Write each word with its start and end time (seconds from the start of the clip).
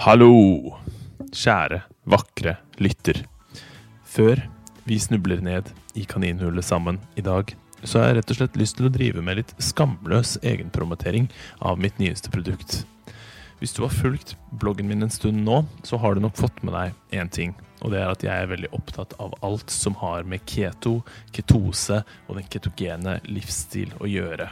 Hallo, 0.00 0.78
kjære, 1.28 1.82
vakre 2.08 2.54
lytter. 2.80 3.18
Før 4.08 4.40
vi 4.88 4.96
snubler 4.96 5.42
ned 5.44 5.66
i 5.92 6.06
kaninhullet 6.08 6.64
sammen 6.64 6.96
i 7.20 7.24
dag, 7.26 7.52
så 7.84 8.00
har 8.00 8.06
jeg 8.08 8.16
rett 8.16 8.32
og 8.32 8.38
slett 8.38 8.56
lyst 8.56 8.78
til 8.78 8.88
å 8.88 8.92
drive 8.94 9.20
med 9.20 9.36
litt 9.42 9.52
skamløs 9.60 10.38
egenpromotering 10.40 11.26
av 11.60 11.76
mitt 11.84 12.00
nyeste 12.00 12.32
produkt. 12.32 12.78
Hvis 13.60 13.76
du 13.76 13.82
har 13.84 13.92
fulgt 13.92 14.38
bloggen 14.62 14.88
min 14.88 15.04
en 15.04 15.12
stund 15.12 15.44
nå, 15.44 15.58
så 15.84 16.00
har 16.00 16.16
du 16.16 16.24
nok 16.24 16.40
fått 16.40 16.64
med 16.64 16.78
deg 16.78 17.20
én 17.20 17.28
ting. 17.28 17.52
Og 17.84 17.92
det 17.92 18.00
er 18.00 18.08
at 18.08 18.24
jeg 18.24 18.32
er 18.32 18.48
veldig 18.54 18.72
opptatt 18.80 19.12
av 19.20 19.36
alt 19.44 19.68
som 19.68 20.00
har 20.00 20.24
med 20.24 20.48
keto, 20.48 21.02
ketose 21.36 22.00
og 22.24 22.40
den 22.40 22.48
ketogene 22.48 23.18
livsstil 23.28 23.92
å 24.00 24.08
gjøre. 24.08 24.48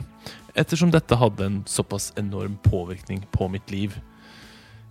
Ettersom 0.60 0.92
dette 0.92 1.16
hadde 1.16 1.48
en 1.48 1.58
såpass 1.64 2.12
enorm 2.20 2.60
påvirkning 2.68 3.24
på 3.32 3.48
mitt 3.48 3.72
liv. 3.72 3.96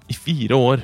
I 0.08 0.16
fire 0.16 0.56
år 0.56 0.82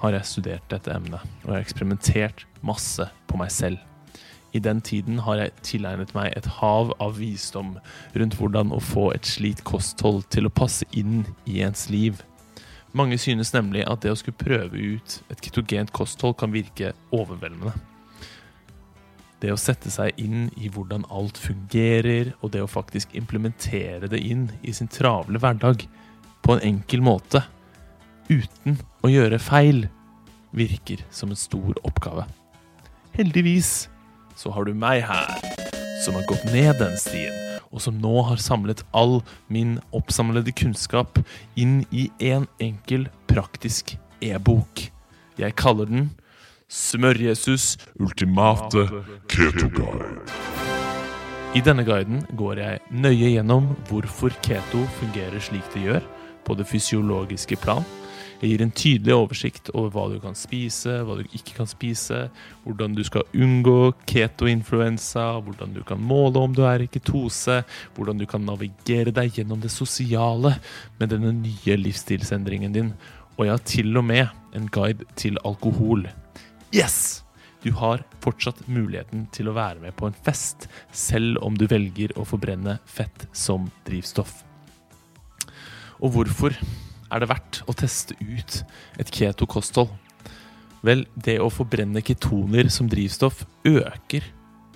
har 0.00 0.14
jeg 0.16 0.26
studert 0.26 0.64
dette 0.70 0.90
emnet, 0.90 1.22
og 1.44 1.50
jeg 1.50 1.54
har 1.54 1.62
eksperimentert 1.62 2.40
masse 2.66 3.04
på 3.30 3.38
meg 3.38 3.52
selv. 3.54 3.78
I 4.50 4.58
den 4.58 4.80
tiden 4.82 5.20
har 5.22 5.38
jeg 5.38 5.52
tilegnet 5.62 6.10
meg 6.16 6.32
et 6.34 6.46
hav 6.58 6.90
av 6.98 7.20
visdom 7.20 7.76
rundt 8.18 8.34
hvordan 8.38 8.72
å 8.74 8.80
få 8.82 9.12
et 9.14 9.28
slikt 9.30 9.62
kosthold 9.68 10.24
til 10.34 10.48
å 10.48 10.54
passe 10.54 10.88
inn 10.90 11.20
i 11.46 11.60
ens 11.62 11.86
liv. 11.92 12.24
Mange 12.98 13.18
synes 13.20 13.52
nemlig 13.54 13.84
at 13.86 14.02
det 14.02 14.10
å 14.10 14.18
skulle 14.18 14.40
prøve 14.40 14.80
ut 14.96 15.18
et 15.30 15.44
ketogent 15.44 15.92
kosthold 15.94 16.34
kan 16.40 16.50
virke 16.50 16.94
overveldende. 17.14 17.76
Det 19.38 19.52
å 19.54 19.60
sette 19.60 19.92
seg 19.94 20.18
inn 20.18 20.48
i 20.58 20.66
hvordan 20.72 21.04
alt 21.14 21.38
fungerer, 21.38 22.32
og 22.42 22.56
det 22.56 22.64
å 22.64 22.70
faktisk 22.70 23.14
implementere 23.14 24.10
det 24.10 24.18
inn 24.18 24.48
i 24.66 24.74
sin 24.74 24.90
travle 24.90 25.38
hverdag 25.38 25.86
på 26.42 26.56
en 26.56 26.64
enkel 26.72 27.04
måte, 27.06 27.44
uten 28.28 28.78
å 29.04 29.10
gjøre 29.12 29.40
feil, 29.42 29.86
virker 30.56 31.02
som 31.10 31.32
en 31.32 31.38
stor 31.38 31.76
oppgave. 31.84 32.24
Heldigvis 33.16 33.88
så 34.38 34.52
har 34.54 34.68
du 34.68 34.74
meg 34.76 35.02
her, 35.08 35.34
som 36.04 36.16
har 36.16 36.26
gått 36.30 36.44
ned 36.52 36.78
den 36.80 36.96
stien, 37.00 37.34
og 37.68 37.82
som 37.84 37.98
nå 38.00 38.22
har 38.28 38.40
samlet 38.40 38.84
all 38.96 39.18
min 39.52 39.76
oppsamlede 39.96 40.54
kunnskap 40.56 41.18
inn 41.58 41.82
i 41.90 42.08
en 42.30 42.46
enkel, 42.62 43.08
praktisk 43.28 43.96
e-bok. 44.24 44.88
Jeg 45.38 45.56
kaller 45.58 45.90
den 45.90 46.08
Smør-Jesus 46.68 47.78
ultimate 47.96 48.84
keto-guide. 49.32 50.20
I 51.56 51.62
denne 51.64 51.80
guiden 51.80 52.20
går 52.36 52.60
jeg 52.60 52.80
nøye 52.92 53.30
gjennom 53.32 53.70
hvorfor 53.88 54.34
keto 54.44 54.82
fungerer 54.98 55.40
slik 55.40 55.64
det 55.72 55.86
gjør, 55.86 56.04
på 56.44 56.56
det 56.56 56.66
fysiologiske 56.68 57.56
plan. 57.60 57.84
Jeg 58.38 58.52
gir 58.52 58.62
en 58.62 58.70
tydelig 58.70 59.14
oversikt 59.16 59.68
over 59.72 59.90
hva 59.90 60.04
du 60.12 60.20
kan 60.22 60.36
spise, 60.38 61.00
hva 61.02 61.16
du 61.18 61.24
ikke 61.34 61.56
kan 61.56 61.66
spise, 61.66 62.20
hvordan 62.62 62.94
du 62.94 63.02
skal 63.02 63.26
unngå 63.34 63.90
keto-influensa, 64.06 65.24
hvordan 65.42 65.74
du 65.74 65.80
kan 65.86 65.98
måle 65.98 66.38
om 66.46 66.54
du 66.54 66.62
er 66.62 66.84
i 66.84 66.86
ketose, 66.86 67.64
hvordan 67.96 68.22
du 68.22 68.28
kan 68.30 68.46
navigere 68.46 69.10
deg 69.16 69.40
gjennom 69.40 69.58
det 69.64 69.72
sosiale 69.74 70.54
med 71.00 71.10
denne 71.10 71.34
nye 71.34 71.78
livsstilsendringen 71.82 72.78
din, 72.78 72.94
og 73.34 73.46
jeg 73.48 73.56
har 73.56 73.68
til 73.74 73.98
og 73.98 74.06
med 74.06 74.54
en 74.54 74.70
guide 74.70 75.10
til 75.18 75.42
alkohol. 75.42 76.06
Yes! 76.70 77.24
Du 77.66 77.72
har 77.74 78.04
fortsatt 78.22 78.68
muligheten 78.70 79.26
til 79.34 79.50
å 79.50 79.56
være 79.56 79.82
med 79.82 79.96
på 79.98 80.06
en 80.06 80.14
fest, 80.14 80.68
selv 80.94 81.42
om 81.42 81.58
du 81.58 81.66
velger 81.66 82.14
å 82.14 82.22
forbrenne 82.22 82.78
fett 82.86 83.26
som 83.34 83.66
drivstoff. 83.88 84.44
Og 85.98 86.14
hvorfor 86.14 86.54
er 87.12 87.22
det 87.22 87.30
verdt 87.30 87.62
å 87.68 87.74
teste 87.76 88.16
ut 88.20 88.62
et 89.00 89.12
keto-kosthold? 89.14 89.90
Vel, 90.86 91.06
det 91.18 91.38
å 91.42 91.50
forbrenne 91.50 92.02
ketoner 92.06 92.68
som 92.70 92.88
drivstoff 92.90 93.42
øker, 93.66 94.26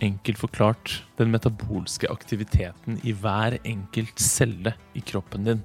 enkelt 0.02 0.41
forklart, 0.41 0.97
den 1.19 1.30
metabolske 1.30 2.10
aktiviteten 2.10 2.98
i 3.06 3.15
hver 3.15 3.60
enkelt 3.62 4.19
celle 4.19 4.75
i 4.98 5.03
kroppen 5.06 5.47
din. 5.47 5.62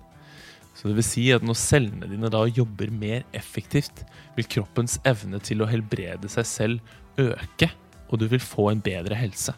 Så 0.78 0.92
det 0.92 1.00
vil 1.00 1.08
si 1.08 1.24
at 1.34 1.46
når 1.46 1.58
cellene 1.58 2.10
dine 2.12 2.30
da 2.30 2.44
jobber 2.46 2.92
mer 2.94 3.26
effektivt, 3.38 4.04
vil 4.38 4.46
kroppens 4.46 5.00
evne 5.10 5.42
til 5.42 5.64
å 5.64 5.70
helbrede 5.70 6.30
seg 6.30 6.46
selv 6.46 7.24
øke, 7.24 7.72
og 8.08 8.22
du 8.22 8.28
vil 8.30 8.44
få 8.44 8.70
en 8.70 8.84
bedre 8.84 9.18
helse. 9.18 9.56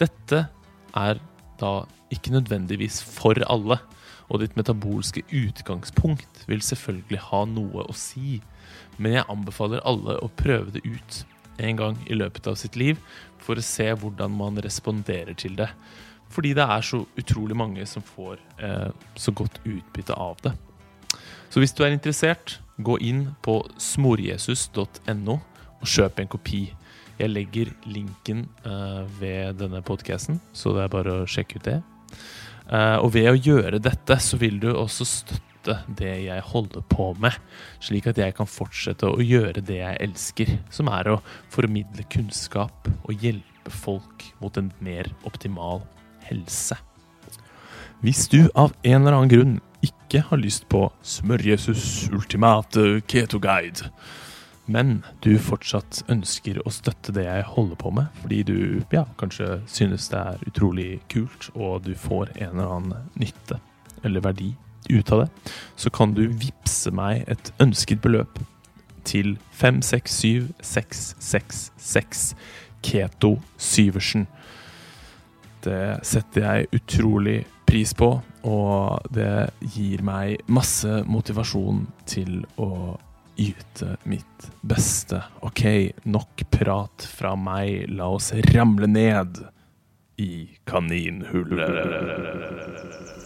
Dette 0.00 0.44
er 0.96 1.22
da 1.60 1.72
ikke 2.12 2.34
nødvendigvis 2.34 3.00
for 3.06 3.40
alle, 3.48 3.80
og 4.30 4.42
ditt 4.42 4.54
metabolske 4.58 5.24
utgangspunkt 5.34 6.44
vil 6.46 6.62
selvfølgelig 6.62 7.18
ha 7.30 7.42
noe 7.50 7.84
å 7.90 7.96
si, 7.96 8.38
men 8.96 9.18
jeg 9.18 9.28
anbefaler 9.32 9.82
alle 9.88 10.16
å 10.22 10.30
prøve 10.38 10.76
det 10.76 10.84
ut 10.86 11.24
en 11.60 11.76
gang 11.76 11.98
i 12.06 12.16
løpet 12.16 12.46
av 12.48 12.56
sitt 12.60 12.78
liv 12.78 13.00
for 13.42 13.58
å 13.58 13.64
se 13.64 13.88
hvordan 13.90 14.32
man 14.38 14.60
responderer 14.62 15.36
til 15.38 15.58
det. 15.58 15.68
Fordi 16.30 16.54
det 16.54 16.62
er 16.62 16.86
så 16.86 17.02
utrolig 17.18 17.56
mange 17.58 17.84
som 17.90 18.04
får 18.06 18.38
eh, 18.62 18.90
så 19.18 19.34
godt 19.34 19.58
utbytte 19.66 20.14
av 20.14 20.38
det. 20.44 20.54
Så 21.50 21.58
hvis 21.58 21.74
du 21.74 21.82
er 21.82 21.90
interessert, 21.96 22.60
gå 22.78 22.96
inn 23.02 23.32
på 23.42 23.58
smorjesus.no 23.82 25.40
og 25.80 25.88
kjøp 25.88 26.20
en 26.22 26.30
kopi. 26.30 26.62
Jeg 27.18 27.34
legger 27.34 27.72
linken 27.84 28.46
eh, 28.64 29.02
ved 29.18 29.58
denne 29.60 29.82
podkasten, 29.82 30.38
så 30.54 30.76
det 30.76 30.86
er 30.86 30.94
bare 30.94 31.16
å 31.18 31.28
sjekke 31.28 31.58
ut 31.58 31.66
det. 31.66 31.80
Eh, 32.70 32.96
og 33.02 33.14
ved 33.16 33.30
å 33.32 33.38
gjøre 33.38 33.82
dette, 33.82 34.16
så 34.22 34.38
vil 34.40 34.60
du 34.62 34.70
også 34.72 35.06
støtte 35.08 35.80
det 35.98 36.12
jeg 36.24 36.44
holder 36.52 36.84
på 36.88 37.10
med, 37.20 37.34
slik 37.82 38.06
at 38.08 38.20
jeg 38.20 38.36
kan 38.38 38.48
fortsette 38.48 39.10
å 39.10 39.20
gjøre 39.20 39.64
det 39.66 39.80
jeg 39.80 39.98
elsker, 40.06 40.52
som 40.72 40.88
er 40.92 41.10
å 41.10 41.18
formidle 41.52 42.06
kunnskap 42.12 42.88
og 43.02 43.26
hjelpe 43.26 43.74
folk 43.74 44.24
mot 44.40 44.56
en 44.56 44.70
mer 44.80 45.10
optimal 45.28 45.82
helse. 46.30 46.78
Hvis 48.00 48.30
du 48.32 48.46
av 48.54 48.72
en 48.80 49.02
eller 49.02 49.18
annen 49.18 49.32
grunn 49.34 49.58
ikke 49.84 50.22
har 50.30 50.40
lyst 50.40 50.64
på 50.72 50.86
Smør-Jesus 51.04 52.08
ultimate 52.14 53.02
keto-guide, 53.10 53.90
men 54.70 55.00
du 55.24 55.32
fortsatt 55.42 56.04
ønsker 56.12 56.60
å 56.62 56.70
støtte 56.72 57.12
det 57.16 57.24
jeg 57.26 57.48
holder 57.50 57.76
på 57.80 57.90
med, 57.96 58.06
fordi 58.22 58.40
du 58.46 58.58
ja, 58.94 59.04
kanskje 59.20 59.48
synes 59.70 60.08
det 60.12 60.20
er 60.20 60.44
utrolig 60.46 60.90
kult, 61.12 61.42
og 61.54 61.72
du 61.88 61.94
får 61.98 62.26
en 62.36 62.50
eller 62.54 62.70
annen 62.78 62.98
nytte 63.18 63.56
eller 64.06 64.20
verdi 64.24 64.50
ut 64.90 65.12
av 65.12 65.18
det, 65.24 65.28
så 65.76 65.90
kan 65.92 66.14
du 66.16 66.28
vippse 66.28 66.90
meg 66.94 67.24
et 67.30 67.52
ønsket 67.62 68.02
beløp 68.02 68.38
til 69.04 69.38
567666 69.56 72.34
Keto 72.84 73.38
Syversen. 73.60 74.26
Det 75.64 75.98
setter 76.06 76.40
jeg 76.46 76.66
utrolig 76.80 77.46
pris 77.68 77.94
på, 77.94 78.22
og 78.48 78.98
det 79.14 79.50
gir 79.74 80.02
meg 80.06 80.36
masse 80.48 81.04
motivasjon 81.06 81.86
til 82.08 82.44
å 82.58 82.96
yte 83.40 83.96
mitt 84.08 84.50
beste. 84.60 85.22
Ok, 85.40 85.92
nok 86.04 86.42
prat 86.52 87.06
fra 87.08 87.34
meg. 87.38 87.88
La 87.96 88.08
oss 88.12 88.32
ramle 88.52 88.86
ned 88.90 89.40
i 90.20 90.48
kaninhullet 90.68 91.70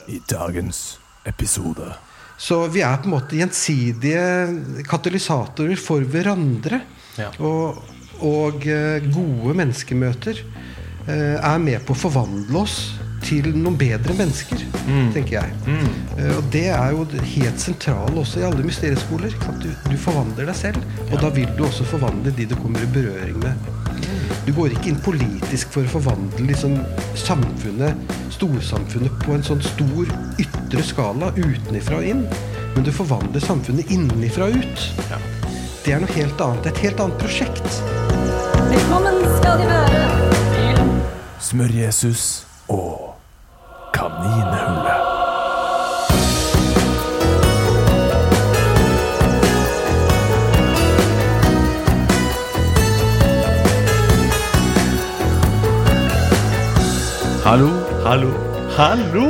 i 0.09 0.21
dagens 0.31 0.99
episode. 1.27 1.93
Så 2.39 2.67
vi 2.71 2.83
er 2.83 2.99
på 2.99 3.09
en 3.09 3.15
måte 3.15 3.39
gjensidige 3.39 4.85
katalysatorer 4.89 5.79
for 5.81 6.01
hverandre. 6.11 6.81
Ja. 7.19 7.31
Og, 7.39 7.79
og 8.27 8.67
eh, 8.67 9.03
gode 9.07 9.55
menneskemøter 9.59 10.41
eh, 10.43 11.37
er 11.39 11.59
med 11.63 11.85
på 11.87 11.95
å 11.95 12.03
forvandle 12.07 12.65
oss 12.65 12.79
til 13.25 13.51
noen 13.57 13.77
bedre 13.81 14.15
mennesker, 14.19 14.65
tenker 15.15 15.39
jeg. 15.39 15.79
Eh, 16.19 16.33
og 16.37 16.43
det 16.53 16.67
er 16.75 16.93
jo 16.95 17.07
helt 17.09 17.62
sentralt 17.62 18.19
også 18.21 18.43
i 18.43 18.47
alle 18.49 18.67
mysterieskoler. 18.67 19.35
At 19.49 19.62
du, 19.62 19.71
du 19.89 19.97
forvandler 20.01 20.50
deg 20.50 20.59
selv, 20.59 20.85
og 21.11 21.17
da 21.23 21.32
vil 21.35 21.49
du 21.56 21.65
også 21.67 21.87
forvandle 21.88 22.35
de 22.37 22.49
du 22.50 22.56
kommer 22.61 22.85
i 22.85 22.91
berøring 22.94 23.41
med. 23.43 23.71
Du 24.44 24.53
går 24.53 24.75
ikke 24.75 24.91
inn 24.91 25.00
politisk 25.00 25.73
for 25.73 25.87
å 25.87 25.93
forvandle 25.94 26.44
liksom 26.50 26.76
samfunnet, 27.17 28.12
storsamfunnet, 28.35 29.15
på 29.25 29.37
en 29.37 29.47
sånn 29.47 29.62
stor 29.65 30.11
ytre 30.43 30.85
skala 30.85 31.32
utenifra 31.38 32.03
og 32.03 32.11
inn. 32.11 32.26
Men 32.75 32.85
du 32.85 32.93
forvandler 32.93 33.41
samfunnet 33.41 33.93
innenifra 33.94 34.50
og 34.50 34.61
ut. 34.61 34.87
Ja. 35.09 35.21
Det 35.85 35.97
er 35.97 36.05
noe 36.05 36.17
helt 36.17 36.41
annet. 36.41 36.65
Det 36.65 36.75
et 36.75 36.85
helt 36.88 37.03
annet 37.05 37.21
prosjekt. 37.23 37.81
Velkommen 38.71 39.21
skal 39.38 39.61
de 39.61 39.69
være 39.71 40.05
Smørjesus 41.44 41.44
Smør-Jesus 41.44 42.29
og 42.73 43.13
kaninhullet. 43.94 45.02
Hallo, 57.44 57.70
hallo, 58.05 58.32
hallo! 58.76 59.29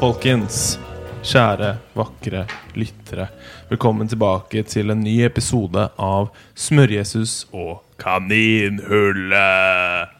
Folkens, 0.00 0.78
kjære, 1.26 1.76
vakre 1.92 2.46
lyttere. 2.74 3.28
Velkommen 3.68 4.08
tilbake 4.08 4.62
til 4.64 4.90
en 4.94 5.04
ny 5.04 5.18
episode 5.26 5.90
av 5.98 6.30
Smør-Jesus 6.56 7.44
og 7.52 7.82
Kaninhullet. 8.00 10.15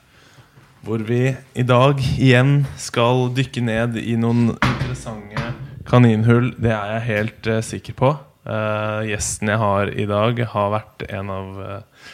Hvor 0.87 1.03
vi 1.03 1.33
i 1.59 1.63
dag 1.67 1.99
igjen 1.99 2.61
skal 2.79 3.25
dykke 3.35 3.63
ned 3.67 3.97
i 3.99 4.13
noen 4.23 4.53
interessante 4.55 5.49
kaninhull. 5.89 6.53
Det 6.63 6.71
er 6.71 6.93
jeg 6.93 7.03
helt 7.09 7.49
uh, 7.51 7.59
sikker 7.67 7.97
på. 7.99 8.11
Uh, 8.47 9.03
gjesten 9.09 9.51
jeg 9.51 9.59
har 9.59 9.91
i 9.91 10.05
dag, 10.07 10.43
har 10.53 10.69
vært 10.77 11.03
en 11.09 11.33
av 11.35 11.59
uh, 11.59 12.05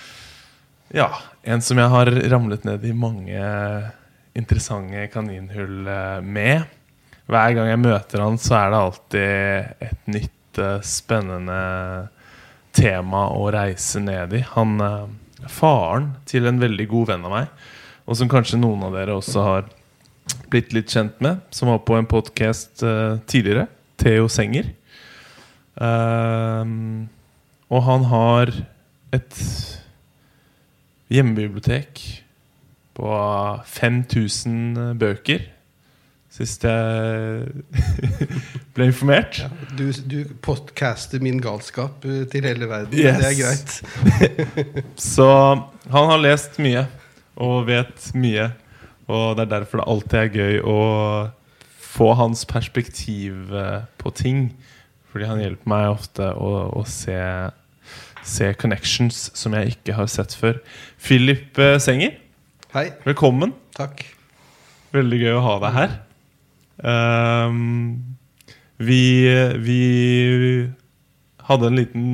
Ja, 0.96 1.10
en 1.44 1.60
som 1.60 1.82
jeg 1.82 1.92
har 1.92 2.08
ramlet 2.32 2.64
ned 2.64 2.86
i 2.88 2.94
mange 2.96 3.42
interessante 4.32 5.04
kaninhull 5.12 5.84
med. 6.24 6.64
Hver 7.28 7.58
gang 7.58 7.68
jeg 7.74 7.82
møter 7.82 8.24
han, 8.24 8.40
så 8.40 8.56
er 8.56 8.72
det 8.72 8.80
alltid 8.86 9.84
et 9.90 10.10
nytt, 10.16 10.62
spennende 10.84 11.60
tema 12.72 13.26
å 13.36 13.52
reise 13.52 14.00
ned 14.00 14.32
i. 14.36 14.42
Han 14.56 14.80
faren 15.48 16.10
til 16.28 16.48
en 16.48 16.60
veldig 16.60 16.88
god 16.88 17.12
venn 17.12 17.28
av 17.28 17.36
meg, 17.36 17.70
og 18.06 18.18
som 18.18 18.30
kanskje 18.30 18.60
noen 18.60 18.82
av 18.86 18.96
dere 18.96 19.16
også 19.16 19.46
har 19.46 19.70
blitt 20.52 20.74
litt 20.76 20.92
kjent 20.92 21.20
med, 21.24 21.40
som 21.54 21.70
var 21.72 21.82
på 21.86 21.96
en 21.96 22.08
podkast 22.08 22.82
tidligere. 23.30 23.66
Theo 24.02 24.28
Senger. 24.30 24.72
Uh, 25.78 27.06
og 27.72 27.84
han 27.86 28.04
har 28.10 28.52
et 29.16 29.38
hjemmebibliotek 31.12 32.02
på 32.96 33.16
5000 33.66 34.98
bøker. 35.00 35.46
Sist 36.32 36.64
jeg 36.64 37.48
ble 38.74 38.88
informert. 38.88 39.42
Du, 39.76 39.90
du 40.08 40.32
podcaster 40.44 41.20
min 41.20 41.40
galskap 41.44 42.06
eh, 42.08 42.22
til 42.32 42.48
hele 42.48 42.68
verden. 42.70 42.96
Yes. 42.96 43.20
Det 43.20 43.28
er 43.28 43.36
greit. 43.36 43.74
Så 45.12 45.28
han 45.92 46.08
har 46.12 46.22
lest 46.24 46.56
mye 46.64 46.86
og 47.40 47.66
vet 47.68 48.10
mye. 48.18 48.50
Og 49.12 49.36
det 49.36 49.46
er 49.46 49.54
derfor 49.58 49.80
det 49.80 49.88
alltid 49.90 50.18
er 50.20 50.36
gøy 50.36 50.60
å 50.68 50.78
få 51.92 52.12
hans 52.16 52.44
perspektiv 52.48 53.52
eh, 53.54 53.84
på 54.00 54.12
ting. 54.16 54.46
Fordi 55.12 55.28
han 55.28 55.42
hjelper 55.42 55.68
meg 55.68 55.90
ofte 55.92 56.30
å, 56.32 56.52
å 56.72 56.84
se, 56.88 57.18
se 58.24 58.52
connections 58.60 59.26
som 59.36 59.56
jeg 59.58 59.74
ikke 59.76 59.96
har 59.98 60.08
sett 60.10 60.36
før. 60.38 60.62
Philip 61.02 61.58
eh, 61.60 61.76
Senger, 61.82 62.16
Hei. 62.72 62.88
velkommen. 63.04 63.52
Takk. 63.76 64.04
Veldig 64.92 65.20
gøy 65.20 65.36
å 65.36 65.44
ha 65.44 65.58
deg 65.66 65.76
her. 65.76 65.98
Um, 66.82 68.16
vi, 68.82 69.28
vi 69.62 69.82
hadde 71.46 71.68
en 71.68 71.76
liten 71.78 72.06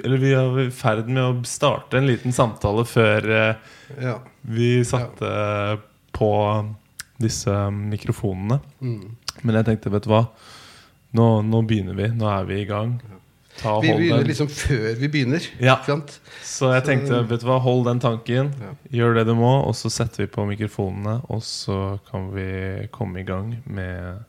Eller 0.00 0.20
vi 0.22 0.30
er 0.32 0.60
i 0.62 0.66
ferd 0.72 1.10
med 1.10 1.20
å 1.20 1.48
starte 1.48 1.98
en 1.98 2.06
liten 2.08 2.32
samtale 2.32 2.86
før 2.88 3.26
eh, 3.34 3.74
Ja. 4.00 4.18
vi 4.40 4.84
satte 4.84 5.30
på 6.16 6.32
disse 7.22 7.52
mikrofonene. 7.70 8.60
Mm. 8.80 9.16
Men 9.42 9.60
jeg 9.60 9.68
tenkte, 9.70 9.92
vet 9.92 10.06
du 10.06 10.12
hva? 10.12 10.24
Nå, 11.16 11.26
nå 11.46 11.62
begynner 11.68 11.96
vi. 11.96 12.10
Nå 12.16 12.28
er 12.28 12.48
vi 12.48 12.60
i 12.62 12.68
gang. 12.68 12.96
Ta 13.56 13.78
Vi 13.80 13.88
begynner 13.88 14.20
den. 14.20 14.28
liksom 14.28 14.48
før 14.52 14.94
vi 15.00 15.08
begynner. 15.08 15.44
Ja. 15.62 15.78
Så 16.44 16.72
jeg 16.74 16.84
tenkte, 16.84 17.22
vet 17.30 17.40
du 17.40 17.48
hva, 17.48 17.58
hold 17.64 17.86
den 17.88 18.02
tanken. 18.02 18.52
Ja. 18.60 18.72
Gjør 19.00 19.20
det 19.20 19.26
du 19.30 19.34
må, 19.38 19.52
og 19.64 19.76
så 19.78 19.90
setter 19.92 20.26
vi 20.26 20.32
på 20.32 20.44
mikrofonene, 20.48 21.18
og 21.32 21.44
så 21.46 21.98
kan 22.10 22.28
vi 22.34 22.48
komme 22.92 23.22
i 23.22 23.28
gang 23.28 23.54
med, 23.64 24.24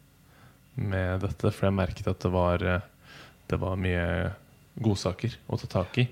med 0.80 1.26
dette. 1.26 1.52
For 1.52 1.68
jeg 1.68 1.80
merket 1.80 2.08
at 2.12 2.24
det 2.24 2.32
var, 2.32 2.64
det 3.52 3.60
var 3.60 3.80
mye 3.80 4.08
godsaker 4.84 5.36
å 5.50 5.60
ta 5.60 5.72
tak 5.80 6.00
i. 6.04 6.08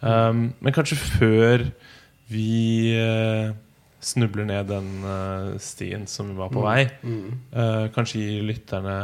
Um, 0.00 0.50
men 0.60 0.74
kanskje 0.76 0.98
før 0.98 1.68
vi 2.28 2.92
eh, 2.98 3.52
snubler 4.00 4.44
ned 4.48 4.66
den 4.70 4.88
eh, 5.04 5.58
stien 5.62 6.06
som 6.10 6.28
vi 6.32 6.34
var 6.38 6.50
på 6.54 6.62
vei, 6.64 6.88
Mm. 7.02 7.38
eh, 7.52 7.84
kanskje 7.94 8.20
gi 8.22 8.40
lytterne 8.46 8.96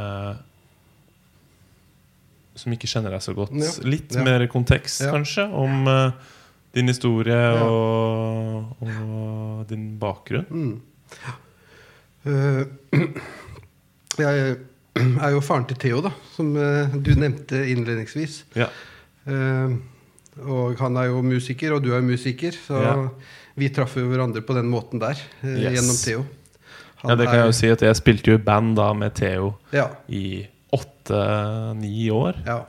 som 2.54 2.72
ikke 2.74 2.88
kjenner 2.90 3.14
deg 3.14 3.22
så 3.24 3.34
godt, 3.34 3.52
Ja. 3.56 3.70
litt 3.88 4.12
Ja. 4.14 4.22
mer 4.24 4.46
kontekst, 4.46 5.00
Ja. 5.00 5.12
kanskje, 5.12 5.46
om 5.52 6.12
din 6.74 6.86
historie 6.88 7.52
og, 7.62 8.76
og 8.82 9.66
din 9.68 9.98
bakgrunn. 9.98 10.46
Mm. 10.50 10.82
Uh, 12.24 12.64
jeg 14.18 14.56
er 14.96 15.30
jo 15.32 15.40
faren 15.40 15.64
til 15.66 15.76
Theo, 15.76 16.00
da, 16.04 16.12
som 16.36 16.52
du 16.54 17.10
nevnte 17.18 17.64
innledningsvis. 17.72 18.42
Ja. 18.54 18.68
Eh, 19.26 19.74
og 20.40 20.78
han 20.78 20.96
er 20.96 21.10
jo 21.10 21.22
musiker, 21.22 21.74
og 21.76 21.82
du 21.82 21.92
er 21.94 22.00
musiker, 22.00 22.52
så 22.52 22.80
Ja. 22.82 23.08
vi 23.56 23.68
traff 23.68 23.96
jo 23.96 24.08
hverandre 24.08 24.40
på 24.40 24.54
den 24.54 24.70
måten 24.70 24.98
der 25.00 25.16
eh, 25.42 25.48
Yes. 25.60 25.72
gjennom 25.76 25.96
Theo. 26.04 26.26
Han 27.02 27.10
ja, 27.10 27.16
det 27.16 27.26
kan 27.26 27.34
er- 27.34 27.38
jeg 27.38 27.46
jo 27.46 27.52
si 27.52 27.68
at 27.70 27.80
jeg 27.82 27.96
spilte 27.96 28.26
jo 28.30 28.34
i 28.34 28.38
band 28.42 28.76
da 28.76 28.92
med 28.94 29.14
Theo 29.14 29.56
Ja, 29.72 29.88
i 30.08 30.46
åtte-ni 30.72 32.10
år. 32.10 32.34
ja, 32.46 32.64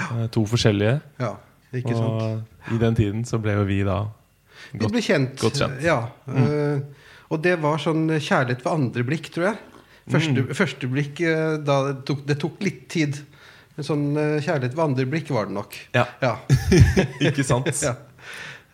Eh, 0.00 0.26
To 0.28 0.44
forskjellige. 0.46 1.00
ja, 1.18 1.34
ikke 1.74 1.92
sant. 1.94 2.22
Og 2.22 2.42
i 2.72 2.78
den 2.78 2.94
tiden 2.94 3.24
så 3.24 3.38
ble 3.42 3.52
jo 3.52 3.64
vi 3.64 3.82
da 3.82 4.06
Vi 4.72 4.78
godt 4.78 4.92
ble 4.92 5.00
kjent. 5.02 5.36
godt 5.36 5.54
kjent. 5.58 5.82
Ja, 5.82 6.08
Mm. 6.26 6.84
og 7.30 7.42
det 7.42 7.58
var 7.60 7.76
sånn 7.76 8.08
kjærlighet 8.08 8.62
ved 8.64 8.72
andre 8.72 9.02
blikk, 9.04 9.30
tror 9.30 9.44
jeg. 9.50 9.58
Første, 10.08 10.34
Mm. 10.46 10.54
første 10.54 10.88
blikk 10.90 11.20
eh, 11.20 11.56
da 11.58 11.92
det 11.92 12.06
tok, 12.06 12.24
det 12.26 12.38
tok 12.38 12.60
litt 12.62 12.88
tid. 12.88 13.18
Men 13.78 13.86
sånn 13.86 14.06
eh, 14.18 14.38
kjærlighet 14.44 14.74
ved 14.76 14.84
andre 14.84 15.06
blikk 15.08 15.30
var 15.34 15.48
det 15.48 15.56
nok. 15.56 15.76
Ja, 15.96 16.06
Ja. 16.22 16.34
ikke 17.30 17.44
sant? 17.46 17.70
ja. 17.88 17.96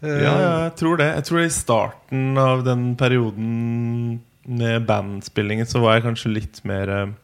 Uh, 0.02 0.10
Ja, 0.12 0.32
ja, 0.40 0.48
jeg 0.66 0.74
tror 0.76 0.98
det. 1.00 1.06
Jeg 1.14 1.24
tror 1.28 1.40
I 1.40 1.52
starten 1.52 2.40
av 2.40 2.64
den 2.66 2.90
perioden 3.00 4.18
med 4.46 4.84
bandspillingen 4.86 5.66
så 5.66 5.80
var 5.82 5.96
jeg 5.96 6.04
kanskje 6.04 6.32
litt 6.34 6.60
mer 6.68 6.92
uh, 6.92 7.14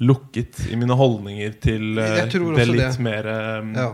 lukket 0.00 0.62
i 0.70 0.78
mine 0.80 0.94
holdninger 0.96 1.56
til 1.60 1.98
uh, 1.98 2.14
det 2.56 2.68
litt 2.70 2.84
det. 2.86 3.02
mer 3.02 3.26
um, 3.60 3.74
ja. 3.76 3.88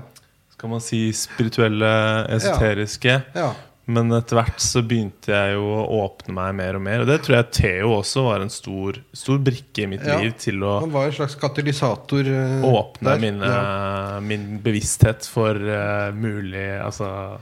Skal 0.57 0.73
man 0.73 0.81
si 0.81 1.01
spirituelle, 1.13 1.89
esoteriske. 2.37 3.19
ja. 3.37 3.49
Men 3.87 4.11
etter 4.17 4.35
hvert 4.41 4.59
så 4.63 4.81
begynte 4.83 5.31
jeg 5.31 5.53
jo 5.55 5.67
å 5.79 6.01
åpne 6.03 6.35
meg 6.35 6.55
mer 6.59 6.79
og 6.79 6.83
mer. 6.83 7.05
Og 7.05 7.07
det 7.07 7.21
tror 7.23 7.37
jeg 7.37 7.51
Theo 7.55 7.93
også 8.01 8.25
var 8.27 8.43
en 8.43 8.51
stor, 8.51 8.99
stor 9.15 9.39
brikke 9.47 9.85
i 9.85 9.91
mitt 9.93 10.03
Ja. 10.03 10.17
liv 10.19 10.35
til 10.43 10.59
å 10.67 10.81
Han 10.83 10.91
var 10.91 11.07
en 11.07 11.15
slags 11.15 11.37
katalysator. 11.39 12.27
uh, 12.27 12.67
åpne 12.67 13.15
mine, 13.23 13.47
Ja. 13.47 14.19
min 14.21 14.59
bevissthet 14.65 15.25
for 15.31 15.55
uh, 15.55 16.11
mulig 16.13 16.67
Altså 16.83 17.39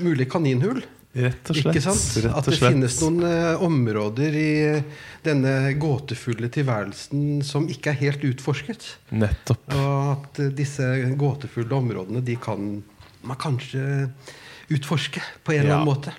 Mulig 0.00 0.30
kaninhull. 0.32 0.80
Rett 1.14 1.50
og 1.52 1.56
slett. 1.58 1.74
Ikke 1.76 1.82
sant? 1.84 2.34
At 2.34 2.46
det 2.48 2.56
finnes 2.56 2.94
noen 3.02 3.20
uh, 3.28 3.60
områder 3.62 4.32
i 4.32 4.82
denne 5.22 5.74
gåtefulle 5.76 6.48
tilværelsen 6.48 7.42
som 7.44 7.68
ikke 7.68 7.92
er 7.92 8.00
helt 8.00 8.24
utforsket. 8.24 8.94
Nettopp. 9.12 9.60
Og 9.76 10.14
at 10.16 10.40
disse 10.56 10.88
gåtefulle 11.20 11.76
områdene, 11.76 12.24
de 12.24 12.36
kan 12.40 12.82
man 13.22 13.36
kanskje 13.36 13.84
utforske 14.74 15.22
på 15.44 15.54
en 15.54 15.64
eller 15.64 15.78
annen 15.78 15.88
måte. 15.88 16.14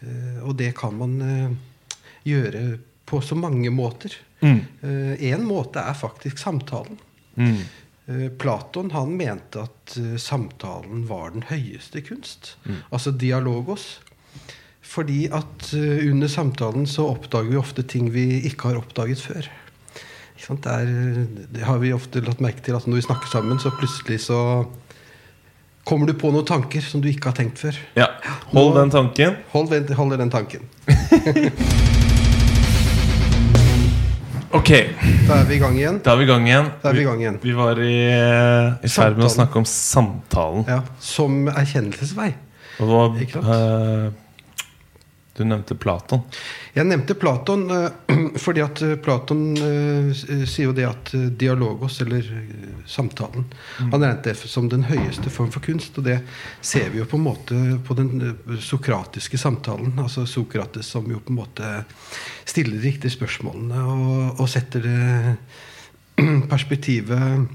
Eh, 0.00 0.40
og 0.46 0.56
det 0.60 0.72
kan 0.78 0.96
man 0.98 1.14
eh, 1.26 1.54
gjøre 2.28 2.64
på 3.08 3.20
så 3.24 3.36
mange 3.38 3.70
måter. 3.74 4.14
Mm. 4.42 4.58
Én 5.22 5.42
måte 5.46 5.82
er 5.86 5.94
faktisk 5.94 6.40
samtalen. 6.40 6.96
Mm. 7.36 7.60
Eh, 8.06 8.28
Platon 8.38 8.90
han 8.90 9.16
mente 9.16 9.62
at 9.62 9.96
eh, 9.96 10.16
samtalen 10.18 11.06
var 11.06 11.34
den 11.34 11.46
høyeste 11.50 12.02
kunst. 12.06 12.56
Mm. 12.64 12.82
Altså 12.90 13.12
dialogos. 13.14 14.00
Fordi 14.82 15.26
at 15.32 15.70
eh, 15.78 16.02
under 16.10 16.28
samtalen 16.28 16.86
så 16.90 17.06
oppdager 17.14 17.52
vi 17.52 17.60
ofte 17.60 17.86
ting 17.86 18.10
vi 18.14 18.42
ikke 18.48 18.72
har 18.72 18.80
oppdaget 18.82 19.22
før. 19.22 19.50
Ikke 20.34 20.48
sant? 20.48 20.66
Det, 20.66 20.72
er, 20.74 21.46
det 21.54 21.66
har 21.68 21.78
vi 21.82 21.94
ofte 21.94 22.24
lagt 22.24 22.42
merke 22.42 22.64
til 22.64 22.76
at 22.76 22.88
når 22.88 22.98
vi 22.98 23.06
snakker 23.06 23.30
sammen, 23.30 23.62
så 23.62 23.70
plutselig 23.76 24.24
så 24.26 24.40
kommer 25.84 26.06
du 26.06 26.14
på 26.14 26.30
noen 26.32 26.46
tanker 26.46 26.80
som 26.84 27.00
du 27.02 27.08
ikke 27.10 27.30
har 27.32 27.36
tenkt 27.38 27.58
før. 27.58 27.78
Ja. 27.98 28.06
Hold 28.52 28.76
den 28.78 28.90
tanken. 28.94 29.36
Hold, 29.52 29.90
hold 29.98 30.18
den 30.18 30.30
tanken. 30.30 30.68
Ok, 34.52 34.68
Da 35.26 35.38
er 35.40 35.46
vi 35.48 35.54
i 35.56 35.58
gang 35.62 35.76
igjen. 35.78 35.98
da 36.04 36.12
er 36.12 36.18
vi 36.20 36.24
i 36.26 36.28
gang 36.28 36.44
igjen. 36.46 36.66
Da 36.82 36.90
er 36.90 36.96
vi 36.98 37.04
gang 37.06 37.20
igjen. 37.22 37.38
Vi 37.40 37.52
var 37.56 37.78
i, 37.80 37.94
i 38.84 38.90
ferd 38.92 39.16
med 39.16 39.24
å 39.24 39.30
snakke 39.32 39.56
om 39.62 39.64
samtalen. 39.64 40.66
Ja, 40.68 40.82
som 41.00 41.46
erkjennelsesvei. 41.48 42.34
Og 42.84 43.16
Ikke 43.24 43.40
sant? 43.40 43.48
eh, 43.48 44.10
du 45.32 45.44
nevnte 45.48 45.74
Platon. 45.80 46.20
Jeg 46.76 46.84
nevnte 46.84 47.14
Platon 47.16 47.62
eh, 47.72 48.16
fordi 48.44 48.62
at 48.64 48.82
eh, 48.84 48.96
Platon 49.00 49.42
eh, 49.56 50.10
sier 50.12 50.66
jo 50.66 50.74
det 50.76 50.84
at 50.84 51.12
dialogos, 51.40 52.00
eller 52.04 52.26
samtalen, 52.88 53.46
han 53.78 53.94
regnet 53.96 54.26
det 54.26 54.34
som 54.36 54.68
den 54.68 54.84
høyeste 54.90 55.32
form 55.32 55.48
for 55.54 55.64
kunst. 55.64 55.96
Og 55.96 56.04
det 56.08 56.18
ser 56.60 56.90
vi 56.92 57.00
jo 57.00 57.08
på 57.08 57.16
en 57.20 57.24
måte 57.24 57.60
på 57.86 57.96
den 57.96 58.34
sokratiske 58.60 59.40
samtalen. 59.40 59.94
Altså 60.02 60.26
Sokrates 60.28 60.90
som 60.92 61.08
jo 61.08 61.22
på 61.22 61.32
en 61.32 61.40
måte 61.40 61.70
stiller 62.44 62.76
de 62.76 62.90
riktige 62.90 63.14
spørsmålene 63.14 63.86
og, 63.88 64.42
og 64.42 64.50
setter 64.52 64.84
det 64.84 65.36
perspektivet 66.52 67.48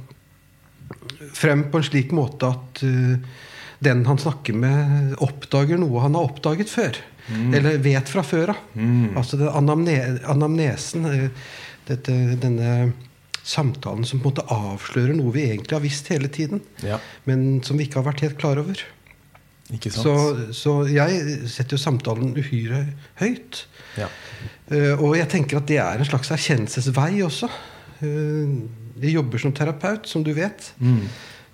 frem 1.37 1.67
på 1.69 1.77
en 1.77 1.85
slik 1.85 2.13
måte 2.15 2.49
at 2.49 2.81
den 3.83 3.99
han 4.07 4.17
snakker 4.17 4.55
med, 4.57 5.13
oppdager 5.21 5.77
noe 5.77 6.01
han 6.01 6.15
har 6.17 6.31
oppdaget 6.31 6.71
før. 6.71 6.97
Eller 7.27 7.77
vet 7.83 8.09
fra 8.09 8.23
før 8.23 8.53
av. 8.53 8.61
Altså 9.19 9.39
det 9.39 9.49
anamne 9.51 9.97
anamnesen. 10.29 11.05
eh, 11.11 11.29
Dette, 11.87 12.11
denne 12.41 12.91
samtalen 13.47 14.03
som 14.03 14.19
på 14.19 14.27
en 14.27 14.33
måte 14.33 14.43
avslører 14.51 15.15
noe 15.15 15.31
vi 15.31 15.45
egentlig 15.47 15.77
har 15.77 15.83
visst 15.85 16.09
hele 16.11 16.27
tiden. 16.27 16.59
Ja. 16.83 16.97
Men 17.23 17.63
som 17.63 17.79
vi 17.79 17.87
ikke 17.87 18.01
har 18.01 18.09
vært 18.09 18.25
helt 18.25 18.37
klar 18.41 18.59
over. 18.59 18.81
Ikke 19.71 19.91
sant? 19.91 20.03
Så, 20.03 20.51
så 20.55 20.73
jeg 20.91 21.47
setter 21.51 21.75
jo 21.77 21.81
samtalen 21.81 22.35
uhyre 22.35 22.85
høyt. 23.21 23.65
ja. 23.99 24.11
Uh, 24.67 24.99
og 24.99 25.13
jeg 25.15 25.29
tenker 25.31 25.61
at 25.61 25.67
det 25.69 25.77
er 25.79 25.95
en 25.95 26.07
slags 26.09 26.27
erkjennelsesvei 26.35 27.21
også. 27.23 27.47
Uh, 28.01 28.67
jeg 28.99 29.13
jobber 29.15 29.39
som 29.39 29.53
terapeut, 29.55 30.09
som 30.11 30.25
du 30.27 30.33
vet. 30.35 30.73
Mm. 30.83 31.05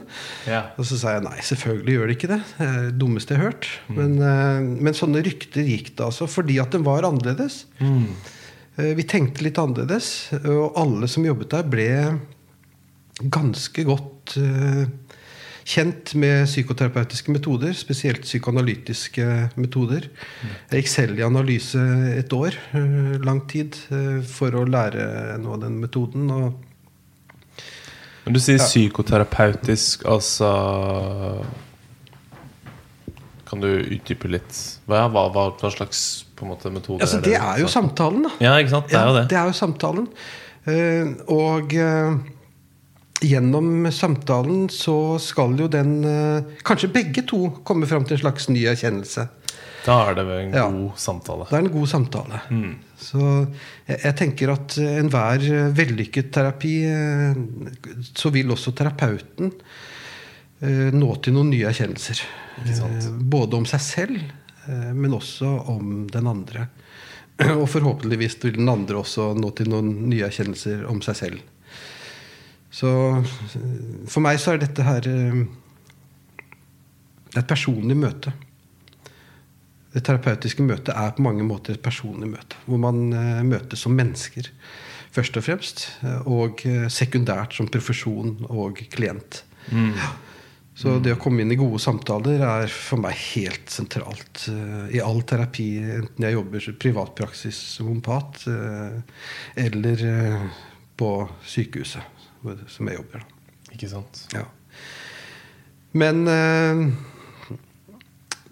Ja. 0.50 0.66
Og 0.76 0.88
så 0.90 0.98
sa 1.00 1.14
jeg 1.16 1.24
nei, 1.30 1.38
selvfølgelig 1.48 1.96
gjør 1.96 2.10
de 2.10 2.18
ikke 2.18 2.32
det. 2.34 2.40
Det 2.58 2.68
er 2.68 2.82
det 2.90 2.98
dummeste 3.00 3.36
jeg 3.36 3.40
har 3.40 3.54
hørt. 3.54 3.70
Men, 3.88 4.18
eh, 4.20 4.66
men 4.84 4.98
sånne 4.98 5.24
rykter 5.24 5.64
gikk 5.64 5.94
det 5.94 6.08
altså 6.10 6.28
fordi 6.28 6.60
at 6.60 6.76
den 6.76 6.84
var 6.84 7.08
annerledes. 7.08 7.62
Eh, 7.80 8.33
Vi 8.74 9.04
tenkte 9.06 9.44
litt 9.46 9.60
annerledes, 9.62 10.32
og 10.50 10.78
alle 10.82 11.06
som 11.12 11.26
jobbet 11.28 11.52
der, 11.54 11.68
ble 11.70 11.90
ganske 13.22 13.86
godt 13.86 14.36
eh, 14.42 14.86
kjent 15.64 16.14
med 16.20 16.48
psykoterapeutiske 16.48 17.32
metoder, 17.34 17.74
spesielt 17.78 18.26
psykoanalytiske 18.26 19.28
metoder. 19.56 20.10
Jeg 20.72 20.84
gikk 20.84 20.92
selv 20.92 21.20
i 21.20 21.26
analyse 21.26 21.82
et 22.18 22.34
år, 22.34 22.58
eh, 22.76 23.18
lang 23.24 23.44
tid, 23.50 23.78
eh, 23.92 24.22
for 24.28 24.52
å 24.52 24.66
lære 24.68 25.38
noe 25.44 25.58
av 25.58 25.66
den 25.68 25.80
metoden. 25.82 26.28
Når 28.24 28.34
du 28.34 28.40
sier 28.40 28.58
psykoterapeutisk, 28.62 30.06
altså 30.06 31.46
Kan 33.54 33.62
du 33.62 33.68
utdype 33.70 34.32
litt? 34.32 34.80
Hva, 34.90 35.04
hva, 35.14 35.28
hva 35.30 35.70
slags 35.70 36.26
på 36.44 36.48
en 36.50 36.54
måte, 36.54 36.72
metode 36.76 37.02
Altså, 37.08 37.20
det 37.24 37.38
er 37.40 37.60
jo 37.64 37.72
samtalen, 37.72 38.28
da. 38.28 38.32
Ja, 38.44 38.54
ikke 38.60 38.76
sant? 38.76 38.90
Det 38.92 39.00
er 39.00 39.08
jo 39.10 39.16
det. 39.18 39.26
det 39.32 39.38
er 39.40 39.50
jo 39.50 39.56
samtalen. 39.58 40.08
Eh, 40.64 41.14
og 41.32 41.74
eh, 41.76 42.18
gjennom 43.24 43.88
samtalen 43.92 44.68
så 44.72 44.96
skal 45.24 45.56
jo 45.60 45.68
den 45.72 45.98
eh, 46.08 46.52
Kanskje 46.68 46.92
begge 46.92 47.24
to 47.28 47.40
komme 47.68 47.88
fram 47.90 48.06
til 48.08 48.16
en 48.18 48.22
slags 48.26 48.48
ny 48.52 48.66
erkjennelse. 48.72 49.26
Da 49.84 49.98
er 50.10 50.16
det 50.16 50.24
en 50.24 50.32
en 50.48 50.54
Ja. 50.56 50.68
god 50.72 51.00
samtale. 51.00 51.48
Det 51.50 51.58
er 51.58 51.66
en 51.66 51.74
god 51.74 51.88
samtale. 51.92 52.38
Så 53.04 53.20
jeg, 53.88 53.98
jeg 54.06 54.16
tenker 54.22 54.54
at 54.54 54.78
enhver 54.80 55.44
vellykket 55.76 56.30
terapi, 56.32 56.76
så 58.16 58.32
vil 58.32 58.52
også 58.56 58.72
terapeuten 58.80 59.52
nå 60.96 61.10
til 61.20 61.36
noen 61.36 61.50
nye 61.52 61.68
erkjennelser. 61.68 62.22
Både 63.28 63.60
om 63.60 63.66
seg 63.68 63.84
selv, 63.84 64.24
men 64.96 65.14
også 65.18 65.50
om 65.74 66.08
den 66.12 66.28
andre. 66.30 66.68
Og 67.62 67.66
forhåpentligvis 67.70 68.38
vil 68.44 68.60
den 68.60 68.70
andre 68.70 69.00
også 69.02 69.32
nå 69.36 69.50
til 69.58 69.72
noen 69.74 69.90
nye 70.12 70.28
erkjennelser 70.28 70.86
om 70.90 71.02
seg 71.04 71.18
selv. 71.18 71.42
Så 72.74 72.90
eh, 73.18 74.08
for 74.10 74.24
meg 74.26 74.40
så 74.42 74.54
er 74.56 74.64
dette 74.64 74.86
her 74.86 75.06
eh, 75.10 75.44
Det 77.30 77.38
er 77.38 77.44
et 77.44 77.50
personlig 77.50 77.98
møte. 77.98 78.34
Det 79.94 80.02
terapeutiske 80.08 80.66
møtet 80.66 80.94
er 80.98 81.12
på 81.14 81.22
mange 81.26 81.46
måter 81.46 81.76
et 81.76 81.84
personlig 81.86 82.32
møte. 82.32 82.58
Hvor 82.66 82.82
man 82.82 83.04
eh, 83.14 83.44
møtes 83.46 83.84
som 83.86 83.94
mennesker, 83.98 84.50
først 85.14 85.38
og 85.38 85.46
fremst. 85.46 85.88
eh, 86.02 86.22
Og 86.26 86.64
eh, 86.70 86.88
sekundært 86.90 87.54
som 87.58 87.70
profesjon 87.70 88.38
og 88.50 88.82
klient. 88.94 89.44
Så 90.76 90.96
det 91.06 91.14
å 91.14 91.20
komme 91.22 91.44
inn 91.44 91.54
i 91.54 91.60
gode 91.60 91.78
samtaler 91.82 92.42
er 92.48 92.72
for 92.72 93.02
meg 93.04 93.14
helt 93.36 93.70
sentralt 93.70 94.48
uh, 94.50 94.88
i 94.90 95.02
all 95.04 95.22
terapi. 95.30 95.68
Enten 96.00 96.26
jeg 96.26 96.34
jobber 96.34 96.66
i 96.66 96.74
privatpraksis 96.82 97.60
som 97.76 97.92
ompat 97.94 98.42
uh, 98.50 98.98
eller 99.62 100.04
uh, 100.10 100.48
på 100.98 101.12
sykehuset, 101.46 102.26
som 102.68 102.90
jeg 102.90 102.98
jobber. 102.98 103.22
da. 103.22 103.34
Ikke 103.74 103.90
sant? 103.90 104.26
Ja. 104.34 104.46
Men 105.94 106.28
eh, 106.28 106.94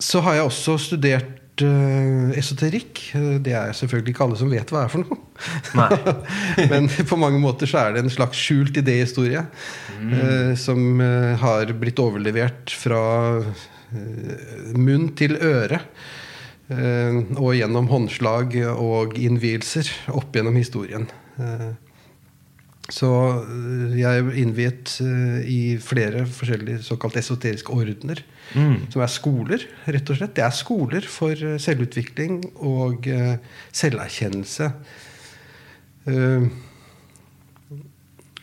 så 0.02 0.22
har 0.26 0.38
jeg 0.38 0.50
også 0.50 0.78
studert 0.82 1.41
eh, 1.66 2.32
esoterikk. 2.40 3.02
Eh, 3.18 3.36
Det 3.44 3.54
er 3.58 3.76
selvfølgelig 3.76 4.16
ikke 4.16 4.24
alle 4.28 4.40
som 4.40 4.54
vet 4.54 4.72
hva 4.72 4.82
det 4.82 4.88
er 4.88 4.94
for 4.94 5.04
noe. 5.04 5.20
Men 6.72 6.88
på 6.88 7.20
mange 7.20 7.42
måter 7.44 7.70
så 7.70 7.84
er 7.84 7.96
det 7.96 8.06
en 8.06 8.14
slags 8.14 8.40
skjult 8.40 8.80
idéhistorie 8.80 9.44
eh, 9.44 10.54
som 10.56 11.02
uh, 11.02 11.36
har 11.42 11.74
blitt 11.82 12.00
overlevert 12.02 12.72
fra 12.72 13.04
munn 14.72 15.10
til 15.20 15.36
øre. 15.36 15.82
og 16.72 17.50
gjennom 17.58 17.90
håndslag 17.92 18.54
og 18.80 19.18
innvielser 19.20 19.90
opp 20.16 20.38
gjennom 20.38 20.56
historien. 20.56 21.10
Eh, 21.42 21.72
så 22.92 23.10
øh, 23.48 23.94
jeg 23.96 24.20
er 24.20 24.32
innviet 24.36 24.98
øh, 25.04 25.40
i 25.48 25.78
flere 25.80 26.26
forskjellige 26.28 26.84
såkalt 26.84 27.18
esoteriske 27.22 27.72
ordener. 27.74 28.20
Som 28.92 29.00
er 29.00 29.08
skoler, 29.08 29.64
rett 29.88 30.10
og 30.12 30.18
slett. 30.18 30.36
Det 30.36 30.44
er 30.44 30.56
skoler 30.56 31.06
for 31.08 31.32
øh, 31.32 31.56
selvutvikling 31.62 32.42
og 32.60 33.08
selverkjennelse. 33.72 34.72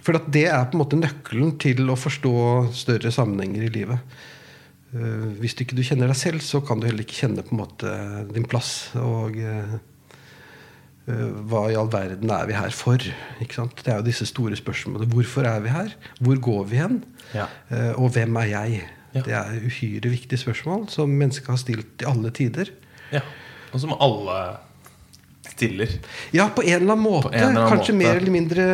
For 0.07 0.17
at 0.17 0.29
det 0.33 0.45
er 0.47 0.65
på 0.65 0.79
en 0.79 0.81
måte 0.81 0.97
nøkkelen 0.97 1.57
til 1.61 1.91
å 1.91 1.99
forstå 1.99 2.35
større 2.73 3.11
sammenhenger 3.13 3.67
i 3.67 3.73
livet. 3.75 4.19
Hvis 5.43 5.59
du 5.59 5.65
ikke 5.65 5.83
kjenner 5.83 6.09
deg 6.09 6.17
selv, 6.17 6.41
så 6.41 6.63
kan 6.65 6.79
du 6.79 6.87
heller 6.87 7.03
ikke 7.05 7.19
kjenne 7.19 7.43
på 7.45 7.53
en 7.53 7.61
måte 7.61 7.97
din 8.31 8.47
plass. 8.49 8.95
Og 9.03 9.37
hva 11.49 11.65
i 11.73 11.77
all 11.79 11.89
verden 11.93 12.31
er 12.35 12.47
vi 12.51 12.57
her 12.57 12.71
for? 12.75 13.01
Det 13.01 13.89
er 13.89 13.97
jo 14.01 14.07
disse 14.07 14.27
store 14.29 14.57
spørsmålene. 14.59 15.09
Hvorfor 15.13 15.49
er 15.49 15.61
vi 15.65 15.73
her? 15.73 15.95
Hvor 16.21 16.41
går 16.45 16.65
vi 16.71 16.77
hen? 16.83 17.03
Ja. 17.35 17.47
Eh, 17.71 17.93
og 17.97 18.13
hvem 18.17 18.37
er 18.43 18.49
jeg? 18.53 18.83
Ja. 19.15 19.23
Det 19.25 19.33
er 19.35 19.61
uhyre 19.65 20.11
viktige 20.13 20.39
spørsmål 20.39 20.89
som 20.93 21.09
mennesket 21.09 21.49
har 21.49 21.61
stilt 21.61 22.03
i 22.05 22.09
alle 22.09 22.31
tider. 22.31 22.71
ja. 23.13 23.21
Og 23.73 23.81
som 23.83 23.91
alle 24.01 24.57
stiller. 25.49 25.91
Ja, 26.33 26.47
på 26.49 26.63
en 26.63 26.73
eller 26.83 26.95
annen 26.95 27.05
måte. 27.05 27.29
eller 27.35 27.51
annen 27.51 27.69
Kanskje 27.69 27.93
måte. 27.93 28.05
mer 28.05 28.17
eller 28.17 28.33
mindre 28.33 28.65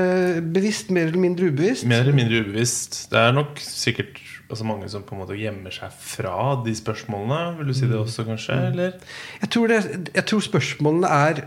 bevisst, 0.54 0.90
mer 0.94 1.08
eller 1.08 1.18
mindre 1.18 1.48
ubevisst. 1.50 1.86
Mer 1.90 2.04
eller 2.04 2.14
mindre 2.14 2.42
ubevisst. 2.44 3.10
Det 3.10 3.18
er 3.18 3.32
nok 3.34 3.58
sikkert 3.58 4.20
altså 4.50 4.64
mange 4.68 4.88
som 4.92 5.02
på 5.02 5.16
en 5.16 5.22
måte 5.24 5.34
gjemmer 5.38 5.72
seg 5.74 5.90
fra 5.98 6.62
de 6.62 6.74
spørsmålene. 6.76 7.56
Vil 7.58 7.70
du 7.72 7.74
si 7.74 7.88
det 7.90 7.98
også, 7.98 8.26
kanskje? 8.28 8.58
Eller? 8.70 8.92
Jeg 9.40 9.50
tror, 9.50 9.72
det, 9.72 10.10
jeg 10.14 10.26
tror 10.30 10.44
spørsmålene 10.46 11.10
er 11.10 11.42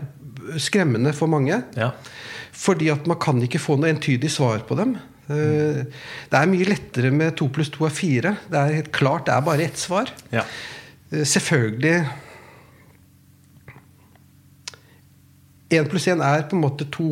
skremmende 0.56 1.12
for 1.16 1.26
mange. 1.30 1.62
Ja. 1.76 1.90
Fordi 2.58 2.88
at 2.90 3.06
man 3.06 3.18
kan 3.20 3.42
ikke 3.44 3.60
få 3.62 3.76
noe 3.78 3.90
entydig 3.92 4.30
svar 4.32 4.58
på 4.66 4.74
dem. 4.78 4.96
Eh, 5.28 5.84
Det 6.30 6.38
er 6.40 6.46
mye 6.50 6.64
lettere 6.64 7.10
med 7.12 7.36
to 7.36 7.48
pluss 7.52 7.68
to 7.70 7.84
er 7.84 7.92
fire. 7.94 8.36
Det 8.50 8.58
er 8.58 8.72
helt 8.80 8.92
klart, 8.92 9.26
det 9.26 9.34
er 9.34 9.40
bare 9.46 9.62
ett 9.68 9.78
svar. 9.78 10.10
ja. 10.32 10.42
Eh, 11.12 11.24
Selvfølgelig 11.24 12.06
Én 15.70 15.84
pluss 15.88 16.06
én 16.08 16.22
er 16.24 16.46
på 16.48 16.56
en 16.56 16.62
måte 16.64 16.86
to. 16.90 17.10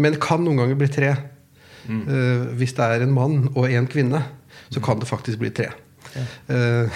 Men 0.00 0.14
kan 0.20 0.40
noen 0.44 0.56
ganger 0.62 0.78
bli 0.80 0.88
tre. 0.88 1.14
Mm. 1.86 2.56
hvis 2.58 2.72
det 2.74 2.82
er 2.82 3.02
en 3.04 3.12
mann 3.14 3.44
og 3.54 3.70
en 3.70 3.84
kvinne, 3.86 4.18
så 4.74 4.80
kan 4.82 4.98
det 4.98 5.06
faktisk 5.06 5.38
bli 5.38 5.52
tre. 5.54 5.68
Ja. 6.16 6.24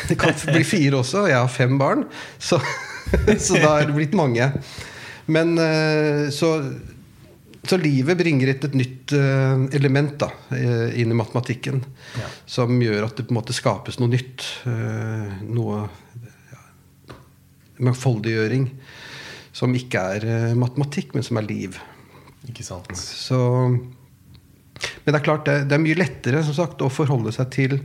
det 0.09 0.17
kan 0.19 0.35
bli 0.49 0.65
fire 0.67 0.97
også. 0.99 1.29
Jeg 1.31 1.37
har 1.39 1.47
fem 1.47 1.77
barn, 1.79 2.03
så, 2.43 2.59
så 3.47 3.55
da 3.63 3.77
er 3.79 3.87
det 3.87 3.95
blitt 3.95 4.17
mange. 4.19 4.49
Men 5.31 5.59
eh, 5.59 6.31
så, 6.35 6.51
så 7.63 7.79
livet 7.79 8.19
bringer 8.19 8.51
et, 8.51 8.65
et 8.67 8.75
nytt 8.79 9.15
eh, 9.15 9.67
element 9.79 10.17
da, 10.19 10.31
eh, 10.57 10.99
inn 11.01 11.13
i 11.13 11.19
matematikken. 11.19 11.85
Ja. 12.19 12.31
Som 12.51 12.81
gjør 12.83 13.07
at 13.07 13.19
det 13.19 13.29
på 13.29 13.35
en 13.35 13.39
måte 13.39 13.57
skapes 13.57 14.01
noe 14.03 14.11
nytt. 14.11 14.47
Noe 15.47 15.85
ja, 15.85 16.65
mangfoldiggjøring. 17.79 18.67
Som 19.55 19.75
ikke 19.75 20.03
er 20.17 20.59
matematikk, 20.59 21.15
men 21.15 21.27
som 21.27 21.39
er 21.41 21.49
liv. 21.49 21.79
Ikke 22.49 22.65
sant. 22.67 22.91
Så, 22.97 23.39
men 23.71 25.11
det 25.11 25.19
er 25.19 25.27
klart, 25.27 25.47
det, 25.47 25.67
det 25.71 25.77
er 25.77 25.83
mye 25.83 25.99
lettere 25.99 26.43
som 26.47 26.57
sagt, 26.57 26.83
å 26.83 26.91
forholde 26.93 27.35
seg 27.35 27.51
til 27.55 27.81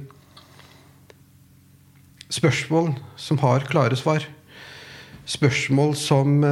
spørsmål 2.33 2.93
som 3.21 3.41
har 3.41 3.65
klare 3.69 3.97
svar. 3.99 4.25
Spørsmål 5.29 5.97
som 5.97 6.45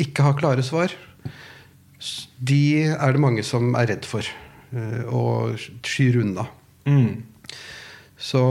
ikke 0.00 0.24
har 0.24 0.38
klare 0.38 0.64
svar, 0.64 0.94
de 2.42 2.62
er 2.90 3.14
det 3.14 3.22
mange 3.22 3.44
som 3.46 3.76
er 3.78 3.92
redd 3.92 4.06
for 4.08 4.26
eh, 4.26 5.02
og 5.06 5.58
skyr 5.86 6.18
unna. 6.24 6.48
Mm. 6.88 7.22
Så, 8.22 8.42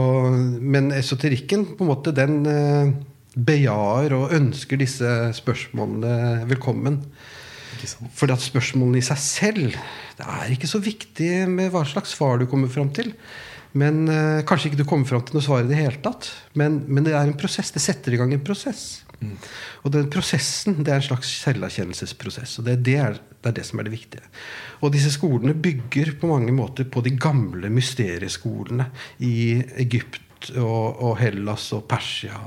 men 0.60 0.92
esoterikken 0.92 1.66
på 1.76 1.84
en 1.84 1.90
måte 1.90 2.14
den 2.16 2.40
eh, 2.48 2.92
bejaer 3.32 4.12
og 4.16 4.34
ønsker 4.36 4.80
disse 4.80 5.08
spørsmålene 5.36 6.46
velkommen. 6.50 7.00
Fordi 8.14 8.34
at 8.34 8.44
spørsmålene 8.44 9.00
i 9.00 9.02
seg 9.02 9.18
selv 9.18 9.76
Det 10.18 10.26
er 10.28 10.50
ikke 10.52 10.68
så 10.70 10.78
viktig 10.78 11.30
med 11.50 11.72
hva 11.72 11.80
slags 11.88 12.12
svar 12.14 12.36
du 12.38 12.44
kommer 12.46 12.70
fram 12.70 12.92
til. 12.94 13.10
Men 13.78 14.04
eh, 14.12 14.42
Kanskje 14.48 14.70
ikke 14.70 14.82
du 14.82 14.88
kommer 14.88 15.08
fram 15.08 15.24
til 15.26 15.38
noe 15.38 15.44
svar 15.44 15.64
i 15.64 15.70
det 15.70 15.78
hele 15.78 16.00
tatt. 16.04 16.28
Men, 16.58 16.82
men 16.88 17.06
det 17.06 17.14
er 17.16 17.24
en 17.24 17.38
prosess. 17.38 17.72
Det 17.74 17.82
setter 17.82 18.14
i 18.14 18.20
gang 18.20 18.34
en 18.34 18.44
prosess. 18.44 19.02
Og 19.82 19.92
den 19.94 20.08
prosessen 20.10 20.80
det 20.82 20.92
er 20.92 21.00
en 21.00 21.06
slags 21.06 21.30
selverkjennelsesprosess. 21.44 22.58
Og 22.60 22.66
det, 22.68 22.78
det, 22.86 22.96
er, 22.98 23.20
det 23.42 23.52
er 23.52 23.56
det 23.58 23.66
som 23.68 23.80
er 23.80 23.88
det 23.88 23.94
viktige. 23.94 24.24
Og 24.82 24.94
disse 24.94 25.12
skolene 25.14 25.54
bygger 25.54 26.14
på 26.20 26.30
mange 26.30 26.54
måter 26.54 26.88
på 26.90 27.04
de 27.04 27.14
gamle 27.20 27.70
mysterieskolene 27.72 28.88
i 29.22 29.34
Egypt 29.82 30.50
og, 30.56 30.98
og 31.02 31.16
Hellas 31.20 31.68
og 31.76 31.86
Persia 31.90 32.40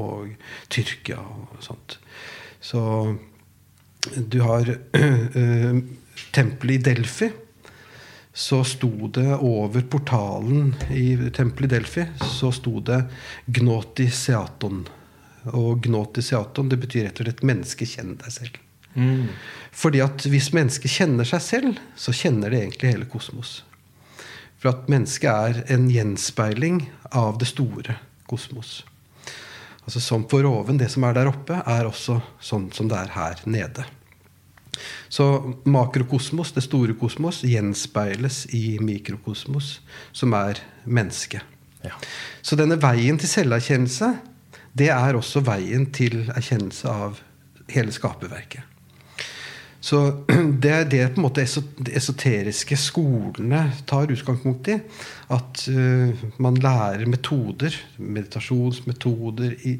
og 0.00 0.30
Tyrkia 0.72 1.20
og 1.20 1.60
sånt. 1.64 1.98
Så 2.62 2.80
du 4.16 4.40
har 4.42 4.68
øh, 4.72 5.82
tempelet 6.36 6.78
i 6.78 6.82
Delfi. 6.90 7.28
Så 8.32 8.64
sto 8.64 9.08
det 9.12 9.28
over 9.36 9.84
portalen 9.92 10.74
i 10.90 11.30
tempelet 11.36 11.72
i 11.72 11.74
Delfi 11.74 12.04
så 12.24 12.52
sto 12.52 12.80
det 12.80 13.02
Gnoti 13.44 14.08
Seaton. 14.10 14.86
Og 15.52 15.82
Gnoti 15.84 16.22
Seaton 16.24 16.70
det 16.72 16.78
betyr 16.80 17.10
rett 17.10 17.20
og 17.20 17.28
slett 17.28 17.42
'menneske, 17.44 17.86
kjenn 17.86 18.16
deg 18.16 18.32
selv'. 18.32 18.60
Mm. 18.94 19.28
Fordi 19.72 20.00
at 20.04 20.24
hvis 20.28 20.52
mennesket 20.52 20.90
kjenner 20.90 21.28
seg 21.28 21.42
selv, 21.42 21.78
så 21.96 22.12
kjenner 22.12 22.50
det 22.50 22.60
egentlig 22.60 22.92
hele 22.92 23.08
kosmos. 23.08 23.62
For 24.60 24.72
at 24.72 24.88
mennesket 24.88 25.28
er 25.30 25.74
en 25.74 25.88
gjenspeiling 25.90 26.86
av 27.10 27.38
det 27.38 27.48
store 27.50 27.96
kosmos. 28.30 28.84
Altså 29.84 30.00
Som 30.00 30.28
for 30.30 30.46
oven, 30.46 30.78
det 30.78 30.90
som 30.90 31.04
er 31.04 31.16
der 31.16 31.28
oppe, 31.28 31.62
er 31.66 31.88
også 31.88 32.20
sånn 32.40 32.70
som 32.72 32.88
det 32.88 32.96
er 32.96 33.16
her 33.16 33.42
nede. 33.44 33.84
Så 35.12 35.26
makrokosmos, 35.68 36.54
det 36.56 36.64
store 36.64 36.96
kosmos, 36.98 37.42
gjenspeiles 37.44 38.46
i 38.56 38.78
mikrokosmos, 38.82 39.74
som 40.16 40.34
er 40.38 40.62
mennesket. 40.84 41.44
Ja. 41.82 41.94
Så 42.42 42.56
denne 42.58 42.78
veien 42.80 43.18
til 43.20 43.30
selverkjennelse, 43.30 44.12
det 44.72 44.88
er 44.94 45.18
også 45.18 45.42
veien 45.44 45.88
til 45.92 46.22
erkjennelse 46.32 46.88
av 46.88 47.20
hele 47.72 47.92
skaperverket. 47.92 48.71
Så 49.82 49.98
det 50.62 50.70
er 50.70 50.86
det 50.86 51.02
på 51.12 51.20
en 51.20 51.26
måte 51.26 51.42
esoteriske 51.42 52.78
skolene 52.78 53.64
tar 53.88 54.12
utgangspunkt 54.14 54.70
i. 54.70 54.78
At 55.32 55.64
uh, 55.72 56.22
man 56.44 56.58
lærer 56.60 57.06
metoder, 57.08 57.74
meditasjonsmetoder, 57.96 59.56
i, 59.66 59.74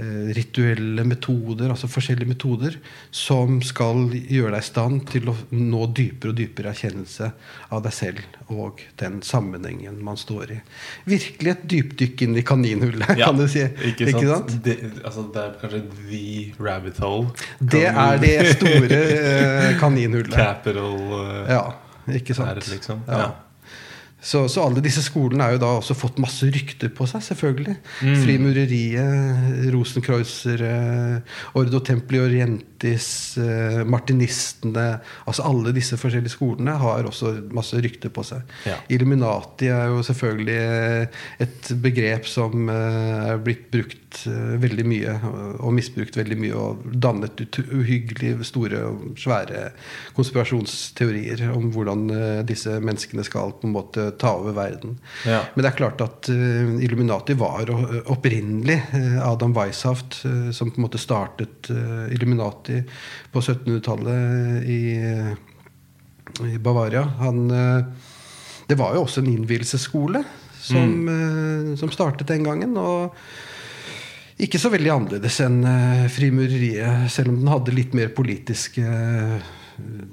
uh, 0.00 0.28
rituelle 0.36 1.04
metoder, 1.06 1.70
altså 1.72 1.88
forskjellige 1.88 2.32
metoder, 2.34 2.76
som 3.14 3.60
skal 3.64 4.08
gjøre 4.18 4.56
deg 4.56 4.64
i 4.64 4.68
stand 4.68 5.06
til 5.12 5.30
å 5.32 5.36
nå 5.54 5.86
dypere 5.96 6.34
og 6.34 6.40
dypere 6.40 6.74
erkjennelse 6.74 7.30
av 7.72 7.84
deg 7.86 7.94
selv 7.94 8.52
og 8.52 8.82
den 9.00 9.20
sammenhengen 9.24 10.00
man 10.04 10.18
står 10.18 10.54
i. 10.56 10.58
Virkelig 11.08 11.54
et 11.54 11.64
dypdykk 11.72 12.26
inn 12.26 12.36
i 12.40 12.44
kaninhullet, 12.46 13.14
Ja, 13.20 13.26
kan 13.30 13.40
du 13.40 13.46
si. 13.50 13.64
Ikke 13.92 14.10
sant? 14.12 14.58
Det, 14.64 14.76
altså, 15.04 15.24
det 15.32 15.44
er 15.44 15.56
kanskje 15.62 15.82
the 16.08 16.28
rabbit 16.60 17.00
hole. 17.04 17.32
Det 17.60 17.86
er 17.88 18.22
det 18.22 18.36
store 18.56 19.02
kaninhullet. 19.80 20.34
Capital 20.34 20.94
uh, 20.94 21.44
Ja, 21.48 21.62
ikke 22.14 22.34
sant. 22.34 22.48
er 22.50 22.54
det 22.60 22.68
liksom. 22.72 23.04
Ja. 23.08 23.30
Så, 24.28 24.42
så 24.52 24.66
alle 24.66 24.82
disse 24.84 25.00
skolene 25.00 25.46
har 25.46 25.54
jo 25.54 25.60
da 25.62 25.70
også 25.78 25.94
fått 25.96 26.18
masse 26.20 26.44
rykter 26.52 26.90
på 26.92 27.06
seg, 27.08 27.22
selvfølgelig. 27.24 27.76
Mm. 28.04 28.16
Frimureriet, 28.20 29.70
Rosenkreuzer, 29.72 30.64
eh, 30.68 31.38
Ordo 31.56 31.80
Templi 31.84 32.20
Orientis, 32.20 33.08
eh, 33.40 33.80
martinistene 33.88 34.86
Altså 35.28 35.44
alle 35.48 35.72
disse 35.76 35.96
forskjellige 35.98 36.34
skolene 36.34 36.74
har 36.80 37.06
også 37.08 37.32
masse 37.56 37.80
rykter 37.80 38.12
på 38.12 38.24
seg. 38.26 38.44
Ja. 38.68 38.76
Illuminati 38.92 39.70
er 39.72 39.88
jo 39.94 40.04
selvfølgelig 40.04 40.58
eh, 40.58 41.24
et 41.46 41.72
begrep 41.80 42.28
som 42.28 42.68
er 42.68 43.40
blitt 43.44 43.70
brukt 43.72 43.96
veldig 44.28 44.84
mye 44.88 45.14
og 45.60 45.72
misbrukt 45.76 46.16
veldig 46.16 46.36
mye 46.40 46.56
og 46.56 46.84
dannet 46.96 47.42
uhyggelig 47.68 48.34
store 48.48 48.80
og 48.88 49.18
svære 49.20 49.68
konspirasjonsteorier 50.16 51.44
om 51.52 51.68
hvordan 51.74 52.06
disse 52.48 52.78
menneskene 52.80 53.26
skal 53.26 53.52
på 53.60 53.68
en 53.68 53.74
måte 53.76 54.08
ta 54.20 54.34
over 54.40 54.56
verden. 54.56 54.98
Ja. 55.26 55.42
Men 55.54 55.64
det 55.64 55.72
er 55.72 55.78
klart 55.78 56.02
at 56.04 56.30
uh, 56.32 56.74
Illuminati 56.82 57.36
var 57.38 57.70
opprinnelig 58.10 58.80
uh, 58.94 59.18
Adam 59.28 59.54
Weishaupt, 59.56 60.22
uh, 60.26 60.50
som 60.54 60.70
på 60.70 60.80
en 60.80 60.86
måte 60.88 61.00
startet 61.00 61.70
eh, 61.70 62.12
Illuminati 62.14 62.82
på 63.32 63.40
1700-tallet 63.40 64.64
i, 64.68 64.80
eh, 64.96 66.48
i 66.52 66.58
Bavaria. 66.58 67.02
Han, 67.18 67.50
eh, 67.50 67.84
det 68.68 68.78
var 68.78 68.94
jo 68.94 69.04
også 69.06 69.22
en 69.22 69.32
innvielsesskole 69.32 70.24
som, 70.60 71.08
eh, 71.08 71.76
som 71.80 71.92
startet 71.94 72.28
den 72.28 72.44
gangen. 72.44 72.76
og 72.76 73.14
ikke 74.38 74.58
så 74.62 74.70
veldig 74.70 74.90
annerledes 74.94 75.40
enn 75.42 75.64
frimureriet, 76.14 77.10
selv 77.10 77.32
om 77.32 77.40
den 77.40 77.48
hadde 77.50 77.74
litt 77.74 77.94
mer 77.98 78.12
politisk 78.14 78.78
eh, 78.78 79.40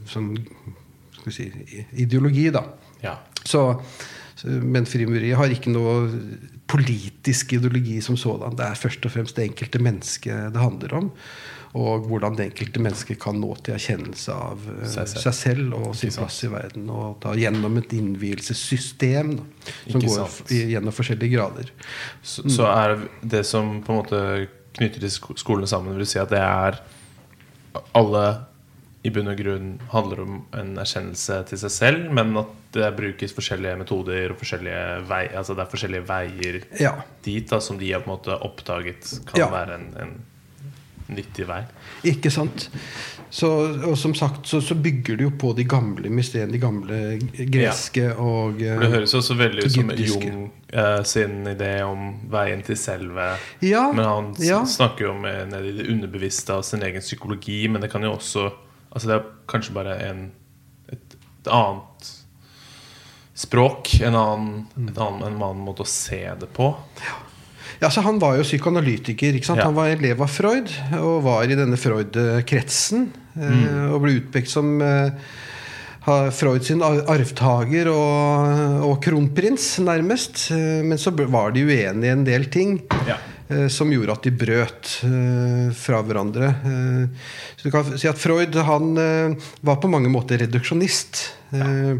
sånn, 0.09 0.31
si, 1.29 1.45
ideologi, 1.93 2.49
da. 2.49 2.63
Ja. 3.05 3.15
Så, 3.45 3.63
men 4.45 4.87
frimureriet 4.89 5.37
har 5.39 5.53
ikke 5.53 5.73
noe 5.73 6.09
politisk 6.69 7.53
ideologi 7.53 7.99
som 8.01 8.17
sådan. 8.17 8.55
Det 8.57 8.65
er 8.65 8.79
først 8.79 9.05
og 9.05 9.13
fremst 9.13 9.37
det 9.37 9.45
enkelte 9.51 9.81
mennesket 9.85 10.55
det 10.55 10.61
handler 10.63 10.95
om. 10.97 11.11
Og 11.75 12.05
hvordan 12.07 12.37
det 12.37 12.45
enkelte 12.47 12.79
mennesket 12.79 13.19
kan 13.19 13.35
nå 13.41 13.49
til 13.59 13.75
erkjennelse 13.75 14.31
av 14.31 14.61
eh, 14.71 14.85
Seg 14.87 15.09
selv. 15.11 15.23
seg 15.25 15.35
selv 15.35 15.73
og 15.75 15.89
sin 15.99 16.13
plass 16.15 16.37
i 16.47 16.51
verden. 16.53 16.87
Og 16.89 17.17
da 17.25 17.33
gjennom 17.35 17.75
et 17.81 17.95
innvielsessystem 17.97 19.33
da, 19.35 19.47
som 19.67 19.99
Ikke 19.99 20.05
går 20.07 20.21
sant. 20.31 20.53
gjennom 20.55 20.95
forskjellige 20.95 21.35
grader. 21.35 21.73
Så, 22.23 22.47
så 22.55 22.69
er 22.71 22.95
det 23.21 23.43
som 23.49 23.81
på 23.83 23.91
en 23.91 23.99
måte 23.99 24.21
knytter 24.79 25.03
de 25.03 25.11
skolene 25.11 25.67
sammen, 25.67 25.99
vil 25.99 26.07
si 26.07 26.19
at 26.19 26.31
det 26.31 26.39
er 26.41 26.79
alle 27.95 28.25
i 29.05 29.11
bunn 29.13 29.29
og 29.29 29.37
grunn 29.37 29.71
handler 29.91 30.21
om 30.23 30.37
en 30.57 30.75
erkjennelse 30.81 31.41
til 31.51 31.59
seg 31.61 31.73
selv, 31.75 32.05
men 32.17 32.33
at 32.41 32.53
det 32.75 32.91
brukes 32.97 33.35
forskjellige 33.37 33.77
metoder 33.79 34.33
og 34.33 34.39
forskjellige 34.41 34.85
vei, 35.09 35.23
altså 35.37 35.55
det 35.55 35.63
er 35.65 35.73
forskjellige 35.73 36.07
veier 36.09 36.61
Ja. 36.81 36.95
dit 37.23 37.49
da, 37.49 37.61
som 37.63 37.77
de 37.79 37.91
har 37.93 38.01
på 38.03 38.09
en 38.11 38.17
måte 38.17 38.39
oppdaget 38.41 39.19
kan 39.29 39.39
Ja. 39.39 39.51
være 39.53 39.77
en, 39.79 39.91
en 40.01 40.15
nyttig 41.15 41.45
vei. 41.47 41.61
Ikke 42.09 42.31
sant? 42.33 42.69
Så, 43.29 43.47
og 43.85 43.97
som 43.99 44.13
sagt 44.17 44.47
så, 44.47 44.61
så 44.63 44.75
bygger 44.79 45.17
det 45.19 45.25
jo 45.27 45.31
på 45.37 45.51
de 45.57 45.65
gamle 45.69 46.09
mysteriene, 46.09 46.53
de 46.55 46.61
gamle 46.61 46.99
greske 47.51 48.07
og 48.15 48.61
uh, 48.61 48.79
Det 48.81 48.91
høres 48.93 49.13
også 49.17 49.35
veldig 49.37 49.65
ut 49.65 49.73
som. 49.75 49.91
Jung 49.91 50.51
uh, 50.73 51.01
sin 51.05 51.41
idé 51.51 51.71
om 51.85 52.13
veien 52.31 52.63
til 52.65 52.77
selve. 52.79 53.33
Ja, 53.65 53.89
Men 53.93 54.05
han 54.05 54.29
ja. 54.41 54.63
snakker 54.65 55.09
jo 55.09 55.15
om 55.17 55.25
eh, 55.29 55.43
i 55.61 55.73
det 55.81 55.89
underbevisste 55.91 56.57
av 56.57 56.63
sin 56.67 56.85
egen 56.85 57.03
psykologi. 57.03 57.65
Men 57.67 57.83
det 57.85 57.91
kan 57.93 58.05
jo 58.05 58.15
også 58.15 58.49
Altså 58.95 59.09
det 59.11 59.15
er 59.19 59.25
kanskje 59.51 59.73
bare 59.75 59.95
en, 60.07 60.31
et, 60.89 61.15
et 61.19 61.49
annet 61.51 62.11
språk. 63.35 63.89
En 64.01 64.15
annen, 64.15 64.65
Mm. 64.77 64.89
annen, 64.95 65.23
en 65.27 65.41
annen 65.43 65.63
måte 65.65 65.83
å 65.83 65.87
se 65.89 66.21
det 66.39 66.47
på. 66.55 66.69
Ja, 67.81 67.89
så 67.91 68.01
Han 68.01 68.19
var 68.19 68.37
jo 68.37 68.43
psykoanalytiker. 68.47 69.35
ikke 69.35 69.45
sant? 69.49 69.59
Ja. 69.59 69.65
Han 69.65 69.75
var 69.75 69.89
elev 69.91 70.21
av 70.23 70.29
Freud 70.31 70.71
og 70.95 71.23
var 71.25 71.43
i 71.43 71.55
denne 71.59 71.75
Freud-kretsen. 71.77 73.09
Mm. 73.35 73.91
Og 73.91 74.01
ble 74.05 74.13
utpekt 74.21 74.47
som 74.47 74.79
eh, 74.81 75.11
Freud 76.31 76.63
sin 76.63 76.81
ar- 76.85 77.03
arvtaker 77.11 77.89
og, 77.91 78.85
og 78.87 79.01
kronprins, 79.03 79.79
nærmest. 79.83 80.51
Eh, 80.55 80.83
Men 80.87 80.97
så 80.97 81.11
var 81.27 81.51
de 81.51 81.65
uenige 81.67 82.05
i 82.07 82.13
en 82.15 82.23
del 82.23 82.45
ting. 82.45 82.77
Ja. 83.09 83.17
Eh, 83.49 83.67
Som 83.67 83.91
gjorde 83.93 84.15
at 84.15 84.23
de 84.25 84.31
brøt 84.31 84.91
eh, 85.07 85.69
fra 85.75 86.01
hverandre. 86.05 86.49
Eh, 86.65 87.31
Så 87.57 87.67
du 87.67 87.71
kan 87.73 87.97
si 87.97 88.07
at 88.09 88.19
Freud 88.21 88.55
han 88.55 88.95
var 89.61 89.79
på 89.81 89.89
mange 89.91 90.09
måter 90.09 90.37
reduksjonist. 90.43 91.23
eh, 91.53 91.95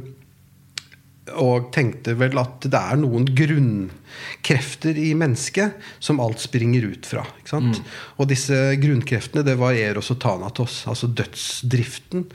og 1.33 1.71
tenkte 1.73 2.13
vel 2.19 2.37
at 2.37 2.67
det 2.69 2.77
er 2.77 2.99
noen 3.01 3.25
grunnkrefter 3.25 4.97
i 5.01 5.09
mennesket 5.17 5.73
som 6.03 6.19
alt 6.21 6.43
springer 6.43 6.85
ut 6.85 7.07
fra. 7.09 7.23
Ikke 7.39 7.53
sant? 7.55 7.79
Og 8.21 8.29
disse 8.29 8.59
grunnkreftene 8.81 9.45
det 9.47 9.55
var 9.57 9.77
Eros 9.77 10.11
og 10.13 10.19
Thanatos, 10.21 10.83
altså 10.91 11.09
dødsdriften 11.09 12.27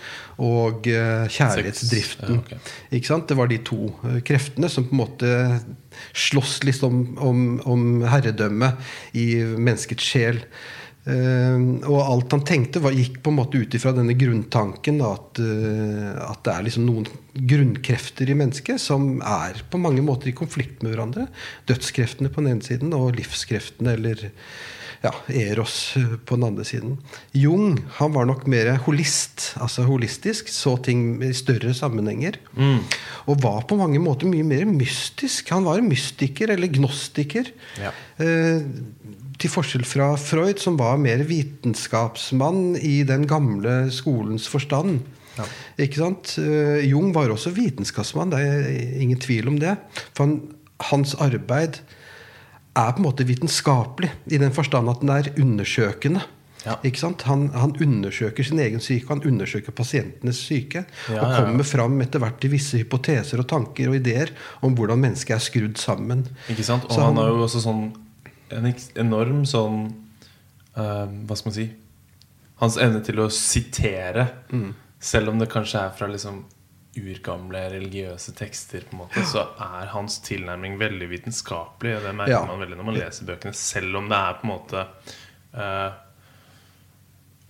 og 0.42 0.90
eh, 0.90 1.28
kjærlighetsdriften. 1.30 2.40
Ja, 2.40 2.58
okay. 2.98 3.22
Det 3.30 3.38
var 3.38 3.52
de 3.52 3.60
to 3.70 3.92
eh, 4.08 4.18
kreftene 4.26 4.72
som 4.72 4.88
på 4.88 4.96
en 4.96 5.02
måte 5.04 5.32
slåss 6.16 6.60
liksom 6.66 7.18
om, 7.22 7.46
om 7.70 7.88
herredømme 8.10 8.74
i 9.14 9.30
menneskets 9.54 10.10
sjel. 10.12 10.42
Eh, 11.08 11.60
og 11.88 12.00
alt 12.02 12.34
han 12.36 12.42
tenkte, 12.44 12.82
var, 12.84 12.92
gikk 12.96 13.22
på 13.24 13.32
en 13.32 13.38
måte 13.38 13.60
ut 13.62 13.76
ifra 13.76 13.94
denne 13.96 14.12
grunntanken 14.20 15.00
at, 15.06 15.40
eh, 15.40 16.10
at 16.26 16.42
det 16.44 16.52
er 16.52 16.66
liksom 16.66 16.84
noen 16.88 17.08
grunnkrefter 17.32 18.28
i 18.28 18.36
mennesket 18.36 18.82
som 18.82 19.14
er 19.24 19.62
på 19.72 19.80
mange 19.80 20.04
måter 20.04 20.28
i 20.28 20.36
konflikt 20.36 20.84
med 20.84 20.92
hverandre. 20.92 21.30
Dødskreftene 21.70 22.32
på 22.32 22.44
den 22.44 22.52
ene 22.56 22.66
siden 22.66 22.92
og 22.96 23.14
livskreftene, 23.16 23.96
eller 23.96 24.28
ja, 25.00 25.14
Eros 25.32 25.94
eh, 25.96 26.18
på 26.28 26.36
den 26.36 26.50
andre 26.50 26.68
siden. 26.68 26.98
Jung 27.32 27.78
han 27.96 28.12
var 28.12 28.28
nok 28.28 28.44
mer 28.52 28.74
holist, 28.84 29.54
altså 29.56 29.86
holistisk, 29.88 30.52
så 30.52 30.76
ting 30.84 31.14
i 31.24 31.32
større 31.32 31.72
sammenhenger. 31.76 32.36
Og 33.24 33.40
var 33.40 33.64
på 33.64 33.80
mange 33.80 34.02
måter 34.04 34.28
mye 34.28 34.44
mer 34.44 34.68
mystisk. 34.68 35.48
Han 35.56 35.64
var 35.64 35.80
en 35.80 35.88
mystiker, 35.88 36.52
eller 36.52 36.68
gnostiker. 36.76 37.48
Ja. 37.80 37.94
Eh, 38.20 38.60
til 39.40 39.50
forskjell 39.52 39.86
fra 39.88 40.10
Freud, 40.20 40.60
som 40.60 40.76
var 40.80 40.98
mer 41.00 41.22
vitenskapsmann 41.28 42.76
i 42.76 43.00
den 43.08 43.26
gamle 43.30 43.86
skolens 43.94 44.48
forstand. 44.50 45.00
Ja. 45.38 45.46
Ikke 45.80 46.00
sant? 46.02 46.34
Eh, 46.42 46.82
Jung 46.90 47.12
var 47.16 47.32
også 47.32 47.52
vitenskapsmann, 47.56 48.32
det 48.34 48.40
er 48.44 49.00
ingen 49.00 49.20
tvil 49.22 49.48
om 49.48 49.56
det. 49.62 49.76
For 50.12 50.26
han, 50.26 50.36
hans 50.90 51.14
arbeid 51.22 51.80
er 52.76 52.92
på 52.92 53.00
en 53.02 53.06
måte 53.08 53.26
vitenskapelig, 53.26 54.12
i 54.30 54.38
den 54.40 54.52
forstand 54.54 54.90
at 54.92 55.00
den 55.02 55.14
er 55.14 55.32
undersøkende. 55.40 56.22
Ja. 56.66 56.74
Han, 57.24 57.46
han 57.56 57.72
undersøker 57.80 58.44
sin 58.44 58.58
egen 58.60 58.82
syke, 58.84 59.08
han 59.08 59.22
undersøker 59.24 59.72
pasientenes 59.72 60.42
syke. 60.44 60.82
Ja, 61.08 61.22
og 61.24 61.38
kommer 61.38 61.64
fram 61.64 61.96
etter 62.04 62.20
hvert 62.20 62.36
til 62.42 62.52
visse 62.52 62.76
hypoteser 62.82 63.40
og 63.40 63.48
tanker 63.48 63.88
og 63.88 63.96
ideer 63.96 64.28
om 64.60 64.76
hvordan 64.76 65.00
mennesket 65.00 65.38
er 65.38 65.44
skrudd 65.46 65.80
sammen. 65.80 66.26
Ikke 66.52 66.66
sant? 66.68 66.84
Og 66.90 66.98
han 67.00 67.14
han- 67.16 67.24
er 67.24 67.32
jo 67.32 67.46
også 67.46 67.62
sånn 67.64 67.86
en 68.52 68.66
enorm 68.96 69.44
sånn 69.46 69.84
uh, 70.76 71.06
Hva 71.26 71.36
skal 71.36 71.50
man 71.50 71.54
si 71.56 71.68
Hans 72.60 72.76
evne 72.76 73.00
til 73.04 73.16
å 73.22 73.28
sitere, 73.32 74.26
Mm. 74.52 74.74
selv 75.00 75.28
om 75.32 75.38
det 75.38 75.48
kanskje 75.48 75.80
er 75.80 75.90
fra 75.96 76.06
liksom 76.12 76.42
urgamle 76.98 77.62
religiøse 77.72 78.34
tekster, 78.36 78.80
på 78.84 78.92
en 78.92 78.98
måte, 78.98 79.22
så 79.24 79.46
er 79.64 79.86
hans 79.94 80.18
tilnærming 80.26 80.74
veldig 80.78 81.08
vitenskapelig. 81.08 81.96
Og 81.96 82.02
det 82.02 82.14
merker 82.18 82.32
Ja. 82.34 82.44
man 82.44 82.58
veldig 82.60 82.76
når 82.76 82.84
man 82.84 82.94
leser 82.98 83.24
bøkene, 83.30 83.54
selv 83.54 83.96
om 83.96 84.08
det 84.10 84.18
er 84.18 84.34
på 84.34 84.44
en 84.44 84.50
måte 84.50 84.86
eh, 85.54 85.92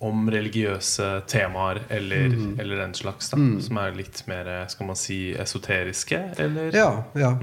om 0.00 0.30
religiøse 0.32 1.06
temaer 1.28 1.82
eller, 1.92 2.28
Mm. 2.32 2.54
eller 2.62 2.76
den 2.80 2.94
slags, 2.96 3.28
da, 3.28 3.36
som 3.60 3.76
er 3.82 3.92
litt 3.92 4.22
mer 4.26 4.46
skal 4.72 4.86
man 4.88 4.96
si, 4.96 5.34
esoteriske. 5.36 6.20
Eller? 6.40 6.70
Ja, 6.72 7.04
ja. 7.20 7.34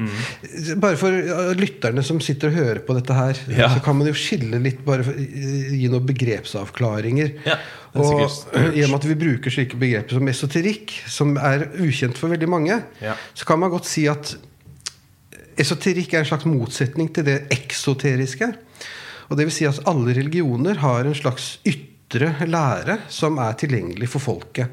Bare 0.82 0.98
for 0.98 1.12
lytterne 1.54 2.02
som 2.04 2.18
sitter 2.20 2.50
og 2.50 2.56
hører 2.58 2.80
på 2.88 2.96
dette 2.98 3.14
her, 3.14 3.38
Ja. 3.54 3.70
så 3.70 3.84
kan 3.86 3.96
man 4.00 4.08
jo 4.10 4.14
skille 4.18 4.58
litt, 4.64 4.84
bare 4.86 5.04
for, 5.06 5.14
gi 5.14 5.88
noen 5.88 6.06
begrepsavklaringer. 6.10 7.36
Ja, 7.46 7.58
og 7.94 8.26
i 8.74 8.84
og 8.84 8.90
med 8.90 8.96
at 9.00 9.06
vi 9.06 9.16
bruker 9.22 9.54
slike 9.54 9.78
begreper 9.78 10.18
som 10.18 10.28
esoterikk, 10.28 10.92
som 11.08 11.38
er 11.38 11.68
ukjent 11.78 12.18
for 12.18 12.30
veldig 12.34 12.50
mange, 12.50 12.82
så 13.36 13.46
kan 13.46 13.60
man 13.60 13.70
godt 13.70 13.86
si 13.86 14.08
at 14.10 14.34
esoterikk 15.58 16.14
er 16.14 16.20
en 16.26 16.26
slags 16.32 16.46
motsetning 16.50 17.14
til 17.14 17.24
det 17.26 17.38
eksoteriske. 17.54 18.50
Og 19.30 19.38
det 19.38 19.46
vil 19.46 19.52
si 19.56 19.66
at 19.70 19.80
alle 19.90 20.14
religioner 20.16 20.78
har 20.82 21.06
en 21.06 21.14
slags 21.18 21.58
ytre 21.66 21.94
lære 22.14 23.00
som 23.10 23.38
er 23.38 23.54
tilgjengelig 23.54 24.10
for 24.10 24.20
folket. 24.20 24.68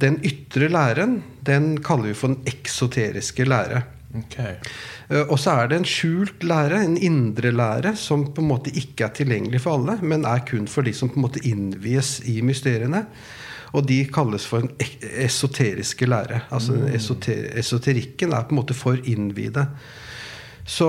Den 0.00 0.20
ytre 0.24 0.68
læren 0.68 1.22
den 1.42 1.82
kaller 1.82 2.08
vi 2.08 2.14
for 2.14 2.28
den 2.28 2.42
eksoteriske 2.46 3.44
lære. 3.44 3.82
Ok. 4.16 4.38
Eh, 4.38 5.24
Og 5.28 5.38
så 5.38 5.50
er 5.50 5.68
det 5.68 5.78
en 5.78 5.84
skjult 5.84 6.42
lære, 6.42 6.84
en 6.84 6.96
indre 6.96 7.50
lære, 7.50 7.96
som 7.96 8.32
på 8.32 8.40
en 8.40 8.48
måte 8.48 8.70
ikke 8.70 9.04
er 9.04 9.14
tilgjengelig 9.14 9.60
for 9.60 9.74
alle, 9.78 9.98
men 10.02 10.24
er 10.24 10.44
kun 10.46 10.66
for 10.66 10.82
de 10.82 10.92
som 10.92 11.08
på 11.08 11.16
en 11.16 11.26
måte 11.26 11.44
innvies 11.44 12.20
i 12.26 12.40
mysteriene. 12.42 13.06
Og 13.72 13.84
de 13.86 14.04
kalles 14.08 14.46
for 14.46 14.60
den 14.64 14.70
esoteriske 15.02 16.06
lære. 16.06 16.40
Altså 16.50 16.72
mm. 16.72 16.86
esoter 16.96 17.58
Esoterikken 17.58 18.32
er 18.32 18.46
på 18.48 18.54
en 18.54 18.60
måte 18.62 18.74
for 18.74 18.96
innvide. 19.04 19.66
Så 20.64 20.88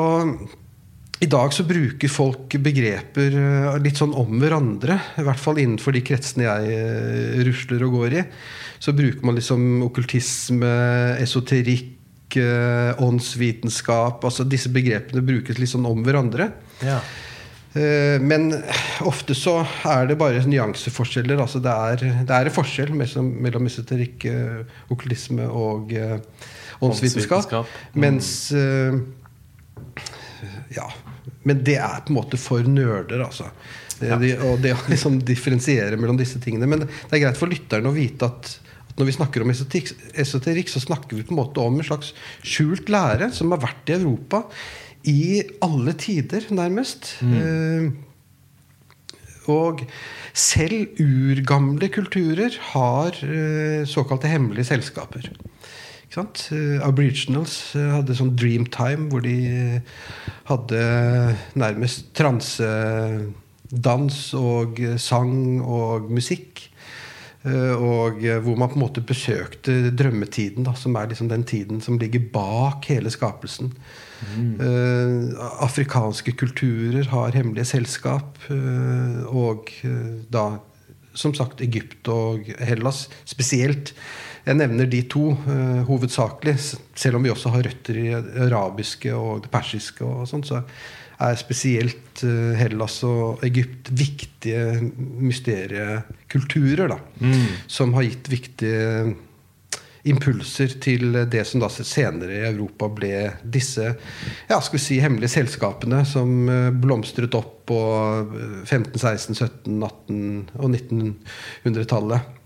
i 1.19 1.27
dag 1.27 1.51
så 1.53 1.65
bruker 1.67 2.11
folk 2.11 2.53
begreper 2.63 3.33
eh, 3.35 3.77
litt 3.83 3.99
sånn 3.99 4.13
om 4.15 4.37
hverandre. 4.39 4.95
I 5.19 5.25
hvert 5.27 5.41
fall 5.41 5.57
innenfor 5.59 5.91
de 5.95 6.01
kretsene 6.07 6.45
jeg 6.45 6.77
eh, 6.77 7.39
rusler 7.43 7.83
og 7.83 7.97
går 7.97 8.15
i. 8.21 8.23
Så 8.79 8.93
bruker 8.95 9.25
man 9.27 9.35
liksom 9.35 9.81
okkultisme, 9.83 10.69
esoterikk, 11.19 12.37
eh, 12.39 13.01
åndsvitenskap 13.03 14.23
altså 14.23 14.45
Disse 14.47 14.71
begrepene 14.71 15.25
brukes 15.25 15.59
litt 15.59 15.73
sånn 15.73 15.89
om 15.89 16.05
hverandre. 16.07 16.53
Ja. 16.87 17.01
Men 17.69 18.47
ofte 19.05 19.35
så 19.37 19.59
er 19.85 20.07
det 20.09 20.15
bare 20.17 20.41
nyanseforskjeller. 20.41 21.37
Altså 21.37 21.59
det, 21.61 21.69
er, 21.69 22.23
det 22.25 22.33
er 22.33 22.49
en 22.49 22.55
forskjell 22.55 22.95
mellom, 22.97 23.67
esoterikk, 23.69 24.25
okkultisme 24.89 25.45
og 25.45 25.93
åndsvitenskap. 25.93 27.45
Åndsvitenskap. 27.45 27.77
Mens 27.93 28.31
Ja. 30.73 30.89
Men 31.47 31.61
det 31.63 31.77
er 31.79 32.01
på 32.03 32.13
en 32.13 32.19
måte 32.19 32.39
for 32.41 32.65
nerder, 32.67 33.23
altså. 33.23 33.51
Det, 33.99 34.09
de, 34.21 34.33
og 34.47 34.61
det 34.63 34.73
å 34.75 34.81
liksom 34.87 35.17
differensiere 35.27 35.97
mellom 35.99 36.19
disse 36.19 36.39
tingene. 36.43 36.67
Men 36.69 36.85
det 36.87 37.15
er 37.15 37.23
greit 37.25 37.39
for 37.39 37.51
lytterne 37.51 37.91
å 37.91 37.95
vite 37.95 38.27
at, 38.27 38.51
at 38.87 38.99
når 38.99 39.09
vi 39.09 39.15
snakker 39.17 39.43
om 39.43 39.51
esoterikk, 39.51 39.91
esoterikk, 40.23 40.71
så 40.71 40.83
snakker 40.83 41.19
vi 41.19 41.25
på 41.27 41.35
en 41.35 41.41
måte 41.41 41.63
om 41.63 41.79
en 41.79 41.87
slags 41.87 42.13
skjult 42.43 42.91
lære 42.91 43.31
som 43.35 43.51
har 43.55 43.63
vært 43.63 43.91
i 43.91 43.97
Europa 43.99 44.45
i 45.07 45.41
alle 45.63 45.95
tider, 45.99 46.47
nærmest. 46.55 47.15
Eh, 47.23 47.91
og 49.49 49.83
selv 50.35 50.99
urgamle 51.01 51.89
kulturer 51.91 52.55
har 52.73 53.15
eh, 53.25 53.87
såkalte 53.89 54.31
hemmelige 54.31 54.69
selskaper. 54.69 55.31
Ikke 56.09 56.23
sant? 56.23 56.47
Eh, 56.57 56.81
Aboriginals 56.81 57.75
eh, 57.77 57.91
hadde 57.93 58.15
sånn 58.17 58.31
dreamtime 58.33 59.11
hvor 59.11 59.21
de 59.21 59.35
eh, 59.45 59.77
hadde 60.49 60.79
nærmest 61.53 62.09
transedans 62.17 64.17
og 64.33 64.81
sang 64.97 65.61
og 65.61 66.09
musikk. 66.09 66.65
Og 67.45 68.19
hvor 68.43 68.57
man 68.59 68.67
på 68.67 68.75
en 68.75 68.81
måte 68.81 69.01
besøkte 69.05 69.93
drømmetiden, 69.95 70.65
da, 70.67 70.73
som 70.75 70.95
er 70.99 71.07
liksom 71.07 71.29
den 71.31 71.45
tiden 71.47 71.79
som 71.81 71.95
ligger 72.01 72.19
bak 72.33 72.83
hele 72.91 73.09
skapelsen. 73.13 73.71
Eh, 74.59 75.39
afrikanske 75.63 76.33
kulturer 76.35 77.07
har 77.13 77.37
hemmelige 77.37 77.65
selskap. 77.65 78.37
Uh, 78.49 79.23
og 79.29 79.71
uh, 79.87 80.19
da, 80.31 80.59
som 81.13 81.33
sagt, 81.33 81.61
Egypt 81.61 82.07
og 82.11 82.49
Hellas 82.59 83.09
spesielt. 83.25 83.93
Jeg 84.45 84.59
nevner 84.59 84.87
de 84.89 85.03
to 85.11 85.33
uh, 85.35 85.81
hovedsakelig, 85.87 86.55
selv 86.95 87.19
om 87.19 87.25
vi 87.25 87.33
også 87.33 87.51
har 87.53 87.67
røtter 87.67 87.99
i 87.99 88.07
det 88.13 88.47
arabiske 88.47 89.13
og 89.15 89.43
det 89.45 89.51
persiske. 89.53 90.05
og 90.05 90.27
sånt, 90.29 90.47
så 90.49 90.63
er 91.19 91.39
spesielt 91.39 92.21
eh, 92.23 92.53
Hellas 92.59 93.01
og 93.07 93.41
Egypt 93.43 93.91
viktige 93.91 94.79
mysteriekulturer. 95.19 96.93
da, 96.93 96.99
Som 97.67 97.93
har 97.97 98.07
gitt 98.07 98.29
viktige 98.31 99.15
impulser 100.07 100.71
til 100.79 101.11
det 101.27 101.43
som 101.47 101.59
da 101.59 101.67
senere 101.69 102.37
i 102.37 102.45
Europa 102.47 102.87
ble 102.87 103.33
disse 103.43 103.83
ja, 103.83 104.59
skal 104.61 104.77
vi 104.77 104.81
si, 104.81 104.99
hemmelige 105.03 105.33
selskapene 105.33 106.05
som 106.07 106.47
eh, 106.47 106.69
blomstret 106.71 107.35
opp 107.35 107.65
på 107.69 107.79
eh, 108.23 108.63
15-, 108.63 108.95
16-, 108.95 109.35
17-, 109.35 109.83
18- 109.83 110.55
og 110.55 110.71
1900-tallet. 110.71 112.38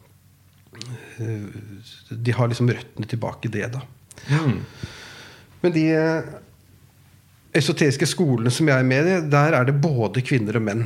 Eh, 1.23 2.15
De 2.15 2.35
har 2.35 2.51
liksom 2.51 2.71
røttene 2.71 3.09
tilbake 3.09 3.49
i 3.49 3.53
det, 3.53 3.69
da. 3.73 3.83
Men 5.63 5.73
de 5.75 5.85
eh, 5.95 6.33
esoteriske 7.55 8.07
skolene 8.09 8.51
som 8.53 8.69
jeg 8.69 8.83
er 8.83 8.87
med 8.87 9.09
i, 9.09 9.17
der 9.31 9.57
er 9.57 9.67
det 9.69 9.79
både 9.83 10.23
kvinner 10.25 10.59
og 10.59 10.65
menn. 10.67 10.85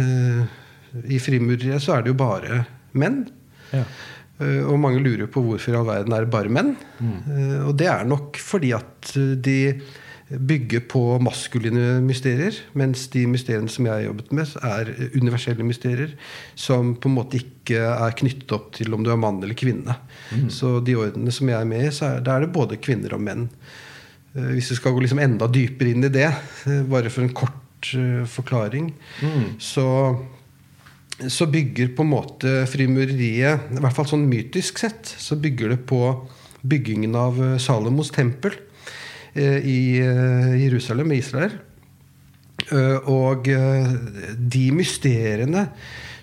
Eh, 0.00 0.42
I 1.16 1.20
frimureriet 1.22 1.84
så 1.84 1.98
er 1.98 2.04
det 2.04 2.14
jo 2.14 2.18
bare 2.18 2.64
menn. 2.94 3.24
Ja. 3.74 3.84
Og 4.66 4.74
mange 4.82 4.98
lurer 4.98 5.28
på 5.30 5.40
hvorfor 5.44 5.70
i 5.70 5.76
all 5.78 5.86
verden 5.86 6.12
er 6.12 6.24
det 6.24 6.32
bare 6.32 6.50
menn. 6.50 6.72
Mm. 6.98 7.68
Og 7.68 7.76
det 7.78 7.86
er 7.86 8.02
nok 8.08 8.34
fordi 8.42 8.72
at 8.74 9.12
de 9.14 9.58
bygger 10.28 10.86
på 10.88 11.00
maskuline 11.20 11.98
mysterier, 12.04 12.56
mens 12.72 13.06
de 13.12 13.26
mysteriene 13.28 13.68
som 13.68 13.84
jeg 13.84 13.92
har 13.92 14.06
jobbet 14.06 14.30
med, 14.32 14.54
er 14.64 14.92
universelle 15.14 15.66
mysterier 15.66 16.14
som 16.56 16.94
på 16.96 17.10
en 17.10 17.16
måte 17.18 17.40
ikke 17.42 17.82
er 17.92 18.16
knyttet 18.16 18.54
opp 18.56 18.70
til 18.78 18.94
om 18.96 19.04
du 19.04 19.10
er 19.12 19.20
mann 19.20 19.42
eller 19.42 19.58
kvinne. 19.58 19.98
Så 20.48 20.78
de 20.84 20.96
ordene 20.96 21.34
som 21.34 21.48
jeg 21.52 21.60
er 21.60 21.68
med 21.68 21.88
i, 21.88 21.92
så 21.92 22.14
er, 22.14 22.22
er 22.24 22.46
det 22.46 22.54
både 22.54 22.80
kvinner 22.80 23.14
og 23.18 23.20
menn. 23.20 23.50
Eh, 24.34 24.54
Hvis 24.56 24.72
du 24.72 24.78
skal 24.80 24.96
gå 24.96 25.04
liksom 25.04 25.20
enda 25.20 25.46
dypere 25.46 25.92
inn 25.92 26.08
i 26.08 26.12
det, 26.14 26.30
eh, 26.66 26.80
bare 26.88 27.12
for 27.12 27.26
en 27.26 27.34
kort 27.34 27.60
forklaring, 27.84 28.30
forklaring, 28.32 28.94
så 29.60 30.16
så 31.28 31.46
bygger 31.46 31.92
på 31.94 32.02
en 32.02 32.10
måte 32.10 32.52
frimureriet, 32.66 33.68
i 33.70 33.78
hvert 33.78 33.94
fall 33.94 34.08
sånn 34.08 34.24
mytisk 34.26 34.80
sett, 34.80 35.04
så 35.06 35.36
bygger 35.36 35.68
det 35.74 35.86
på 35.86 35.98
byggingen 36.64 37.14
av 37.14 37.36
eh, 37.44 37.58
Salomos 37.60 38.10
tempel 38.10 38.56
eh, 38.56 38.63
i 39.34 39.78
eh, 39.98 40.54
Jerusalem, 40.62 41.12
i 41.12 41.20
Israel. 41.22 41.54
Eh, 42.70 43.08
Og 43.10 43.48
eh, 43.50 43.92
de 44.38 44.66
mysteriene 44.72 45.68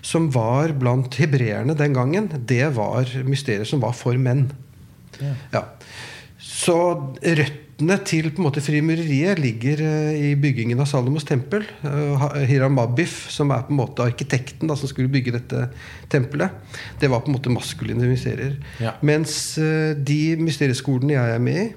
som 0.02 0.30
var 0.34 0.72
blant 0.74 1.14
hebreerne 1.20 1.76
den 1.78 1.94
gangen, 1.94 2.30
det 2.48 2.64
var 2.74 3.06
mysterier 3.28 3.68
som 3.68 3.82
var 3.84 3.92
for 3.94 4.18
menn. 4.18 4.48
Ja. 5.52 5.66
Så 6.42 6.74
røttene 7.22 7.98
til 8.06 8.32
på 8.32 8.42
en 8.42 8.46
måte 8.48 8.62
frimureriet 8.64 9.38
ligger 9.38 9.84
eh, 9.86 10.32
i 10.32 10.32
byggingen 10.40 10.80
av 10.82 10.88
Salomos 10.90 11.28
tempel. 11.28 11.68
Eh, 11.86 12.26
Hiram 12.50 12.80
Abif, 12.82 13.28
som 13.30 13.52
er 13.54 13.62
på 13.68 13.76
en 13.76 13.78
måte 13.78 14.02
arkitekten 14.08 14.72
da, 14.72 14.74
som 14.78 14.90
skulle 14.90 15.12
bygge 15.12 15.36
dette 15.36 15.68
tempelet, 16.10 16.50
det 16.98 17.12
var 17.12 17.22
på 17.22 17.30
en 17.30 17.36
måte 17.38 17.54
maskuline 17.54 18.10
mysterier. 18.10 18.58
Ja. 18.82 18.96
Mens 19.06 19.36
eh, 19.62 19.92
de 19.94 20.20
mysterieskolene 20.42 21.14
jeg 21.14 21.36
er 21.36 21.46
med 21.46 21.62
i, 21.62 21.70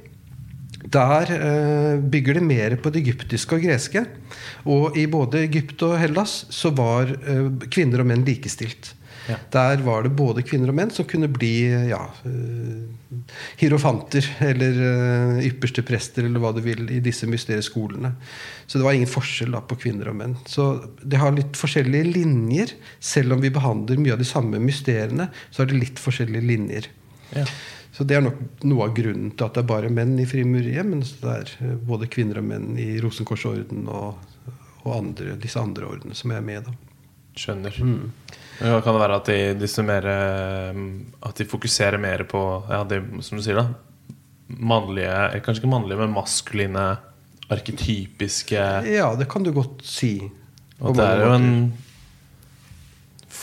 der 0.91 1.31
eh, 1.35 1.95
bygger 1.99 2.39
det 2.39 2.43
mer 2.45 2.75
på 2.81 2.91
det 2.93 3.03
egyptiske 3.05 3.57
og 3.57 3.65
greske. 3.65 4.05
Og 4.69 4.97
i 4.97 5.07
både 5.09 5.45
Egypt 5.45 5.81
og 5.87 5.97
Hellas 6.01 6.43
så 6.53 6.71
var 6.75 7.11
eh, 7.15 7.49
kvinner 7.71 8.03
og 8.03 8.09
menn 8.11 8.25
likestilt. 8.27 8.93
Ja. 9.25 9.39
Der 9.55 9.81
var 9.81 10.03
det 10.05 10.11
både 10.13 10.43
kvinner 10.45 10.69
og 10.69 10.75
menn 10.77 10.91
som 10.93 11.07
kunne 11.09 11.25
bli 11.33 11.65
ja, 11.89 12.03
eh, 12.29 13.23
hierofanter 13.57 14.27
eller 14.45 15.39
ypperste 15.47 15.81
prester 15.87 16.27
eller 16.27 16.43
hva 16.43 16.51
du 16.53 16.61
vil 16.65 16.85
i 16.93 16.99
disse 17.01 17.25
mysterieskolene. 17.29 18.13
Så 18.67 18.77
det 18.77 18.85
var 18.85 18.97
ingen 18.97 19.09
forskjell 19.09 19.55
da, 19.57 19.63
på 19.65 19.79
kvinner 19.81 20.11
og 20.11 20.19
menn. 20.19 20.35
Så 20.45 20.67
det 21.01 21.21
har 21.21 21.33
litt 21.33 21.57
forskjellige 21.57 22.11
linjer. 22.11 22.75
Selv 23.01 23.33
om 23.33 23.41
vi 23.41 23.53
behandler 23.53 24.01
mye 24.01 24.13
av 24.13 24.21
de 24.21 24.29
samme 24.29 24.61
mysteriene, 24.61 25.31
så 25.49 25.63
har 25.63 25.73
det 25.73 25.81
litt 25.81 26.01
forskjellige 26.01 26.45
linjer. 26.45 26.91
Ja. 27.33 27.47
Så 27.95 28.03
det 28.03 28.17
er 28.17 28.25
nok 28.25 28.41
noe 28.67 28.89
av 28.89 28.95
grunnen 28.97 29.31
til 29.31 29.47
at 29.47 29.55
det 29.55 29.63
er 29.63 29.69
bare 29.69 29.91
menn 29.93 30.17
i 30.19 30.27
frimureriet, 30.27 30.87
mens 30.87 31.13
det 31.21 31.31
er 31.31 31.53
eh, 31.63 31.77
både 31.79 32.09
kvinner 32.11 32.41
og 32.41 32.49
menn 32.49 32.73
i 32.81 32.89
Rosenkorsorden 33.03 33.87
og, 33.87 34.19
og 34.83 34.91
andre, 34.97 35.37
disse 35.39 35.61
andre 35.61 35.87
ordene 35.87 36.17
som 36.17 36.33
jeg 36.33 36.43
er 36.43 36.49
med 36.49 36.59
i. 36.59 36.65
da. 36.67 36.75
Skjønner. 37.35 37.79
Ja, 38.61 38.77
kan 38.79 38.95
det 38.95 38.99
være 39.01 39.17
at 39.19 39.29
de, 39.31 39.39
disse 39.59 39.83
mer, 39.83 40.05
eh, 40.07 40.77
At 41.27 41.39
de 41.39 41.47
fokuserer 41.47 41.99
mer 41.99 42.23
på 42.31 42.41
ja, 42.69 42.83
de, 42.87 43.01
som 43.23 43.39
du 43.39 43.43
sier, 43.43 43.59
da 43.59 43.85
mannlige 44.47 45.41
Kanskje 45.45 45.63
ikke 45.63 45.71
mannlige, 45.71 45.99
men 45.99 46.13
maskuline, 46.13 46.85
arketypiske 47.51 48.61
Ja, 48.89 49.09
det 49.17 49.27
kan 49.31 49.43
du 49.45 49.51
godt 49.53 49.83
si. 49.85 50.17
Og 50.79 50.95
det 50.97 51.05
er 51.05 51.23
jo 51.23 51.33
en 51.33 51.49
måter. 51.49 51.84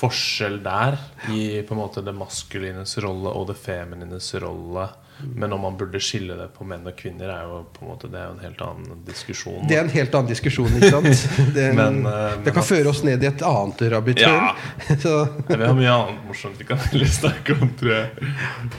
Forskjell 0.03 0.59
der 0.65 0.99
i 1.33 1.63
på 1.67 1.75
en 1.77 1.81
måte 1.85 2.03
det 2.05 2.13
maskulines 2.19 2.97
rolle 3.05 3.31
og 3.33 3.47
det 3.53 3.57
feminines 3.63 4.33
rolle. 4.43 4.89
Men 5.23 5.53
om 5.55 5.61
man 5.63 5.77
burde 5.79 6.01
skille 6.03 6.35
det 6.35 6.49
på 6.57 6.65
menn 6.67 6.83
og 6.89 6.97
kvinner, 6.99 7.29
er 7.31 7.45
jo 7.47 7.59
på 7.77 7.85
en 7.85 7.91
måte 7.93 8.09
Det 8.11 8.19
er 8.19 8.25
jo 8.27 8.33
en 8.33 8.41
helt 8.43 8.63
annen 8.67 9.03
diskusjon. 9.07 9.61
Det 9.71 9.77
er 9.77 9.85
en 9.85 9.93
helt 9.93 10.17
annen 10.19 10.31
diskusjon, 10.33 10.73
ikke 10.81 10.91
sant? 10.91 11.23
Det, 11.57 11.67
Men, 11.79 12.01
uh, 12.09 12.33
det 12.43 12.51
kan 12.57 12.65
at- 12.65 12.71
føre 12.73 12.91
oss 12.91 13.05
ned 13.07 13.23
i 13.23 13.29
et 13.31 13.45
annet 13.47 13.85
rabbithull. 13.93 14.35
Ja. 14.35 14.57
Så, 15.05 15.15
Vi 15.47 15.61
har 15.63 15.77
mye 15.79 15.95
annet 15.95 16.27
morsomt 16.27 16.59
vi 16.59 16.67
kan 16.73 16.81
snakke 17.21 17.55
om, 17.61 17.71
tror 17.79 17.95
jeg. 17.95 18.33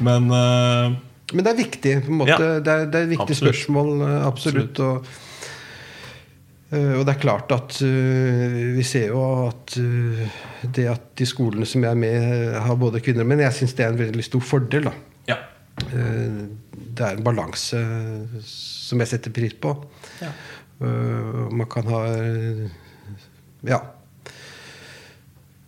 Men 0.04 0.28
uh, 0.34 1.00
men 1.34 1.46
det 1.48 1.54
er 1.54 1.58
viktig. 1.64 1.94
på 2.06 2.12
en 2.12 2.18
måte. 2.20 2.36
Ja. 2.36 2.60
Det, 2.62 2.74
er, 2.74 2.90
det 2.92 3.00
er 3.00 3.06
et 3.08 3.14
viktig 3.16 3.34
Absolutt. 3.38 3.56
spørsmål. 3.56 3.94
absolutt. 4.28 4.28
Absolutt. 4.28 4.82
Og, 4.84 5.08
eh, 5.08 5.33
og 6.74 7.04
det 7.06 7.14
er 7.14 7.22
klart 7.22 7.52
at 7.54 7.76
uh, 7.86 8.58
vi 8.78 8.84
ser 8.88 9.12
jo 9.12 9.22
at 9.50 9.76
uh, 9.78 10.24
det 10.74 10.88
at 10.90 11.04
de 11.20 11.26
skolene 11.30 11.68
som 11.70 11.84
jeg 11.86 11.92
er 11.94 12.00
med 12.00 12.56
har 12.66 12.76
både 12.82 13.02
kvinner 13.04 13.26
og 13.26 13.30
menn, 13.30 13.44
jeg 13.46 13.54
syns 13.60 13.76
det 13.78 13.86
er 13.86 13.94
en 13.94 14.00
veldig 14.00 14.26
stor 14.26 14.42
fordel. 14.48 14.90
da. 14.90 14.94
ja. 15.34 15.38
Uh, 15.94 16.44
Det 16.94 17.02
er 17.08 17.16
en 17.18 17.24
balanse 17.26 17.80
som 18.46 19.00
jeg 19.02 19.10
setter 19.10 19.32
pris 19.34 19.54
på. 19.58 19.72
Ja. 20.22 20.30
Eh, 20.84 21.48
Man 21.54 21.66
kan 21.72 21.88
ha 21.90 22.02
eh, 22.12 22.68
Ja. 23.66 23.80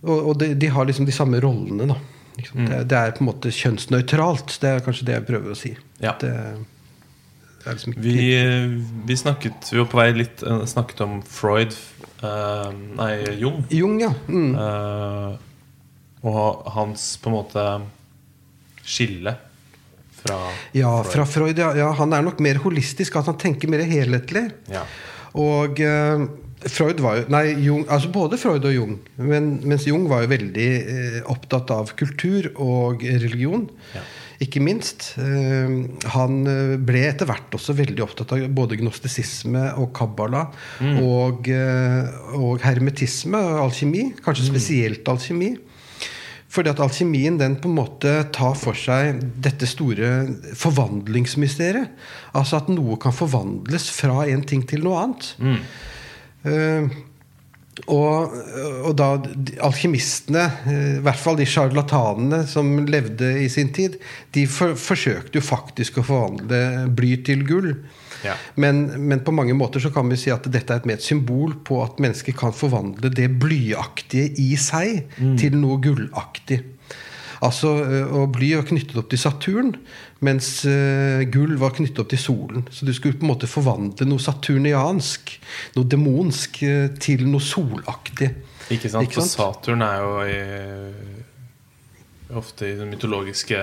Og, 0.05 0.19
og 0.29 0.37
de, 0.41 0.51
de 0.53 0.69
har 0.69 0.85
liksom 0.85 1.07
de 1.07 1.15
samme 1.15 1.39
rollene, 1.41 1.87
da. 1.89 1.97
Sant? 2.45 2.67
Det, 2.67 2.75
er- 2.77 2.85
det 2.91 2.97
er 2.99 3.15
på 3.17 3.23
en 3.23 3.29
måte 3.31 3.51
kjønnsnøytralt. 3.55 4.57
Det 4.61 4.69
er 4.75 4.83
kanskje 4.85 5.07
det 5.07 5.15
jeg 5.17 5.25
prøver 5.31 5.53
å 5.55 5.57
si. 5.57 5.71
Ja. 6.03 6.11
At, 6.13 6.21
det 6.25 6.33
liksom 7.73 7.95
Vi, 7.97 8.17
vi 9.05 9.17
snakket 9.17 9.71
Vi 9.71 9.79
var 9.79 9.89
på 9.91 9.99
vei 9.99 10.09
litt 10.15 10.43
eh, 10.45 10.63
Snakket 10.69 11.01
om 11.05 11.17
Freud 11.25 11.73
uh, 12.21 12.69
Nei, 12.71 13.11
Jung. 13.41 13.63
Jung, 13.69 13.97
ja. 14.01 14.11
Mm. 14.27 14.55
uh, 14.55 15.35
og 16.25 16.63
hans 16.73 17.03
på 17.21 17.29
en 17.29 17.35
måte 17.35 17.65
skille 18.85 19.35
fra 20.17 20.39
Ja, 20.73 20.93
fra 21.05 21.25
Freud. 21.29 21.59
Ja, 21.61 21.69
ja, 21.77 21.91
han 21.99 22.15
er 22.17 22.23
nok 22.25 22.39
mer 22.41 22.57
holistisk. 22.63 23.19
At 23.19 23.29
han 23.29 23.37
tenker 23.37 23.69
mer 23.69 23.83
helhetlig. 23.85 24.47
Ja. 24.73 24.81
Og 25.37 25.77
uh, 25.85 26.25
Freud 26.65 27.03
var 27.05 27.19
jo 27.19 27.27
Nei, 27.29 27.43
Jung, 27.61 27.83
altså 27.93 28.09
både 28.15 28.39
Freud 28.41 28.65
og 28.65 28.73
Jung. 28.73 28.97
Men, 29.21 29.51
mens 29.69 29.85
Jung 29.85 30.07
var 30.09 30.25
jo 30.25 30.31
veldig 30.33 30.69
opptatt 31.29 31.69
av 31.75 31.93
kultur 31.99 32.49
og 32.55 33.05
religion. 33.05 33.67
Ja. 33.93 34.01
Ikke 34.45 34.61
minst. 34.63 35.13
Eh, 35.21 35.75
han 36.13 36.39
eh, 36.51 36.75
ble 36.77 37.05
etter 37.09 37.29
hvert 37.29 37.55
også 37.57 37.75
veldig 37.77 38.03
opptatt 38.05 38.35
av 38.35 38.43
både 38.55 38.77
gnostisisme 38.79 39.67
og 39.81 39.91
kabbala. 39.97 40.47
Og, 41.01 41.49
eh, 41.49 42.11
og 42.37 42.63
hermetisme 42.65 43.39
og 43.39 43.63
alkymi. 43.67 44.09
Kanskje 44.25 44.49
spesielt 44.51 45.09
alkymi. 45.11 45.55
Fordi 46.55 46.71
at 46.71 46.79
alkymien 46.79 47.39
den 47.39 47.57
på 47.59 47.67
en 47.67 47.75
måte 47.75 48.11
tar 48.35 48.53
for 48.55 48.77
seg 48.79 49.19
dette 49.43 49.67
store 49.67 50.11
forvandlingsmysteriet. 50.55 51.91
Altså 52.37 52.61
at 52.61 52.71
noe 52.71 52.95
kan 53.01 53.15
forvandles 53.15 53.89
fra 53.91 54.23
en 54.31 54.45
ting 54.47 54.63
til 54.69 54.85
noe 54.85 55.01
annet. 55.03 55.33
Eh, 56.45 56.87
og, 57.91 58.35
og 58.87 58.93
da 58.95 59.09
alkymistene, 59.67 60.45
eh, 60.71 60.93
i 60.97 61.03
hvert 61.03 61.19
fall 61.19 61.35
de 61.39 61.47
sjarlatanene 61.49 62.45
som 62.47 62.71
levde 62.87 63.33
i 63.41 63.49
sin 63.51 63.73
tid, 63.75 63.97
de 64.35 64.45
for, 64.47 64.77
forsøkte 64.79 65.41
jo 65.41 65.43
faktisk 65.43 65.99
å 65.99 66.05
forvandle 66.07 66.61
bly 66.95 67.17
til 67.27 67.43
gull. 67.47 67.73
Ja. 68.25 68.37
Men, 68.57 68.87
men 69.05 69.21
på 69.27 69.33
mange 69.35 69.53
måter 69.57 69.83
så 69.83 69.91
kan 69.93 70.07
vi 70.09 70.17
si 70.17 70.31
at 70.33 70.47
dette 70.49 70.73
er 70.73 70.81
et 70.81 70.93
et 70.95 71.03
symbol 71.03 71.53
på 71.67 71.81
at 71.83 71.99
mennesker 72.01 72.33
kan 72.37 72.55
forvandle 72.55 73.11
det 73.13 73.27
blyaktige 73.43 74.31
i 74.41 74.55
seg 74.57 75.03
til 75.37 75.59
noe 75.59 75.77
gullaktig. 75.83 76.63
Altså, 77.43 77.75
ø, 77.83 78.01
og 78.21 78.31
Bly 78.35 78.53
er 78.55 78.65
knyttet 78.65 78.97
opp 78.99 79.09
til 79.11 79.19
Saturn, 79.21 79.73
mens 80.23 80.65
ø, 80.65 81.23
gull 81.31 81.57
var 81.59 81.73
knyttet 81.75 81.99
opp 81.99 82.09
til 82.09 82.19
solen. 82.21 82.63
Så 82.71 82.85
du 82.87 82.93
skulle 82.95 83.17
på 83.19 83.25
en 83.27 83.33
måte 83.33 83.47
forvandle 83.51 84.07
noe 84.07 84.19
saturniansk, 84.23 85.35
noe 85.75 85.85
demonsk, 85.91 86.61
ø, 86.63 86.87
til 86.99 87.25
noe 87.27 87.41
solaktig. 87.43 88.31
Ikke 88.71 88.89
sant? 88.89 89.03
Ikke 89.09 89.21
sant? 89.21 89.35
For 89.35 89.53
Saturn 89.59 89.81
er 89.85 89.99
jo 90.01 90.13
i, 90.25 90.39
ofte 92.39 92.71
i 92.71 92.79
det 92.79 92.87
mytologiske 92.89 93.59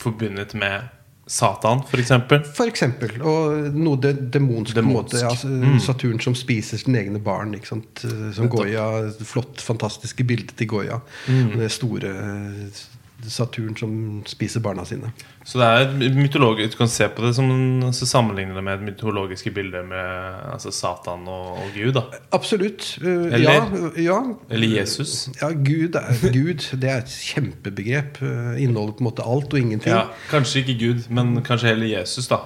forbundet 0.00 0.54
med 0.58 0.88
Satan, 1.30 1.84
for 1.86 2.00
eksempel. 2.02 2.40
For 2.56 2.66
eksempel. 2.66 3.12
Og 3.22 3.68
noe 3.76 3.98
det 4.02 4.16
demonsk, 4.34 4.74
Demonsk. 4.74 5.12
måte. 5.12 5.20
Ja, 5.22 5.28
Mm. 5.46 5.76
Saturn 5.78 6.18
som 6.20 6.34
spiser 6.34 6.76
sine 6.80 6.98
egne 6.98 7.20
barn. 7.22 7.52
Ikke 7.54 7.68
sant? 7.68 8.00
Eh, 8.04 8.32
Som 8.34 8.48
Goya. 8.50 9.10
Flott, 9.22 9.60
fantastiske 9.62 10.24
bildet 10.26 10.56
til 10.56 10.66
Goya. 10.66 10.98
Mm. 11.28 11.52
Det 11.60 11.70
store 11.70 12.08
eh, 12.08 12.80
Saturn 13.28 13.76
som 13.76 14.22
spiser 14.26 14.60
barna 14.60 14.84
sine. 14.84 15.12
Så 15.44 15.58
det 15.58 15.66
er 15.66 16.06
et 16.06 16.16
mytologi- 16.16 16.70
Du 16.70 16.76
kan 16.76 16.88
se 16.88 17.08
på 17.08 17.22
det 17.26 17.34
som 17.34 17.82
altså 17.84 18.06
sammenligne 18.06 18.54
det 18.54 18.62
med 18.64 18.74
et 18.74 18.84
mytologiske 18.94 19.50
bilde 19.54 19.82
med 19.88 20.52
altså 20.52 20.70
Satan 20.72 21.26
og, 21.28 21.58
og 21.58 21.70
Gud. 21.74 21.92
da 21.94 22.00
Absolutt. 22.32 22.98
Eh, 23.02 23.34
Eller- 23.34 23.50
ja, 23.50 23.64
ja. 23.96 24.18
Eller 24.50 24.68
Jesus. 24.80 25.28
Ja, 25.42 25.48
Gud 25.50 25.94
er, 25.94 26.32
Gud, 26.32 26.66
det 26.80 26.90
er 26.90 26.98
et 26.98 27.08
kjempebegrep. 27.08 28.22
Eh, 28.22 28.62
Inneholder 28.62 28.92
på 28.92 29.04
en 29.04 29.10
måte 29.10 29.22
alt 29.26 29.52
og 29.52 29.58
ingenting. 29.60 29.92
Ja, 29.92 30.04
Kanskje 30.30 30.64
ikke 30.64 30.78
Gud, 30.86 31.08
men 31.10 31.42
kanskje 31.42 31.68
heller 31.74 31.86
Jesus, 31.98 32.28
da. 32.28 32.38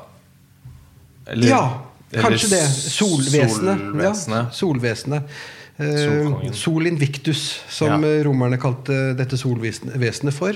Eller- 1.26 1.48
Ja, 1.48 1.68
eller 2.12 2.28
kanskje 2.28 2.50
det. 2.50 2.62
Solvesenet. 2.68 3.78
Solvesenet. 3.80 4.36
Ja, 4.36 4.50
solvesenet. 4.52 5.22
Eh, 5.76 6.52
Sol 6.54 6.86
Invictus, 6.86 7.62
som 7.68 8.02
Ja. 8.04 8.22
romerne 8.24 8.58
kalte 8.62 9.14
dette 9.16 9.36
solvesenet 9.36 10.32
for. 10.32 10.50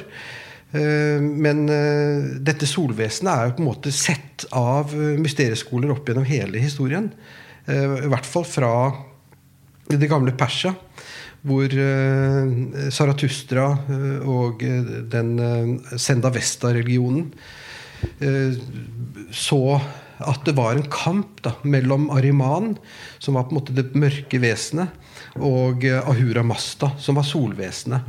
Eh, 0.73 1.21
Men 1.21 1.69
eh, 1.69 2.39
dette 2.41 2.67
solvesenet 2.67 3.33
er 3.33 3.47
jo 3.49 3.55
på 3.57 3.63
en 3.65 3.71
måte 3.73 3.93
sett 3.93 4.45
av 4.53 4.93
eh, 4.95 5.19
mysterieskoler 5.19 5.91
opp 5.91 6.07
gjennom 6.07 6.25
hele 6.29 6.59
historien. 6.63 7.11
Eh, 7.67 8.05
I 8.05 8.09
hvert 8.09 8.27
fall 8.27 8.45
fra 8.45 8.73
det 9.89 10.09
gamle 10.09 10.33
Persia, 10.37 10.75
hvor 11.43 11.65
eh, 11.65 12.91
Zarathustra 12.91 13.79
og 14.27 14.61
den 15.11 15.81
Senda 15.97 16.31
Vesta-religionen 16.31 17.33
så 19.33 19.81
at 20.19 20.45
det 20.47 20.55
var 20.55 20.77
en 20.77 20.87
kamp 20.91 21.41
da, 21.43 21.55
mellom 21.67 22.09
Ariman, 22.15 22.77
som 23.19 23.35
var 23.35 23.47
på 23.49 23.55
en 23.55 23.59
måte 23.61 23.75
det 23.75 23.95
mørke 23.99 24.39
vesenet, 24.43 24.91
og 25.45 25.85
eh, 25.87 25.99
Ahura 26.09 26.43
Masta, 26.47 26.93
som 26.99 27.19
var 27.19 27.27
solvesenet. 27.27 28.09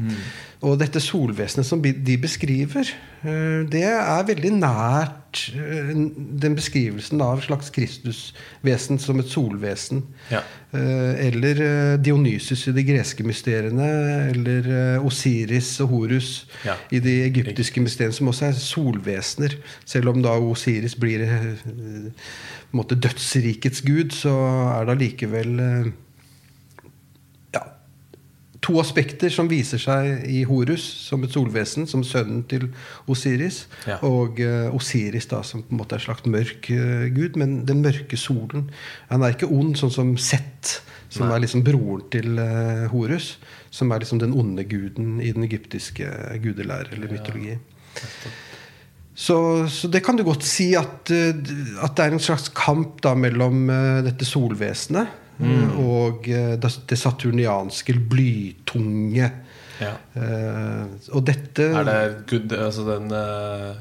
Og 0.59 0.75
dette 0.81 0.99
solvesenet 0.99 1.63
som 1.67 1.79
de 1.81 2.15
beskriver, 2.19 2.89
eh, 3.23 3.61
det 3.71 3.85
er 3.87 4.25
veldig 4.27 4.51
nært 4.57 5.43
eh, 5.55 5.93
den 6.43 6.57
beskrivelsen 6.57 7.21
av 7.23 7.39
et 7.39 7.47
slags 7.47 7.71
Kristusvesen 7.75 8.99
som 8.99 9.21
et 9.21 9.31
solvesen. 9.31 10.03
Ja. 10.33 10.41
Eller 10.69 11.97
Dionysus 11.97 12.67
i 12.69 12.73
de 12.75 12.83
greske 12.85 13.23
mysteriene. 13.25 13.87
Eller 14.29 14.99
Osiris 15.01 15.71
og 15.81 15.89
Horus 15.95 16.45
Ja. 16.65 16.75
i 16.91 16.99
de 17.01 17.15
egyptiske 17.25 17.81
mysteriene, 17.81 18.13
som 18.13 18.29
også 18.29 18.45
er 18.51 18.59
solvesener. 18.59 19.55
Selv 19.85 20.11
om 20.13 20.21
da 20.21 20.35
Osiris 20.37 20.93
blir 20.99 21.25
på 21.63 21.71
en 21.73 22.83
måte 22.83 22.99
dødsrikets 23.01 23.81
gud, 23.81 24.13
så 24.13 24.35
er 24.75 24.85
det 24.85 24.97
allikevel 24.97 25.55
to 28.63 28.75
aspekter 28.81 29.31
som 29.31 29.47
viser 29.49 29.79
seg 29.79 30.25
i 30.27 30.41
Horus 30.47 30.83
som 31.05 31.23
et 31.23 31.33
solvesen, 31.33 31.87
som 31.87 32.03
sønnen 32.03 32.41
til 32.51 32.67
Osiris. 33.09 33.63
Ja. 33.87 33.99
Og 34.05 34.41
uh, 34.43 34.75
Osiris 34.75 35.29
da 35.31 35.41
som 35.47 35.63
på 35.63 35.75
en 35.75 35.79
måte 35.79 35.95
er 35.95 36.01
en 36.01 36.07
slags 36.09 36.27
mørk 36.27 36.67
uh, 36.73 37.07
gud, 37.15 37.39
men 37.39 37.61
den 37.69 37.83
mørke 37.85 38.19
solen. 38.19 38.67
Han 39.11 39.23
er 39.23 39.35
ikke 39.35 39.51
ond, 39.53 39.77
sånn 39.79 39.95
som 39.95 40.11
Sett, 40.19 40.81
som 41.09 41.27
Nei. 41.27 41.37
er 41.37 41.45
liksom 41.45 41.63
broren 41.67 42.03
til 42.11 42.35
uh, 42.35 42.89
Horus. 42.91 43.37
Som 43.71 43.93
er 43.93 44.03
liksom 44.03 44.19
den 44.21 44.35
onde 44.35 44.65
guden 44.67 45.19
i 45.21 45.31
den 45.35 45.45
egyptiske 45.45 46.09
gudelære 46.43 46.95
eller 46.97 47.11
mytologi. 47.13 47.55
Så, 49.19 49.37
så 49.69 49.89
det 49.91 50.01
kan 50.05 50.17
du 50.17 50.23
godt 50.25 50.45
si 50.47 50.71
at, 50.79 51.11
at 51.11 51.95
det 51.95 52.05
er 52.05 52.15
en 52.15 52.23
slags 52.23 52.47
kamp 52.55 53.01
da 53.03 53.11
mellom 53.19 53.67
dette 54.05 54.25
solvesenet 54.25 55.11
eh, 55.39 55.79
og 55.79 56.27
eh, 56.29 56.55
det 56.59 56.99
saturnianske, 56.99 57.95
blytunge. 58.11 59.31
Ja. 59.79 59.93
Uh, 60.11 60.91
og 61.15 61.23
dette 61.29 61.69
Er 61.71 61.85
det 61.87 61.99
good, 62.27 62.51
altså 62.51 62.83
den 62.83 63.13
uh, 63.15 63.77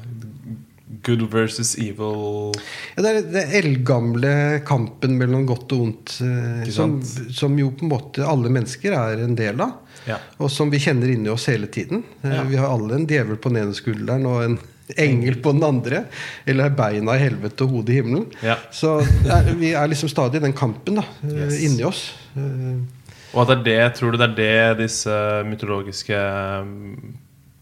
good 1.03 1.25
versus 1.27 1.73
evil 1.75 2.53
ja, 2.95 3.01
Det 3.03 3.09
er 3.09 3.17
den 3.33 3.51
eldgamle 3.59 4.31
kampen 4.63 5.17
mellom 5.19 5.43
godt 5.49 5.75
og 5.75 5.83
ondt, 5.89 6.15
Uh, 6.23 6.63
som, 6.71 7.01
som 7.03 7.59
jo 7.59 7.73
på 7.75 7.83
en 7.83 7.91
måte 7.91 8.23
alle 8.23 8.47
mennesker 8.53 8.95
er 8.95 9.25
en 9.25 9.35
del 9.35 9.59
av. 9.59 9.75
Ja. 10.07 10.21
Og 10.39 10.47
som 10.55 10.71
vi 10.71 10.79
kjenner 10.79 11.11
inni 11.11 11.27
oss 11.29 11.49
hele 11.51 11.67
tiden. 11.67 12.05
Vi 12.23 12.55
har 12.55 12.71
alle 12.71 12.95
en 12.95 13.09
djevel 13.09 13.35
på 13.35 13.51
den 13.51 13.65
ene 13.65 13.75
skulderen 13.75 14.23
og 14.29 14.45
en 14.45 14.55
engel 14.97 15.35
på 15.43 15.51
den 15.53 15.63
andre. 15.63 16.03
Eller 16.49 16.69
beina 16.69 17.15
i 17.15 17.21
helvete 17.25 17.61
og 17.67 17.69
hodet 17.77 17.93
i 17.93 17.99
himmelen. 17.99 18.25
Ja. 18.43 18.55
Så 18.71 18.95
er, 19.29 19.53
vi 19.59 19.73
er 19.77 19.87
liksom 19.91 20.09
stadig 20.09 20.39
i 20.41 20.45
den 20.47 20.53
kampen 20.57 20.95
da, 21.01 21.03
eh, 21.23 21.35
Yes. 21.45 21.59
inni 21.67 21.83
oss. 21.83 22.01
Eh, 22.35 22.79
Og 23.33 23.43
at 23.43 23.47
det 23.65 23.75
er 23.77 23.89
det, 23.89 23.95
tror 23.99 24.11
du 24.11 24.17
det 24.17 24.29
er 24.29 24.73
det 24.73 24.77
disse 24.87 25.13
mytologiske 25.45 26.17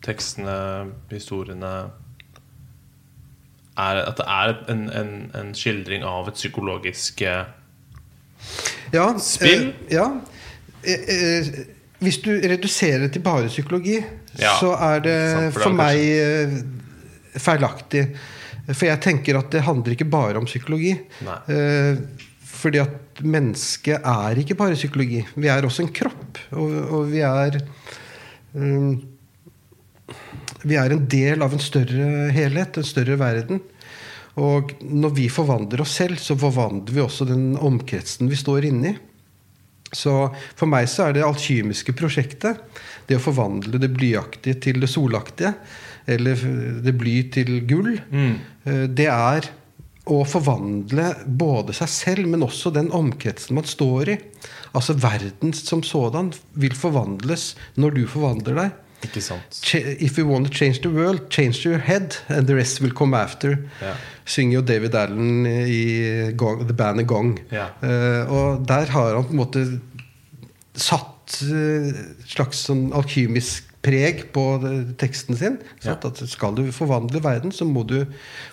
tekstene, 0.06 0.58
historiene 1.12 1.72
er, 3.78 4.00
At 4.08 4.18
det 4.18 4.26
er 4.28 4.54
en, 4.72 4.86
en, 4.90 5.10
en 5.36 5.54
skildring 5.58 6.04
av 6.08 6.28
et 6.32 6.38
psykologisk 6.40 7.22
eh, 7.22 7.44
Ja, 8.94 9.10
Spill? 9.20 9.68
Eh, 9.74 9.94
ja. 9.98 10.08
Eh, 10.84 11.04
eh, 11.12 11.52
hvis 12.00 12.20
du 12.24 12.32
reduserer 12.32 13.00
det 13.08 13.12
til 13.18 13.22
bare 13.26 13.48
psykologi, 13.50 13.98
Ja, 14.40 14.54
så 14.60 14.72
er 14.78 15.00
det 15.02 15.18
for 15.54 15.64
for 15.68 15.74
meg 15.74 15.98
eh, 16.00 16.58
feilaktig. 17.42 18.08
For 18.68 18.88
jeg 18.90 19.02
tenker 19.04 19.40
at 19.40 19.52
det 19.54 19.64
handler 19.68 19.96
ikke 19.96 20.10
bare 20.12 20.40
om 20.40 20.48
psykologi. 20.48 20.94
Eh, 21.24 22.00
fordi 22.58 22.82
at 22.82 23.22
mennesket 23.24 24.04
er 24.08 24.42
ikke 24.42 24.58
bare 24.60 24.78
psykologi. 24.78 25.22
Vi 25.38 25.50
er 25.52 25.66
også 25.66 25.86
en 25.86 25.94
kropp. 25.94 26.42
Og, 26.58 26.74
og 26.98 27.08
vi 27.12 27.22
er 27.26 27.60
um, 28.54 28.98
Vi 30.68 30.76
er 30.76 30.92
en 30.92 31.06
del 31.08 31.44
av 31.46 31.54
en 31.54 31.62
større 31.64 32.30
helhet, 32.34 32.78
en 32.78 32.88
større 32.88 33.18
verden. 33.20 33.62
Og 34.38 34.74
når 34.82 35.14
vi 35.18 35.28
forvandler 35.34 35.82
oss 35.82 35.96
selv, 35.98 36.20
så 36.22 36.38
forvandler 36.38 36.94
vi 36.94 37.02
også 37.02 37.26
den 37.30 37.56
omkretsen 37.58 38.30
vi 38.30 38.38
står 38.38 38.68
inni. 38.70 38.94
Så 39.96 40.14
for 40.58 40.70
meg 40.70 40.90
så 40.92 41.08
er 41.08 41.16
det 41.16 41.26
alkymiske 41.26 41.96
prosjektet, 41.98 42.60
det 43.08 43.18
å 43.18 43.24
forvandle 43.24 43.80
det 43.80 43.94
blyaktige 43.96 44.60
til 44.66 44.82
det 44.84 44.90
solaktige, 44.92 45.54
eller 46.08 46.40
det 46.86 46.94
bly 46.98 47.16
til 47.36 47.62
gull, 47.68 47.98
mm. 48.12 48.36
det 48.96 49.10
er 49.12 49.50
å 50.08 50.24
forvandle 50.28 51.10
både 51.28 51.76
seg 51.76 51.92
selv, 51.92 52.30
men 52.32 52.46
også 52.46 52.72
den 52.76 52.90
omkretsen 52.96 53.58
man 53.58 53.68
står 53.68 54.14
i. 54.14 54.18
Altså 54.78 54.96
verden 55.00 55.54
som 55.56 55.84
sådan 55.84 56.32
vil 56.60 56.76
forvandles 56.78 57.52
når 57.76 57.98
du 57.98 58.04
forvandler 58.10 58.62
deg. 58.62 58.84
Ikke 59.06 59.22
sant? 59.22 59.60
If 60.02 60.18
you 60.18 60.26
want 60.26 60.48
to 60.48 60.54
change 60.54 60.82
the 60.82 60.90
world, 60.90 61.28
change 61.30 61.66
your 61.68 61.78
head, 61.78 62.18
and 62.30 62.48
the 62.48 62.56
rest 62.58 62.82
will 62.82 62.94
come 62.96 63.18
after. 63.18 63.58
Ja. 63.82 63.94
Synger 64.26 64.58
jo 64.58 64.64
David 64.66 64.96
Allen 64.98 65.46
i 65.46 66.32
Gong, 66.36 66.66
The 66.66 66.74
Band 66.74 67.04
of 67.04 67.08
Gong. 67.08 67.36
Ja. 67.54 67.70
Uh, 67.84 68.32
og 68.32 68.66
der 68.68 68.90
har 68.96 69.14
han 69.20 69.28
på 69.28 69.36
en 69.36 69.44
måte 69.44 69.66
satt 70.78 71.38
uh, 71.46 71.94
slags 72.26 72.66
sånn 72.70 72.90
alkymisk 72.98 73.67
preg 73.86 74.24
på 74.34 74.42
teksten 75.00 75.38
sin. 75.38 75.58
Ja. 75.86 75.94
At 76.04 76.18
skal 76.28 76.56
du 76.58 76.64
forvandle 76.76 77.22
verden, 77.24 77.52
så 77.56 77.64
må 77.66 77.84
du 77.88 78.02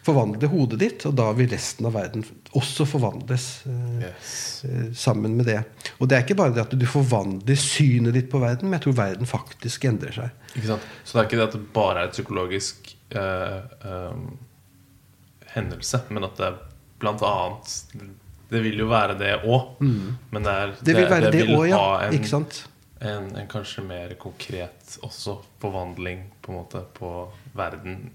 forvandle 0.05 0.47
hodet 0.53 0.79
ditt, 0.83 1.07
og 1.09 1.15
da 1.19 1.31
vil 1.35 1.49
resten 1.51 1.89
av 1.89 1.95
verden 1.97 2.23
også 2.55 2.87
forvandles. 2.87 3.47
eh, 3.67 4.05
Yes. 4.05 4.65
eh, 4.69 4.93
sammen 4.95 5.35
med 5.37 5.47
det. 5.47 5.65
Og 5.99 6.09
det 6.09 6.19
er 6.19 6.23
ikke 6.27 6.37
bare 6.39 6.55
det 6.55 6.61
at 6.67 6.77
du 6.79 6.87
forvandler 6.87 7.57
synet 7.59 8.15
ditt 8.15 8.29
på 8.31 8.39
verden, 8.43 8.69
men 8.71 8.79
jeg 8.79 8.85
tror 8.87 8.99
verden 9.01 9.27
faktisk 9.27 9.85
endrer 9.91 10.13
seg. 10.13 10.31
Så 11.05 11.13
det 11.17 11.21
er 11.21 11.25
ikke 11.29 11.41
det 11.41 11.49
at 11.49 11.57
det 11.59 11.73
bare 11.73 12.05
er 12.05 12.11
et 12.13 12.15
psykologisk 12.19 12.95
eh, 13.11 13.59
eh, 13.85 14.21
hendelse, 15.57 16.03
men 16.11 16.25
at 16.29 16.37
det 16.39 16.47
er 16.53 16.61
blant 17.03 17.23
annet 17.27 17.75
Det 18.51 18.61
vil 18.63 18.79
jo 18.79 18.87
være 18.87 19.17
det 19.19 19.33
òg, 19.49 19.81
men 19.81 20.43
det 20.47 20.53
er 20.53 20.73
Det 20.85 20.95
vil 20.97 21.09
være 21.11 21.31
det 21.33 21.41
vil 21.47 21.57
også, 21.57 21.67
ja. 21.73 21.77
ha 21.81 22.07
en? 22.07 22.15
En, 23.05 23.31
en 23.37 23.49
kanskje 23.51 23.85
mer 23.87 24.15
konkret 24.21 24.99
også 25.03 25.39
forvandling 25.63 26.25
på 26.43 26.53
en 26.53 26.59
måte 26.63 26.85
på 26.97 27.11
verden 27.57 28.11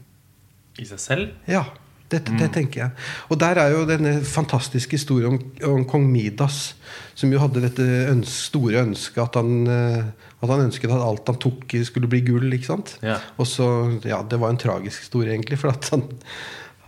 i 0.79 0.85
seg 0.89 0.99
selv. 0.99 1.29
Ja. 1.49 1.65
Det, 2.09 2.23
Mm. 2.25 2.39
tenker 2.49 2.79
jeg. 2.81 2.91
Og 3.29 3.37
der 3.37 3.59
er 3.61 3.69
jo 3.69 3.83
denne 3.85 4.15
fantastiske 4.25 4.97
historien 4.97 5.27
om, 5.35 5.43
om 5.69 5.83
kong 5.85 6.07
Midas, 6.09 6.73
som 7.13 7.29
jo 7.29 7.37
hadde 7.37 7.61
dette 7.61 7.85
øns 8.09 8.31
store 8.47 8.81
ønsket 8.81 9.21
at 9.21 9.35
han, 9.37 9.67
eh, 9.69 10.07
at 10.41 10.49
han 10.49 10.63
ønsket 10.63 10.89
at 10.89 11.03
alt 11.05 11.29
han 11.29 11.37
tok, 11.37 11.75
skulle 11.85 12.09
bli 12.09 12.23
gull. 12.25 12.49
ikke 12.51 12.65
sant? 12.65 12.95
Ja. 13.05 13.19
Og 13.37 13.45
så, 13.45 13.67
ja, 14.09 14.23
Det 14.23 14.39
var 14.41 14.49
en 14.49 14.57
tragisk 14.57 15.03
historie, 15.05 15.35
egentlig. 15.35 15.59
For 15.61 15.69
at 15.69 15.85
han, 15.93 16.01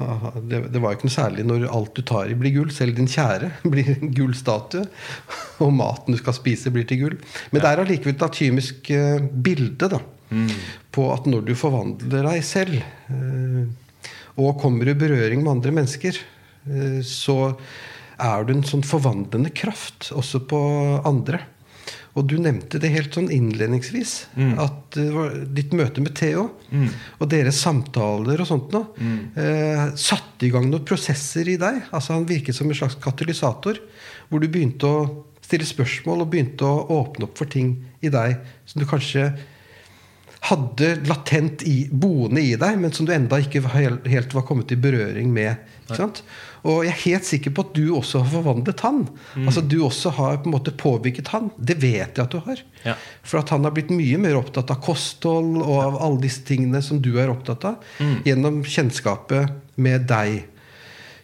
det, 0.52 0.64
det 0.74 0.82
var 0.84 0.96
ikke 0.96 1.08
noe 1.10 1.16
særlig 1.16 1.46
når 1.48 1.68
alt 1.72 1.94
du 1.98 2.02
tar 2.08 2.32
i, 2.32 2.38
blir 2.38 2.56
gull. 2.56 2.72
Selv 2.74 2.98
din 2.98 3.10
kjære 3.12 3.52
blir 3.74 3.94
en 3.98 4.14
gullstatue. 4.18 4.86
Og 5.66 5.74
maten 5.76 6.16
du 6.16 6.20
skal 6.22 6.38
spise, 6.38 6.74
blir 6.74 6.88
til 6.90 7.04
gull. 7.04 7.20
Men 7.52 7.62
det 7.64 7.70
er 7.70 7.84
allikevel 7.84 8.18
et 8.18 8.28
atymisk 8.28 8.92
eh, 8.96 9.22
bilde 9.22 9.92
da, 9.98 10.02
Mm. 10.32 10.48
på 10.96 11.10
at 11.12 11.26
når 11.28 11.42
du 11.44 11.50
forvandler 11.60 12.24
deg 12.24 12.44
selv 12.48 12.78
eh, 12.80 13.66
og 14.40 14.62
kommer 14.62 14.88
i 14.88 14.94
berøring 14.96 15.42
med 15.44 15.58
andre 15.58 15.74
mennesker, 15.76 16.16
eh, 16.72 17.02
så 17.04 17.36
er 18.16 18.46
du 18.48 18.54
en 18.54 18.64
sånn 18.64 18.86
forvandlende 18.88 19.52
kraft 19.52 20.08
også 20.16 20.40
på 20.48 20.62
andre. 21.04 21.42
Og 22.16 22.28
du 22.28 22.36
nevnte 22.44 22.80
det 22.82 22.92
helt 22.92 23.16
sånn 23.16 23.30
innledningsvis. 23.32 24.28
At 24.60 24.92
det 24.98 25.08
var 25.16 25.36
ditt 25.56 25.72
møte 25.78 26.04
med 26.04 26.16
Theo 26.20 26.50
og 27.20 27.30
deres 27.32 27.62
samtaler 27.64 28.42
og 28.42 28.48
sånt 28.50 28.72
nå, 28.76 28.82
eh, 29.40 29.86
satte 29.96 30.46
i 30.46 30.52
gang 30.52 30.70
noen 30.70 30.84
prosesser 30.84 31.48
i 31.48 31.58
deg. 31.58 31.84
Altså 31.92 32.14
Han 32.14 32.28
virket 32.28 32.56
som 32.56 32.68
en 32.68 32.76
slags 32.76 32.96
katalysator. 33.00 33.80
Hvor 34.30 34.40
du 34.40 34.48
begynte 34.48 34.88
å 34.88 35.26
stille 35.42 35.68
spørsmål 35.68 36.22
og 36.24 36.30
begynte 36.32 36.64
å 36.68 36.86
åpne 37.00 37.28
opp 37.28 37.38
for 37.38 37.46
ting 37.46 37.86
i 38.02 38.10
deg 38.10 38.38
som 38.66 38.82
du 38.82 38.88
kanskje 38.88 39.32
hadde 40.42 40.96
latent 41.06 41.62
i, 41.70 41.84
boende 41.92 42.42
i 42.42 42.56
deg, 42.58 42.80
men 42.82 42.94
som 42.96 43.06
du 43.06 43.14
enda 43.14 43.38
ikke 43.42 43.62
helt, 43.70 44.34
var 44.34 44.46
kommet 44.48 44.74
i 44.74 44.80
berøring 44.80 45.30
med. 45.34 45.70
Og 46.62 46.86
jeg 46.86 46.92
er 46.92 47.00
helt 47.04 47.28
sikker 47.28 47.54
på 47.54 47.66
at 47.66 47.74
du 47.78 47.84
også 47.98 48.22
har 48.24 48.30
forvandlet 48.32 48.82
han. 48.86 49.04
Altså 49.44 49.64
Du 49.66 49.80
også 49.86 50.14
har 50.18 50.40
på 50.42 50.50
en 50.50 50.56
måte 50.56 50.74
påvirket 50.78 51.30
han. 51.34 51.50
Det 51.58 51.78
vet 51.82 52.18
jeg 52.18 52.24
at 52.26 52.34
du 52.34 52.40
har. 52.46 52.62
Ja. 52.86 52.96
For 53.26 53.42
at 53.42 53.54
han 53.54 53.66
har 53.66 53.74
blitt 53.76 53.94
mye 53.94 54.20
mer 54.22 54.38
opptatt 54.40 54.74
av 54.74 54.82
kosthold 54.86 55.60
og 55.62 55.76
av 55.78 56.00
alle 56.06 56.24
disse 56.26 56.46
tingene 56.48 56.82
som 56.86 57.02
du 57.02 57.12
er 57.22 57.34
opptatt 57.34 57.66
av, 57.70 57.92
gjennom 58.26 58.62
kjennskapet 58.66 59.78
med 59.82 60.06
deg. 60.10 60.44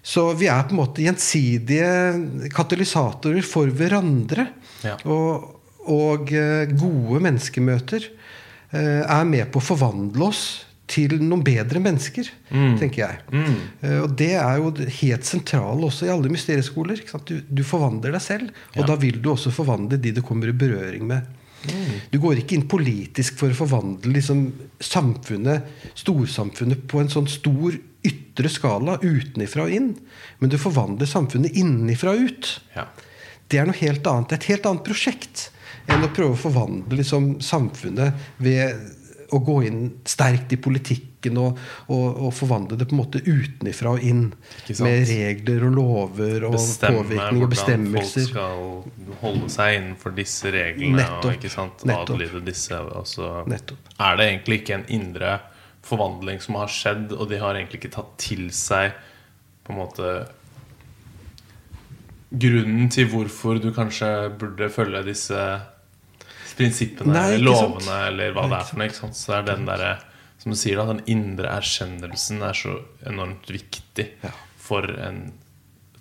Så 0.07 0.30
vi 0.39 0.47
er 0.49 0.65
på 0.65 0.76
en 0.76 0.82
måte 0.82 1.03
gjensidige 1.03 2.49
katalysatorer 2.55 3.45
for 3.45 3.70
hverandre. 3.74 4.47
Ja. 4.86 4.95
Og, 5.09 5.57
og 5.89 6.32
eh, 6.32 6.70
gode 6.72 7.22
menneskemøter 7.26 8.05
er 8.76 9.24
med 9.26 9.51
på 9.51 9.59
å 9.61 9.63
forvandle 9.63 10.28
oss 10.28 10.41
til 10.88 11.18
noen 11.20 11.41
bedre 11.43 11.82
mennesker, 11.84 12.30
tenker 12.80 13.01
jeg. 13.01 13.18
Eh, 13.84 13.97
og 14.05 14.13
det 14.20 14.30
er 14.39 14.59
jo 14.61 14.70
helt 15.01 15.26
sentralt 15.28 15.84
også 15.84 16.07
i 16.07 16.11
alle 16.13 16.32
mysterieskoler. 16.32 17.01
Du, 17.28 17.41
du 17.43 17.63
forvandler 17.68 18.15
deg 18.15 18.24
selv, 18.24 18.53
og 18.76 18.80
Ja. 18.82 18.86
da 18.88 18.95
vil 18.95 19.20
du 19.22 19.30
også 19.34 19.51
forvandle 19.51 19.99
de 19.99 20.13
du 20.15 20.22
kommer 20.24 20.47
i 20.47 20.55
berøring 20.55 21.03
med. 21.07 21.28
Du 22.13 22.20
går 22.24 22.39
ikke 22.39 22.55
inn 22.55 22.68
politisk 22.72 23.36
for 23.41 23.51
å 23.51 23.57
forvandle 23.57 24.13
liksom, 24.15 24.45
samfunnet, 24.80 25.65
storsamfunnet 25.99 26.86
på 26.88 27.01
en 27.01 27.09
sånn 27.11 27.28
stor 27.28 27.76
ytre 28.07 28.47
skala 28.53 28.95
utenifra 29.03 29.65
og 29.65 29.74
inn. 29.76 29.89
Men 30.39 30.53
du 30.53 30.55
forvandler 30.61 31.09
samfunnet 31.09 31.57
innenfra 31.59 32.13
og 32.15 32.30
ut. 32.30 32.53
Ja. 32.78 32.86
Det 33.49 33.59
er 33.59 33.68
noe 33.68 33.76
helt 33.82 34.07
annet. 34.07 34.38
Et 34.38 34.47
helt 34.53 34.65
annet 34.70 34.86
prosjekt 34.88 35.49
enn 35.88 36.05
å 36.05 36.11
prøve 36.13 36.35
å 36.35 36.39
forvandle 36.39 36.99
liksom, 36.99 37.38
samfunnet 37.43 38.29
ved 38.43 38.95
å 39.35 39.39
gå 39.43 39.57
inn 39.67 39.81
sterkt 40.07 40.53
i 40.55 40.59
politikken 40.61 41.39
og, 41.41 41.57
og, 41.91 42.05
og 42.27 42.31
forvandle 42.35 42.77
det 42.79 42.88
på 42.88 42.95
en 42.95 43.01
måte 43.01 43.21
utenifra 43.25 43.95
og 43.97 44.05
inn. 44.05 44.29
Med 44.83 45.03
regler 45.09 45.65
og 45.67 45.75
lover 45.75 46.47
og 46.47 46.55
Bestemme 46.55 47.03
påvirkning 47.03 47.43
og 47.43 47.51
bestemmelser. 47.51 48.23
Bestemme 48.23 48.45
hvordan 48.45 48.88
folk 48.88 49.11
skal 49.11 49.19
holde 49.25 49.51
seg 49.57 49.75
innenfor 49.81 50.15
disse 50.15 50.53
reglene. 50.55 51.01
Nettopp. 51.01 51.27
Og 51.27 51.35
ikke 51.35 51.51
sant, 51.51 51.85
adlyde 51.97 52.43
disse. 52.47 52.81
Nettopp. 53.51 53.93
er 54.07 54.19
det 54.19 54.31
egentlig 54.31 54.61
ikke 54.61 54.79
en 54.79 54.89
indre 54.99 55.38
forvandling 55.88 56.41
som 56.43 56.59
har 56.59 56.71
skjedd, 56.71 57.13
og 57.15 57.29
de 57.31 57.39
har 57.41 57.55
egentlig 57.55 57.81
ikke 57.81 57.95
tatt 57.95 58.17
til 58.21 58.49
seg 58.55 58.95
på 59.67 59.75
en 59.75 59.81
måte 59.81 60.11
grunnen 62.27 62.89
til 62.91 63.07
hvorfor 63.11 63.59
du 63.63 63.69
kanskje 63.75 64.09
burde 64.39 64.67
følge 64.71 65.03
disse 65.07 65.39
prinsippene 66.58 67.14
Nei, 67.14 67.26
eller 67.38 67.45
lovene 67.51 67.82
sant. 67.86 68.08
eller 68.12 68.34
hva 68.36 68.45
det 68.51 68.60
er 68.60 68.70
for 68.72 68.82
noe. 68.84 69.12
Så 69.22 69.34
er 69.38 69.47
den 69.47 69.66
derre 69.70 69.91
som 70.38 70.53
du 70.53 70.58
sier 70.60 70.78
da, 70.78 70.86
den 70.91 71.01
indre 71.10 71.49
erkjennelsen 71.58 72.43
er 72.45 72.53
så 72.58 72.76
enormt 73.10 73.49
viktig 73.49 74.05
Ja. 74.24 74.30
for, 74.62 74.86
en, 75.01 75.32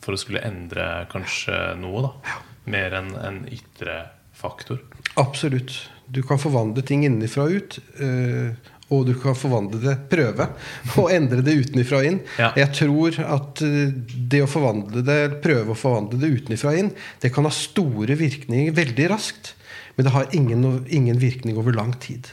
for 0.05 0.13
å 0.17 0.21
skulle 0.21 0.43
endre 0.45 1.07
kanskje 1.13 1.57
noe. 1.81 2.03
da 2.09 2.39
Mer 2.67 2.97
enn 2.99 3.13
en 3.17 3.43
ytre 3.53 4.01
faktor. 4.37 4.81
Absolutt. 5.17 5.73
Du 6.07 6.21
kan 6.23 6.39
forvandle 6.39 6.83
ting 6.87 7.05
innenfra 7.07 7.47
og 7.49 7.55
ut. 7.61 7.79
eh, 7.99 8.73
og 8.95 9.07
du 9.09 9.17
kan 9.19 9.35
forvandle 9.35 9.81
det, 9.83 9.95
prøve 10.13 10.45
å 11.03 11.09
endre 11.11 11.41
det 11.43 11.57
utenfra 11.59 11.99
og 11.99 12.07
inn. 12.07 12.21
Ja. 12.39 12.53
Jeg 12.55 12.71
tror 12.77 13.17
at 13.25 13.63
eh, 13.67 13.89
det 14.31 14.45
å 14.45 14.51
forvandle 14.51 15.03
det, 15.03 15.17
prøve 15.43 15.73
å 15.75 15.79
forvandle 15.79 16.21
det 16.23 16.31
utenfra 16.37 16.71
og 16.75 16.79
inn, 16.85 16.93
det 17.25 17.33
kan 17.35 17.49
ha 17.49 17.51
store 17.51 18.15
virkninger 18.21 18.77
veldig 18.77 19.09
raskt. 19.11 19.55
Men 19.97 20.05
det 20.05 20.13
har 20.13 20.27
ingen, 20.37 20.65
ingen 20.93 21.19
virkning 21.19 21.57
over 21.59 21.73
lang 21.73 21.95
tid. 22.01 22.29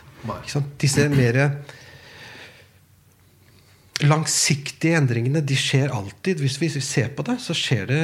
Disse 0.82 1.06
mer 1.12 1.38
langsiktige 4.04 4.98
endringene 4.98 5.42
de 5.46 5.56
skjer 5.58 5.94
alltid. 5.94 6.42
Hvis 6.44 6.58
vi 6.62 6.70
ser 6.84 7.12
på 7.16 7.24
det, 7.28 7.38
så 7.44 7.56
skjer 7.56 7.86
det 7.90 8.02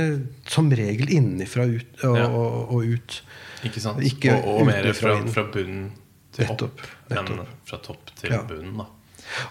som 0.50 0.70
regel 0.72 1.10
innenfra 1.12 1.66
ut, 1.68 2.04
og, 2.06 2.18
Ja. 2.18 2.28
og, 2.30 2.72
og 2.78 2.94
ut. 2.96 3.18
Ikke 3.68 3.82
sant? 3.84 4.04
Ikke 4.06 4.38
og, 4.38 4.62
og 4.62 4.70
mer 4.70 4.88
fra, 4.96 5.18
fra 5.28 5.44
bunnen 5.52 5.90
til 6.36 6.46
Nettopp, 6.48 6.80
opp 6.86 7.18
enn 7.18 7.42
fra 7.68 7.82
topp 7.84 8.14
til 8.22 8.32
Ja. 8.32 8.44
bunnen. 8.48 8.78
da 8.80 8.86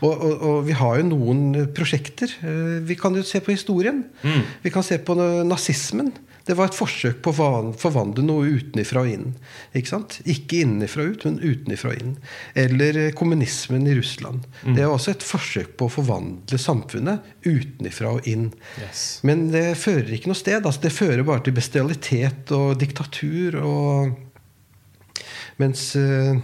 Og, 0.03 0.11
og, 0.25 0.41
og 0.43 0.57
vi 0.67 0.73
har 0.73 0.97
jo 0.99 1.05
noen 1.11 1.43
prosjekter. 1.77 2.33
Eh, 2.43 2.81
Vi 2.89 2.95
kan 2.99 3.15
jo 3.15 3.23
se 3.23 3.39
på 3.41 3.53
historien. 3.53 4.05
Mm. 4.25 4.43
Vi 4.65 4.71
kan 4.71 4.83
se 4.83 4.99
på 4.99 5.15
nazismen. 5.47 6.13
Det 6.49 6.57
var 6.57 6.71
et 6.71 6.77
forsøk 6.77 7.19
på 7.25 7.33
å 7.35 7.49
forvandle 7.77 8.23
noe 8.25 8.49
utenifra 8.49 9.03
og 9.05 9.11
inn. 9.13 9.35
Ikke 9.77 9.91
sant? 9.91 10.19
Ikke 10.25 10.63
innenfra 10.65 11.05
og 11.05 11.11
ut, 11.13 11.27
men 11.29 11.41
utenifra 11.43 11.93
og 11.93 12.01
inn. 12.01 12.15
Eller 12.57 12.97
eh, 13.03 13.11
kommunismen 13.17 13.85
i 13.85 13.97
Russland. 13.99 14.47
Mm. 14.63 14.73
Det 14.79 14.87
var 14.87 14.95
også 14.95 15.13
et 15.13 15.27
forsøk 15.29 15.75
på 15.77 15.89
å 15.89 15.93
forvandle 15.99 16.61
samfunnet 16.63 17.27
utenifra 17.45 18.15
og 18.17 18.31
inn. 18.31 18.49
Yes. 18.81 19.03
Men 19.29 19.51
det 19.53 19.67
fører 19.81 20.15
ikke 20.17 20.33
noe 20.33 20.41
sted. 20.41 20.63
Altså, 20.63 20.87
det 20.87 20.95
fører 20.97 21.27
bare 21.29 21.45
til 21.45 21.57
bestialitet 21.59 22.55
og 22.57 22.79
diktatur. 22.81 23.61
Og 23.61 24.17
mens 25.61 25.85
uh, 26.01 26.41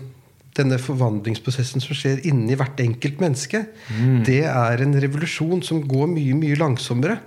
denne 0.59 0.79
forvandlingsprosessen 0.85 1.81
som 1.81 1.97
skjer 1.97 2.27
inni 2.29 2.61
hvert 2.61 2.81
enkelt 2.85 3.25
menneske, 3.25 3.65
det 4.27 4.45
er 4.51 4.85
en 4.85 4.95
revolusjon 5.03 5.65
som 5.67 5.81
går 5.89 6.13
mye, 6.13 6.37
mye 6.39 6.61
langsommere. 6.61 7.19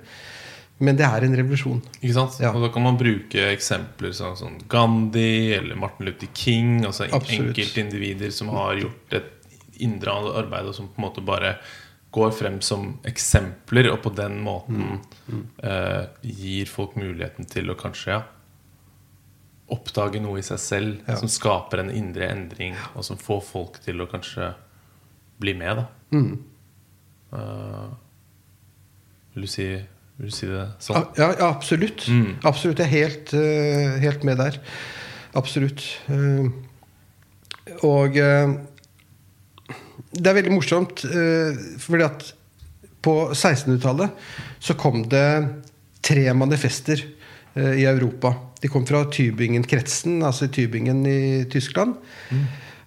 Men 0.79 0.95
det 0.95 1.05
er 1.07 1.23
en 1.25 1.35
revolusjon. 1.35 1.79
Ikke 2.03 2.13
sant? 2.13 2.35
Ja. 2.39 2.51
Og 2.53 2.61
da 2.61 2.69
kan 2.73 2.83
man 2.85 2.97
bruke 2.99 3.47
eksempler 3.49 4.11
som 4.13 4.35
sånn 4.37 4.59
Gandhi 4.69 5.53
eller 5.57 5.75
Martin 5.75 6.05
Luther 6.05 6.27
King. 6.37 6.83
Altså 6.85 7.07
Absolutt. 7.11 7.57
enkeltindivider 7.57 8.29
som 8.31 8.49
har 8.53 8.75
gjort 8.75 9.13
et 9.17 9.31
indre 9.79 10.11
arbeid, 10.11 10.65
og 10.69 10.75
som 10.75 10.87
på 10.87 11.01
en 11.01 11.07
måte 11.07 11.23
bare 11.25 11.55
går 12.13 12.31
frem 12.31 12.61
som 12.61 12.99
eksempler, 13.05 13.91
og 13.91 14.01
på 14.03 14.13
den 14.15 14.39
måten 14.45 15.01
Mm. 15.27 15.43
eh, 15.63 16.05
gir 16.23 16.65
folk 16.65 16.95
muligheten 16.95 17.45
til 17.49 17.69
å 17.69 17.75
kanskje 17.75 18.07
ja, 18.13 18.21
oppdage 19.69 20.21
noe 20.23 20.39
i 20.39 20.41
seg 20.45 20.59
selv 20.59 21.01
Ja. 21.07 21.15
som 21.15 21.27
skaper 21.27 21.79
en 21.79 21.89
indre 21.91 22.29
endring, 22.31 22.75
og 22.95 23.03
som 23.03 23.17
får 23.17 23.41
folk 23.43 23.79
til 23.83 23.97
å 24.01 24.07
kanskje 24.07 24.53
bli 25.39 25.53
med. 25.53 25.75
da 25.77 25.87
Mm. 26.11 26.43
Uh, 27.33 27.89
vil, 29.35 29.41
du 29.43 29.47
si, 29.47 29.85
vil 30.17 30.31
du 30.31 30.33
si 30.33 30.47
det 30.49 30.63
sånn? 30.81 31.03
Ja, 31.17 31.29
ja 31.37 31.49
absolutt. 31.51 32.07
Mm. 32.09 32.39
Absolutt. 32.49 32.81
Jeg 32.81 32.87
er 32.87 33.05
helt, 33.05 33.33
eh, 33.37 33.99
helt 34.01 34.25
med 34.25 34.39
der. 34.41 34.57
Absolutt. 35.37 35.83
Eh, 36.09 36.49
og 37.85 38.17
eh, 38.17 38.55
det 40.17 40.31
er 40.31 40.37
veldig 40.39 40.55
morsomt, 40.55 41.03
fordi 41.83 42.05
at 42.05 42.23
på 43.05 43.13
1600-tallet 43.35 44.29
så 44.63 44.73
kom 44.79 45.03
det 45.11 45.27
tre 46.01 46.23
manifester 46.33 47.03
i 47.57 47.83
Europa. 47.85 48.31
De 48.63 48.71
kom 48.71 48.87
fra 48.87 49.03
Tübingen-kretsen, 49.13 50.23
altså 50.25 50.47
Tübingen 50.49 51.03
i 51.05 51.43
Tyskland. 51.51 51.99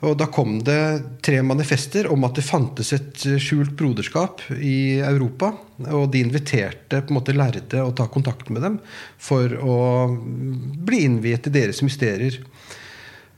Og 0.01 0.17
da 0.17 0.31
kom 0.33 0.59
det 0.65 0.81
tre 1.25 1.43
manifester 1.45 2.09
om 2.13 2.25
at 2.25 2.39
det 2.39 2.47
fantes 2.47 2.95
et 2.97 3.25
eh, 3.29 3.41
skjult 3.41 3.75
broderskap 3.77 4.47
i 4.57 5.01
Europa. 5.05 5.53
Og 5.93 6.09
de 6.13 6.23
inviterte 6.25 7.03
på 7.03 7.13
en 7.13 7.19
måte 7.19 7.37
lærde 7.37 7.85
å 7.85 7.93
ta 7.97 8.09
kontakt 8.13 8.49
med 8.53 8.65
dem 8.65 8.79
for 9.21 9.53
å 9.61 9.77
bli 10.11 11.05
innviet 11.05 11.51
i 11.51 11.55
deres 11.59 11.83
mysterier. 11.85 12.41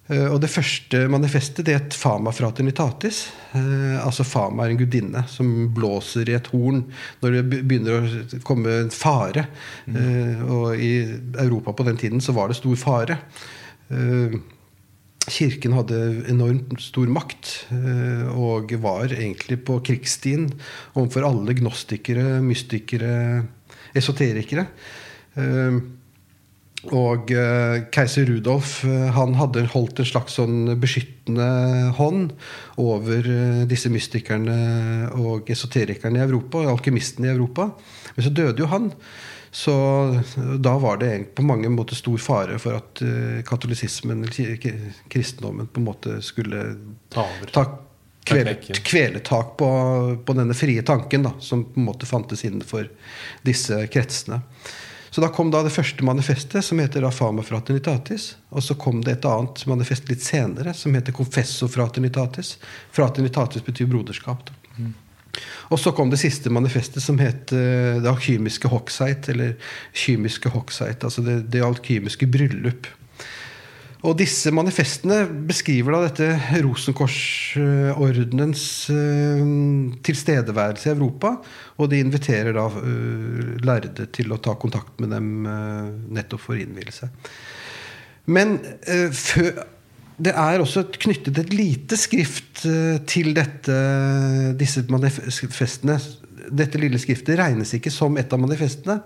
Eh, 0.06 0.28
Og 0.28 0.38
det 0.44 0.52
første 0.54 1.02
manifestet 1.10 1.66
det 1.66 1.76
het 1.80 1.98
Fama 1.98 2.30
fraternitatis. 2.30 3.24
Eh, 3.58 3.98
altså 3.98 4.22
Fama 4.22 4.68
er 4.68 4.76
en 4.76 4.82
gudinne 4.84 5.26
som 5.34 5.50
blåser 5.74 6.30
i 6.30 6.38
et 6.38 6.54
horn 6.54 6.84
når 7.24 7.38
det 7.40 7.44
begynner 7.58 7.98
å 7.98 8.40
komme 8.46 8.78
en 8.84 8.94
fare. 8.94 9.48
Mm. 9.90 10.46
og 10.46 10.78
i 10.78 10.94
Europa 11.42 11.74
på 11.74 11.90
den 11.90 11.98
tiden 11.98 12.22
så 12.22 12.38
var 12.38 12.48
det 12.50 12.62
stor 12.62 12.78
fare. 12.78 13.18
Kirken 15.30 15.76
hadde 15.76 15.98
enormt 16.32 16.80
stor 16.82 17.06
makt 17.12 17.52
eh, 17.70 18.26
og 18.34 18.72
var 18.82 19.12
egentlig 19.14 19.60
på 19.68 19.78
krigsstien 19.86 20.48
overfor 20.96 21.28
alle 21.28 21.54
gnostikere, 21.60 22.40
mystikere, 22.42 23.44
esoterikere. 23.94 24.66
Eh, 25.38 25.82
Og 26.90 27.30
eh, 27.30 27.84
keiser 27.94 28.26
Rudolf 28.26 28.80
han 29.14 29.36
hadde 29.38 29.68
holdt 29.70 30.00
en 30.02 30.08
slags 30.08 30.34
sånn 30.34 30.72
beskyttende 30.82 31.92
hånd 31.94 32.32
over 32.82 33.28
disse 33.70 33.86
mystikerne 33.94 34.56
og 35.14 35.52
esoterikerne 35.54 36.18
i 36.18 36.24
Europa, 36.24 36.64
og 36.64 36.72
alkymistene 36.72 37.30
i 37.30 37.36
Europa. 37.36 37.68
Men 38.16 38.26
så 38.26 38.34
døde 38.34 38.64
jo 38.64 38.66
han. 38.72 38.90
Så 39.54 39.74
da 40.58 40.78
var 40.78 40.96
det 40.96 41.34
på 41.36 41.42
mange 41.44 41.68
måter 41.68 41.94
stor 41.94 42.18
fare 42.18 42.56
for 42.58 42.78
at 42.78 43.02
eh, 43.04 43.42
katolisismen, 43.44 44.24
kristendommen, 45.12 45.66
på 45.68 45.80
en 45.80 45.88
måte 45.90 46.14
skulle 46.24 46.62
Ta 47.12 47.66
kvele, 48.24 48.54
kveletak 48.84 49.56
på, 49.60 49.68
på 50.24 50.36
denne 50.38 50.56
frie 50.56 50.82
tanken 50.82 51.28
da, 51.28 51.34
som 51.40 51.66
på 51.68 51.80
en 51.80 51.90
måte 51.90 52.08
fantes 52.08 52.46
innenfor 52.48 52.88
disse 53.44 53.86
kretsene. 53.92 54.40
Så 55.12 55.20
da 55.20 55.28
kom 55.28 55.50
da 55.52 55.60
det 55.62 55.74
første 55.74 56.04
manifestet, 56.04 56.64
som 56.64 56.80
heter 56.80 57.04
Fama 57.12 57.44
fraternitatis. 57.44 58.30
Og 58.48 58.64
så 58.64 58.74
kom 58.80 59.02
det 59.04 59.18
et 59.18 59.26
annet 59.28 59.66
manifest 59.68 60.08
litt 60.08 60.24
senere, 60.24 60.72
som 60.72 60.96
heter 60.96 61.12
Confesso 61.12 61.68
fraternitatis. 61.68 62.54
Fraternitatis 62.96 63.68
betyr 63.68 63.92
broderskap. 63.92 64.46
Da. 64.48 64.56
Og 65.72 65.80
så 65.80 65.92
kom 65.96 66.10
det 66.12 66.20
siste 66.20 66.50
manifestet, 66.52 67.02
som 67.04 67.18
het 67.22 67.52
eh, 67.56 68.00
Det 68.02 68.10
alkymiske 68.10 68.68
hokseit, 68.72 69.28
eller 69.32 69.50
kymiske 69.96 70.48
hokseit. 70.52 71.04
Altså 71.04 71.20
det, 71.24 71.36
det 71.52 71.62
alkymiske 71.64 72.26
bryllup. 72.30 72.86
Og 74.02 74.18
disse 74.18 74.50
manifestene 74.50 75.28
beskriver 75.46 75.94
da 75.94 76.00
dette 76.08 76.26
Rosenkorsordenens 76.64 78.64
eh, 78.90 79.42
tilstedeværelse 80.04 80.88
i 80.90 80.94
Europa. 80.96 81.30
Og 81.78 81.84
de 81.92 82.02
inviterer 82.02 82.52
da 82.56 82.66
eh, 82.82 83.42
lærde 83.62 84.06
til 84.12 84.32
å 84.34 84.42
ta 84.42 84.52
kontakt 84.58 84.94
med 85.00 85.08
dem 85.14 85.26
nettopp 86.12 86.42
for 86.50 86.56
innvielse. 86.58 87.06
Men 88.32 88.48
før 89.16 89.48
det 90.20 90.32
er 90.36 90.60
også 90.60 90.84
knyttet 91.00 91.38
et 91.40 91.54
lite 91.54 91.96
skrift 92.00 92.64
eh, 92.68 92.98
til 93.08 93.32
dette, 93.36 93.76
disse 94.58 94.84
manifestene. 94.92 95.96
Dette 96.52 96.80
lille 96.80 97.00
skriftet 97.00 97.38
regnes 97.40 97.72
ikke 97.76 97.92
som 97.92 98.18
et 98.20 98.32
av 98.32 98.42
manifestene, 98.42 99.00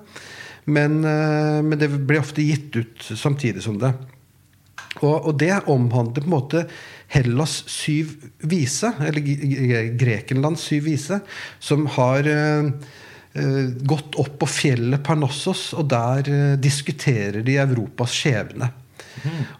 men, 0.66 0.98
eh, 1.06 1.62
men 1.62 1.78
det 1.78 1.92
ble 2.08 2.20
ofte 2.22 2.44
gitt 2.44 2.74
ut 2.76 3.08
samtidig 3.14 3.64
som 3.64 3.78
det. 3.82 3.92
Og, 5.02 5.28
og 5.28 5.32
det 5.38 5.52
omhandler 5.70 6.24
på 6.24 6.30
en 6.30 6.34
måte 6.34 6.66
Hellas 7.12 7.60
syv 7.70 8.16
vise, 8.48 8.90
eller 8.98 9.92
Grekenlands 10.00 10.64
syv 10.66 10.88
vise, 10.88 11.20
som 11.62 11.84
har 11.98 12.26
eh, 12.26 12.88
gått 13.86 14.16
opp 14.18 14.40
på 14.40 14.48
fjellet 14.48 15.04
Parnassos, 15.06 15.68
og 15.76 15.86
der 15.92 16.56
diskuterer 16.58 17.44
de 17.46 17.60
Europas 17.62 18.16
skjebne. 18.16 18.72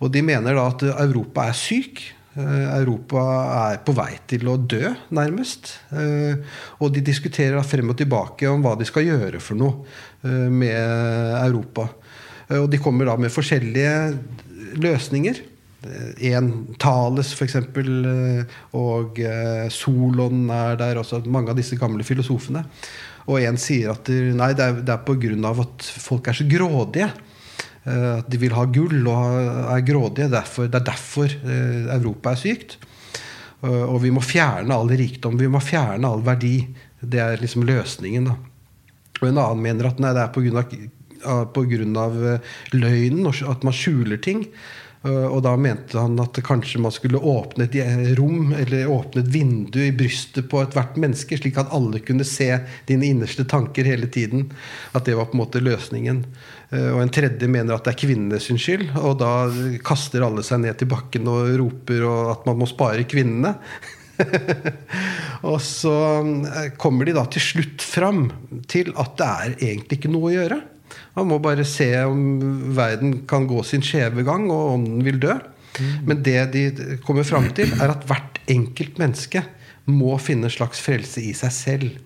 Og 0.00 0.12
de 0.12 0.22
mener 0.22 0.56
da 0.56 0.68
at 0.70 0.84
Europa 1.06 1.48
er 1.50 1.58
syk. 1.58 2.04
Eh, 2.36 2.80
Europa 2.82 3.22
er 3.70 3.78
på 3.84 3.94
vei 3.96 4.10
til 4.28 4.44
å 4.52 4.58
dø, 4.60 4.90
nærmest. 5.16 5.72
Eh, 5.96 6.36
Og 6.84 6.92
de 6.92 7.00
diskuterer 7.00 7.64
frem 7.64 7.88
og 7.88 7.96
tilbake 7.96 8.48
om 8.50 8.60
hva 8.64 8.74
de 8.76 8.84
skal 8.84 9.06
gjøre 9.08 9.40
for 9.40 9.56
noe 9.56 9.86
eh, 10.22 10.48
med 10.52 10.76
Europa. 11.40 11.88
Og 12.60 12.68
de 12.70 12.78
kommer 12.78 13.08
da 13.08 13.16
med 13.18 13.32
forskjellige 13.34 14.76
løsninger. 14.78 15.40
En 16.30 16.50
Thales, 16.78 17.32
f.eks., 17.34 17.56
og 18.78 19.18
Solon 19.74 20.44
er 20.54 20.78
der. 20.78 21.00
Også 21.00 21.18
mange 21.26 21.50
av 21.50 21.58
disse 21.58 21.74
gamle 21.80 22.06
filosofene. 22.06 22.62
Og 23.26 23.42
en 23.42 23.58
sier 23.58 23.90
at 23.90 24.06
nei, 24.06 24.52
det 24.54 24.62
er, 24.62 24.78
det 24.78 24.94
er 24.94 25.48
av 25.50 25.64
at 25.64 25.88
folk 26.06 26.30
er 26.30 26.38
så 26.38 26.46
grådige. 26.46 27.10
Eh, 27.86 28.18
At 28.18 28.28
de 28.30 28.40
vil 28.42 28.54
ha 28.56 28.64
gull 28.66 29.06
og 29.06 29.70
er 29.76 29.86
grådige. 29.86 30.30
Derfor, 30.32 30.68
det 30.70 30.80
er 30.80 30.90
derfor 30.90 31.30
eh, 31.30 31.94
Europa 31.96 32.34
er 32.34 32.42
sykt. 32.42 32.76
Eh, 33.62 33.84
Og 33.86 34.02
vi 34.02 34.10
må 34.10 34.20
fjerne 34.24 34.74
all 34.74 34.90
rikdom. 34.90 35.38
Vi 35.38 35.48
må 35.48 35.62
fjerne 35.62 36.10
all 36.10 36.24
verdi. 36.26 36.58
Det 37.00 37.20
er 37.22 37.40
liksom 37.40 37.66
løsningen. 37.66 38.24
da 38.32 38.36
og 39.16 39.28
en 39.30 39.38
annen 39.40 39.62
mener 39.64 39.86
at 39.88 40.00
nei, 40.02 40.10
det 40.12 40.20
er 40.20 40.32
pga. 40.34 40.62
Uh, 41.26 42.56
løgnen, 42.72 43.26
og 43.28 43.42
at 43.50 43.64
man 43.66 43.76
skjuler 43.76 44.20
ting. 44.22 44.46
Uh, 45.06 45.28
og 45.28 45.42
da 45.44 45.52
mente 45.60 45.98
han 46.00 46.16
at 46.18 46.38
kanskje 46.44 46.80
man 46.82 46.94
skulle 46.94 47.20
åpne 47.20 47.66
et 47.68 47.76
eh, 47.78 48.14
rom 48.18 48.54
eller 48.56 48.88
åpne 48.90 49.22
et 49.22 49.28
vindu 49.30 49.78
i 49.84 49.92
brystet 49.94 50.48
på 50.50 50.62
ethvert 50.64 50.96
menneske, 50.98 51.36
slik 51.38 51.60
at 51.60 51.70
alle 51.76 52.00
kunne 52.02 52.26
se 52.26 52.48
dine 52.88 53.06
innerste 53.12 53.44
tanker 53.46 53.86
hele 53.86 54.08
tiden. 54.10 54.48
At 54.96 55.06
det 55.06 55.14
var 55.18 55.28
på 55.30 55.36
en 55.36 55.44
måte 55.44 55.62
løsningen. 55.62 56.24
Uh, 56.72 56.96
og 56.96 57.04
en 57.04 57.12
tredje 57.14 57.50
mener 57.50 57.76
at 57.76 57.86
det 57.86 57.94
er 57.94 58.02
kvinnenes 58.06 58.48
sin 58.48 58.60
skyld. 58.60 58.88
Og 59.02 59.20
da 59.22 59.34
kaster 59.86 60.26
alle 60.26 60.46
seg 60.46 60.64
ned 60.64 60.80
til 60.80 60.90
bakken 60.90 61.28
og 61.30 61.52
roper 61.60 62.08
at 62.32 62.48
man 62.48 62.58
må 62.64 62.70
spare 62.70 63.06
kvinnene. 63.08 63.54
og 65.50 65.58
så 65.62 65.94
eh, 66.24 66.70
kommer 66.80 67.08
de 67.08 67.16
da 67.16 67.26
til 67.30 67.44
slutt 67.44 67.84
fram 67.84 68.26
til 68.70 68.92
at 68.96 69.16
det 69.18 69.28
er 69.28 69.56
egentlig 69.70 70.00
ikke 70.00 70.12
noe 70.12 70.30
å 70.30 70.34
gjøre. 70.36 70.60
Man 71.16 71.30
må 71.30 71.38
bare 71.40 71.64
se 71.64 71.88
om 72.04 72.24
verden 72.76 73.22
kan 73.28 73.46
gå 73.48 73.62
sin 73.64 73.84
skjeve 73.84 74.24
gang, 74.26 74.50
og 74.52 74.74
om 74.76 74.84
den 74.84 75.04
vil 75.06 75.20
dø. 75.22 75.36
Men 76.04 76.22
det 76.24 76.40
de 76.54 76.64
kommer 77.04 77.24
fram 77.26 77.48
til, 77.56 77.72
er 77.80 77.92
at 77.92 78.04
hvert 78.08 78.40
enkelt 78.52 79.00
menneske 79.00 79.42
må 79.86 80.16
finne 80.22 80.48
en 80.48 80.52
slags 80.52 80.80
frelse 80.82 81.22
i 81.22 81.32
seg 81.36 81.54
selv. 81.54 81.96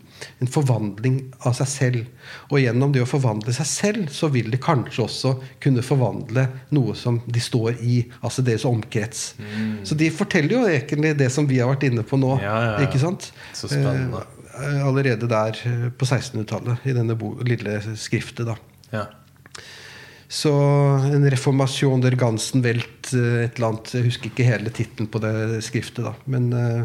En 0.43 0.51
forvandling 0.53 1.21
av 1.49 1.55
seg 1.57 1.69
selv. 1.71 2.09
Og 2.51 2.61
gjennom 2.61 2.93
det 2.93 3.03
å 3.03 3.09
forvandle 3.09 3.55
seg 3.57 3.69
selv, 3.69 4.11
så 4.13 4.29
vil 4.33 4.51
de 4.53 4.61
kanskje 4.61 5.05
også 5.07 5.35
kunne 5.65 5.85
forvandle 5.85 6.45
noe 6.77 6.97
som 6.99 7.23
de 7.25 7.41
står 7.41 7.81
i, 7.81 8.03
altså 8.21 8.45
deres 8.45 8.67
omkrets. 8.69 9.31
Så 9.83 9.97
de 9.97 10.11
forteller 10.13 10.59
jo 10.59 10.67
egentlig 10.69 11.15
det 11.19 11.31
som 11.33 11.49
vi 11.49 11.63
har 11.63 11.73
vært 11.73 11.89
inne 11.89 12.05
på 12.05 12.21
nå. 12.21 12.37
Ja, 12.45 12.53
ja, 12.53 12.75
ja. 12.75 12.89
Ikke 12.89 13.01
sant? 13.01 13.31
Så 13.57 13.73
spennende. 13.73 14.27
Eh, 14.61 14.83
allerede 14.85 15.29
der 15.31 15.57
eh, 15.65 15.87
på 15.95 16.05
1600-tallet, 16.05 16.85
i 16.85 16.97
denne 16.97 17.17
lille 17.47 17.81
skriftet. 17.97 18.45
da 18.51 18.59
Ja. 18.93 19.07
så 20.31 20.51
en 21.11 21.25
reformasjon 21.31 22.03
der 22.03 22.15
Gansen 22.19 22.63
Welt 22.63 23.13
eh, 23.15 23.45
et 23.47 23.57
eller 23.59 23.69
annet 23.73 23.93
Jeg 23.95 24.05
husker 24.09 24.31
ikke 24.31 24.47
hele 24.47 24.71
tittelen 24.71 25.09
på 25.11 25.21
det 25.23 25.63
skriftet. 25.67 26.05
da 26.07 26.13
Men, 26.27 26.53
eh, 26.53 26.85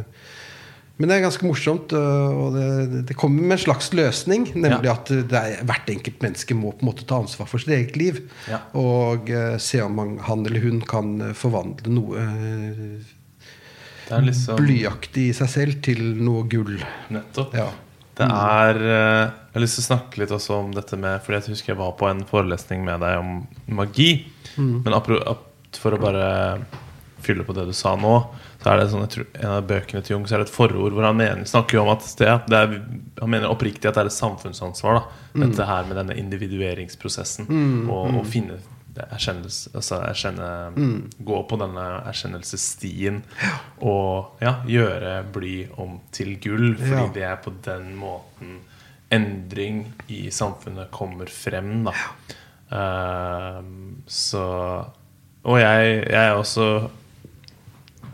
men 0.97 1.09
det 1.11 1.17
er 1.17 1.25
ganske 1.27 1.43
morsomt. 1.45 1.91
eh, 1.93 2.31
Og 2.39 2.53
det, 2.55 3.05
det 3.09 3.15
kommer 3.19 3.41
med 3.43 3.57
en 3.59 3.63
slags 3.65 3.91
løsning. 3.93 4.47
Nemlig 4.55 4.85
Ja. 4.89 4.93
at 4.93 5.05
det 5.09 5.33
er, 5.41 5.63
hvert 5.65 5.89
enkelt 5.89 6.21
menneske 6.21 6.55
må 6.55 6.71
på 6.73 6.81
en 6.85 6.89
måte 6.93 7.05
ta 7.05 7.19
ansvar 7.21 7.47
for 7.51 7.59
sitt 7.59 7.73
eget 7.75 7.95
liv. 7.97 8.21
Ja. 8.49 8.61
Og 8.73 9.29
se 9.59 9.81
om 9.81 9.93
man, 9.95 10.17
han 10.19 10.45
eller 10.45 10.61
hun 10.63 10.81
kan 10.81 11.33
forvandle 11.35 11.91
noe 11.91 12.25
liksom 14.21 14.55
blyaktig 14.61 15.29
i 15.29 15.33
seg 15.33 15.49
selv 15.49 15.81
til 15.85 16.01
noe 16.21 16.43
gull. 16.49 16.77
Nettopp. 17.11 17.53
Ja. 17.57 17.69
Det 18.15 18.25
er 18.25 18.79
eh, 18.79 19.25
Jeg 19.25 19.57
har 19.57 19.63
lyst 19.63 19.79
til 19.79 19.83
å 19.83 19.89
snakke 19.89 20.21
litt 20.21 20.33
også 20.35 20.59
om 20.61 20.71
dette 20.75 20.97
med 20.99 21.19
Fordi 21.25 21.39
jeg 21.39 21.55
husker 21.55 21.73
jeg 21.73 21.81
var 21.81 21.95
på 21.99 22.07
en 22.09 22.23
forelesning 22.29 22.85
med 22.87 23.03
deg 23.03 23.19
om 23.19 23.37
magi. 23.79 24.09
Men 24.55 24.95
for 25.75 25.95
å 25.95 25.99
bare 25.99 26.27
fylle 27.25 27.43
på 27.43 27.55
det 27.57 27.65
du 27.67 27.73
sa 27.73 27.95
nå, 27.97 28.11
så 28.61 28.69
er 28.69 28.79
det 28.79 28.85
sånn, 28.91 29.07
tror, 29.09 29.25
en 29.39 29.53
av 29.55 29.65
bøkene 29.65 30.03
til 30.05 30.13
Jung 30.13 30.27
så 30.29 30.37
er 30.37 30.43
det 30.43 30.45
et 30.45 30.53
forord 30.53 30.93
hvor 30.93 31.07
han 31.07 31.17
mener, 31.17 31.41
snakker 31.49 31.81
om 31.81 31.89
at 31.89 32.05
det, 32.19 32.29
det 32.51 32.59
er, 32.59 32.75
han 33.17 33.31
mener 33.33 33.49
oppriktig 33.49 33.89
at 33.89 33.97
det 33.97 34.03
er 34.03 34.11
et 34.11 34.15
samfunnsansvar. 34.15 34.99
da 34.99 35.41
Dette 35.47 35.65
her 35.67 35.89
med 35.89 35.97
denne 35.97 36.17
individueringsprosessen. 36.21 37.49
Og, 37.89 38.19
og 38.21 38.29
finne 38.29 38.59
det 38.59 38.74
erkjennelse, 39.03 39.69
altså 39.75 39.99
erkjenne, 40.07 41.09
Gå 41.25 41.41
på 41.49 41.57
denne 41.59 41.83
erkjennelsesstien 42.07 43.21
og 43.81 44.41
ja, 44.41 44.55
gjøre 44.65 45.23
bly 45.35 45.67
om 45.77 45.99
til 46.11 46.35
gull. 46.39 46.75
Fordi 46.77 47.03
Ja. 47.03 47.11
det 47.13 47.23
er 47.23 47.35
på 47.43 47.53
den 47.65 47.95
måten 47.99 48.59
endring 49.11 49.93
i 50.07 50.29
samfunnet 50.31 50.89
kommer 50.91 51.25
frem. 51.29 51.83
Da. 51.85 51.93
Uh, 52.71 53.63
så 54.07 54.45
Og 55.45 55.59
jeg, 55.59 56.07
jeg 56.09 56.33
også 56.33 56.89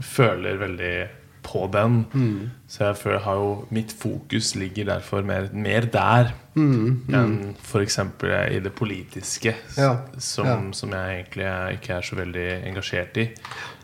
føler 0.02 0.58
veldig 0.60 0.96
på 1.44 1.66
den. 1.74 2.06
Mm. 2.14 2.50
Så 2.68 2.84
jeg 2.86 2.98
føler 2.98 3.20
har 3.26 3.36
jo 3.36 3.66
Mitt 3.72 3.92
fokus 3.98 4.56
ligger 4.56 4.86
derfor 4.86 5.22
mer, 5.26 5.48
mer 5.54 5.82
der 5.92 6.32
Mm, 6.54 7.06
enn 7.16 7.56
f.eks. 7.64 7.98
i 8.52 8.60
det 8.60 8.74
politiske, 8.76 9.54
Ja, 9.78 9.94
som, 10.20 10.46
ja. 10.46 10.58
som 10.74 10.92
jeg 10.92 11.16
egentlig 11.26 11.46
er- 11.48 11.70
ikke 11.78 11.94
er 11.96 12.02
så 12.02 12.16
veldig 12.16 12.64
engasjert 12.68 13.18
i. 13.18 13.30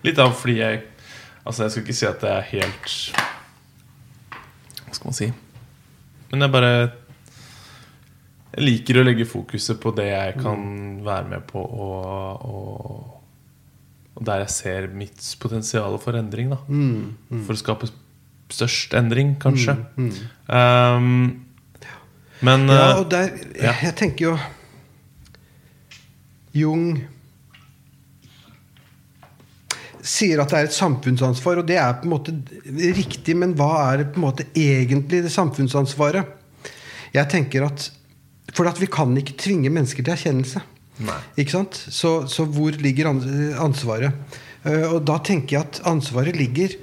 Litt 0.03 0.20
av 0.20 0.34
fordi 0.36 0.58
jeg 0.60 0.82
Altså, 1.47 1.64
jeg 1.64 1.72
skal 1.72 1.84
ikke 1.84 1.93
si 1.95 2.05
at 2.05 2.20
det 2.22 2.30
er 2.30 2.41
helt 2.41 3.14
Hva 4.86 4.93
skal 4.93 5.08
man 5.08 5.14
si? 5.14 5.30
Men 6.32 6.41
jeg 6.41 6.51
bare 6.51 6.72
Jeg 8.58 8.64
liker 8.66 8.99
å 8.99 9.03
legge 9.05 9.26
fokuset 9.26 9.80
på 9.80 9.95
det 9.95 10.08
jeg 10.12 10.34
kan 10.41 11.03
være 11.05 11.30
med 11.30 11.47
på, 11.47 11.62
og, 11.62 13.14
og 14.18 14.26
der 14.26 14.43
jeg 14.43 14.53
ser 14.53 14.88
mitt 14.97 15.24
potensial 15.41 15.97
for 16.01 16.18
endring. 16.18 16.49
da 16.53 16.57
mm, 16.68 17.01
mm. 17.30 17.43
For 17.45 17.53
å 17.53 17.61
skape 17.61 17.89
størst 18.53 18.95
endring, 18.97 19.36
kanskje. 19.41 19.76
Mm, 19.97 20.13
um, 20.47 21.43
men 22.47 22.65
Ja, 22.70 22.80
eh, 22.91 23.01
og 23.01 23.11
der 23.11 23.30
ja. 23.57 23.76
Jeg 23.84 23.95
tenker 23.97 24.26
jo 24.26 24.38
Jung 26.57 26.97
sier 30.07 30.39
at 30.39 30.53
det 30.53 30.59
er 30.59 30.70
et 30.70 30.76
samfunnsansvar, 30.76 31.61
og 31.61 31.68
det 31.68 31.78
er 31.82 31.97
på 31.99 32.07
en 32.07 32.13
måte 32.13 32.34
riktig, 32.95 33.36
men 33.36 33.53
hva 33.59 33.72
er 33.91 34.05
på 34.07 34.22
en 34.22 34.28
måte 34.30 34.47
egentlig 34.55 35.24
det 35.26 35.34
samfunnsansvaret? 35.34 36.34
Jeg 37.13 37.32
tenker 37.32 37.68
at 37.68 37.91
For 38.55 38.65
at 38.65 38.80
vi 38.80 38.88
kan 38.88 39.11
ikke 39.20 39.36
tvinge 39.38 39.70
mennesker 39.70 40.01
til 40.01 40.13
erkjennelse. 40.15 40.61
Nei. 40.99 41.19
Ikke 41.37 41.51
sant? 41.53 41.75
Så, 41.93 42.27
så 42.31 42.45
hvor 42.49 42.73
ligger 42.81 43.11
ansvaret? 43.11 44.13
Eh, 44.65 44.85
Og 44.89 45.03
da 45.05 45.19
tenker 45.21 45.57
jeg 45.59 45.65
at 45.67 45.81
ansvaret 45.85 46.35
ligger 46.35 46.73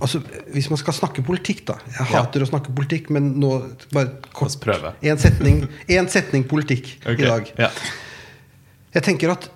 altså, 0.00 0.18
Hvis 0.52 0.66
man 0.72 0.80
skal 0.80 0.96
snakke 0.96 1.22
politikk, 1.22 1.64
da. 1.68 1.76
Jeg 1.86 2.00
Ja. 2.00 2.22
hater 2.24 2.42
å 2.42 2.48
snakke 2.50 2.74
politikk, 2.74 3.10
men 3.14 3.34
nå 3.40 3.52
bare 3.92 4.16
kort. 4.32 4.56
Én. 5.02 5.18
Setning, 5.18 5.68
en 5.88 6.08
setning 6.08 6.44
politikk 6.48 6.96
okay. 7.06 7.14
i 7.22 7.28
dag. 7.28 7.52
Ja. 7.58 7.70
Jeg 8.96 9.02
tenker 9.06 9.30
at 9.36 9.50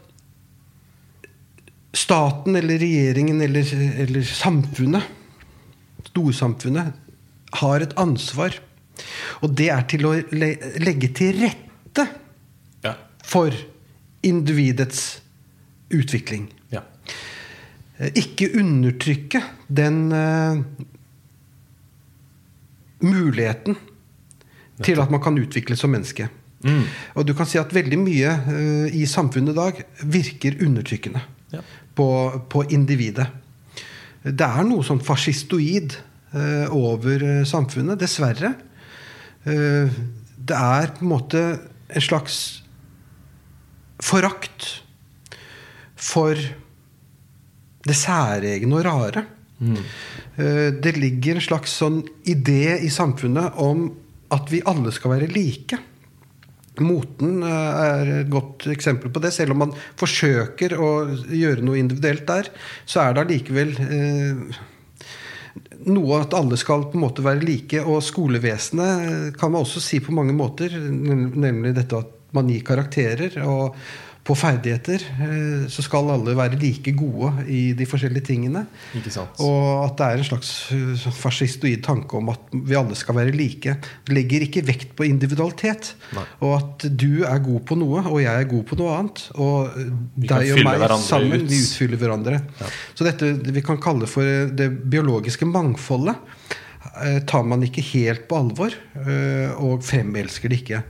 staten 1.96 2.54
eller 2.56 2.78
regjeringen 2.78 3.40
eller, 3.42 3.66
eller 4.04 4.22
samfunnet, 4.22 5.02
storsamfunnet, 6.12 6.92
har 7.60 7.82
et 7.82 7.96
ansvar. 7.98 8.54
Og 9.42 9.54
det 9.58 9.70
er 9.74 9.82
til 9.90 10.06
å 10.06 10.12
legge 10.78 11.10
til 11.16 11.40
rette 11.42 12.06
Ja. 12.84 12.94
for 13.26 13.50
individets 14.22 15.20
utvikling. 15.90 16.48
ja. 16.70 16.82
Eh, 17.98 18.10
Ikke 18.14 18.50
undertrykke 18.56 19.42
den 19.68 20.12
uh, 20.12 20.60
muligheten 23.00 23.76
til 24.84 25.00
at 25.00 25.10
man 25.12 25.20
kan 25.22 25.38
utvikles 25.38 25.80
som 25.82 25.90
menneske. 25.92 26.28
Mm. 26.64 26.84
Og 27.16 27.26
du 27.26 27.34
kan 27.36 27.48
si 27.48 27.58
at 27.60 27.72
veldig 27.74 27.98
mye 28.00 28.32
uh, 28.46 28.86
i 28.92 29.06
samfunnet 29.08 29.52
i 29.54 29.58
dag 29.60 29.82
virker 30.04 30.60
undertrykkende 30.64 31.20
Ja. 31.52 31.60
på, 31.96 32.06
på 32.48 32.62
individet. 32.70 33.26
Det 34.22 34.46
er 34.46 34.62
noe 34.68 34.84
sånn 34.86 35.00
fascistoid 35.02 35.96
uh, 36.34 36.68
over 36.70 37.44
samfunnet, 37.48 37.98
dessverre. 37.98 38.54
Det 39.40 40.56
er 40.56 40.90
på 40.92 41.00
en 41.06 41.08
måte 41.08 41.40
en 41.88 42.04
slags 42.04 42.59
forakt 44.04 44.68
for 46.00 46.38
det 47.86 47.96
særegne 47.96 48.78
og 48.78 48.84
rare. 48.86 49.24
Mm. 49.60 49.76
Det 50.80 50.92
ligger 50.96 51.36
en 51.36 51.44
slags 51.44 51.74
sånn 51.82 51.98
idé 52.28 52.78
i 52.80 52.88
samfunnet 52.92 53.58
om 53.60 53.90
at 54.32 54.48
vi 54.52 54.62
alle 54.68 54.92
skal 54.94 55.16
være 55.16 55.28
like. 55.32 55.78
Moten 56.80 57.42
eh, 57.44 57.84
er 57.84 58.10
et 58.20 58.32
godt 58.32 58.68
eksempel 58.72 59.12
på 59.12 59.22
det. 59.22 59.32
Selv 59.34 59.54
om 59.54 59.64
man 59.66 59.76
forsøker 60.00 60.76
å 60.78 60.90
gjøre 61.28 61.64
noe 61.66 61.80
individuelt 61.80 62.26
der, 62.28 62.50
så 62.88 63.04
er 63.04 63.16
det 63.16 63.24
allikevel 63.24 63.74
eh, 63.86 64.60
noe 65.90 66.20
at 66.22 66.36
alle 66.36 66.58
skal 66.60 66.86
på 66.88 66.98
en 66.98 67.04
måte 67.04 67.24
være 67.26 67.44
like. 67.44 67.82
Og 67.84 68.04
skolevesenet 68.06 69.10
eh, 69.10 69.28
kan 69.36 69.52
man 69.52 69.66
også 69.66 69.82
si 69.84 70.00
på 70.04 70.14
mange 70.16 70.36
måter, 70.36 70.78
nemlig 70.78 71.74
dette 71.76 72.00
at 72.00 72.16
man 72.36 72.48
gir 72.52 72.64
karakterer. 72.66 73.40
Og 73.46 73.76
på 74.20 74.34
ferdigheter 74.36 75.02
eh, 75.24 75.62
så 75.72 75.82
skal 75.82 76.10
alle 76.12 76.34
være 76.36 76.58
like 76.60 76.92
gode 76.94 77.30
i 77.50 77.72
de 77.76 77.86
forskjellige 77.88 78.28
tingene. 78.28 78.66
Og 79.40 79.86
at 79.86 79.94
det 79.96 80.06
er 80.06 80.20
en 80.20 80.28
slags 80.28 80.50
sånn 81.00 81.16
fascistoid 81.16 81.80
tanke 81.86 82.18
om 82.18 82.28
at 82.32 82.52
vi 82.52 82.76
alle 82.78 82.98
skal 82.98 83.16
være 83.16 83.32
like. 83.34 83.78
Det 84.06 84.14
legger 84.14 84.44
ikke 84.44 84.62
vekt 84.68 84.92
på 84.98 85.08
individualitet. 85.08 85.94
Nei. 86.16 86.26
Og 86.46 86.54
at 86.58 86.86
du 87.00 87.24
er 87.24 87.40
god 87.42 87.64
på 87.70 87.78
noe, 87.80 88.04
og 88.04 88.20
jeg 88.22 88.44
er 88.44 88.50
god 88.50 88.66
på 88.68 88.78
noe 88.82 88.98
annet. 88.98 89.22
Og 89.40 89.78
Vi 89.80 90.28
deg 90.30 90.52
og 90.54 90.64
meg 90.68 90.84
sammen, 91.00 91.40
ut. 91.40 91.48
vi 91.50 91.62
utfyller 91.64 92.02
hverandre. 92.04 92.42
Ja. 92.60 92.72
Så 92.94 93.08
dette 93.08 93.32
vi 93.50 93.64
kan 93.64 93.80
kalle 93.82 94.10
for 94.10 94.52
det 94.52 94.68
biologiske 94.90 95.48
mangfoldet 95.48 96.20
tar 97.28 97.44
man 97.46 97.62
ikke 97.64 97.82
helt 97.92 98.26
på 98.28 98.36
alvor, 98.36 98.74
og 99.62 99.82
fremelsker 99.86 100.50
det 100.50 100.58
ikke. 100.62 100.80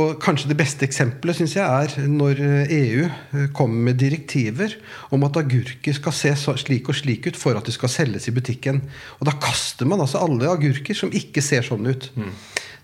Og 0.00 0.16
kanskje 0.22 0.50
det 0.50 0.56
beste 0.58 0.82
eksempelet 0.88 1.36
synes 1.38 1.52
jeg 1.54 1.62
er 1.62 2.08
når 2.10 2.40
eh, 2.42 2.72
EU 2.74 3.04
eh, 3.06 3.44
kommer 3.54 3.90
med 3.90 4.00
direktiver 4.02 4.74
om 5.14 5.22
at 5.26 5.38
agurker 5.38 5.94
skal 5.94 6.16
se 6.16 6.32
slik 6.58 6.90
og 6.90 6.98
slik 6.98 7.28
ut 7.30 7.38
for 7.38 7.54
at 7.54 7.68
de 7.68 7.74
skal 7.74 7.92
selges 7.92 8.26
i 8.26 8.34
butikken. 8.34 8.82
Og 9.20 9.28
da 9.28 9.36
kaster 9.38 9.86
man 9.86 10.02
altså 10.02 10.24
alle 10.24 10.50
agurker 10.50 10.98
som 10.98 11.14
ikke 11.14 11.44
ser 11.44 11.62
sånn 11.66 11.86
ut. 11.86 12.10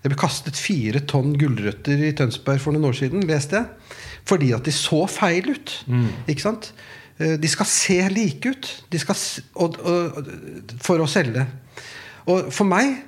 Det 0.01 0.09
ble 0.09 0.17
kastet 0.17 0.57
fire 0.57 1.03
tonn 1.05 1.35
gulrøtter 1.37 1.99
i 2.07 2.13
Tønsberg 2.17 2.63
for 2.63 2.73
noen 2.73 2.87
år 2.89 2.97
siden, 3.03 3.27
leste 3.29 3.59
jeg. 3.59 3.91
Fordi 4.31 4.53
at 4.55 4.65
de 4.65 4.73
så 4.73 5.03
feil 5.11 5.51
ut. 5.51 5.75
Ikke 6.31 6.47
sant? 6.47 6.71
Eh, 7.19 7.35
De 7.41 7.51
skal 7.51 7.67
se 7.69 7.99
like 8.15 8.55
ut. 8.55 8.71
De 8.89 9.03
skal, 9.03 9.19
og, 9.59 9.77
og, 9.83 10.31
for 10.81 11.03
å 11.03 11.11
selge. 11.11 11.43
Og 12.31 12.51
for 12.53 12.69
meg 12.69 13.01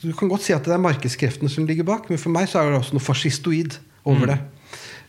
Du 0.00 0.12
kan 0.16 0.30
godt 0.30 0.46
si 0.46 0.54
at 0.56 0.64
det 0.66 0.74
er 0.74 0.82
markedskreftene 0.82 1.50
som 1.52 1.68
ligger 1.68 1.86
bak, 1.88 2.08
men 2.10 2.20
for 2.20 2.34
meg 2.34 2.48
så 2.50 2.62
er 2.62 2.72
det 2.72 2.80
også 2.80 2.96
noe 2.96 3.04
fascistoid 3.04 3.78
over 4.08 4.32
det. 4.32 4.38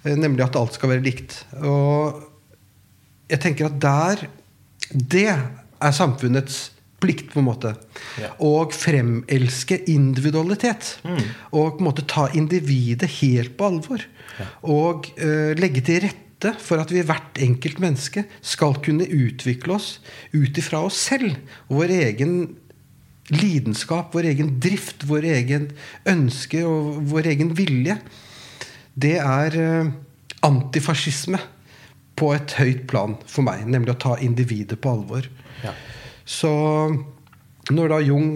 Eh, 0.04 0.16
Nemlig 0.20 0.46
at 0.46 0.60
alt 0.60 0.78
skal 0.78 0.94
være 0.94 1.06
likt. 1.06 1.40
Og 1.64 2.22
jeg 3.32 3.42
tenker 3.44 3.70
at 3.70 3.82
der 3.82 4.28
Det 4.94 5.26
er 5.26 5.94
samfunnets 5.96 6.74
plikt, 7.02 7.32
på 7.34 7.42
en 7.42 7.48
måte. 7.48 7.74
Ja. 8.22 8.30
Å 8.40 8.68
fremelske 8.72 9.80
individualitet. 9.92 11.00
Og 11.52 11.78
på 11.78 11.82
en 11.82 11.88
måte 11.88 12.06
ta 12.08 12.28
individet 12.38 13.10
helt 13.20 13.56
på 13.58 13.72
alvor. 13.72 14.04
Og 14.62 15.10
uh, 15.18 15.52
legge 15.58 15.84
til 15.84 16.04
rette 16.06 16.54
for 16.60 16.84
at 16.84 16.92
vi 16.92 17.04
hvert 17.08 17.40
enkelt 17.44 17.80
menneske 17.84 18.26
skal 18.44 18.76
kunne 18.84 19.08
utvikle 19.08 19.78
oss 19.80 19.98
ut 20.36 20.60
ifra 20.60 20.84
oss 20.88 21.00
selv. 21.10 21.36
Og 21.70 21.82
vår 21.82 21.96
egen 22.02 22.38
lidenskap, 23.32 24.14
vår 24.16 24.28
egen 24.34 24.58
drift, 24.60 25.06
vår 25.08 25.28
egen 25.38 25.70
ønske 26.10 26.64
og 26.68 27.00
vår 27.12 27.32
egen 27.34 27.54
vilje. 27.56 27.98
Det 28.94 29.16
er 29.22 29.58
eh, 29.60 29.92
antifascisme 30.44 31.40
på 32.20 32.34
et 32.36 32.56
høyt 32.60 32.86
plan 32.90 33.16
for 33.26 33.46
meg. 33.48 33.64
Nemlig 33.70 33.96
å 33.96 34.02
ta 34.06 34.18
individet 34.22 34.80
på 34.84 34.92
alvor. 34.98 35.30
Ja. 35.64 35.74
Så 36.26 36.52
når 37.72 37.96
da 37.96 38.02
Jung 38.04 38.34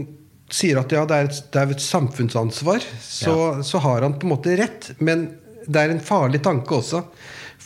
sier 0.53 0.79
at 0.79 0.93
ja, 0.95 1.03
det 1.07 1.17
er 1.17 1.27
et, 1.27 1.41
det 1.51 1.61
er 1.61 1.73
et 1.75 1.83
samfunnsansvar, 1.83 2.85
så, 3.03 3.35
så 3.67 3.81
har 3.83 4.05
han 4.05 4.15
på 4.19 4.27
en 4.27 4.33
måte 4.37 4.55
rett. 4.59 4.93
Men 5.03 5.27
det 5.67 5.83
er 5.83 5.93
en 5.93 6.03
farlig 6.03 6.41
tanke 6.45 6.79
også. 6.79 7.03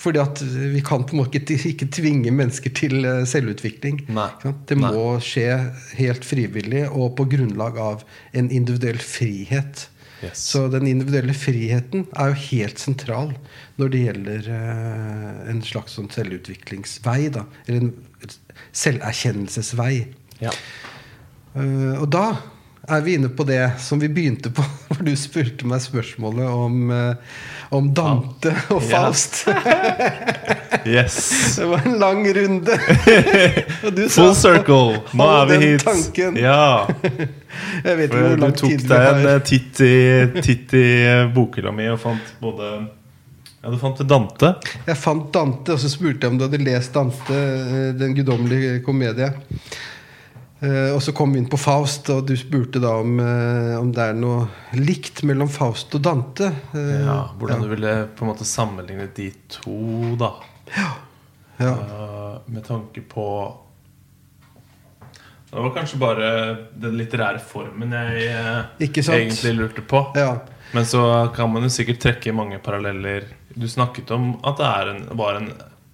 Fordi 0.02 0.22
at 0.22 0.42
vi 0.42 0.82
kan 0.86 1.04
på 1.06 1.14
en 1.16 1.22
måte 1.22 1.42
ikke, 1.42 1.90
tvinge 1.94 2.34
mennesker 2.34 2.74
til 2.74 3.06
eh, 3.06 3.24
selvutvikling. 3.30 4.04
Nei. 4.14 4.30
Det 4.70 4.78
må 4.80 4.90
Nei. 4.90 5.24
skje 5.26 5.48
helt 6.00 6.26
frivillig 6.26 6.88
og 6.90 7.14
på 7.20 7.28
grunnlag 7.36 7.78
av 7.82 8.06
en 8.38 8.50
individuell 8.50 9.02
frihet. 9.04 9.88
Yes. 10.22 10.42
Så 10.52 10.68
den 10.70 10.88
individuelle 10.90 11.34
friheten 11.34 12.06
er 12.14 12.32
jo 12.32 12.42
helt 12.52 12.82
sentral 12.82 13.32
når 13.82 13.94
det 13.94 14.02
gjelder 14.06 14.50
eh, 14.54 15.30
en 15.54 15.62
slags 15.66 15.98
sånn 15.98 16.12
selvutviklingsvei. 16.14 17.20
Da. 17.38 17.46
Eller 17.66 17.88
en 17.88 18.36
selverkjennelsesvei. 18.78 19.94
Ja. 20.42 20.54
Eh, 21.58 21.96
og 21.98 22.10
da 22.14 22.26
er 22.90 23.02
vi 23.06 23.14
inne 23.18 23.30
på 23.30 23.44
det 23.46 23.60
som 23.80 24.00
vi 24.02 24.08
begynte 24.10 24.50
på, 24.54 24.64
hvor 24.90 25.04
du 25.06 25.12
spurte 25.20 25.68
meg 25.70 25.82
spørsmålet 25.84 26.48
om, 26.50 26.92
eh, 26.92 27.16
om 27.78 27.92
Dante 27.96 28.54
og 28.74 28.82
Ja. 28.82 28.88
Faust. 28.90 29.44
Yes. 30.88 31.56
Det 31.60 31.66
var 31.70 31.82
en 31.86 32.00
lang 32.00 32.24
runde. 32.34 32.74
Og 33.86 33.92
du 33.94 34.00
Full 34.10 34.32
circle. 34.36 35.02
Nå 35.14 35.28
er 35.30 35.44
vi 35.46 35.54
den 35.54 35.66
hit. 35.68 35.84
tanken. 35.86 36.38
Ja. 36.42 36.88
Jeg 37.84 37.98
vet 38.00 38.08
ikke 38.08 38.22
hvor 38.24 38.34
du 38.34 38.42
lang 38.42 38.56
tok 38.58 38.72
tid 38.72 38.82
vi 38.82 38.88
deg 38.90 39.04
en 39.12 39.20
har. 39.20 39.28
eh, 39.36 39.44
titt 39.46 39.82
i, 39.86 39.92
titt 40.42 40.74
i 40.80 40.84
eh, 41.06 41.28
bokhylla 41.36 41.74
mi 41.76 41.86
og 41.92 42.00
fant 42.02 42.32
både 42.42 42.72
Ja, 43.62 43.70
du 43.70 43.78
fant 43.78 44.02
Dante. 44.10 44.56
Jeg 44.88 44.98
fant 44.98 45.28
Dante, 45.36 45.76
og 45.76 45.84
så 45.84 45.92
spurte 45.92 46.26
jeg 46.26 46.34
om 46.34 46.40
du 46.42 46.48
hadde 46.48 46.64
lest 46.66 46.96
Dante, 46.98 47.38
Den 48.02 48.16
guddommelige 48.18 48.80
komedie. 48.88 49.30
Eh, 50.62 50.92
Og 50.94 51.02
så 51.02 51.12
kom 51.18 51.34
vi 51.34 51.40
inn 51.42 51.50
på 51.50 51.58
Faust, 51.58 52.10
og 52.14 52.28
du 52.30 52.36
spurte 52.38 52.80
da 52.84 52.92
om, 53.02 53.16
eh, 53.20 53.74
om 53.80 53.92
det 53.92 54.04
er 54.12 54.14
noe 54.14 54.48
likt 54.78 55.24
mellom 55.26 55.50
Faust 55.50 55.96
og 55.98 56.04
Dante. 56.06 56.52
Eh, 56.74 57.02
Ja, 57.06 57.32
hvordan 57.38 57.62
ja. 57.62 57.64
du 57.66 57.70
ville 57.76 58.08
på 58.16 58.26
en 58.26 58.30
måte 58.32 58.46
sammenligne 58.46 59.08
de 59.16 59.32
to, 59.50 60.16
da. 60.22 60.34
Ja. 60.78 61.72
Eh, 61.74 62.38
med 62.48 62.64
tanke 62.66 63.02
på 63.02 63.58
Det 65.52 65.60
var 65.60 65.74
kanskje 65.76 65.98
bare 66.00 66.58
den 66.80 66.94
litterære 66.98 67.40
formen 67.44 67.92
jeg 67.92 68.30
egentlig 68.80 69.54
lurte 69.58 69.82
på. 69.82 70.12
ja. 70.16 70.38
Men 70.74 70.86
så 70.86 71.28
kan 71.36 71.52
man 71.52 71.64
jo 71.64 71.70
sikkert 71.70 72.00
trekke 72.00 72.32
mange 72.34 72.58
paralleller. 72.64 73.26
Du 73.54 73.68
snakket 73.68 74.10
om 74.12 74.38
at 74.46 74.56
det 74.56 74.66
er 74.66 74.92
en, 74.94 75.18
var 75.18 75.36
en 75.36 75.50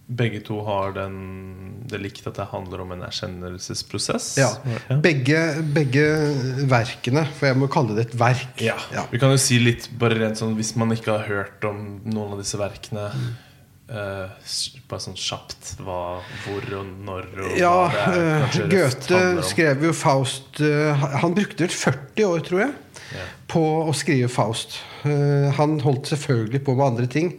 begge 0.07 0.43
to 0.45 0.63
har 0.63 0.91
den, 0.93 1.76
det 1.89 1.99
likt 2.03 2.27
at 2.29 2.37
det 2.39 2.47
handler 2.51 2.83
om 2.83 2.93
en 2.95 3.03
erkjennelsesprosess. 3.07 4.29
Ja. 4.41 4.51
Ja. 4.67 4.99
Begge, 5.03 5.41
begge 5.75 6.05
verkene, 6.69 7.25
for 7.37 7.49
jeg 7.49 7.59
må 7.59 7.69
kalle 7.71 7.97
det 7.97 8.09
et 8.09 8.15
verk. 8.19 8.61
Ja. 8.63 8.77
Vi 9.11 9.21
kan 9.21 9.33
jo 9.33 9.41
si 9.41 9.59
litt 9.61 9.89
bare 9.99 10.19
rent 10.19 10.39
sånn 10.39 10.57
hvis 10.57 10.75
man 10.79 10.93
ikke 10.95 11.15
har 11.15 11.27
hørt 11.29 11.67
om 11.67 11.83
noen 12.07 12.35
av 12.35 12.41
disse 12.43 12.59
verkene. 12.59 13.09
Mm. 13.13 13.35
Uh, 13.87 14.27
bare 14.91 14.99
sånn 14.99 15.15
kjapt 15.15 15.77
hva, 15.79 16.17
hvor 16.43 16.65
og 16.75 16.89
når 17.07 17.29
og 17.39 17.53
Ja, 17.55 17.69
hva 17.87 18.01
det 18.11 18.17
er, 18.17 18.25
Ja, 18.27 18.39
kanskje 18.41 18.65
Goethe 18.73 19.19
skrev 19.47 19.85
jo 19.87 19.93
Faust 19.95 20.59
uh, 20.59 21.05
Han 21.21 21.37
brukte 21.37 21.63
vel 21.63 21.71
40 21.71 22.25
år, 22.27 22.41
tror 22.43 22.61
jeg, 22.65 22.73
yeah. 23.15 23.29
på 23.47 23.63
å 23.87 23.93
skrive 23.95 24.27
Faust. 24.27 24.81
Uh, 25.05 25.47
Han 25.55 25.77
holdt 25.85 26.11
selvfølgelig 26.11 26.65
på 26.67 26.75
med 26.75 26.83
andre 26.89 27.07
ting 27.15 27.31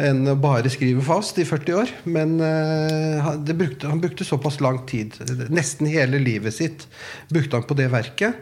enn 0.00 0.24
å 0.26 0.34
bare 0.40 0.70
skrive 0.72 1.02
Faust 1.06 1.38
i 1.38 1.44
40 1.46 1.76
år. 1.78 1.90
Men 2.10 2.36
eh, 2.42 3.20
han- 3.22 3.44
det 3.46 3.54
brukte, 3.58 3.86
han 3.90 4.00
brukte 4.02 4.24
såpass 4.26 4.60
lang 4.60 4.80
tid. 4.90 5.14
Nesten 5.54 5.86
hele 5.90 6.18
livet 6.18 6.54
sitt 6.56 6.86
brukte 7.30 7.56
han 7.60 7.66
på 7.68 7.76
det 7.78 7.90
verket. 7.92 8.34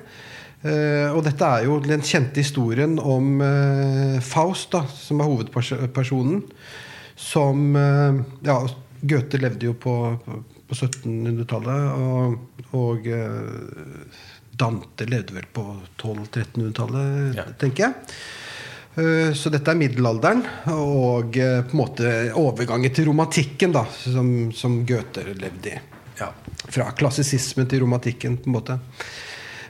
Uh, 0.62 1.10
og 1.16 1.24
dette 1.26 1.42
er 1.42 1.64
jo 1.66 1.80
den 1.82 2.04
kjente 2.06 2.38
historien 2.38 2.92
om 3.02 3.40
uh, 3.42 4.20
Faust, 4.22 4.68
da, 4.70 4.84
som 4.86 5.18
er 5.18 5.26
hovedpersonen. 5.26 6.44
Som 7.18 7.74
uh, 7.74 8.20
Ja, 8.46 8.60
Goethe 9.02 9.40
levde 9.42 9.66
jo 9.66 9.74
på, 9.74 9.96
på, 10.22 10.36
på 10.70 10.78
1700-tallet. 10.78 11.98
Og, 11.98 12.38
og 12.78 13.10
Dante 14.62 15.08
levde 15.10 15.34
vel 15.34 15.48
på 15.50 15.64
1200-1300-tallet, 15.98 17.34
Ja. 17.40 17.44
tenker 17.58 17.88
jeg. 17.88 18.14
Eh, 18.96 19.32
Så 19.34 19.48
dette 19.52 19.72
er 19.72 19.78
middelalderen 19.80 20.42
og 20.74 21.36
eh, 21.40 21.62
på 21.64 21.72
en 21.76 21.80
måte 21.80 22.10
overgangen 22.36 22.92
til 22.92 23.08
romantikken, 23.08 23.72
da, 23.72 23.86
som, 23.88 24.50
som 24.52 24.82
Goethe 24.88 25.24
levde 25.32 25.72
i. 25.72 25.78
Ja. 26.20 26.28
Fra 26.68 26.90
klassisismen 26.96 27.68
til 27.70 27.80
romantikken, 27.86 28.36
på 28.42 28.50
en 28.50 28.56
måte. 28.58 28.76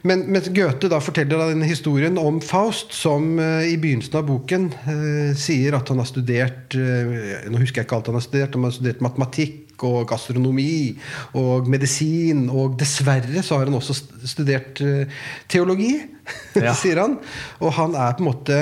Men 0.02 0.24
men 0.26 0.42
Goethe 0.50 0.88
da 0.90 0.98
forteller 0.98 1.38
da 1.38 1.46
denne 1.52 1.68
historien 1.70 2.16
om 2.18 2.40
Faust, 2.42 2.90
som 2.98 3.36
eh, 3.38 3.68
i 3.70 3.76
begynnelsen 3.78 4.18
av 4.18 4.26
boken 4.26 4.64
eh, 4.90 5.32
sier 5.38 5.78
at 5.78 5.92
han 5.94 6.02
har 6.02 6.08
studert 6.10 6.74
eh, 6.74 7.46
Nå 7.46 7.60
husker 7.62 7.84
jeg 7.84 7.86
ikke 7.86 8.00
alt 8.00 8.10
han 8.10 8.18
har 8.18 8.26
studert, 8.26 8.58
han 8.58 8.66
har 8.66 8.74
studert 8.74 9.04
matematikk 9.06 9.60
og 9.86 10.04
gastronomi 10.10 10.96
og 11.38 11.70
medisin. 11.70 12.48
Og 12.50 12.74
dessverre 12.78 13.42
så 13.46 13.60
har 13.60 13.70
han 13.70 13.78
også 13.78 13.94
studert 14.26 14.82
eh, 14.82 15.06
teologi, 15.50 15.94
Ja. 16.58 16.74
sier 16.74 16.98
han. 17.06 17.20
Og 17.62 17.70
han 17.78 17.94
er 17.94 18.18
på 18.18 18.26
en 18.26 18.32
måte 18.32 18.58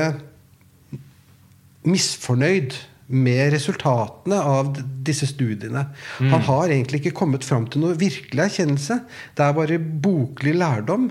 misfornøyd 1.89 2.77
med 3.11 3.51
resultatene 3.55 4.39
av 4.39 4.77
disse 5.07 5.27
studiene. 5.27 5.83
Han 6.21 6.45
har 6.47 6.71
egentlig 6.71 7.01
ikke 7.01 7.17
kommet 7.23 7.47
fram 7.47 7.67
til 7.71 7.83
noe 7.83 7.99
virkelig 7.99 8.45
erkjennelse. 8.45 9.01
Det 9.35 9.47
er 9.47 9.57
bare 9.57 9.81
boklig 9.81 10.55
lærdom. 10.61 11.09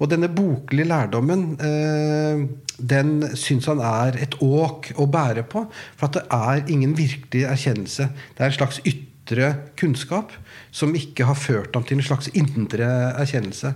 Og 0.00 0.08
denne 0.08 0.30
boklige 0.32 0.88
lærdommen 0.88 1.42
eh, 1.60 2.44
den 2.80 3.10
syns 3.36 3.68
han 3.68 3.82
er 3.84 4.16
et 4.22 4.38
åk 4.40 4.92
å 4.96 5.08
bære 5.10 5.44
på. 5.50 5.66
For 5.98 6.08
at 6.08 6.20
det 6.20 6.24
er 6.38 6.72
ingen 6.72 6.94
virkelig 6.96 7.44
erkjennelse. 7.50 8.08
Det 8.36 8.46
er 8.46 8.52
en 8.52 8.58
slags 8.60 8.80
ytre 8.86 9.52
kunnskap 9.80 10.32
som 10.70 10.94
ikke 10.96 11.26
har 11.28 11.38
ført 11.38 11.74
ham 11.76 11.84
til 11.84 11.98
en 11.98 12.06
slags 12.06 12.30
indre 12.32 12.88
erkjennelse. 13.20 13.74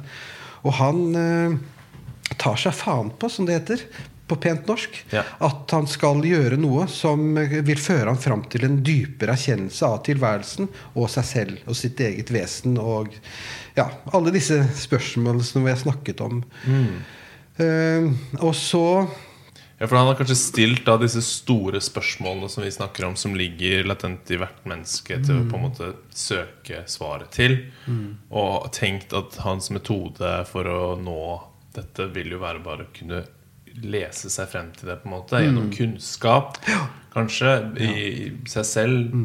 Og 0.65 0.79
han 0.79 1.05
eh, 1.19 1.61
tar 2.39 2.57
seg 2.61 2.79
faen 2.79 3.13
på, 3.19 3.29
som 3.29 3.51
det 3.51 3.59
heter 3.59 3.89
på 4.27 4.37
pent 4.41 4.67
norsk, 4.71 5.03
Ja. 5.13 5.23
at 5.41 5.71
han 5.77 5.87
skal 5.87 6.23
gjøre 6.25 6.57
noe 6.57 6.87
som 6.89 7.35
vil 7.37 7.77
føre 7.77 8.07
ham 8.09 8.17
fram 8.17 8.43
til 8.49 8.65
en 8.65 8.79
dypere 8.83 9.35
erkjennelse 9.37 9.83
av 9.85 9.99
tilværelsen 10.07 10.69
og 10.97 11.11
seg 11.13 11.25
selv 11.29 11.59
og 11.69 11.77
sitt 11.77 12.01
eget 12.01 12.31
vesen 12.33 12.79
og 12.81 13.13
ja, 13.77 13.91
alle 14.15 14.33
disse 14.33 14.63
spørsmålene 14.81 15.45
som 15.45 15.65
vi 15.67 15.71
har 15.75 15.81
snakket 15.83 16.21
om. 16.25 16.43
Eh, 17.59 18.09
og 18.41 18.55
så 18.57 19.09
Ja, 19.81 19.89
for 19.89 19.97
Han 19.99 20.07
har 20.07 20.15
kanskje 20.15 20.37
stilt 20.39 20.85
da 20.87 20.95
disse 21.03 21.21
store 21.21 21.81
spørsmålene 21.83 22.49
som 22.49 22.63
vi 22.63 22.71
snakker 22.71 23.09
om, 23.09 23.17
som 23.19 23.35
ligger 23.35 23.83
latent 23.85 24.31
i 24.31 24.37
hvert 24.39 24.61
menneske, 24.71 25.19
til 25.27 25.41
å 25.41 25.49
på 25.51 25.59
en 25.59 25.65
måte 25.67 25.89
søke 26.15 26.85
svaret 26.87 27.33
til. 27.35 27.57
Og 28.31 28.71
tenkt 28.73 29.13
at 29.13 29.35
hans 29.43 29.71
metode 29.75 30.31
for 30.47 30.65
å 30.71 30.95
nå 30.97 31.19
dette 31.75 32.07
vil 32.15 32.31
jo 32.31 32.39
være 32.39 32.63
bare 32.63 32.87
å 32.87 32.93
kunne 32.95 33.25
lese 33.83 34.31
seg 34.31 34.49
frem 34.53 34.71
til 34.77 34.91
det 34.93 35.01
på 35.03 35.09
en 35.09 35.15
måte 35.17 35.41
gjennom 35.43 35.71
kunnskap, 35.75 36.59
kanskje, 37.15 37.55
i 37.83 38.29
seg 38.51 38.69
selv, 38.69 39.17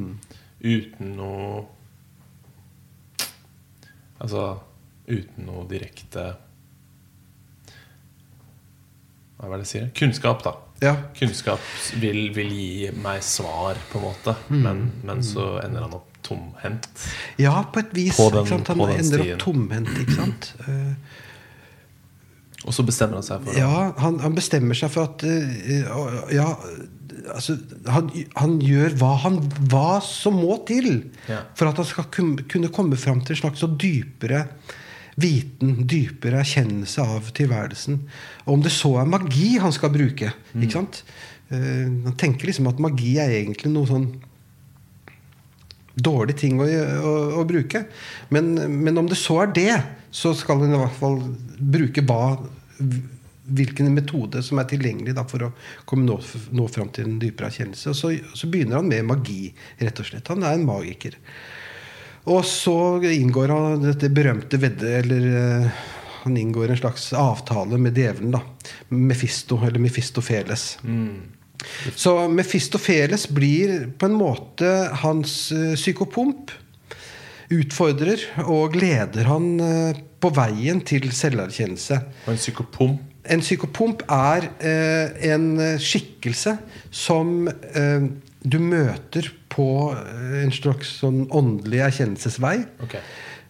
uten 0.59 1.13
noe 1.19 1.65
Altså 4.19 4.41
uten 5.07 5.45
noe 5.47 5.61
direkte 5.69 6.25
Hva 9.39 9.47
er 9.47 9.53
det 9.53 9.63
jeg 9.63 9.69
sier? 9.69 9.85
Kunnskap, 9.95 10.41
da. 10.43 10.51
ja, 10.83 10.91
Kunnskap 11.15 11.63
vil, 12.01 12.25
vil 12.35 12.51
gi 12.51 12.89
meg 12.99 13.23
svar, 13.23 13.79
på 13.87 14.01
en 14.01 14.03
måte. 14.09 14.33
Men, 14.51 14.81
men 15.07 15.23
så 15.23 15.53
ender 15.63 15.85
han 15.85 15.95
opp 15.95 16.19
tomhendt. 16.27 16.89
ja, 17.39 17.53
på 17.71 17.79
et 17.79 17.95
vis. 17.95 18.17
På 18.19 18.27
den-? 18.35 18.51
Han 18.51 18.65
på 18.67 18.75
den 18.75 18.99
ender 18.99 19.23
stien. 19.23 19.37
opp 19.37 19.45
tomhendt, 19.45 19.95
ikke 20.03 20.17
sant. 20.19 20.51
Eh, 20.67 20.93
Og 22.69 22.75
så 22.77 22.85
bestemmer 22.85 23.17
han 23.17 23.25
seg 23.25 23.41
for 23.41 23.55
det? 23.55 23.61
Ja, 23.63 23.89
han, 23.97 24.19
han 24.21 24.35
bestemmer 24.37 24.77
seg 24.77 24.91
for 24.93 25.09
at 25.09 25.25
uh, 25.25 26.33
Ja, 26.35 26.51
altså 27.33 27.55
han, 27.89 28.11
han 28.37 28.59
gjør 28.61 28.93
hva, 29.01 29.15
han, 29.25 29.39
hva 29.71 29.97
som 30.05 30.37
må 30.37 30.59
til 30.69 30.91
Ja. 31.29 31.41
for 31.57 31.71
at 31.71 31.81
han 31.81 31.89
skal 31.89 32.07
kunne 32.13 32.69
komme 32.73 32.99
fram 33.01 33.23
til 33.25 33.35
en 33.35 33.41
slags 33.41 33.63
så 33.65 33.71
dypere 33.73 34.45
viten, 35.19 35.81
dypere 35.89 36.39
erkjennelse 36.39 37.03
av 37.03 37.33
tilværelsen. 37.35 37.97
Og 38.45 38.53
om 38.53 38.61
det 38.63 38.71
så 38.71 38.93
er 39.01 39.09
magi 39.09 39.57
han 39.59 39.73
skal 39.75 39.91
bruke. 39.91 40.29
ikke 40.55 40.77
sant? 40.77 41.01
Uh, 41.49 42.05
han 42.05 42.15
tenker 42.21 42.47
liksom 42.47 42.69
at 42.69 42.79
magi 42.79 43.17
er 43.19 43.33
egentlig 43.41 43.73
noe 43.73 43.89
sånn 43.89 44.11
dårlig 45.99 46.37
ting 46.39 46.61
å, 46.61 46.67
å, 46.69 47.13
å 47.41 47.45
bruke. 47.49 47.83
Men, 48.31 48.53
men 48.85 49.01
om 49.01 49.09
det 49.09 49.17
så 49.19 49.41
er 49.43 49.53
det, 49.57 49.73
så 50.15 50.31
skal 50.37 50.63
han 50.63 50.73
i 50.75 50.79
hvert 50.79 50.97
fall 51.01 51.17
bruke 51.59 52.03
hva, 52.07 52.37
hvilken 53.49 53.93
metode 53.95 54.43
som 54.45 54.61
er 54.61 54.67
tilgjengelig 54.69 55.15
da, 55.17 55.23
for 55.27 55.47
å 55.47 55.53
komme 55.89 56.05
nå, 56.05 56.19
nå 56.55 56.67
fram 56.71 56.91
til 56.93 57.07
en 57.07 57.21
dypere 57.21 57.49
erkjennelse. 57.49 57.95
Så, 57.97 58.11
så 58.37 58.49
begynner 58.51 58.79
han 58.79 58.91
med 58.91 59.07
magi, 59.09 59.53
rett 59.81 60.01
og 60.01 60.09
slett. 60.09 60.29
Han 60.29 60.45
er 60.45 60.57
en 60.57 60.67
magiker. 60.67 61.17
Og 62.29 62.43
så 62.45 62.77
inngår 63.09 63.55
han 63.55 63.87
dette 63.87 64.11
berømte 64.13 64.59
vedde... 64.61 64.99
Eller 65.01 65.31
eh, 65.39 65.87
han 66.19 66.35
inngår 66.37 66.73
en 66.73 66.77
slags 66.77 67.13
avtale 67.15 67.77
med 67.79 67.97
djevelen. 67.97 68.33
da 68.35 68.41
Mefisto, 68.91 69.55
eller 69.65 69.79
Mefistofeles. 69.79 70.65
Så 71.95 72.27
Mefistofeles 72.27 73.29
blir 73.29 73.87
på 73.97 74.09
en 74.09 74.17
måte 74.19 74.67
hans 75.03 75.51
eh, 75.55 75.73
psykopomp. 75.79 76.51
Utfordrer 77.49 78.27
og 78.45 78.75
leder 78.77 79.31
han 79.31 79.47
eh, 79.63 80.01
på 80.19 80.31
veien 80.35 80.81
til 80.85 81.09
selverkjennelse. 81.15 81.99
Og 82.25 82.33
en 82.33 82.41
psykopomp. 82.41 83.05
En 83.29 83.43
psykopomp 83.43 84.01
er 84.09 84.49
eh, 84.65 85.31
en 85.33 85.51
skikkelse 85.79 86.55
som 86.91 87.49
eh, 87.51 88.07
du 88.41 88.57
møter 88.63 89.27
på 89.51 89.65
eh, 89.93 90.43
en 90.45 90.53
slags 90.55 90.95
sånn 91.01 91.25
åndelig 91.35 91.83
erkjennelsesvei. 91.89 92.55
Okay. 92.87 93.03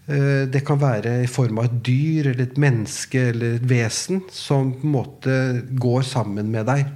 Eh, 0.10 0.46
Det 0.52 0.64
kan 0.68 0.82
være 0.82 1.20
i 1.24 1.30
form 1.32 1.62
av 1.62 1.70
et 1.70 1.78
dyr 1.86 2.32
eller 2.34 2.48
et 2.48 2.58
menneske 2.60 3.28
eller 3.30 3.60
et 3.60 3.68
vesen 3.70 4.24
som 4.34 4.74
på 4.74 4.88
en 4.90 4.96
måte 4.98 5.36
går 5.80 6.02
sammen 6.10 6.50
med 6.52 6.66
deg 6.72 6.88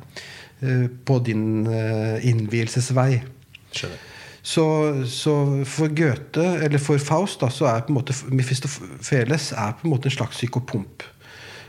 eh, 0.65 0.88
på 1.05 1.19
din 1.24 1.67
eh, 1.69 2.26
innvielsesvei. 2.32 3.21
Skjønner. 3.71 4.09
Så, 4.44 4.66
så 5.08 5.34
for 5.64 5.88
Goethe, 5.96 6.44
eller 6.66 6.82
for 6.84 7.00
Faust, 7.00 7.39
da, 7.39 7.48
så 7.48 7.70
er 7.70 7.86
på 7.86 7.94
en 7.94 8.00
måte 8.02 8.16
Mephistopheles 8.28 9.54
er 9.56 9.78
på 9.80 9.88
en 9.88 9.94
måte 9.94 10.10
en 10.12 10.18
slags 10.18 10.36
psykopomp. 10.36 11.06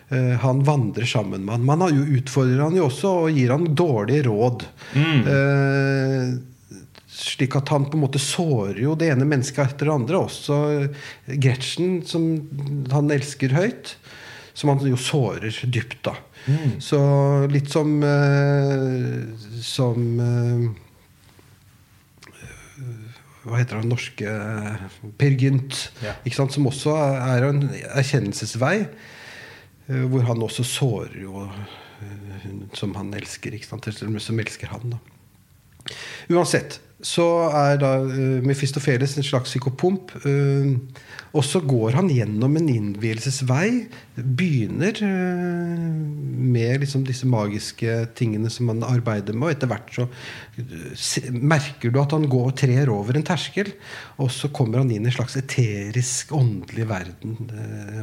Eh, 0.09 0.35
han 0.43 0.65
vandrer 0.67 1.07
sammen 1.07 1.45
med 1.45 1.55
han. 1.55 1.69
Man 1.69 1.85
har 1.87 1.95
jo 1.95 2.03
utfordrer 2.19 2.65
han 2.65 2.75
jo 2.75 2.89
også 2.89 3.13
og 3.23 3.39
gir 3.39 3.55
han 3.55 3.71
dårlige 3.79 4.27
råd. 4.27 4.67
Eh, 4.99 6.35
slik 7.15 7.55
at 7.55 7.71
han 7.71 7.87
på 7.87 7.95
en 7.95 8.05
måte 8.09 8.19
sårer 8.19 8.83
jo 8.83 8.97
det 8.99 9.13
ene 9.15 9.29
mennesket 9.29 9.65
etter 9.69 9.87
det 9.87 9.95
andre. 9.95 10.25
Også 10.27 10.59
Gretchen, 11.31 12.01
som 12.11 12.27
han 12.91 13.15
elsker 13.15 13.55
høyt. 13.55 13.95
Som 14.55 14.71
han 14.71 14.83
jo 14.87 14.99
sårer 14.99 15.55
dypt, 15.67 16.01
da. 16.07 16.19
Så 16.83 16.99
litt 17.49 17.71
som 17.73 18.03
eh, 18.05 19.23
Som 19.65 20.19
hva 23.45 23.61
heter 23.61 23.81
han 23.81 23.91
norske 23.93 24.37
Per 25.21 25.37
Gynt. 25.41 25.81
Ja. 26.05 26.17
Som 26.51 26.69
også 26.71 26.95
er 26.97 27.49
en 27.49 27.67
erkjennelsesvei. 27.95 28.77
eh, 29.89 30.05
Hvor 30.09 30.25
han 30.31 30.43
også 30.43 30.65
sårer 30.65 31.19
jo 31.23 31.45
eh, 31.45 32.39
hun 32.45 32.65
som 32.73 32.95
han 32.97 33.13
elsker. 33.15 33.57
Som 33.69 34.41
elsker 34.41 34.73
han. 34.73 34.97
Da. 34.97 35.03
Uansett. 36.33 36.81
så 37.05 37.25
er 37.53 37.77
da 37.77 37.99
uh, 38.01 38.41
Mefistofeles 38.47 39.19
en 39.19 39.27
slags 39.27 39.51
psykopomp. 39.51 40.15
Uh, 40.25 40.79
og 41.37 41.45
så 41.45 41.61
går 41.61 41.99
han 41.99 42.09
gjennom 42.09 42.57
en 42.57 42.71
innvielsesvei. 42.73 43.91
Begynner 44.17 45.03
uh, 45.05 45.91
med 46.55 46.81
liksom 46.81 47.05
disse 47.05 47.29
magiske 47.29 47.99
tingene 48.17 48.49
som 48.49 48.73
han 48.73 48.81
arbeider 48.89 49.37
med. 49.37 49.51
Og 49.51 49.53
etter 49.53 49.69
hvert 49.69 49.93
så 49.93 50.09
merker 51.35 51.91
du 51.91 51.99
at 52.01 52.13
han 52.15 52.27
går 52.31 52.51
og 52.51 52.57
trer 52.59 52.91
over 52.93 53.17
en 53.19 53.27
terskel. 53.27 53.73
Og 54.23 54.31
så 54.33 54.51
kommer 54.55 54.81
han 54.81 54.93
inn 54.95 55.07
i 55.07 55.11
en 55.11 55.17
slags 55.17 55.37
eterisk, 55.41 56.33
åndelig 56.37 56.87
verden. 56.89 57.37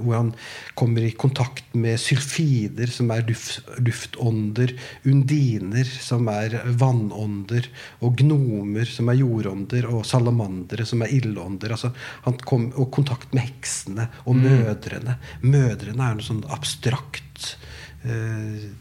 hvor 0.01 0.15
han 0.17 0.33
kommer 0.75 1.05
i 1.05 1.13
kontakt 1.15 1.73
med 1.73 1.99
sylfider, 1.99 2.91
som 2.91 3.11
er 3.11 3.25
luft, 3.27 3.61
luftånder. 3.79 4.75
Undiner, 5.05 5.85
som 5.85 6.27
er 6.31 6.59
vannånder. 6.65 7.69
Og 8.01 8.17
gnomer, 8.21 8.85
som 8.85 9.09
er 9.09 9.21
jordånder. 9.21 9.89
Og 9.91 10.05
salamandere, 10.05 10.85
som 10.85 11.01
er 11.01 11.15
ildånder. 11.15 11.71
Altså, 11.71 11.93
han 12.27 12.39
kom, 12.45 12.71
og 12.75 12.91
kontakt 12.91 13.33
med 13.33 13.47
heksene 13.47 14.09
og 14.25 14.37
mødrene. 14.39 15.17
Mødrene 15.41 16.07
er 16.07 16.17
noe 16.17 16.25
sånn 16.25 16.45
abstrakt 16.51 17.55
eh, 18.03 18.71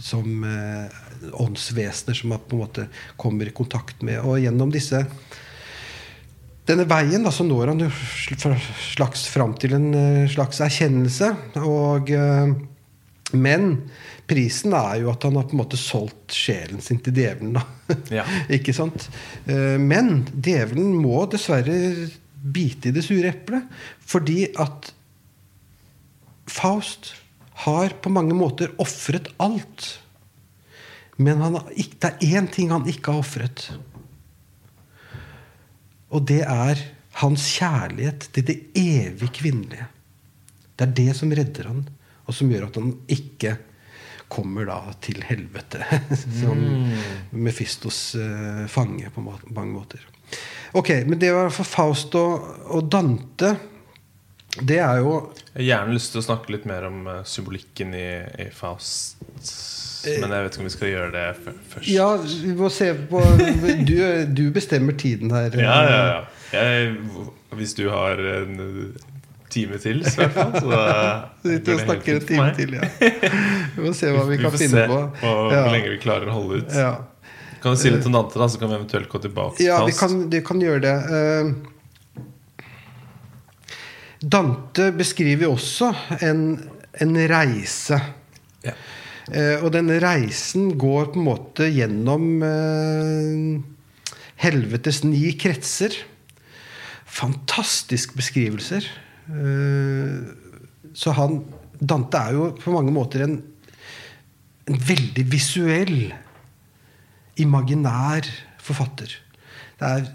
som 0.00 0.44
eh, 0.44 1.30
åndsvesener 1.32 2.16
som 2.16 2.32
man 2.32 2.42
på 2.46 2.56
en 2.56 2.64
måte 2.64 2.88
kommer 3.20 3.48
i 3.48 3.54
kontakt 3.54 4.02
med. 4.06 4.22
Og 4.24 4.40
gjennom 4.40 4.72
disse 4.72 5.04
denne 6.70 6.86
veien 6.88 7.24
da, 7.24 7.32
så 7.34 7.44
når 7.46 7.72
han 7.72 7.86
slags 8.92 9.24
fram 9.32 9.56
til 9.58 9.74
en 9.76 9.88
eh, 9.96 10.30
slags 10.30 10.60
erkjennelse. 10.64 11.32
Og, 11.66 12.12
eh, 12.14 12.52
men 13.40 13.66
prisen 14.30 14.74
er 14.76 15.00
jo 15.02 15.10
at 15.12 15.24
han 15.26 15.38
har 15.38 15.48
på 15.48 15.56
en 15.56 15.62
måte 15.64 15.80
solgt 15.80 16.36
sjelen 16.36 16.82
sin 16.84 17.02
til 17.02 17.16
djevelen. 17.16 17.58
da. 17.58 17.66
Ja. 18.20 18.24
Ikke 18.52 18.74
sant? 18.76 19.08
Eh, 19.50 19.78
Men 19.82 20.28
djevelen 20.30 20.94
må 20.94 21.24
dessverre 21.30 22.08
bite 22.40 22.90
i 22.90 22.94
det 22.94 23.02
sure 23.06 23.32
eplet. 23.32 23.66
Fordi 24.06 24.44
at 24.58 24.92
Faust 26.50 27.14
har 27.64 27.96
på 28.02 28.12
mange 28.12 28.36
måter 28.36 28.72
ofret 28.80 29.28
alt. 29.42 29.88
Men 31.20 31.42
han 31.44 31.58
har, 31.58 31.70
det 31.76 32.08
er 32.08 32.36
én 32.40 32.48
ting 32.52 32.70
han 32.72 32.88
ikke 32.88 33.12
har 33.12 33.24
ofret. 33.24 33.66
Og 36.10 36.24
det 36.26 36.42
er 36.46 36.80
hans 37.20 37.46
kjærlighet 37.58 38.30
til 38.34 38.46
det 38.48 38.58
evig 38.78 39.28
kvinnelige. 39.36 39.88
Det 40.74 40.86
er 40.86 40.94
det 41.02 41.16
som 41.18 41.32
redder 41.36 41.68
han, 41.68 41.82
og 42.24 42.36
som 42.36 42.48
gjør 42.50 42.70
at 42.70 42.78
han 42.80 42.94
ikke 43.12 43.56
kommer 44.30 44.68
da 44.68 44.78
til 45.02 45.20
helvete. 45.26 45.82
Som 46.40 46.60
Mefistos 47.34 48.14
eh, 48.14 48.62
fange 48.70 49.10
på 49.10 49.24
mange 49.26 49.72
måter. 49.72 50.04
Ok, 50.78 50.92
men 51.06 51.18
det 51.18 51.32
var 51.34 51.50
for 51.50 51.66
Faust 51.66 52.14
og 52.14 52.86
Dante. 52.86 53.56
Det 54.58 54.78
er 54.82 54.98
jo 54.98 55.12
Jeg 55.54 55.62
har 55.62 55.66
gjerne 55.68 55.94
lyst 55.94 56.10
til 56.14 56.20
å 56.20 56.24
snakke 56.26 56.50
litt 56.54 56.64
mer 56.66 56.86
om 56.88 57.04
eh, 57.06 57.20
symbolikken 57.28 57.92
i, 57.94 58.06
i 58.42 58.48
Faust. 58.54 59.20
Men 60.20 60.32
jeg 60.32 60.44
vet 60.46 60.54
ikke 60.56 60.62
om 60.64 60.66
vi 60.66 60.72
skal 60.74 60.88
gjøre 60.90 61.10
det 61.14 61.24
fø- 61.44 61.54
først. 61.74 61.88
Ja, 61.92 62.06
vi 62.16 62.54
må 62.56 62.70
se 62.72 62.88
på 63.10 63.20
Du, 63.86 63.94
du 64.32 64.42
bestemmer 64.54 64.96
tiden 64.98 65.30
her. 65.34 65.54
ja, 65.60 65.76
ja, 65.84 66.02
ja. 66.08 66.20
Jeg, 66.50 66.96
hvis 67.54 67.74
du 67.78 67.84
har 67.92 68.18
en 68.18 68.56
eh, 68.64 69.06
time 69.52 69.78
til, 69.82 70.00
så 70.06 70.24
i 70.24 70.26
hvert 70.26 70.34
fall. 70.34 70.56
Så 70.58 70.70
Vi 71.44 71.52
sitter 71.58 71.76
og 71.76 71.84
snakker 71.84 72.18
en 72.18 72.26
time 72.26 72.48
til, 72.58 72.74
ja. 72.80 72.88
Vi 73.76 73.84
må 73.86 73.92
se 73.94 74.10
hva 74.14 74.24
vi, 74.26 74.36
Vi 74.38 74.42
kan 74.42 74.54
får 74.56 74.62
finne 74.64 74.82
se 74.82 74.88
på. 74.90 74.98
hvor, 75.20 75.52
Ja. 75.54 75.62
hvor 75.66 75.74
lenge 75.76 75.92
vi 75.94 76.00
klarer 76.02 76.30
å 76.32 76.38
holde 76.40 76.62
ut. 76.64 76.74
Ja, 76.74 76.90
Kan 77.62 77.76
du 77.76 77.82
si 77.82 77.90
litt 77.92 78.06
om 78.08 78.14
Dante, 78.16 78.38
da, 78.40 78.48
så 78.48 78.58
kan 78.58 78.70
vi 78.72 78.78
eventuelt 78.80 79.08
gå 79.12 79.20
tilbake 79.20 79.58
til 79.60 79.66
ja 79.68 79.78
vi, 79.84 79.92
Faust? 79.92 80.00
kan, 80.00 80.30
vi 80.32 80.40
kan 80.48 80.62
gjøre 80.64 80.80
det. 80.86 80.96
Eh, 81.20 81.52
Dante 84.20 84.90
beskriver 84.92 85.46
jo 85.46 85.54
også 85.56 85.90
en, 86.20 86.42
en 87.00 87.20
reise. 87.30 87.96
Ja. 88.64 88.74
Eh, 89.30 89.62
og 89.62 89.70
denne 89.72 89.96
reisen 90.02 90.74
går 90.80 91.12
på 91.12 91.20
en 91.20 91.28
måte 91.28 91.68
gjennom 91.72 92.42
eh, 92.44 93.62
helvetes 94.44 95.02
ni 95.06 95.30
kretser. 95.40 95.96
Fantastisk 97.10 98.12
beskrivelser. 98.18 98.84
Eh, 99.30 100.20
så 100.92 101.16
han 101.16 101.40
Dante 101.80 102.20
er 102.20 102.36
jo 102.36 102.50
på 102.60 102.74
mange 102.74 102.92
måter 102.92 103.22
en, 103.24 103.38
en 104.68 104.80
veldig 104.84 105.24
visuell, 105.32 106.10
imaginær 107.40 108.26
forfatter. 108.60 109.14
Det 109.80 109.88
er 109.88 110.10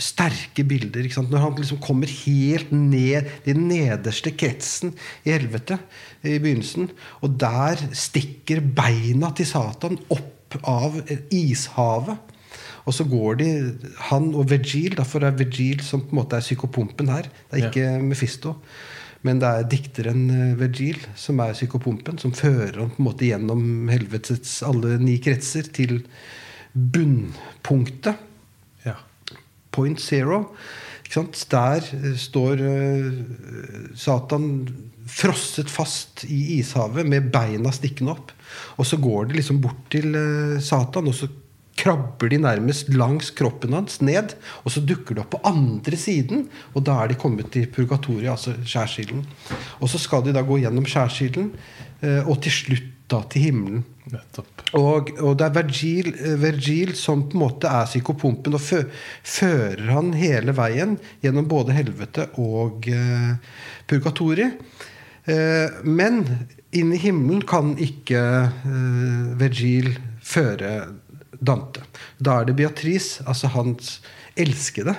sterke 0.00 0.64
bilder. 0.64 1.06
Når 1.28 1.42
han 1.44 1.56
liksom 1.58 1.80
kommer 1.84 2.10
helt 2.24 2.72
ned 2.72 3.28
i 3.44 3.52
den 3.52 3.66
nederste 3.68 4.32
kretsen 4.34 4.94
i 5.24 5.34
helvete 5.34 5.78
i 6.22 6.38
begynnelsen, 6.38 6.90
og 7.20 7.36
der 7.40 7.80
stikker 7.96 8.62
beina 8.62 9.32
til 9.36 9.48
Satan 9.48 10.00
opp 10.12 10.56
av 10.68 10.98
ishavet. 11.32 12.30
Og 12.82 12.96
så 12.96 13.06
går 13.06 13.36
de, 13.38 13.50
han 14.10 14.32
og 14.34 14.48
Vegil, 14.50 14.96
derfor 14.98 15.22
er 15.24 15.36
Vegil 15.38 15.84
som 15.86 16.02
på 16.02 16.16
en 16.16 16.18
måte 16.18 16.38
er 16.38 16.44
psykopompen 16.44 17.12
her. 17.12 17.28
Det 17.50 17.60
er 17.60 17.68
ikke 17.68 17.92
Mefisto. 18.02 18.56
Men 19.22 19.38
det 19.38 19.46
er 19.48 19.68
dikteren 19.70 20.24
Vegil 20.58 20.98
som 21.14 21.38
er 21.44 21.54
psykopompen, 21.54 22.18
som 22.18 22.34
fører 22.34 22.80
han 22.80 22.90
på 22.90 22.98
en 22.98 23.06
måte 23.06 23.28
gjennom 23.28 23.62
helvetets 23.92 24.58
alle 24.66 24.96
ni 24.98 25.20
kretser 25.22 25.70
til 25.70 26.00
bunnpunktet. 26.74 28.18
Point 29.72 30.00
zero. 30.00 30.46
Der 31.12 31.82
eh, 31.82 32.16
står 32.16 32.60
eh, 32.64 33.12
Satan 33.94 34.46
frosset 35.12 35.68
fast 35.68 36.24
i 36.24 36.58
ishavet 36.60 37.04
med 37.04 37.28
beina 37.34 37.72
stikkende 37.74 38.14
opp. 38.14 38.32
Og 38.78 38.88
så 38.88 38.96
går 38.96 39.28
de 39.28 39.36
liksom 39.36 39.60
bort 39.60 39.82
til 39.92 40.14
eh, 40.16 40.60
Satan, 40.60 41.10
og 41.10 41.16
så 41.18 41.28
krabber 41.76 42.28
de 42.28 42.38
nærmest 42.38 42.88
langs 42.94 43.30
kroppen 43.34 43.74
hans 43.76 44.00
ned. 44.00 44.36
Og 44.64 44.72
så 44.72 44.80
dukker 44.80 45.16
de 45.16 45.24
opp 45.24 45.34
på 45.34 45.42
andre 45.48 45.98
siden, 46.00 46.46
og 46.72 46.86
da 46.88 47.02
er 47.02 47.12
de 47.12 47.18
kommet 47.20 47.52
til 47.52 47.68
purgatoriet, 47.68 48.30
altså 48.32 48.56
skjærsilden. 48.64 49.26
Og 49.80 49.92
så 49.92 50.00
skal 50.00 50.24
de 50.24 50.32
da 50.36 50.44
gå 50.46 50.62
gjennom 50.62 50.88
skjærsilden, 50.88 51.52
og 52.26 52.34
til 52.42 52.54
slutt 52.54 52.91
da 53.12 53.22
til 53.30 53.48
himmelen. 53.48 53.82
Og, 54.76 55.12
og 55.22 55.36
det 55.38 55.46
er 55.46 55.54
Vergil, 55.54 56.08
Vergil, 56.40 56.94
som 56.98 57.26
på 57.28 57.36
en 57.36 57.42
måte 57.44 57.70
er 57.70 57.88
psykopompen, 57.88 58.56
og 58.56 58.64
fø, 58.64 58.80
fører 59.22 59.84
han 59.92 60.12
hele 60.18 60.54
veien 60.56 60.96
gjennom 61.22 61.48
både 61.50 61.76
helvete 61.76 62.28
og 62.40 62.88
eh, 62.90 63.34
purgatoriet. 63.88 64.58
Eh, 65.30 65.82
men 65.84 66.24
inn 66.74 66.90
i 66.96 67.00
himmelen 67.02 67.44
kan 67.48 67.76
ikke 67.80 68.24
eh, 68.48 69.30
Vergil 69.40 69.92
føre 70.24 70.74
Dante. 71.42 71.84
Da 72.18 72.40
er 72.40 72.50
det 72.50 72.58
Beatrice, 72.58 73.22
altså 73.26 73.52
hans 73.54 73.96
elskede, 74.38 74.94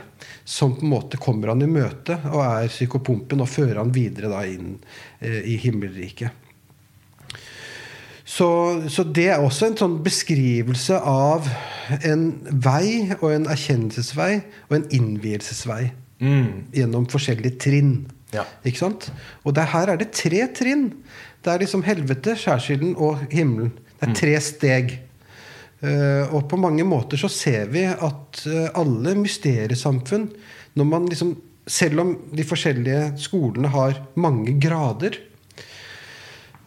som 0.46 0.76
på 0.78 0.86
en 0.86 0.92
måte 0.92 1.18
kommer 1.18 1.50
han 1.54 1.64
i 1.64 1.72
møte 1.72 2.18
og 2.30 2.42
er 2.44 2.72
psykopompen 2.72 3.42
og 3.42 3.50
fører 3.50 3.80
han 3.80 3.94
videre 3.96 4.30
da 4.30 4.44
inn 4.46 4.76
i 5.24 5.56
himmelriket. 5.64 6.43
Så, 8.34 8.48
så 8.90 9.04
det 9.06 9.28
er 9.30 9.44
også 9.44 9.68
en 9.70 9.76
sånn 9.78 9.98
beskrivelse 10.06 10.98
av 10.98 11.46
en 12.08 12.24
vei 12.64 13.12
og 13.20 13.28
en 13.30 13.50
erkjennelsesvei 13.52 14.32
og 14.70 14.80
en 14.80 14.88
innvielsesvei 14.96 15.92
Mm. 16.24 16.70
gjennom 16.72 17.06
forskjellige 17.12 17.58
trinn. 17.60 17.96
Ja. 18.32 18.46
Ikke 18.64 18.80
sant? 18.80 19.10
Og 19.44 19.56
det, 19.58 19.66
her 19.74 19.92
er 19.92 20.00
det 20.00 20.14
tre 20.16 20.46
trinn. 20.56 20.86
Det 21.44 21.52
er 21.52 21.64
liksom 21.64 21.84
helvete, 21.84 22.38
skjærsilden 22.40 22.94
og 22.96 23.26
himmelen. 23.34 23.74
Det 24.00 24.08
er 24.08 24.16
tre 24.22 24.38
steg. 24.44 24.94
Uh, 25.84 26.32
og 26.32 26.46
på 26.48 26.56
mange 26.56 26.86
måter 26.88 27.20
så 27.20 27.28
ser 27.28 27.68
vi 27.74 27.82
at 27.84 28.44
uh, 28.48 28.70
alle 28.80 29.18
mysteriesamfunn 29.20 30.30
når 30.80 30.88
man 30.88 31.10
liksom, 31.12 31.34
Selv 31.68 32.00
om 32.02 32.10
de 32.36 32.44
forskjellige 32.44 33.14
skolene 33.24 33.70
har 33.72 33.94
mange 34.20 34.52
grader 34.60 35.16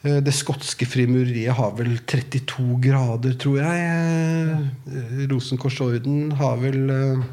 Det 0.02 0.34
skotske 0.36 0.86
frimureriet 0.86 1.56
har 1.56 1.72
vel 1.78 1.96
32 2.06 2.76
grader, 2.84 3.32
tror 3.40 3.56
jeg. 3.58 4.58
Eh, 4.92 5.22
Rosenkorsorden 5.32 6.36
har 6.38 6.60
vel 6.60 6.92
eh, 6.92 7.24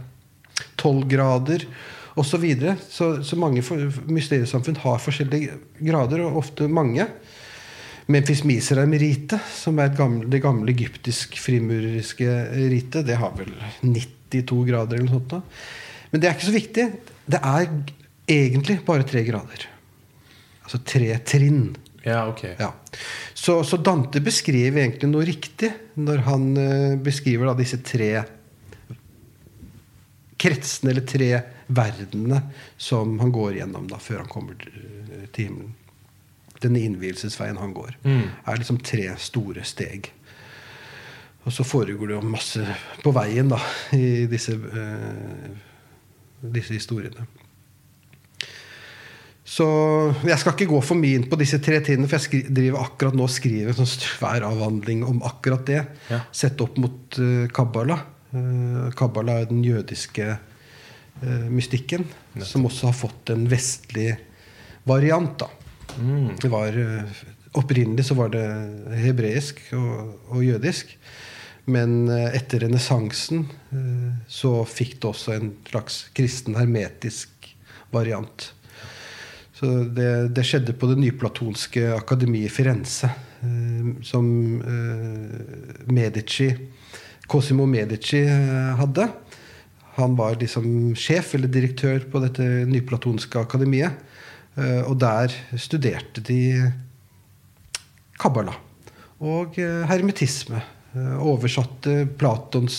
12 0.80 1.04
grader 1.12 1.68
osv. 2.16 2.30
Så, 2.30 2.38
videre. 2.38 2.76
så 2.90 3.24
Så 3.24 3.38
mange 3.38 3.62
mysteriesamfunn 4.06 4.78
har 4.84 5.02
forskjellige 5.02 5.58
grader, 5.82 6.26
og 6.26 6.38
ofte 6.44 6.68
mange. 6.68 7.08
Memphis 8.08 8.44
Misraim-ritet, 8.44 9.40
som 9.56 9.80
er 9.80 9.96
gamle, 9.96 10.28
det 10.30 10.42
gamle 10.44 10.74
egyptisk 10.74 11.38
frimureriske 11.40 12.28
ritet, 12.70 13.06
det 13.08 13.16
har 13.16 13.32
vel 13.38 13.54
92 13.82 14.66
grader 14.68 14.98
eller 14.98 15.08
noe 15.08 15.20
sånt. 15.20 15.30
da. 15.32 15.42
Men 16.12 16.22
det 16.22 16.30
er 16.30 16.36
ikke 16.36 16.50
så 16.50 16.58
viktig. 16.58 16.88
Det 17.26 17.40
er 17.40 17.70
egentlig 18.30 18.82
bare 18.86 19.08
tre 19.08 19.24
grader. 19.26 19.66
Altså 20.64 20.82
tre 20.86 21.16
trinn. 21.26 21.76
Ja, 22.04 22.26
ok. 22.28 22.44
Ja. 22.60 22.70
Så, 23.34 23.62
så 23.64 23.80
Dante 23.80 24.22
beskriver 24.24 24.84
egentlig 24.84 25.10
noe 25.12 25.28
riktig 25.28 25.72
når 25.96 26.26
han 26.28 26.50
eh, 26.60 26.96
beskriver 27.00 27.52
da 27.52 27.58
disse 27.60 27.80
tre 27.84 28.12
kretsene, 30.44 30.92
eller 30.92 31.06
tre 31.08 31.30
verdenene, 31.72 32.42
som 32.76 33.16
han 33.22 33.32
går 33.32 33.62
gjennom 33.62 33.88
da, 33.88 34.02
før 34.04 34.26
han 34.26 34.32
kommer 34.32 34.60
til 34.60 34.84
til 35.34 35.50
himmelen. 35.50 35.76
Denne 36.64 36.80
innvielsesveien 36.80 37.60
han 37.60 37.74
går, 37.76 37.96
er 38.48 38.60
liksom 38.60 38.80
tre 38.80 39.10
store 39.20 39.66
steg. 39.68 40.08
Og 41.44 41.52
så 41.52 41.66
foregår 41.68 42.08
det 42.08 42.16
jo 42.16 42.30
masse 42.32 42.76
på 43.04 43.12
veien 43.12 43.50
da, 43.52 43.60
i 43.98 44.24
disse, 44.32 44.56
eh, 44.56 45.50
disse 46.56 46.78
historiene. 46.78 47.28
Så 49.44 49.66
jeg 50.24 50.40
skal 50.40 50.56
ikke 50.56 50.70
gå 50.72 50.80
for 50.86 51.00
mye 51.00 51.20
inn 51.20 51.28
på 51.28 51.38
disse 51.42 51.60
tre 51.64 51.82
tingene, 51.84 52.08
for 52.08 52.22
jeg 52.22 52.48
driver 52.48 52.86
akkurat 52.86 53.18
nå 53.18 53.26
og 53.28 53.34
skriver 53.34 53.74
en 53.74 53.80
sånn 53.82 53.92
svær 53.92 54.46
avhandling 54.48 55.04
om 55.08 55.20
akkurat 55.28 55.66
det. 55.68 55.82
Ja. 56.08 56.22
Sett 56.32 56.64
opp 56.64 56.80
mot 56.80 57.20
uh, 57.20 57.50
Kabbala. 57.52 58.00
Uh, 58.32 58.88
Kabbala 58.96 59.42
er 59.42 59.50
den 59.52 59.66
jødiske 59.68 60.30
eh, 61.22 61.50
mystikken, 61.52 62.08
som 62.42 62.66
også 62.66 62.90
har 62.90 62.96
fått 62.98 63.34
en 63.36 63.44
vestlig 63.52 64.14
variant. 64.90 65.36
da. 65.44 65.50
Det 66.42 66.50
var, 66.50 66.68
eh, 66.68 67.04
opprinnelig 67.54 68.06
så 68.06 68.18
var 68.18 68.30
det 68.34 68.46
hebreisk 68.98 69.62
og, 69.78 70.18
og 70.30 70.44
jødisk. 70.44 70.98
Men 71.66 72.10
eh, 72.10 72.34
etter 72.36 72.66
renessansen 72.66 73.46
eh, 73.72 74.10
så 74.28 74.56
fikk 74.68 74.98
det 75.00 75.12
også 75.12 75.36
en 75.38 75.54
slags 75.70 76.04
kristen 76.16 76.58
hermetisk 76.60 77.54
variant. 77.94 78.52
Så 79.64 79.70
det, 79.96 80.34
det 80.36 80.44
skjedde 80.44 80.74
på 80.76 80.90
det 80.90 80.98
nyplatonske 81.00 81.86
akademiet 81.96 82.50
i 82.50 82.52
Firenze, 82.52 83.08
eh, 83.40 83.92
som 84.04 84.26
eh, 84.60 85.86
Medici, 85.88 86.50
Cosimo 87.32 87.64
Medici 87.72 88.20
eh, 88.28 88.74
hadde. 88.76 89.06
Han 89.96 90.18
var 90.20 90.36
liksom 90.42 90.68
sjef 91.00 91.38
eller 91.38 91.48
direktør 91.48 92.04
på 92.12 92.20
dette 92.26 92.44
nyplatonske 92.68 93.40
akademiet. 93.40 94.10
Og 94.90 94.98
der 95.02 95.34
studerte 95.58 96.22
de 96.22 96.40
kabbala 98.22 98.54
og 99.26 99.56
hermetisme. 99.90 100.60
Oversatte 101.22 102.04
Platons 102.18 102.78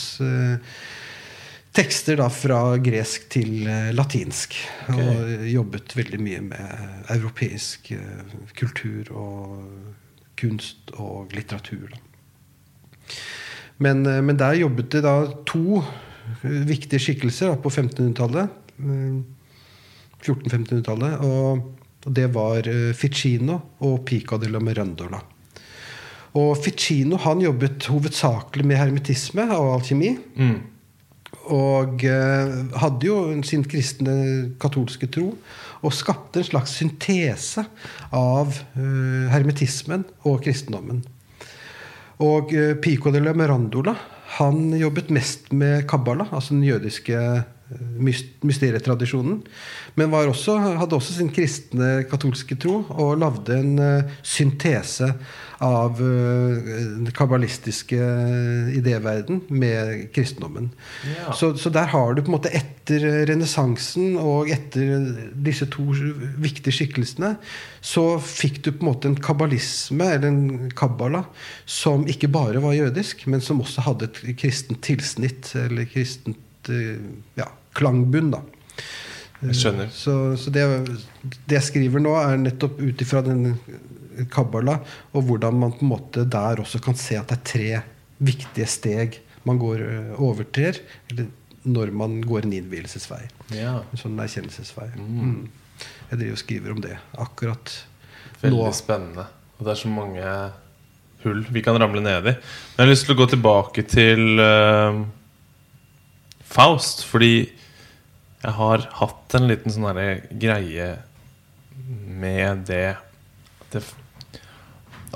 tekster 1.75 2.19
da 2.21 2.29
fra 2.31 2.77
gresk 2.83 3.29
til 3.35 3.65
latinsk. 3.97 4.55
latinsk. 4.89 4.95
Og 4.95 5.47
jobbet 5.51 5.97
veldig 5.99 6.21
mye 6.23 6.41
med 6.53 7.11
europeisk 7.15 7.91
eh, 7.97 8.35
kultur 8.57 9.11
og 9.11 9.63
kunst 10.39 10.95
og 10.95 11.35
litteratur. 11.35 11.95
Men, 13.83 14.07
eh, 14.07 14.23
men 14.23 14.39
der 14.39 14.61
jobbet 14.61 14.93
det 14.95 15.05
da 15.07 15.17
to 15.47 15.81
eh, 15.83 16.61
viktige 16.69 17.03
skikkelser 17.03 17.57
på 17.63 17.73
1500-tallet. 17.73 18.61
eh, 18.79 19.23
1400-1500-tallet. 20.25 21.21
Og, 21.25 21.71
det 22.05 22.27
var 22.35 22.67
eh, 22.69 22.93
Ficino 22.93 23.55
og 23.81 24.03
Pico 24.05 24.37
de 24.37 24.51
la 24.53 24.61
Mirandola. 24.61 25.23
Og 26.37 26.51
Ficino 26.59 27.17
han 27.23 27.41
jobbet 27.41 27.87
hovedsakelig 27.89 28.67
med 28.67 28.77
hermetisme 28.77 29.47
og 29.55 29.79
alkjemi. 29.79 30.11
Og 31.53 32.05
eh, 32.09 32.53
hadde 32.81 33.09
jo 33.09 33.19
sin 33.45 33.65
kristne 33.69 34.15
katolske 34.61 35.09
tro. 35.13 35.33
Og 35.85 35.93
skapte 35.93 36.41
en 36.41 36.49
slags 36.49 36.79
syntese 36.79 37.67
av 38.15 38.55
eh, 38.77 39.27
hermetismen 39.33 40.07
og 40.25 40.41
kristendommen. 40.47 41.03
Og 42.25 42.55
eh, 42.57 42.73
Pico 42.81 43.13
de 43.13 43.21
la 43.21 43.35
Mirandola 43.37 43.97
han 44.39 44.73
jobbet 44.75 45.13
mest 45.15 45.53
med 45.55 45.85
kabbala, 45.87 46.27
altså 46.33 46.57
den 46.57 46.65
jødiske 46.67 47.19
mysterietradisjonen. 48.45 49.41
Men 49.95 50.13
var 50.13 50.29
også, 50.29 50.59
hadde 50.79 50.99
også 50.99 51.17
sin 51.17 51.33
kristne 51.35 52.05
katolske 52.11 52.59
tro 52.61 52.83
og 52.93 53.17
lagde 53.23 53.57
en 53.57 53.75
uh, 53.81 54.13
syntese 54.27 55.09
av 55.65 56.01
uh, 56.03 56.59
den 56.61 57.09
kabbalistiske 57.17 57.99
idéverden 58.77 59.43
med 59.49 60.11
kristendommen. 60.15 60.71
Ja. 61.09 61.33
Så, 61.33 61.55
så 61.61 61.73
der 61.73 61.89
har 61.95 62.15
du 62.15 62.23
på 62.23 62.33
en 62.33 62.37
måte 62.37 62.53
etter 62.55 63.07
renessansen 63.31 64.19
og 64.21 64.53
etter 64.53 65.09
disse 65.47 65.69
to 65.73 65.89
viktige 66.43 66.75
skikkelsene, 66.75 67.35
så 67.85 68.07
fikk 68.21 68.63
du 68.65 68.73
på 68.73 68.85
en 68.85 68.91
måte 68.91 69.11
en 69.11 69.21
kabbalisme, 69.21 70.07
eller 70.17 70.29
en 70.31 70.73
kabbala, 70.77 71.25
som 71.65 72.05
ikke 72.09 72.33
bare 72.33 72.63
var 72.65 72.77
jødisk, 72.77 73.27
men 73.31 73.45
som 73.45 73.63
også 73.65 73.89
hadde 73.89 74.11
et 74.11 74.25
kristent 74.41 74.83
tilsnitt, 74.85 75.55
eller 75.59 75.89
kristent 75.89 76.37
eh, 76.37 76.54
ja, 77.39 77.49
klangbunn. 77.77 78.31
da. 78.35 78.43
Jeg 79.45 79.59
skjønner. 79.61 79.91
Så, 79.93 80.15
så 80.41 80.53
det, 80.55 80.65
det 81.45 81.59
jeg 81.59 81.67
skriver 81.67 82.03
nå, 82.03 82.15
er 82.17 82.41
nettopp 82.41 82.79
ut 82.81 83.03
ifra 83.05 83.21
den 83.27 83.57
kabbala, 84.33 84.79
og 85.13 85.27
hvordan 85.29 85.59
man 85.59 85.75
på 85.75 85.85
en 85.85 85.93
måte 85.93 86.25
der 86.31 86.63
også 86.63 86.81
kan 86.83 86.97
se 86.99 87.19
at 87.19 87.33
det 87.33 87.39
er 87.41 87.49
tre 87.51 87.69
viktige 88.25 88.69
steg 88.71 89.19
man 89.45 89.59
går 89.61 89.83
eh, 89.85 90.13
overtrer, 90.23 90.79
eller 91.11 91.29
når 91.65 91.93
man 91.97 92.19
går 92.25 92.47
en 92.47 92.55
innvielsesvei. 92.57 93.23
Ja. 93.57 93.79
En 93.93 94.01
sånn 94.01 94.21
erkjennelsesvei. 94.21 94.91
Mm. 94.97 95.49
Jeg 96.11 96.21
driver 96.21 96.37
og 96.37 96.41
skriver 96.41 96.75
om 96.75 96.83
det 96.85 96.95
akkurat 97.21 97.73
Veldig 98.43 98.61
nå. 98.61 98.73
spennende. 98.77 99.27
Og 99.59 99.67
det 99.67 99.73
er 99.73 99.81
så 99.81 99.91
mange 99.93 100.33
hull 101.25 101.45
vi 101.53 101.63
kan 101.65 101.77
ramle 101.81 102.03
ned 102.05 102.29
i. 102.29 102.35
Men 102.35 102.81
jeg 102.81 102.83
har 102.83 102.91
lyst 102.91 103.09
til 103.09 103.17
å 103.17 103.21
gå 103.23 103.29
tilbake 103.33 103.85
til 103.89 104.41
eh, 104.45 105.01
Faust, 106.55 107.03
fordi 107.09 107.49
jeg 108.45 108.53
har 108.59 108.85
hatt 109.01 109.35
en 109.35 109.49
liten 109.51 109.73
sånn 109.73 109.99
greie 110.39 110.89
med 112.25 112.67
det 112.69 112.95
at 112.95 113.75
det, 113.75 113.83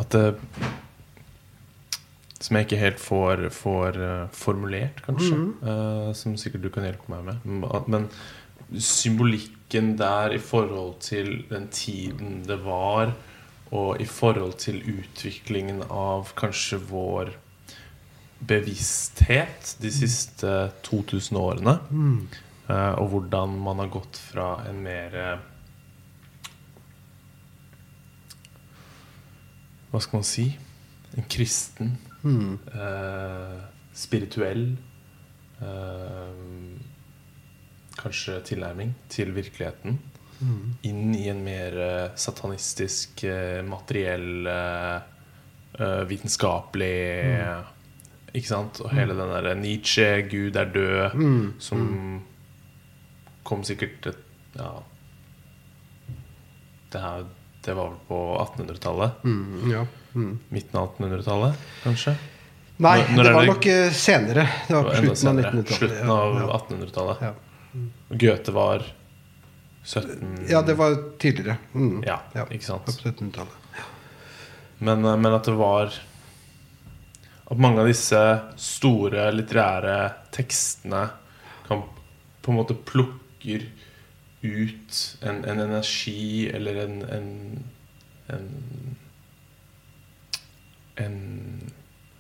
at 0.01 0.15
det 0.17 0.25
Som 2.39 2.57
jeg 2.57 2.69
ikke 2.69 2.81
helt 2.81 3.01
får, 3.03 3.41
får 3.51 3.97
eh, 3.99 4.27
formulert, 4.33 5.01
kanskje. 5.05 5.35
eh, 5.69 6.11
som 6.15 6.37
sikkert 6.39 6.63
du 6.63 6.69
kan 6.71 6.85
hjelpe 6.87 7.11
meg 7.11 7.25
med. 7.27 7.89
Men 7.91 8.07
symbolikken 8.79 9.97
der 9.99 10.37
i 10.37 10.39
forhold 10.39 11.01
til 11.03 11.45
den 11.51 11.67
tiden 11.75 12.45
det 12.47 12.61
var, 12.65 13.13
og 13.75 14.01
i 14.01 14.07
forhold 14.07 14.55
til 14.63 14.79
utviklingen 14.87 15.83
av 15.91 16.31
kanskje 16.39 16.79
vår 16.89 17.35
bevissthet 18.41 19.77
de 19.83 19.91
siste 19.91 20.71
2000 20.87 21.37
årene. 21.37 21.79
eh, 22.69 22.93
og 22.99 23.09
hvordan 23.09 23.59
man 23.65 23.79
har 23.79 23.89
gått 23.89 24.17
fra 24.17 24.65
en 24.69 24.83
mer 24.85 25.15
eh, 25.15 25.39
Hva 29.91 30.01
skal 30.05 30.19
man 30.21 30.27
si? 30.29 30.45
En 31.17 31.25
kristen, 31.33 31.95
eh, 32.77 33.59
spirituell 33.97 34.77
eh, 35.65 36.43
Kanskje 37.99 38.37
tilnærming 38.45 38.93
til 39.11 39.33
virkeligheten. 39.35 39.97
Inn 40.87 41.15
i 41.17 41.25
en 41.33 41.41
mer 41.43 41.79
eh, 41.83 42.11
satanistisk, 42.15 43.25
materiell, 43.67 44.47
vitenskapelig 46.09 46.95
Ikke 48.35 48.47
sant? 48.51 48.81
Og 48.85 48.91
hele 48.93 49.15
den 49.17 49.31
derre 49.33 49.55
Nietzsche, 49.57 50.23
Gud 50.29 50.57
er 50.57 50.69
død, 50.75 51.17
som 51.65 52.23
kom 53.49 53.63
sikkert 53.65 54.11
Ja 54.57 54.73
det, 56.93 56.99
her, 57.01 57.25
det 57.65 57.75
var 57.77 57.91
vel 57.91 57.99
på 58.09 58.19
1800-tallet? 58.41 59.11
Mm, 59.25 59.71
ja. 59.73 59.83
mm. 60.15 60.39
Midten 60.49 60.79
av 60.81 60.95
1800-tallet, 60.97 61.55
kanskje? 61.83 62.15
Nei, 62.79 62.95
Når- 63.03 63.17
når 63.17 63.25
det 63.25 63.33
var 63.35 63.41
det- 63.43 63.49
nok 63.53 63.67
eh, 63.67 63.91
senere. 63.93 64.45
Det 64.69 64.75
var 64.75 64.83
Det 64.83 64.89
var 64.89 64.95
slutten 64.95 65.11
av 65.11 65.17
senere. 65.19 65.51
1900-tallet. 65.53 65.79
Slutten 65.79 66.11
av 66.11 66.35
ja, 66.39 66.47
1800-tallet. 66.59 67.21
ja. 67.21 67.35
Goethe 68.23 68.53
var 68.53 68.85
17 69.85 70.47
ja, 70.49 70.63
det 70.63 70.75
var 70.79 70.97
tidligere. 71.19 71.59
Mm. 71.75 72.03
Ja, 72.07 72.21
Ja. 72.35 72.45
ikke 72.47 72.65
sant? 72.65 72.85
På 72.87 72.93
1700-tallet. 72.93 73.53
Men, 74.79 75.05
eh, 75.05 75.17
men 75.17 75.33
at 75.35 75.45
det 75.45 75.53
var 75.59 75.93
At 77.49 77.61
mange 77.61 77.81
av 77.81 77.89
disse 77.89 78.21
store 78.61 79.31
litterære 79.33 79.97
tekstene 80.37 81.07
kan 81.69 81.85
på 82.45 82.53
en 82.53 82.59
måte 82.59 82.77
plukker 82.77 83.65
ut 84.43 84.99
en, 85.27 85.43
en 85.49 85.61
energi 85.65 86.49
eller 86.53 86.83
en 86.85 86.99
en, 87.17 87.31
en 88.29 88.49
en, 90.99 91.19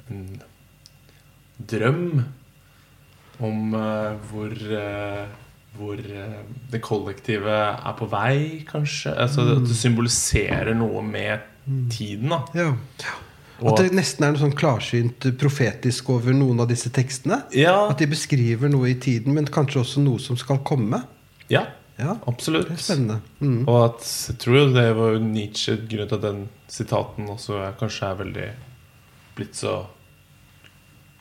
en 0.08 0.24
drøm 1.58 2.24
om 3.38 3.74
uh, 3.74 4.16
hvor 4.30 4.54
uh, 4.54 5.28
hvor 5.78 6.00
uh, 6.00 6.40
det 6.72 6.80
kollektive 6.82 7.54
er 7.54 7.94
på 7.98 8.08
vei, 8.10 8.64
kanskje. 8.66 9.12
Altså 9.14 9.44
At 9.54 9.66
det 9.68 9.76
symboliserer 9.78 10.74
noe 10.74 11.02
med 11.06 11.44
tiden. 11.92 12.32
da 12.32 12.42
Ja. 12.54 12.72
Og 13.58 13.72
At 13.72 13.80
det 13.82 13.96
nesten 13.98 14.24
er 14.24 14.34
noe 14.34 14.42
sånn 14.42 14.54
klarsynt 14.58 15.26
eh, 15.26 15.34
profetisk 15.38 16.12
over 16.14 16.36
noen 16.36 16.62
av 16.62 16.68
disse 16.70 16.92
tekstene. 16.94 17.40
Ja. 17.56 17.88
At 17.90 17.98
de 17.98 18.06
beskriver 18.10 18.70
noe 18.70 18.92
i 18.92 18.98
tiden, 19.02 19.34
men 19.34 19.50
kanskje 19.50 19.82
også 19.82 20.04
noe 20.04 20.22
som 20.22 20.38
skal 20.38 20.62
komme. 20.66 21.02
ja, 21.50 21.66
Ja, 21.98 22.14
absolutt. 22.30 22.70
Mm. 23.40 23.64
Og 23.66 23.78
at 23.82 24.04
jeg 24.06 24.38
tror 24.38 24.70
det 24.70 24.86
var 24.94 25.18
Nietzsche 25.18 25.74
grunnen 25.82 26.06
til 26.06 26.18
at 26.20 26.22
den 26.22 26.44
sitaten 26.70 27.26
også 27.32 27.58
er, 27.58 27.72
kanskje 27.80 28.06
er 28.06 28.20
veldig 28.20 28.48
blitt 29.34 29.58
så 29.58 29.80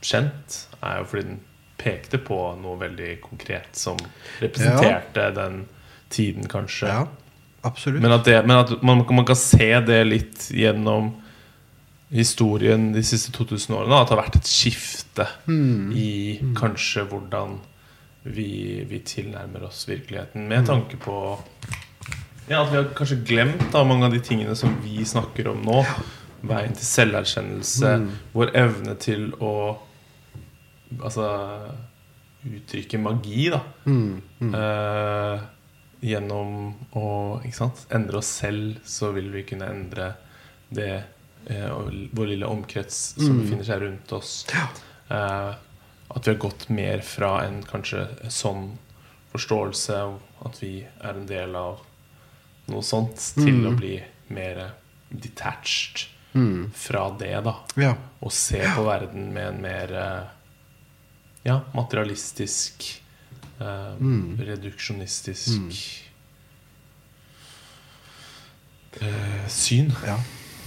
kjent, 0.05 0.67
er 0.81 0.99
jo 0.99 1.07
fordi 1.09 1.25
den 1.31 1.39
pekte 1.77 2.19
på 2.21 2.37
noe 2.61 2.77
veldig 2.77 3.15
konkret 3.23 3.77
som 3.77 3.97
representerte 4.41 5.31
den 5.33 5.63
tiden, 6.13 6.45
kanskje. 6.49 6.89
Ja, 6.89 7.07
absolutt. 7.65 8.01
Men 8.01 8.13
at, 8.13 8.25
det, 8.25 8.37
men 8.45 8.57
at 8.57 8.75
man, 8.85 9.01
man 9.09 9.25
kan 9.25 9.39
se 9.39 9.69
det 9.85 10.03
litt 10.07 10.49
gjennom 10.53 11.15
historien 12.13 12.91
de 12.93 13.03
siste 13.03 13.31
2000 13.35 13.75
årene. 13.75 13.97
At 14.01 14.07
det 14.09 14.15
har 14.15 14.23
vært 14.23 14.39
et 14.39 14.47
skifte 14.51 15.25
Mm. 15.47 15.91
i 15.97 16.39
kanskje 16.55 17.03
hvordan 17.09 17.57
vi, 18.23 18.83
vi 18.87 18.99
tilnærmer 18.99 19.63
oss 19.67 19.85
virkeligheten. 19.89 20.47
Med 20.47 20.65
tanke 20.67 20.97
på 20.97 21.39
ja, 22.47 22.61
at 22.63 22.71
vi 22.71 22.77
har 22.77 22.85
kanskje 22.95 23.19
glemt 23.27 23.65
da, 23.73 23.83
mange 23.83 24.05
av 24.07 24.13
de 24.13 24.21
tingene 24.23 24.55
som 24.55 24.71
vi 24.83 25.03
snakker 25.05 25.49
om 25.51 25.59
nå. 25.67 25.81
Veien 26.47 26.75
til 26.77 26.85
selverkjennelse. 26.87 27.91
Mm. 28.03 28.09
Vår 28.31 28.53
evne 28.55 28.95
til 29.01 29.33
å 29.43 29.51
altså 31.01 31.27
uttrykke 32.47 32.99
magi, 33.01 33.49
da. 33.51 33.59
Mm. 33.89 34.53
Eh, 34.53 35.41
gjennom 36.07 36.53
å 36.95 37.09
ikke 37.43 37.57
sant? 37.57 37.83
endre 37.91 38.21
oss 38.21 38.29
selv, 38.39 38.77
så 38.87 39.11
vil 39.15 39.31
vi 39.33 39.43
kunne 39.49 39.67
endre 39.73 40.13
det 40.69 41.03
og 41.49 41.91
vår 42.13 42.27
lille 42.27 42.45
omkrets 42.45 43.13
som 43.15 43.29
Mm. 43.37 43.41
befinner 43.43 43.63
seg 43.63 43.81
rundt 43.81 44.11
oss. 44.11 44.45
Eh, 45.09 45.53
at 46.09 46.27
vi 46.27 46.31
har 46.31 46.39
gått 46.39 46.69
mer 46.69 46.99
fra 47.01 47.43
en 47.45 47.63
kanskje 47.63 48.07
sånn 48.29 48.77
forståelse 49.33 50.19
at 50.45 50.59
vi 50.63 50.85
er 51.01 51.09
en 51.13 51.25
del 51.25 51.55
av 51.55 51.79
noe 52.67 52.81
sånt, 52.83 53.15
til 53.35 53.53
Mm. 53.53 53.65
å 53.73 53.77
bli 53.77 54.03
mer 54.29 54.71
detached 55.09 56.07
Mm. 56.35 56.71
fra 56.73 57.09
det, 57.17 57.43
da. 57.43 57.55
Ja. 57.75 57.95
Og 58.21 58.31
se 58.31 58.59
på 58.75 58.83
verden 58.85 59.33
med 59.33 59.47
en 59.55 59.61
mer 59.61 59.93
eh, 59.93 60.23
ja, 61.45 61.61
materialistisk 61.73 63.01
eh, 63.61 63.95
Mm. 63.99 64.37
Reduksjonistisk 64.37 66.03
eh, 69.01 69.47
syn. 69.47 69.93
Ja. 70.05 70.17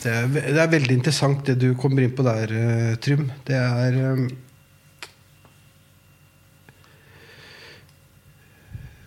Det 0.00 0.12
er, 0.12 0.28
det 0.32 0.60
er 0.62 0.70
veldig 0.72 0.94
interessant 0.96 1.42
det 1.44 1.58
du 1.60 1.74
kommer 1.76 2.06
inn 2.06 2.14
på 2.16 2.24
der, 2.24 2.52
eh, 2.56 2.94
Trym. 3.04 3.26
Det 3.44 3.56
er 3.58 3.98
eh, 4.00 4.22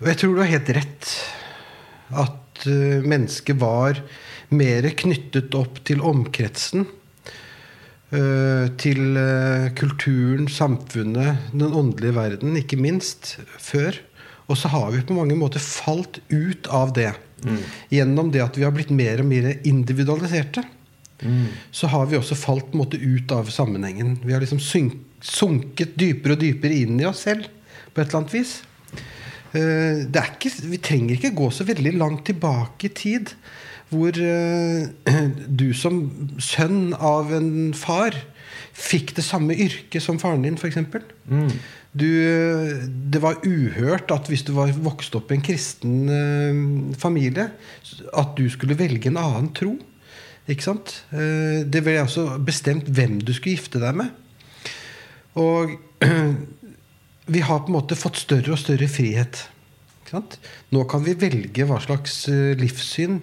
Og 0.03 0.09
jeg 0.11 0.19
tror 0.19 0.33
du 0.35 0.41
har 0.43 0.51
helt 0.51 0.69
rett. 0.75 1.11
At 2.11 2.65
eh, 2.67 2.99
mennesket 3.07 3.55
var 3.61 4.01
mer 4.53 4.89
knyttet 4.99 5.55
opp 5.55 5.79
til 5.87 6.03
omkretsen. 6.03 6.83
eh, 8.13 8.67
til 8.77 9.15
eh, 9.17 9.69
kulturen, 9.79 10.49
samfunnet, 10.51 11.47
den 11.55 11.71
åndelige 11.73 12.13
verden, 12.19 12.57
ikke 12.59 12.77
minst, 12.77 13.37
før. 13.57 13.95
Og 14.51 14.59
så 14.59 14.67
har 14.75 14.91
vi 14.91 15.05
på 15.07 15.15
mange 15.15 15.39
måter 15.39 15.63
falt 15.63 16.19
ut 16.29 16.67
av 16.67 16.91
det. 16.93 17.13
Gjennom 17.91 18.29
det 18.31 18.43
at 18.43 18.59
vi 18.59 18.63
har 18.67 18.75
blitt 18.75 18.91
mer 18.91 19.23
og 19.23 19.27
mer 19.31 19.49
individualiserte. 19.67 20.61
Så 21.71 21.87
har 21.87 22.05
vi 22.09 22.17
også 22.17 22.35
falt 22.35 22.71
på 22.71 22.77
en 22.77 22.83
måte 22.83 22.99
ut 22.99 23.31
av 23.31 23.49
sammenhengen. 23.53 24.17
Vi 24.23 24.33
har 24.33 24.41
liksom 24.43 24.59
sunket 25.23 25.93
dypere 25.99 26.35
og 26.35 26.41
dypere 26.41 26.73
inn 26.83 26.99
i 26.99 27.05
oss 27.07 27.23
selv 27.27 27.47
på 27.93 28.01
et 28.01 28.07
eller 28.09 28.23
annet 28.23 28.33
vis. 28.33 28.61
Eh, 29.53 30.03
Det 30.09 30.19
er 30.19 30.31
ikke, 30.33 30.51
vi 30.71 30.77
trenger 30.81 31.15
ikke 31.15 31.35
gå 31.37 31.49
så 31.53 31.63
veldig 31.63 31.93
langt 31.97 32.25
tilbake 32.25 32.89
i 32.89 32.93
tid 32.97 33.33
hvor 33.93 34.09
eh, 34.17 34.87
du 35.61 35.69
som 35.77 36.03
sønn 36.41 36.93
av 36.97 37.31
en 37.37 37.73
far 37.77 38.17
fikk 38.73 39.13
det 39.15 39.23
samme 39.23 39.53
yrket 39.53 40.01
som 40.01 40.17
faren 40.19 40.41
din, 40.41 40.57
f.eks. 40.57 40.79
Du, 41.93 42.09
det 43.13 43.19
var 43.21 43.37
uhørt 43.45 44.09
at 44.09 44.25
hvis 44.31 44.41
du 44.47 44.55
var 44.57 44.71
vokst 44.81 45.13
opp 45.13 45.29
i 45.29 45.35
en 45.37 45.43
kristen 45.45 46.09
eh, 46.09 46.95
familie, 46.97 47.51
at 48.17 48.33
du 48.39 48.47
skulle 48.49 48.77
velge 48.79 49.11
en 49.11 49.19
annen 49.21 49.51
tro. 49.53 49.75
Ikke 50.51 50.65
sant? 50.65 50.97
Eh, 51.15 51.63
det 51.63 51.83
ble 51.85 51.95
altså 52.01 52.25
bestemt 52.43 52.89
hvem 52.91 53.19
du 53.23 53.31
skulle 53.35 53.55
gifte 53.55 53.79
deg 53.79 53.95
med. 54.01 54.11
Og 55.39 55.75
vi 57.33 57.43
har 57.47 57.63
på 57.63 57.71
en 57.71 57.77
måte 57.77 57.99
fått 57.99 58.19
større 58.19 58.55
og 58.55 58.61
større 58.61 58.89
frihet. 58.91 59.45
Nå 60.13 60.83
kan 60.85 61.01
vi 61.01 61.15
velge 61.17 61.65
hva 61.65 61.79
slags 61.81 62.27
eh, 62.29 62.51
livssyn 62.59 63.21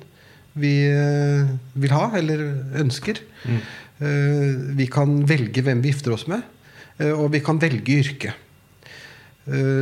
vi 0.58 0.72
eh, 0.90 1.50
vil 1.78 1.92
ha 1.94 2.08
eller 2.18 2.42
ønsker. 2.80 3.20
Mm. 3.44 3.60
Vi 4.78 4.86
kan 4.88 5.10
velge 5.28 5.60
hvem 5.60 5.82
vi 5.84 5.90
gifter 5.90 6.14
oss 6.14 6.22
med, 6.24 6.40
og 7.04 7.26
vi 7.34 7.42
kan 7.44 7.58
velge 7.60 7.98
yrke. 8.00 8.30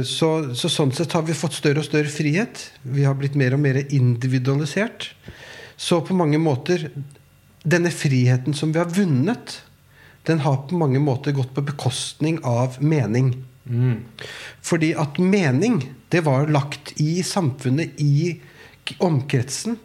Så, 0.03 0.31
så 0.59 0.71
sånn 0.75 0.91
sett 0.91 1.15
har 1.15 1.23
vi 1.23 1.37
fått 1.39 1.55
større 1.55 1.85
og 1.85 1.87
større 1.87 2.11
frihet. 2.11 2.65
Vi 2.83 3.05
har 3.07 3.15
blitt 3.15 3.39
mer 3.39 3.55
og 3.55 3.63
mer 3.63 3.79
individualisert. 3.95 5.13
Så 5.79 6.01
på 6.03 6.19
mange 6.19 6.43
måter 6.43 6.89
Denne 7.63 7.91
friheten 7.91 8.55
som 8.55 8.73
vi 8.73 8.79
har 8.79 8.91
vunnet, 8.93 9.63
den 10.29 10.43
har 10.45 10.63
på 10.69 10.77
mange 10.79 11.01
måter 11.01 11.33
gått 11.33 11.55
på 11.55 11.65
bekostning 11.65 12.39
av 12.45 12.77
mening. 12.85 13.33
Fordi 14.63 14.95
at 14.97 15.19
mening, 15.19 15.83
det 16.09 16.25
var 16.27 16.49
lagt 16.49 16.95
i 17.01 17.23
samfunnet, 17.23 17.99
i 18.01 18.41
omkretsen. 19.05 19.77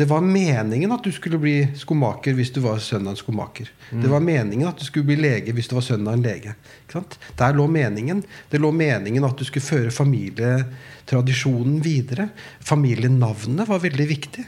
Det 0.00 0.06
var 0.08 0.22
meningen 0.24 0.92
at 0.94 1.04
du 1.04 1.12
skulle 1.12 1.38
bli 1.38 1.58
skomaker 1.76 2.32
hvis 2.38 2.54
du 2.54 2.62
var 2.64 2.78
sønn 2.80 3.04
av 3.04 3.12
en 3.12 3.18
skomaker. 3.20 3.68
Det 3.90 4.08
var 4.08 4.22
meningen 4.24 4.68
at 4.70 4.78
du 4.80 4.86
skulle 4.86 5.10
bli 5.10 5.18
lege 5.20 5.52
hvis 5.52 5.68
du 5.68 5.74
var 5.76 5.84
sønn 5.84 6.08
av 6.08 6.16
en 6.16 6.24
lege. 6.24 6.54
Ikke 6.86 6.96
sant? 6.96 7.18
Der 7.36 7.52
lå 7.52 7.66
meningen. 7.68 8.22
Det 8.48 8.62
lå 8.62 8.70
meningen 8.72 9.26
at 9.28 9.36
du 9.36 9.44
skulle 9.44 9.66
føre 9.66 9.92
familietradisjonen 9.92 11.82
videre. 11.84 12.30
Familienavnet 12.64 13.68
var 13.68 13.84
veldig 13.84 14.08
viktig. 14.08 14.46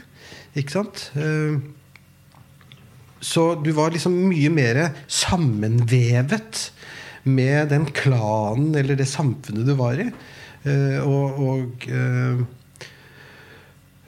Ikke 0.57 0.73
sant? 0.73 1.11
Eh, 1.21 1.61
Så 3.23 3.55
du 3.63 3.71
var 3.71 3.93
liksom 3.93 4.15
mye 4.27 4.49
mer 4.51 4.79
sammenvevet 5.07 6.71
med 7.23 7.69
den 7.71 7.85
klanen 7.95 8.75
eller 8.75 8.99
det 8.99 9.07
samfunnet 9.07 9.67
du 9.67 9.73
var 9.79 9.99
i. 9.99 10.09
Uh, 10.63 10.99
og 11.03 11.39
og 11.43 11.87
uh, 11.91 12.43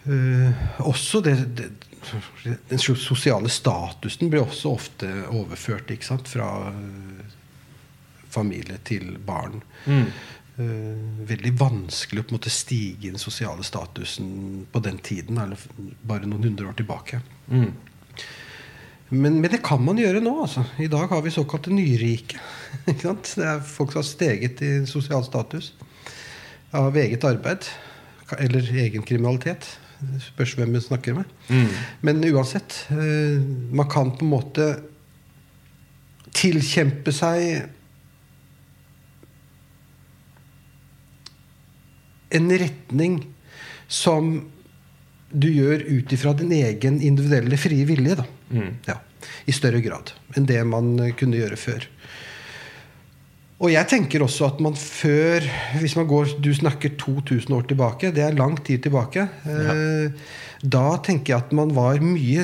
uh, 0.08 0.62
også 0.88 1.20
det, 1.24 1.36
det 1.58 1.72
Den 2.70 2.78
sosiale 2.80 3.50
statusen 3.50 4.30
blir 4.30 4.44
også 4.44 4.70
ofte 4.78 5.08
overført 5.34 5.90
ikke 5.90 6.06
sant? 6.06 6.28
fra 6.30 6.70
familie 8.30 8.78
til 8.86 9.16
barn. 9.26 9.64
Mm. 9.90 10.12
Veldig 11.26 11.54
vanskelig 11.58 12.22
å 12.22 12.28
på 12.28 12.36
en 12.36 12.38
måte 12.38 12.54
stige 12.54 13.08
i 13.08 13.10
den 13.10 13.18
sosiale 13.18 13.66
statusen 13.66 14.68
på 14.70 14.84
den 14.86 15.00
tiden, 15.02 15.40
eller 15.42 15.58
bare 16.06 16.30
noen 16.30 16.46
hundre 16.46 16.70
år 16.70 16.78
tilbake. 16.78 17.24
Mm. 17.50 17.74
Men, 19.10 19.38
men 19.42 19.52
det 19.52 19.62
kan 19.64 19.82
man 19.86 20.00
gjøre 20.02 20.22
nå. 20.24 20.32
altså. 20.42 20.64
I 20.82 20.88
dag 20.90 21.08
har 21.12 21.22
vi 21.22 21.34
såkalte 21.34 21.74
nyrike. 21.74 22.40
Det 22.86 23.06
er 23.46 23.62
folk 23.62 23.92
som 23.94 24.02
har 24.02 24.08
steget 24.08 24.62
i 24.66 24.72
sosial 24.90 25.24
status 25.24 25.74
av 26.76 26.98
eget 26.98 27.24
arbeid. 27.24 27.68
Eller 28.40 28.66
egen 28.82 29.06
kriminalitet. 29.06 29.68
Det 30.02 30.22
spørs 30.26 30.56
hvem 30.58 30.74
vi 30.76 30.82
snakker 30.84 31.16
med. 31.20 31.30
Mm. 31.50 31.70
Men 32.02 32.24
uansett. 32.34 32.82
eh, 32.92 33.40
Man 33.72 33.90
kan 33.90 34.12
på 34.18 34.26
en 34.26 34.34
måte 34.34 34.66
tilkjempe 36.36 37.14
seg 37.16 37.70
en 42.36 42.50
retning 42.60 43.20
som 43.88 44.34
du 45.32 45.48
gjør 45.52 45.86
ut 45.88 46.12
ifra 46.16 46.34
din 46.38 46.52
egen 46.58 47.00
individuelle 47.02 47.58
frie 47.60 47.86
vilje. 47.88 48.18
da. 48.20 48.26
Mm. 48.50 48.72
Ja, 48.88 49.00
I 49.50 49.56
større 49.56 49.82
grad 49.82 50.14
enn 50.38 50.48
det 50.50 50.62
man 50.70 50.94
eh, 51.02 51.14
kunne 51.18 51.40
gjøre 51.40 51.60
før. 51.60 51.90
Og 53.64 53.72
jeg 53.72 53.88
tenker 53.88 54.26
også 54.26 54.50
at 54.50 54.58
man 54.60 54.74
før 54.76 55.46
Hvis 55.80 55.94
man 55.96 56.10
går 56.10 56.34
Du 56.44 56.50
snakker 56.54 56.98
2000 57.00 57.54
år 57.56 57.62
tilbake. 57.70 58.12
Det 58.12 58.20
er 58.26 58.36
lang 58.36 58.58
tid 58.68 58.84
tilbake. 58.84 59.24
Ja. 59.48 59.76
Da 60.60 60.98
tenker 61.00 61.32
jeg 61.32 61.46
at 61.46 61.54
man 61.56 61.72
var 61.72 62.02
mye, 62.04 62.44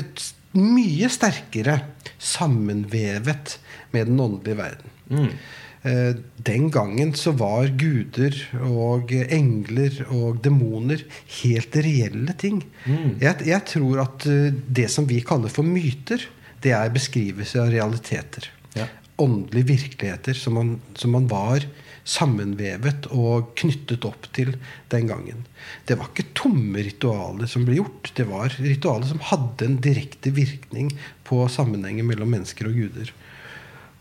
mye 0.56 1.10
sterkere 1.11 1.82
sammenvevet 2.15 3.57
med 3.91 4.07
den 4.07 4.23
åndelige 4.23 4.57
verden. 4.61 4.95
Mm. 5.11 5.34
Eh, 5.81 6.15
Den 6.35 6.69
gangen 6.71 7.13
så 7.17 7.33
var 7.37 7.71
guder 7.77 8.35
og 8.65 9.11
engler 9.13 10.03
og 10.09 10.41
demoner 10.45 11.01
helt 11.41 11.75
reelle 11.75 12.35
ting. 12.37 12.61
Mm. 12.85 13.17
Jeg, 13.21 13.47
jeg 13.49 13.65
tror 13.69 14.03
at 14.05 14.25
eh, 14.29 14.53
det 14.67 14.89
som 14.93 15.09
vi 15.09 15.21
kaller 15.25 15.53
for 15.53 15.65
myter, 15.65 16.21
det 16.61 16.75
er 16.77 16.93
beskrivelse 16.93 17.61
av 17.63 17.71
realiteter. 17.73 18.51
Ja. 18.77 18.85
Åndelige 19.21 19.71
virkeligheter 19.73 20.37
som 20.37 20.59
man, 20.59 20.75
som 20.93 21.17
man 21.17 21.29
var 21.29 21.65
sammenvevet 22.07 23.07
og 23.13 23.51
knyttet 23.57 24.05
opp 24.05 24.25
til 24.33 24.55
den 24.93 25.09
gangen. 25.09 25.45
Det 25.85 25.97
var 25.97 26.09
ikke 26.09 26.31
tomme 26.37 26.81
ritualer 26.85 27.49
som 27.49 27.65
ble 27.65 27.77
gjort. 27.77 28.13
Det 28.17 28.25
var 28.29 28.53
ritualer 28.57 29.09
som 29.09 29.21
hadde 29.31 29.67
en 29.67 29.77
direkte 29.81 30.33
virkning 30.33 30.93
på 31.27 31.43
sammenhengen 31.49 32.09
mellom 32.09 32.33
mennesker 32.33 32.69
og 32.69 32.77
guder. 32.77 33.13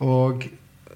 Og 0.00 0.48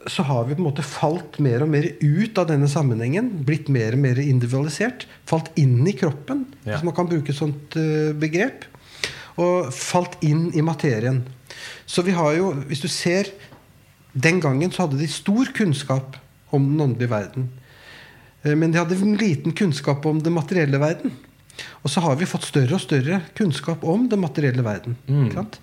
så 0.07 0.23
har 0.29 0.45
vi 0.45 0.55
på 0.55 0.61
en 0.63 0.67
måte 0.69 0.83
falt 0.85 1.39
mer 1.43 1.63
og 1.65 1.71
mer 1.73 1.87
ut 2.01 2.39
av 2.39 2.49
denne 2.51 2.69
sammenhengen. 2.69 3.31
Blitt 3.47 3.69
mer 3.73 3.95
og 3.97 4.03
mer 4.05 4.19
individualisert. 4.21 5.07
Falt 5.27 5.51
inn 5.61 5.87
i 5.89 5.93
kroppen, 5.97 6.45
Ja. 6.65 6.75
hvis 6.77 6.85
man 6.85 6.95
kan 6.95 7.09
bruke 7.09 7.31
et 7.33 7.39
sånt 7.39 7.77
eh, 7.77 8.13
begrep. 8.13 8.65
Og 9.41 9.73
falt 9.75 10.17
inn 10.23 10.51
i 10.55 10.61
materien. 10.63 11.23
Så 11.87 12.03
vi 12.05 12.13
har 12.13 12.35
jo, 12.37 12.53
hvis 12.69 12.81
du 12.85 12.89
ser 12.89 13.25
Den 14.15 14.39
gangen 14.39 14.71
så 14.71 14.85
hadde 14.87 14.99
de 15.01 15.09
stor 15.11 15.49
kunnskap 15.57 16.17
om 16.55 16.63
den 16.71 16.81
åndelige 16.81 17.11
verden. 17.11 17.49
Eh, 18.45 18.55
Men 18.55 18.71
de 18.71 18.79
hadde 18.79 18.95
en 18.95 19.17
liten 19.19 19.53
kunnskap 19.53 20.07
om 20.07 20.21
den 20.23 20.33
materielle 20.37 20.79
verden. 20.79 21.11
Og 21.83 21.91
så 21.91 22.01
har 22.01 22.15
vi 22.17 22.25
fått 22.27 22.45
større 22.47 22.75
og 22.75 22.81
større 22.81 23.23
kunnskap 23.35 23.83
om 23.83 24.09
den 24.09 24.21
materielle 24.21 24.63
verden. 24.63 24.97
Ikke 25.09 25.35
sant? 25.35 25.59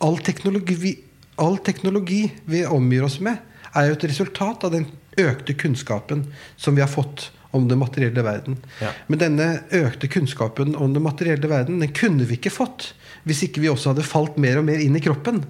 All, 0.00 0.16
teknologi, 0.18 0.98
all 1.38 1.58
teknologi 1.58 2.30
vi 2.46 2.64
omgir 2.64 3.02
oss 3.04 3.18
med, 3.20 3.38
er 3.74 3.88
jo 3.88 3.96
et 3.96 4.04
resultat 4.10 4.64
av 4.64 4.72
den 4.76 4.86
økte 5.18 5.54
kunnskapen 5.56 6.26
som 6.60 6.76
vi 6.76 6.82
har 6.84 6.92
fått 6.92 7.30
om 7.56 7.68
den 7.70 7.78
materielle 7.80 8.22
verden. 8.26 8.58
Ja. 8.82 8.90
Men 9.08 9.18
denne 9.22 9.46
økte 9.74 10.10
kunnskapen 10.12 10.74
om 10.76 10.92
den 10.92 11.02
materielle 11.06 11.48
verden 11.48 11.80
den 11.80 11.92
kunne 11.96 12.26
vi 12.28 12.36
ikke 12.36 12.52
fått 12.52 12.90
hvis 13.26 13.42
ikke 13.46 13.62
vi 13.64 13.70
også 13.72 13.94
hadde 13.94 14.04
falt 14.06 14.36
mer 14.38 14.60
og 14.60 14.66
mer 14.68 14.78
inn 14.82 14.96
i 14.98 15.02
kroppen. 15.02 15.40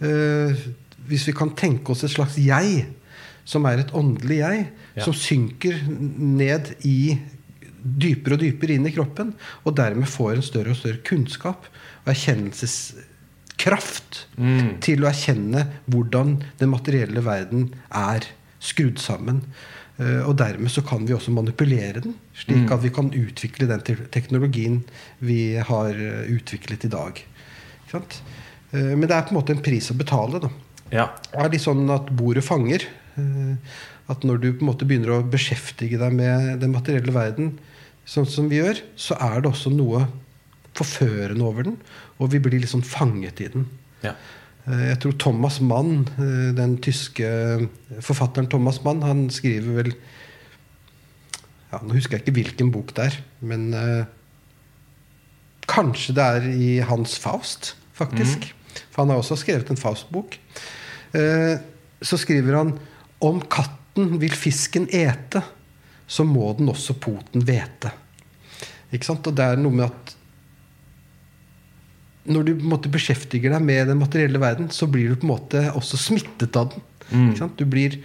Eh, 0.00 0.54
hvis 1.08 1.26
vi 1.28 1.34
kan 1.36 1.50
tenke 1.58 1.92
oss 1.92 2.04
et 2.06 2.12
slags 2.14 2.38
jeg, 2.40 2.86
som 3.48 3.66
er 3.66 3.82
et 3.82 3.92
åndelig 3.96 4.38
jeg, 4.42 4.68
Ja. 4.98 5.04
som 5.04 5.14
synker 5.14 5.76
ned 6.18 6.74
i 6.84 7.18
dypere 7.78 8.34
og 8.34 8.40
dypere 8.40 8.74
inn 8.74 8.86
i 8.86 8.92
kroppen, 8.92 9.34
og 9.64 9.76
dermed 9.76 10.08
får 10.10 10.34
en 10.36 10.42
større 10.42 10.70
og 10.74 10.76
større 10.76 10.98
kunnskap 11.06 11.66
og 12.06 12.14
erkjennelseskraft 13.58 14.26
Mm. 14.38 14.80
til 14.80 15.00
å 15.02 15.08
erkjenne 15.10 15.66
hvordan 15.90 16.42
den 16.58 16.70
materielle 16.70 17.20
verden 17.24 17.74
er 17.90 18.20
skrudd 18.60 18.98
sammen. 18.98 19.42
Eh, 19.98 20.22
Og 20.28 20.36
dermed 20.36 20.70
så 20.70 20.80
kan 20.86 21.04
vi 21.06 21.12
også 21.12 21.32
manipulere 21.32 22.00
den, 22.00 22.14
slik 22.34 22.70
at 22.70 22.82
vi 22.82 22.90
kan 22.90 23.10
utvikle 23.10 23.66
den 23.66 23.80
teknologien 24.10 24.84
vi 25.20 25.56
har 25.56 25.90
eh, 25.90 26.28
utviklet 26.30 26.84
i 26.84 26.88
dag. 26.88 27.20
Eh, 27.94 28.00
Men 28.72 29.00
det 29.00 29.10
er 29.10 29.22
på 29.22 29.30
en 29.34 29.42
måte 29.42 29.50
en 29.50 29.62
pris 29.62 29.90
å 29.90 29.96
betale. 29.96 30.40
da. 30.40 30.48
Ja. 30.92 31.08
Det 31.32 31.40
er 31.44 31.48
litt 31.50 31.60
sånn 31.62 31.90
at 31.90 32.06
bordet 32.14 32.44
fanger. 32.44 32.86
At 34.08 34.20
når 34.22 34.40
du 34.40 34.52
på 34.52 34.62
en 34.62 34.72
måte 34.72 34.86
begynner 34.86 35.18
å 35.18 35.28
beskjeftige 35.30 35.98
deg 35.98 36.12
med 36.12 36.60
den 36.60 36.70
materielle 36.72 37.12
verden, 37.12 37.58
sånn 38.06 38.26
som 38.26 38.48
vi 38.48 38.56
gjør, 38.62 38.80
så 38.96 39.16
er 39.20 39.40
det 39.42 39.50
også 39.50 39.70
noe 39.74 40.06
forførende 40.74 41.42
over 41.42 41.64
den. 41.64 41.76
Og 42.18 42.32
vi 42.32 42.40
blir 42.42 42.66
sånn 42.66 42.86
fanget 42.86 43.40
i 43.44 43.48
den. 43.54 43.68
ja. 44.02 44.14
Eh, 44.68 44.88
Jeg 44.90 45.00
tror 45.00 45.16
Thomas 45.18 45.60
Mann, 45.60 46.08
eh, 46.18 46.52
den 46.54 46.78
tyske 46.78 47.28
forfatteren 48.00 48.48
Thomas 48.50 48.82
Mann, 48.84 49.02
han 49.02 49.28
skriver 49.30 49.82
vel 49.82 49.94
ja, 51.70 51.80
Nå 51.82 51.94
husker 51.94 52.16
jeg 52.16 52.24
ikke 52.24 52.36
hvilken 52.38 52.70
bok 52.72 52.94
det 52.96 53.10
er, 53.10 53.16
men 53.44 53.66
uh, 53.76 54.06
kanskje 55.68 56.14
det 56.16 56.24
er 56.24 56.46
i 56.48 56.68
Hans 56.80 57.18
Faust, 57.20 57.74
faktisk. 57.92 58.46
For 58.88 59.02
han 59.02 59.12
har 59.12 59.20
også 59.20 59.36
skrevet 59.36 59.68
en 59.68 59.76
Faust-bok. 59.76 60.38
Uh, 61.12 61.60
så 62.00 62.16
skriver 62.16 62.56
han 62.56 62.72
om 63.20 63.42
katten 63.52 64.16
vil 64.22 64.32
fisken 64.32 64.88
ete, 64.96 65.42
så 66.08 66.24
må 66.24 66.54
den 66.56 66.72
også 66.72 66.96
poten 66.96 67.44
vete. 67.44 67.92
Ikke 68.88 69.10
sant? 69.10 69.28
Og 69.28 69.36
det 69.36 69.44
er 69.44 69.60
noe 69.60 69.76
med 69.76 69.90
at 69.90 70.16
når 72.28 72.46
du 72.46 72.54
på 72.54 72.66
en 72.66 72.72
måte 72.74 72.92
beskjeftiger 72.92 73.54
deg 73.54 73.64
med 73.64 73.90
den 73.90 74.00
materielle 74.00 74.40
verden, 74.42 74.70
så 74.74 74.88
blir 74.90 75.12
du 75.12 75.18
på 75.18 75.28
en 75.28 75.34
måte 75.34 75.66
også 75.78 76.00
smittet 76.00 76.56
av 76.58 76.72
den. 76.74 76.84
Mm. 77.08 77.28
Ikke 77.30 77.40
sant? 77.40 77.60
Du, 77.60 77.64
blir, 77.68 77.96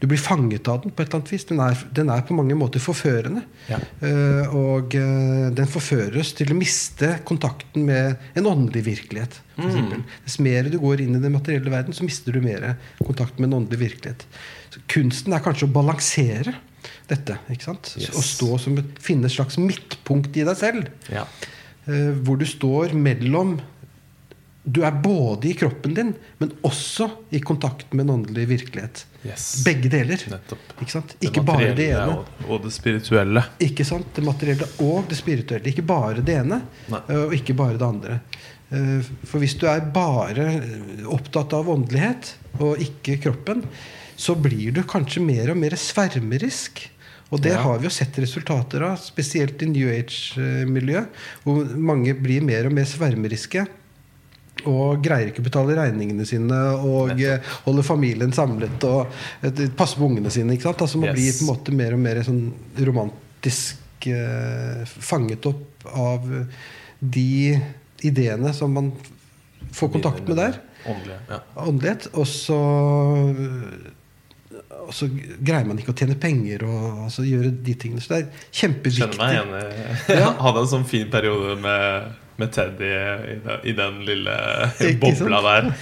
du 0.00 0.06
blir 0.10 0.20
fanget 0.22 0.68
av 0.70 0.82
den 0.82 0.94
på 0.94 1.02
et 1.02 1.08
eller 1.08 1.20
annet 1.20 1.32
vis. 1.34 1.46
Den 1.48 1.62
er, 1.64 1.84
den 1.98 2.12
er 2.14 2.24
på 2.26 2.36
mange 2.38 2.56
måter 2.58 2.82
forførende. 2.82 3.44
Ja. 3.70 3.80
Uh, 4.02 4.54
og 4.54 4.94
uh, 4.98 5.48
den 5.54 5.70
forføres 5.70 6.34
til 6.38 6.54
å 6.54 6.58
miste 6.58 7.16
kontakten 7.26 7.86
med 7.88 8.20
en 8.38 8.50
åndelig 8.50 8.84
virkelighet. 8.90 9.40
Mm. 9.58 10.04
Dess 10.26 10.38
mer 10.42 10.70
du 10.70 10.78
går 10.82 11.04
inn 11.04 11.18
i 11.18 11.22
den 11.22 11.34
materielle 11.34 11.72
verden, 11.72 11.96
så 11.96 12.06
mister 12.06 12.34
du 12.34 12.42
mer 12.44 12.74
kontakt 13.02 13.40
med 13.40 13.50
en 13.50 13.62
åndelig 13.62 13.82
virkelighet. 13.88 14.28
Så 14.74 14.82
kunsten 14.90 15.34
er 15.34 15.42
kanskje 15.42 15.68
å 15.68 15.74
balansere 15.74 16.56
dette. 17.10 17.36
ikke 17.52 17.68
sant? 17.68 17.94
Yes. 17.98 18.14
Å 18.14 18.22
stå 18.24 18.56
som 18.62 18.78
finne 19.02 19.28
et 19.28 19.34
slags 19.34 19.58
midtpunkt 19.60 20.36
i 20.38 20.46
deg 20.46 20.58
selv. 20.60 20.88
ja. 21.10 21.26
Eh, 21.86 22.12
hvor 22.24 22.38
du 22.40 22.46
står 22.48 22.94
mellom 22.96 23.58
Du 24.64 24.78
er 24.80 24.94
både 24.96 25.50
i 25.50 25.54
kroppen 25.60 25.92
din, 25.92 26.14
men 26.40 26.52
også 26.64 27.10
i 27.36 27.40
kontakt 27.44 27.90
med 27.92 28.06
en 28.06 28.14
åndelig 28.14 28.46
virkelighet. 28.48 29.02
Yes. 29.26 29.60
Begge 29.66 29.90
deler. 29.92 30.22
Nettopp. 30.32 30.70
Ikke? 30.80 31.02
Det 31.10 31.28
Ikke 31.28 31.42
bare 31.44 31.74
det 31.76 31.90
ene. 31.92 32.14
Og, 32.14 32.46
og 32.48 32.62
det 32.64 32.72
spirituelle. 32.72 33.42
Ikke 33.60 33.84
sant? 33.84 34.08
Det 34.16 34.24
materielle 34.24 34.68
og 34.86 35.04
det 35.10 35.18
spirituelle. 35.20 35.68
Ikke 35.68 35.84
bare 35.84 36.24
det 36.24 36.38
ene, 36.40 36.62
Nei. 36.88 37.02
eh, 37.12 37.20
og 37.26 37.36
ikke 37.36 37.56
bare 37.60 37.76
det 37.76 37.84
andre. 37.90 38.16
Eh, 38.72 39.04
For 39.28 39.44
hvis 39.44 39.58
du 39.60 39.66
er 39.68 39.84
bare 39.92 40.48
opptatt 41.12 41.52
av 41.60 41.68
åndelighet 41.68 42.32
og 42.64 42.80
ikke 42.80 43.18
kroppen, 43.20 43.66
så 44.16 44.32
blir 44.38 44.72
du 44.72 44.80
kanskje 44.88 45.20
mer 45.20 45.52
og 45.52 45.60
mer 45.60 45.76
svermerisk. 45.76 46.86
Og 47.34 47.40
det 47.42 47.50
Ja. 47.56 47.62
har 47.64 47.78
vi 47.80 47.88
jo 47.88 47.90
sett 47.90 48.14
resultater 48.22 48.84
av, 48.86 48.96
spesielt 49.02 49.60
i 49.62 49.66
New 49.66 49.88
Age-miljøet. 49.90 51.08
Hvor 51.42 51.64
mange 51.76 52.14
blir 52.14 52.44
mer 52.46 52.68
og 52.68 52.72
mer 52.76 52.86
svermeriske. 52.86 53.64
Og 54.70 55.02
greier 55.02 55.28
ikke 55.32 55.42
å 55.42 55.48
betale 55.48 55.74
regningene 55.76 56.24
sine 56.24 56.54
og 56.78 57.18
eh, 57.20 57.42
holde 57.66 57.82
familien 57.84 58.30
samlet 58.32 58.84
og 58.86 59.10
eh, 59.42 59.64
passe 59.76 59.98
på 59.98 60.06
ungene 60.06 60.30
sine. 60.32 60.54
Ikke 60.54 60.68
sant? 60.70 60.84
Altså 60.86 61.00
Man 61.02 61.10
Yes. 61.10 61.18
blir 61.18 61.32
på 61.34 61.42
en 61.42 61.50
måte 61.50 61.74
mer 61.74 61.92
og 61.96 61.98
mer 62.04 62.22
sånn 62.24 62.44
romantisk 62.86 64.06
eh, 64.06 64.84
fanget 64.86 65.44
opp 65.50 65.88
av 65.90 66.30
de 67.02 67.60
ideene 68.06 68.54
som 68.54 68.72
man 68.72 68.92
får 69.74 69.90
kontakt 69.98 70.28
med 70.28 70.36
der. 70.38 70.60
Åndelighet. 70.86 71.28
Ja. 71.34 71.42
Åndelighet. 71.66 72.08
Og 72.14 72.26
så 72.30 72.60
og 74.86 74.92
så 74.94 75.06
greier 75.10 75.64
man 75.68 75.78
ikke 75.80 75.92
å 75.94 75.96
tjene 75.98 76.16
penger 76.20 76.64
og 76.68 77.04
altså, 77.06 77.24
gjøre 77.26 77.50
de 77.66 77.74
tingene. 77.80 78.02
Så 78.04 78.12
det 78.12 78.18
er 78.24 78.42
kjempeviktig. 78.60 78.98
Skjønner 78.98 79.22
meg 79.22 79.32
igjen. 79.38 80.18
Jeg 80.18 80.34
hadde 80.46 80.62
en 80.64 80.70
sånn 80.74 80.86
fin 80.90 81.08
periode 81.12 81.54
med, 81.62 82.10
med 82.42 82.52
Teddy 82.56 82.90
i, 82.90 83.38
den- 83.46 83.64
i 83.70 83.76
den 83.78 84.02
lille 84.08 84.36
bobla 85.04 85.40
der. 85.48 85.70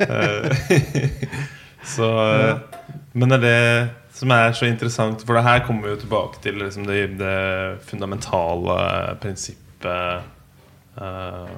Eh, 0.00 0.56
så 1.84 2.06
Men 3.12 3.28
det 3.28 3.36
er 3.36 3.42
det 3.44 3.60
som 4.16 4.32
er 4.34 4.52
så 4.56 4.66
interessant, 4.68 5.22
for 5.26 5.36
det 5.36 5.42
her 5.46 5.62
kommer 5.66 5.86
vi 5.86 5.92
jo 5.94 6.00
tilbake 6.02 6.40
til 6.44 6.56
liksom 6.60 6.86
det, 6.88 6.96
det 7.20 7.36
fundamentale 7.88 8.74
prinsippet 9.22 10.26
uh, 11.00 11.52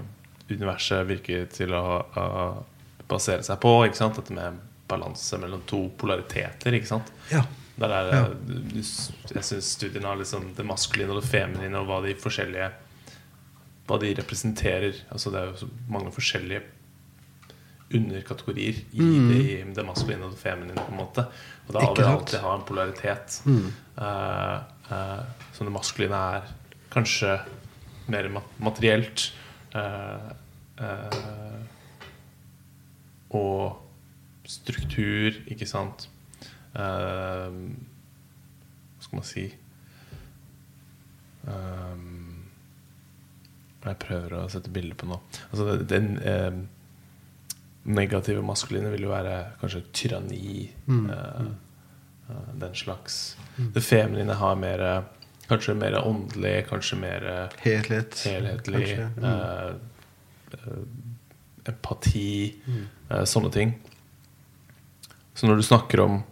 universet 0.50 1.06
virker 1.08 1.46
til 1.54 1.72
å, 1.74 1.82
uh, 2.14 2.60
basere 3.10 3.42
seg 3.46 3.58
på. 3.62 3.72
Ikke 3.88 3.98
sant? 3.98 4.18
Dette 4.20 4.36
med 4.36 4.60
balanse 4.93 5.40
mellom 5.43 5.64
to 5.69 5.82
polariteter. 5.98 6.77
Ikke 6.78 6.90
sant? 6.93 7.12
Ja. 7.32 7.43
Der 7.81 7.89
er, 7.97 8.10
Ja. 8.12 8.23
du- 8.28 8.82
Jeg 9.32 9.44
syns 9.48 9.73
studiene 9.78 10.06
har 10.06 10.16
liksom 10.16 10.55
det 10.55 10.64
maskuline 10.66 11.10
og 11.10 11.23
det 11.23 11.31
feminine, 11.31 11.74
og 11.81 11.86
hva 11.89 12.02
de 12.06 12.14
forskjellige 12.14 12.70
Hva 13.89 13.98
de 13.98 14.14
representerer. 14.14 14.94
Altså 15.10 15.31
Det 15.32 15.40
er 15.40 15.47
jo 15.51 15.56
så 15.56 15.69
mange 15.90 16.12
forskjellige 16.14 16.62
underkategorier 17.93 18.78
i 18.93 19.06
det, 19.28 19.40
i 19.51 19.73
det 19.74 19.85
maskuline 19.85 20.24
og 20.24 20.31
det 20.32 20.39
feminine. 20.40 20.74
på 20.78 20.93
en 20.93 20.98
måte 20.98 21.27
Og 21.69 21.73
da 21.74 21.81
har 21.81 21.94
vi 21.94 22.02
vil 22.02 22.10
alltid 22.10 22.40
ha 22.40 22.55
en 22.55 22.64
polaritet. 22.69 23.40
Mm. 23.44 23.73
Uh, 23.98 24.62
uh, 24.90 25.23
så 25.52 25.64
det 25.66 25.73
maskuline 25.74 26.14
er 26.36 26.43
kanskje 26.93 27.40
mer 28.09 28.28
materielt. 28.60 29.32
Uh, 29.74 30.32
eh, 30.78 31.62
og 33.32 33.78
struktur, 34.52 35.38
ikke 35.50 35.66
sant. 35.68 36.06
Eh, 36.74 37.48
hva 37.52 39.02
skal 39.06 39.18
man 39.20 39.26
si 39.28 39.48
Eh, 41.42 42.02
Jeg 43.82 43.98
prøver 43.98 44.34
å 44.38 44.44
sette 44.52 44.70
bilder 44.70 44.94
på 44.94 45.08
noe. 45.10 45.18
Altså, 45.50 45.72
den 45.90 46.12
eh, 46.22 46.52
negative 47.90 48.44
maskuline 48.46 48.92
vil 48.92 49.08
jo 49.08 49.10
være 49.10 49.32
kanskje 49.58 49.80
tyranni. 49.92 50.68
Mm. 50.86 51.08
uh, 51.10 51.48
uh, 52.30 52.52
den 52.62 52.76
slags. 52.78 53.16
Det 53.74 53.82
feminine 53.82 54.36
har 54.38 54.54
mer 54.54 54.84
Kanskje 55.48 55.74
mer 55.74 55.96
åndelig, 55.98 56.68
kanskje 56.70 56.96
mer 57.02 57.26
Helhet. 57.64 58.14
helhetlig. 58.22 58.84
kanskje. 58.86 59.08
Mm. 59.18 59.24
uh, 60.54 60.86
empati, 61.68 62.54
eh, 63.10 63.24
sånne 63.28 63.50
ting. 63.54 63.74
Så 65.34 65.46
når 65.48 65.56
du 65.56 65.62
snakker 65.62 66.00
om 66.04 66.22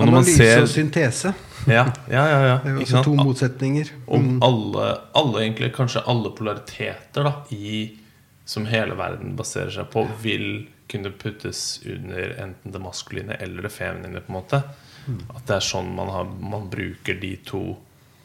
Analyse 0.00 0.36
ser 0.38 0.62
og 0.62 0.68
syntese. 0.70 1.32
Ja, 1.68 1.82
ja, 2.08 2.22
ja, 2.30 2.38
ja 2.46 2.56
Det 2.64 2.86
er 2.86 2.88
sant? 2.88 3.04
to 3.04 3.14
motsetninger. 3.18 3.90
Om 4.08 4.22
Mm. 4.22 4.42
alle, 4.42 4.98
alle 5.14 5.40
egentlig, 5.42 5.72
kanskje 5.76 6.02
alle 6.08 6.30
polariteter 6.30 7.24
da, 7.24 7.32
i, 7.52 7.98
som 8.44 8.64
hele 8.66 8.96
verden 8.96 9.36
baserer 9.36 9.70
seg 9.70 9.90
på, 9.92 10.06
vil 10.22 10.68
kunne 10.88 11.10
puttes 11.12 11.80
under 11.86 12.32
enten 12.40 12.72
det 12.72 12.80
maskuline 12.80 13.36
eller 13.40 13.62
det 13.62 13.72
feminine. 13.72 14.20
på 14.20 14.32
en 14.32 14.40
måte 14.42 14.62
Mm. 15.08 15.20
At 15.34 15.46
det 15.46 15.54
er 15.56 15.60
sånn 15.64 15.94
man, 15.94 16.08
har, 16.08 16.24
man 16.24 16.66
bruker 16.70 17.18
de 17.20 17.36
to 17.44 17.76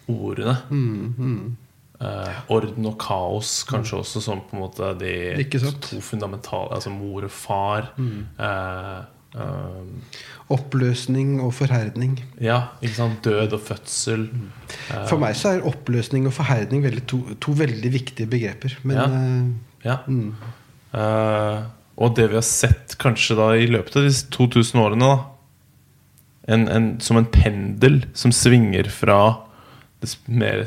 ordene. 0.09 0.57
Mm, 0.69 1.55
Eh, 2.01 2.33
orden 2.51 2.85
og 2.85 2.97
kaos 2.99 3.63
kanskje 3.63 3.95
også 4.01 4.21
som 4.21 4.41
på 4.41 4.57
en 4.57 4.59
måte 4.59 4.89
de 4.99 5.45
to 5.79 6.01
fundamentale 6.01 6.73
Altså 6.75 6.89
mor 6.91 7.23
og 7.23 7.31
far. 7.31 7.87
Mm. 7.97 8.25
Eh, 8.37 9.03
eh, 9.35 10.15
Oppløsning 10.53 11.39
og 11.41 11.53
forherdning. 11.57 12.19
ja, 12.41 12.59
ikke 12.81 12.95
sant? 12.95 13.23
Død 13.25 13.53
og 13.57 13.61
fødsel. 13.65 14.27
Uh, 14.91 15.07
For 15.09 15.17
meg 15.17 15.35
så 15.35 15.55
er 15.55 15.65
oppløsning 15.65 16.27
og 16.29 16.33
forherdning 16.37 16.83
veldig 16.83 17.05
to, 17.09 17.21
to 17.41 17.51
veldig 17.57 17.91
viktige 17.93 18.27
begreper. 18.29 18.77
Men 18.83 18.97
Ja. 18.97 19.07
Uh, 19.07 19.47
Ja. 19.85 19.97
mm, 20.07 20.33
Uh, 20.95 21.65
og 21.97 22.15
det 22.15 22.29
vi 22.29 22.35
har 22.35 22.41
sett 22.45 22.95
kanskje 22.97 23.35
da 23.35 23.49
i 23.59 23.65
løpet 23.67 23.97
av 23.99 24.03
disse 24.05 24.29
2000 24.31 24.79
årene 24.79 25.09
da, 25.09 25.17
en, 26.47 26.67
en, 26.69 26.85
Som 27.01 27.17
en 27.17 27.25
pendel 27.25 28.05
som 28.13 28.31
svinger 28.31 28.87
fra 28.89 29.17
det 30.01 30.13
mer 30.27 30.63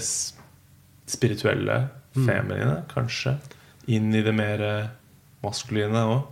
spirituelle, 1.09 1.89
feminine, 2.13 2.83
kanskje, 2.93 3.39
inn 3.87 4.13
i 4.15 4.23
det 4.23 4.35
mer 4.35 4.91
maskuline 5.45 6.03
òg. 6.03 6.27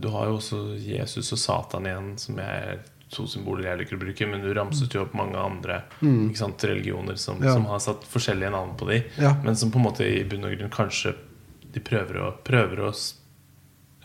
Du 0.00 0.08
har 0.10 0.26
jo 0.26 0.36
også 0.40 0.58
Jesus 0.82 1.32
og 1.32 1.38
Satan 1.38 1.86
igjen, 1.86 2.18
som 2.18 2.38
er 2.42 2.80
to 3.14 3.26
symboler 3.30 3.68
jeg 3.68 3.78
liker 3.78 3.96
å 3.96 4.00
bruke. 4.02 4.26
Men 4.28 4.42
du 4.42 4.48
ramset 4.54 4.92
jo 4.96 5.04
opp 5.04 5.14
mange 5.14 5.38
andre 5.38 5.82
ikke 6.02 6.36
sant, 6.40 6.64
religioner 6.66 7.16
som, 7.16 7.38
Ja. 7.42 7.52
som 7.54 7.64
har 7.70 7.78
satt 7.78 8.02
forskjellige 8.10 8.50
navn 8.50 8.76
på 8.76 8.88
de 8.90 9.04
Ja. 9.22 9.34
men 9.44 9.54
som 9.56 9.70
på 9.70 9.76
en 9.78 9.84
måte 9.84 10.00
i 10.04 10.24
bunn 10.24 10.44
og 10.44 10.56
grunn 10.58 10.70
kanskje 10.70 11.14
de 11.72 11.80
prøver 11.80 12.18
å, 12.20 12.32
prøver 12.42 12.80
å 12.88 12.92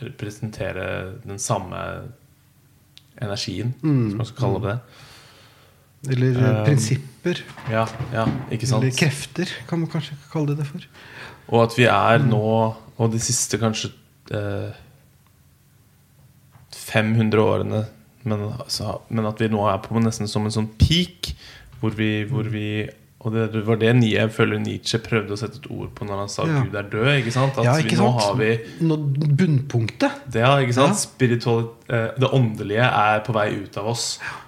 representere 0.01 1.19
den 1.26 1.39
samme 1.39 2.11
energien, 3.22 3.73
Mm. 3.84 4.09
som 4.09 4.18
man 4.18 4.26
skal 4.26 4.38
kalle 4.38 4.61
det. 4.61 4.80
Eller 6.11 6.38
eh, 6.41 6.59
Um, 6.59 6.65
prinsipper. 6.65 7.41
Ja, 7.69 7.88
ja, 8.13 8.26
ikke 8.49 8.65
sant? 8.68 8.84
Eller 8.84 8.91
krefter, 8.97 9.47
kan 9.68 9.80
man 9.80 9.89
kanskje 9.89 10.15
kalle 10.31 10.55
det 10.57 10.65
for. 10.65 10.81
Og 11.49 11.63
at 11.72 11.76
vi 11.77 11.85
er 11.85 12.18
Mm. 12.19 12.30
nå, 12.30 12.76
og 12.97 13.11
de 13.11 13.19
siste 13.19 13.57
kanskje 13.59 13.91
eh, 14.31 14.73
500 16.91 17.41
årene 17.43 17.85
men, 18.23 18.47
altså, 18.61 18.99
men 19.09 19.26
at 19.30 19.39
vi 19.41 19.49
nå 19.51 19.61
er 19.69 19.80
på 19.84 20.01
nesten 20.01 20.30
som 20.30 20.45
en 20.45 20.53
sånn 20.53 20.72
peak, 20.81 21.31
hvor 21.81 21.95
vi, 21.97 22.23
hvor 22.30 22.49
vi 22.53 22.65
Og 23.22 23.34
det, 23.35 23.47
det 23.53 23.59
var 23.68 23.77
det 23.77 23.91
jeg 24.09 24.31
føler 24.34 24.57
Nietzsche 24.61 24.97
prøvde 25.01 25.35
å 25.35 25.38
sette 25.38 25.59
et 25.59 25.68
ord 25.69 25.91
på 25.93 26.05
når 26.09 26.22
han 26.23 26.30
sa 26.34 26.45
Ja. 26.49 26.63
Gud 26.65 26.73
er 26.77 26.88
død. 26.89 27.09
Ikke 27.19 27.34
sant? 27.35 27.57
At 27.61 27.68
Ja, 27.68 27.76
vi, 27.77 27.84
ikke 27.85 27.99
nå 27.99 28.07
sant? 28.09 28.23
har 28.26 28.38
vi 28.39 28.47
Nå, 28.81 28.97
bunnpunktet. 29.38 30.23
Det, 30.26 30.41
ja, 30.41 30.55
ikke 30.57 30.73
sant? 30.73 31.03
Ja. 31.22 31.53
Eh, 31.97 32.07
det 32.18 32.31
åndelige 32.34 32.88
er 32.89 33.22
på 33.26 33.35
vei 33.38 33.47
ut 33.61 33.77
av 33.77 33.91
oss. 33.93 34.07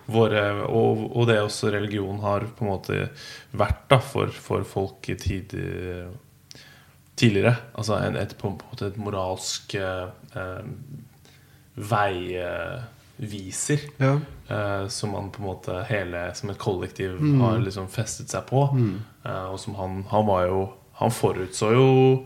Våre, 0.09 0.41
og, 0.65 1.03
og 1.13 1.29
det 1.29 1.37
også 1.43 1.69
religion 1.73 2.17
har 2.25 2.47
på 2.57 2.65
en 2.65 2.71
måte 2.71 2.97
vært 3.53 3.85
da, 3.93 4.01
for, 4.01 4.33
for 4.33 4.65
folk 4.65 5.05
i 5.13 5.19
tid, 5.21 5.53
eh, 5.53 6.09
tidligere. 7.15 7.55
Altså 7.77 8.01
en, 8.01 8.17
et, 8.17 8.33
på 8.41 8.49
en 8.49 8.57
måte 8.57 8.89
et 8.89 8.97
moralsk 8.97 9.77
eh, 9.77 10.07
eh, 10.33 10.65
veiviser. 11.75 13.79
Ja. 13.97 14.19
uh, 14.49 14.87
som 14.87 15.11
man 15.11 15.29
på 15.31 15.41
en 15.41 15.45
måte 15.47 15.83
hele 15.89 16.35
som 16.35 16.49
et 16.49 16.57
kollektiv 16.57 17.21
Mm. 17.21 17.41
har 17.41 17.57
liksom 17.59 17.87
festet 17.87 18.29
seg 18.29 18.45
på. 18.49 18.63
Eh, 19.23 19.45
og 19.51 19.59
som 19.59 19.75
han 19.75 20.03
Han 20.09 20.25
var 20.25 20.45
jo 20.47 20.73
Han 20.93 21.09
forutså 21.11 21.71
jo 21.73 22.25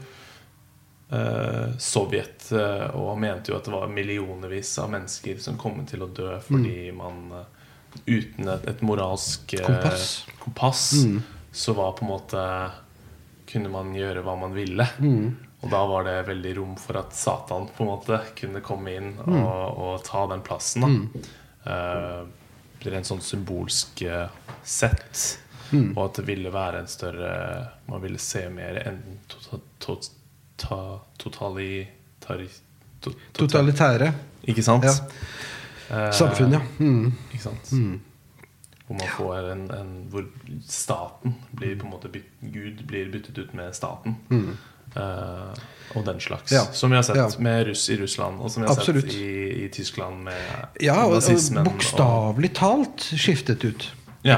uh, 1.13 1.77
Sovjet, 1.79 2.51
og 2.93 3.09
han 3.13 3.19
mente 3.19 3.51
jo 3.51 3.57
at 3.57 3.63
det 3.65 3.71
var 3.71 3.87
millionervis 3.87 4.77
av 4.79 4.89
mennesker 4.91 5.39
som 5.39 5.57
kom 5.57 5.85
til 5.87 6.01
å 6.03 6.07
dø 6.11 6.35
fordi 6.43 6.91
man 6.91 7.31
eh, 7.31 7.45
uten 8.05 8.47
et, 8.51 8.67
et 8.67 8.81
moralsk 8.81 9.55
Kompass. 9.63 10.25
kompass, 10.43 10.93
Mm. 11.05 11.21
så 11.53 11.73
var 11.73 11.91
på 11.93 12.03
en 12.05 12.11
måte 12.11 12.71
Kunne 13.47 13.69
man 13.71 13.93
gjøre 13.95 14.21
hva 14.23 14.35
man 14.39 14.53
ville. 14.53 14.83
Mm. 14.99 15.37
Og 15.63 15.71
da 15.73 15.79
var 15.89 16.03
det 16.05 16.15
veldig 16.27 16.51
rom 16.59 16.75
for 16.77 16.99
at 16.99 17.13
Satan 17.17 17.65
på 17.73 17.83
en 17.83 17.89
måte 17.89 18.19
kunne 18.37 18.61
komme 18.61 18.91
inn 18.93 19.13
og, 19.25 19.77
og 19.81 20.03
ta 20.05 20.27
den 20.31 20.41
plassen. 20.45 20.81
da 20.85 21.25
Eh, 21.67 22.21
Rent 22.87 23.05
sånn 23.09 23.19
symbolsk 23.25 23.99
sett. 23.99 24.29
sett. 24.63 25.39
Og 25.73 25.97
at 26.05 26.13
det 26.21 26.23
ville 26.29 26.51
være 26.53 26.79
en 26.79 26.87
større 26.87 27.31
Man 27.89 27.99
ville 28.01 28.17
se 28.23 28.45
mer 28.53 28.77
enn 28.87 29.01
to, 29.27 29.41
to, 29.83 29.95
to, 30.55 31.01
total- 31.19 32.45
Totalitære 33.35 34.13
Ikke 34.47 34.63
sant? 34.63 34.85
Ja. 34.87 34.93
Eh, 35.89 36.11
samfunn, 36.15 36.53
ja. 36.55 36.61
Mm. 36.79 37.11
Ikke 37.33 37.43
sant? 37.49 37.73
Hvor 38.87 38.95
man 39.01 39.11
får 39.17 39.51
en, 39.51 39.65
en 39.75 39.91
Hvor 40.13 40.23
staten 40.69 41.35
blir 41.51 41.75
på 41.81 41.85
en 41.89 41.91
måte 41.97 42.13
Gud 42.41 42.85
blir 42.87 43.11
byttet 43.11 43.37
ut 43.43 43.53
med 43.53 43.75
staten. 43.75 44.15
Eh, 44.95 45.65
og 45.95 46.05
den 46.05 46.19
slags. 46.19 46.51
Ja. 46.51 46.65
Som 46.75 46.91
vi 46.91 46.95
har 46.99 47.03
sett 47.03 47.15
Ja. 47.15 47.27
med 47.39 47.67
russ 47.67 47.89
i 47.89 47.97
Russland, 47.97 48.39
og 48.41 48.51
som 48.51 48.63
vi 48.63 48.67
har 48.69 48.75
Absolutt. 48.77 49.05
sett 49.11 49.13
i, 49.21 49.65
i 49.65 49.69
Tyskland 49.73 50.23
med 50.23 50.67
Ja, 50.83 51.07
nazismen. 51.09 51.63
bokstavelig 51.63 52.53
talt 52.53 53.01
skiftet 53.17 53.63
ut. 53.65 53.91
Ja. 54.23 54.37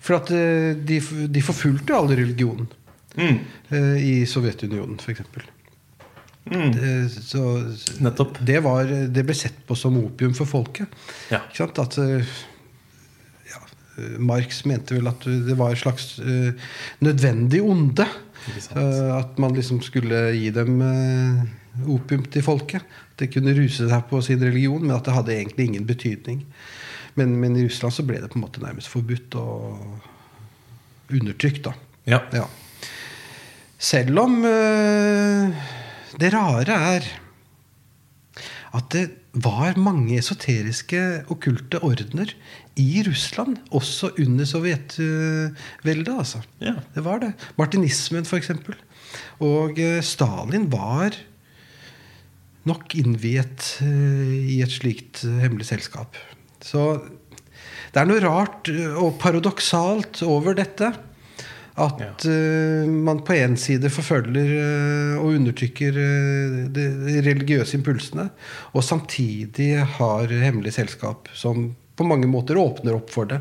For 0.00 0.14
at 0.16 0.30
eh, 0.30 0.74
de, 0.76 1.00
de 1.28 1.42
forfulgte 1.42 1.94
alle 1.96 2.16
religionen 2.16 2.68
Mm, 3.18 3.40
Uh, 3.72 3.96
i 3.98 4.24
Sovjetunionen, 4.26 4.96
f.eks. 5.02 5.20
mm, 6.46 7.08
Så 7.10 7.40
nettopp. 7.98 8.38
det, 8.46 8.60
var, 8.62 8.84
det 8.86 9.24
ble 9.26 9.34
sett 9.34 9.66
på 9.66 9.74
som 9.76 9.96
opium 9.98 10.32
for 10.34 10.46
folket. 10.46 10.86
Ja. 11.28 11.40
Ikke 11.50 11.56
sant? 11.66 11.78
At 11.82 11.98
ja, 13.50 13.60
Marx 14.18 14.62
mente 14.64 14.94
vel 14.94 15.08
at 15.10 15.26
det 15.26 15.56
var 15.58 15.72
et 15.74 15.82
slags 15.82 16.18
uh, 16.22 16.52
nødvendig 17.02 17.60
onde. 17.66 18.06
Eh, 18.48 19.16
at 19.16 19.38
man 19.38 19.54
liksom 19.56 19.80
skulle 19.84 20.30
gi 20.36 20.50
dem 20.54 20.80
eh, 20.84 21.42
opium 21.90 22.24
til 22.32 22.44
folket. 22.44 22.84
At 23.12 23.24
de 23.24 23.30
kunne 23.32 23.54
ruse 23.56 23.88
seg 23.90 24.06
på 24.10 24.20
sin 24.24 24.42
religion, 24.42 24.82
men 24.84 24.96
at 24.96 25.06
det 25.06 25.16
hadde 25.16 25.36
egentlig 25.36 25.70
ingen 25.70 25.88
betydning. 25.88 26.44
Men, 27.18 27.34
men 27.42 27.56
i 27.58 27.66
Russland 27.66 27.94
så 27.94 28.06
ble 28.06 28.20
det 28.22 28.30
på 28.32 28.38
en 28.38 28.46
måte 28.46 28.62
nærmest 28.62 28.90
forbudt 28.90 29.36
og 29.40 29.78
undertrykt. 31.10 31.64
da 31.66 31.74
Ja. 32.06 32.22
ja. 32.32 32.46
Selv 33.80 34.18
om 34.22 34.44
eh, 34.44 35.66
det 36.20 36.32
rare 36.34 36.78
er 36.94 37.10
at 38.76 38.92
det 38.94 39.06
var 39.34 39.78
mange 39.78 40.18
esoteriske 40.18 41.00
okkulte 41.30 41.80
ordener 41.86 42.32
i 42.78 43.02
Russland, 43.06 43.58
også 43.74 44.12
under 44.18 44.46
sovjetveldet. 44.46 46.12
Altså. 46.14 46.42
ja. 46.62 46.76
Det 46.94 47.04
var 47.04 47.22
det. 47.22 47.32
Martinismen, 47.58 48.26
f.eks. 48.26 48.52
Og 49.42 49.78
eh, 49.80 49.98
Stalin 50.06 50.68
var 50.70 51.16
nok 52.68 52.94
innviet 52.98 53.72
eh, 53.82 54.34
i 54.54 54.60
et 54.62 54.74
slikt 54.74 55.24
eh, 55.26 55.40
hemmelig 55.44 55.70
selskap. 55.70 56.18
Så 56.62 56.92
det 57.90 58.02
er 58.02 58.06
noe 58.06 58.22
rart 58.22 58.70
og 58.70 59.16
paradoksalt 59.22 60.22
over 60.26 60.54
dette. 60.58 60.92
At 61.78 62.24
eh, 62.26 62.88
man 62.90 63.22
på 63.24 63.36
én 63.38 63.54
side 63.58 63.90
forfølger 63.92 64.50
eh, 64.58 65.20
og 65.20 65.36
undertrykker 65.38 65.98
eh, 66.02 66.56
de, 66.74 66.86
religiøse 67.24 67.78
impulsene, 67.78 68.28
og 68.74 68.84
samtidig 68.84 69.76
har 69.98 70.34
hemmelig 70.42 70.74
selskap 70.76 71.30
som 71.34 71.70
på 71.96 72.06
mange 72.06 72.28
måter 72.30 72.58
åpner 72.58 72.96
opp 72.96 73.12
for 73.12 73.28
det. 73.30 73.40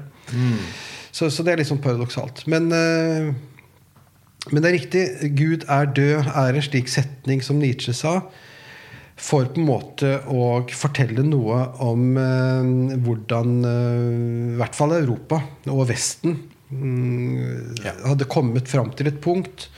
Så, 1.11 1.30
så 1.34 1.43
det 1.43 1.53
er 1.53 1.61
litt 1.61 1.69
sånn 1.69 1.81
paradoksalt. 1.81 2.43
Men, 2.51 2.68
men 2.69 4.60
det 4.60 4.68
er 4.68 4.76
riktig. 4.76 5.03
Gud 5.39 5.64
er 5.72 5.88
død 5.95 6.27
er 6.27 6.53
en 6.53 6.65
slik 6.65 6.91
setning 6.91 7.41
som 7.45 7.57
Nietzsche 7.61 7.95
sa. 7.97 8.19
For 9.19 9.47
på 9.47 9.64
en 9.64 9.68
måte 9.68 10.11
å 10.27 10.68
fortelle 10.76 11.23
noe 11.26 11.64
om 11.88 12.19
hvordan 13.07 13.57
i 13.64 14.60
hvert 14.60 14.77
fall 14.77 14.97
Europa 14.99 15.41
og 15.72 15.88
Vesten 15.89 16.35
mm, 16.35 16.45
Ja. 16.45 16.59
Hadde 16.70 18.28
kommet 18.30 18.70
fram 18.70 18.91
til 18.94 19.10
et 19.10 19.22
punkt 19.24 19.70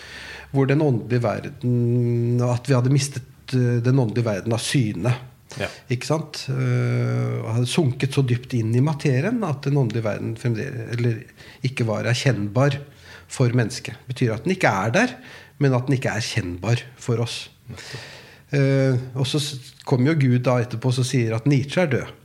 hvor 0.51 0.67
den 0.67 0.83
åndelige 0.83 1.23
verden 1.23 2.41
At 2.43 2.69
vi 2.69 2.75
hadde 2.75 2.93
mistet 2.93 3.55
eh, 3.55 3.79
den 3.83 3.99
åndelige 3.99 4.27
verden 4.27 4.55
av 4.55 4.63
syne. 4.63 5.13
Ja. 5.59 5.67
Ikke 5.91 6.07
sant? 6.07 6.45
Eh, 6.51 7.37
og 7.41 7.49
hadde 7.55 7.71
sunket 7.71 8.15
så 8.15 8.23
dypt 8.27 8.55
inn 8.57 8.73
i 8.75 8.83
materien 8.83 9.41
at 9.47 9.63
den 9.67 9.79
åndelige 9.79 10.05
verden 10.05 10.35
eller 10.91 11.23
ikke 11.67 11.87
var 11.87 12.07
erkjennbar 12.11 12.79
for 13.31 13.51
mennesket. 13.55 13.95
Det 14.03 14.13
betyr 14.13 14.35
at 14.35 14.47
den 14.47 14.55
ikke 14.55 14.71
er 14.71 14.95
der, 14.95 15.15
men 15.63 15.75
at 15.75 15.87
den 15.87 15.97
ikke 15.97 16.15
er 16.15 16.25
kjennbar 16.25 16.83
for 16.99 17.23
oss. 17.23 17.45
Uh, 18.51 18.99
og 19.15 19.23
så 19.31 19.39
kommer 19.87 20.11
jo 20.11 20.17
Gud 20.25 20.41
da 20.43 20.57
etterpå 20.59 20.91
og 20.91 21.05
sier 21.07 21.37
at 21.37 21.45
Nietzsche 21.47 21.85
er 21.85 21.93
død. 21.93 22.17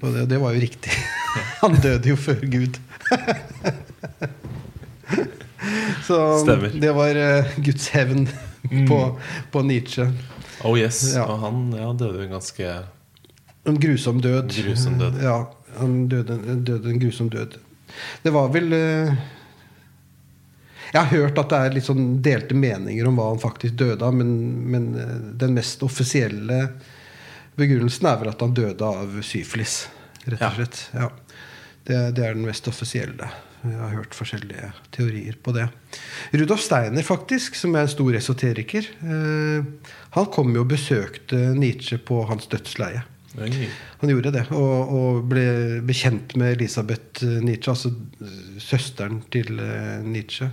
Og 0.00 0.14
det, 0.14 0.22
det 0.30 0.38
var 0.40 0.56
jo 0.56 0.62
riktig. 0.64 0.94
Han 1.60 1.76
døde 1.84 2.08
jo 2.08 2.16
før 2.16 2.40
Gud. 2.48 2.80
så 6.06 6.38
Stemmer. 6.42 6.68
det 6.74 6.92
var 6.92 7.16
eh, 7.16 7.44
Guds 7.56 7.88
hevn 7.88 8.28
på, 8.88 8.98
på 9.52 9.62
Nietzsche. 9.62 10.10
Oh 10.64 10.78
yes. 10.78 11.14
Ja. 11.14 11.26
Og 11.26 11.38
han 11.38 11.72
ja, 11.76 11.92
døde 11.92 12.24
en 12.24 12.34
ganske 12.36 12.72
En 13.68 13.80
grusom 13.80 14.20
død. 14.20 14.52
Grusom 14.64 14.98
død. 14.98 15.22
Ja, 15.22 15.38
han 15.78 16.08
døde, 16.08 16.38
døde 16.56 16.90
en 16.90 17.00
grusom 17.02 17.28
død. 17.30 17.58
Det 18.22 18.30
var 18.34 18.48
vel 18.52 18.72
eh, 18.72 19.12
Jeg 20.92 21.00
har 21.00 21.10
hørt 21.12 21.38
at 21.38 21.50
det 21.52 21.58
er 21.58 21.76
litt 21.76 21.88
sånn 21.88 22.18
delte 22.24 22.56
meninger 22.56 23.08
om 23.08 23.18
hva 23.20 23.30
han 23.32 23.42
faktisk 23.42 23.76
døde 23.80 24.04
av, 24.04 24.14
men, 24.16 24.32
men 24.72 24.88
eh, 24.98 25.16
den 25.40 25.56
mest 25.56 25.82
offisielle 25.86 26.62
begrunnelsen 27.58 28.06
er 28.06 28.20
vel 28.20 28.30
at 28.30 28.42
han 28.44 28.54
døde 28.54 28.86
av 28.86 29.18
syfilis, 29.26 29.82
rett 30.24 30.42
og 30.46 30.58
slett. 30.60 30.82
Ja. 30.94 31.08
Det, 31.88 31.98
det 32.14 32.24
er 32.24 32.36
den 32.36 32.46
mest 32.46 32.68
offisielle. 32.70 33.30
Jeg 33.64 33.74
har 33.74 33.94
hørt 33.96 34.14
forskjellige 34.14 34.70
teorier 34.94 35.36
på 35.42 35.52
det. 35.56 35.66
Rudolf 36.30 36.62
Steiner, 36.62 37.02
faktisk, 37.02 37.56
som 37.58 37.74
er 37.74 37.86
en 37.86 37.90
stor 37.90 38.14
esoteriker, 38.14 38.86
eh, 39.02 39.94
han 40.14 40.28
kom 40.34 40.52
jo 40.54 40.62
og 40.62 40.70
besøkte 40.70 41.40
Nietzsche 41.58 41.98
på 41.98 42.22
hans 42.30 42.46
dødsleie. 42.52 43.02
Han 43.38 44.10
gjorde 44.10 44.32
det, 44.34 44.44
og, 44.56 44.92
og 44.94 45.24
ble 45.30 45.46
bekjent 45.86 46.36
med 46.38 46.56
Elisabeth 46.56 47.26
eh, 47.26 47.40
Nietzsche, 47.42 47.74
altså 47.74 47.92
eh, 48.22 48.60
søsteren 48.62 49.24
til 49.34 49.58
Nietzsche. 50.06 50.52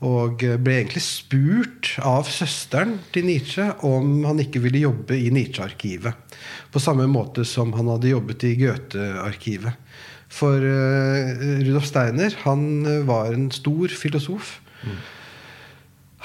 Og 0.00 0.40
ble 0.40 0.78
egentlig 0.78 1.02
spurt 1.04 1.90
av 2.08 2.24
søsteren 2.32 2.94
til 3.12 3.26
Nietzsche 3.28 3.66
om 3.84 4.22
han 4.24 4.40
ikke 4.40 4.62
ville 4.64 4.80
jobbe 4.86 5.18
i 5.20 5.28
Nietzsche-arkivet. 5.28 6.38
På 6.72 6.80
samme 6.80 7.04
måte 7.04 7.44
som 7.44 7.74
han 7.76 7.90
hadde 7.92 8.14
jobbet 8.14 8.46
i 8.48 8.54
Goethe-arkivet. 8.62 9.76
For 10.30 10.62
eh, 10.62 11.30
Rudolf 11.64 11.88
Steiner 11.90 12.36
han 12.44 12.86
eh, 12.86 13.02
var 13.06 13.34
en 13.34 13.50
stor 13.54 13.90
filosof. 13.90 14.60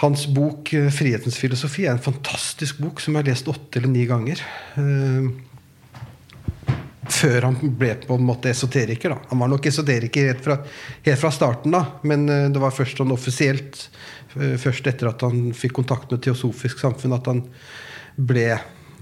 Hans 0.03 0.27
bok 0.30 0.73
eh, 0.77 0.91
'Frihetens 0.94 1.40
filosofi' 1.41 1.88
er 1.88 1.95
en 1.95 2.06
fantastisk 2.06 2.80
bok 2.84 3.02
som 3.02 3.15
jeg 3.15 3.23
har 3.23 3.32
lest 3.32 3.49
åtte 3.49 3.82
eller 3.82 3.91
ni 3.91 4.06
ganger. 4.10 4.44
Før 7.15 7.48
han 7.48 7.57
ble 7.80 7.95
på 8.06 8.18
en 8.18 8.27
måte 8.27 8.52
esoteriker. 8.52 9.15
Da. 9.15 9.19
Han 9.32 9.41
var 9.41 9.49
nok 9.49 9.65
esoteriker 9.69 10.30
helt 10.30 10.45
fra, 10.45 10.60
helt 11.06 11.22
fra 11.22 11.32
starten, 11.34 11.73
da, 11.73 11.84
men 12.06 12.26
det 12.26 12.61
var 12.61 12.73
først 12.76 13.02
sånn 13.02 13.14
offisielt 13.14 13.88
først 14.36 14.90
etter 14.90 15.07
at 15.07 15.22
han 15.23 15.53
fikk 15.56 15.77
kontakt 15.77 16.11
med 16.11 16.26
Teosofisk 16.26 16.82
samfunn, 16.82 17.14
at 17.15 17.30
han 17.30 17.45
ble 18.19 18.49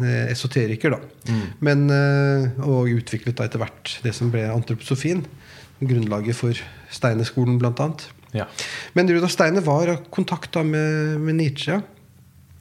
esoteriker. 0.02 0.96
Da. 0.96 1.38
Men, 1.64 1.86
eh, 1.94 2.50
og 2.66 2.92
utviklet 2.94 3.38
da 3.38 3.48
etter 3.48 3.62
hvert 3.62 3.98
det 4.04 4.14
som 4.16 4.32
ble 4.34 4.46
antroposofien. 4.50 5.24
Grunnlaget 5.84 6.38
for 6.38 6.60
Steinerskolen, 6.94 7.60
blant 7.62 7.82
annet. 7.84 8.08
Ja. 8.34 8.48
Men 8.98 9.10
Rudolf 9.12 9.34
Steiner 9.36 9.62
var 9.66 9.92
i 9.92 9.98
kontakt 10.14 10.56
med, 10.66 11.20
med 11.22 11.38
Nietzsche. 11.38 11.82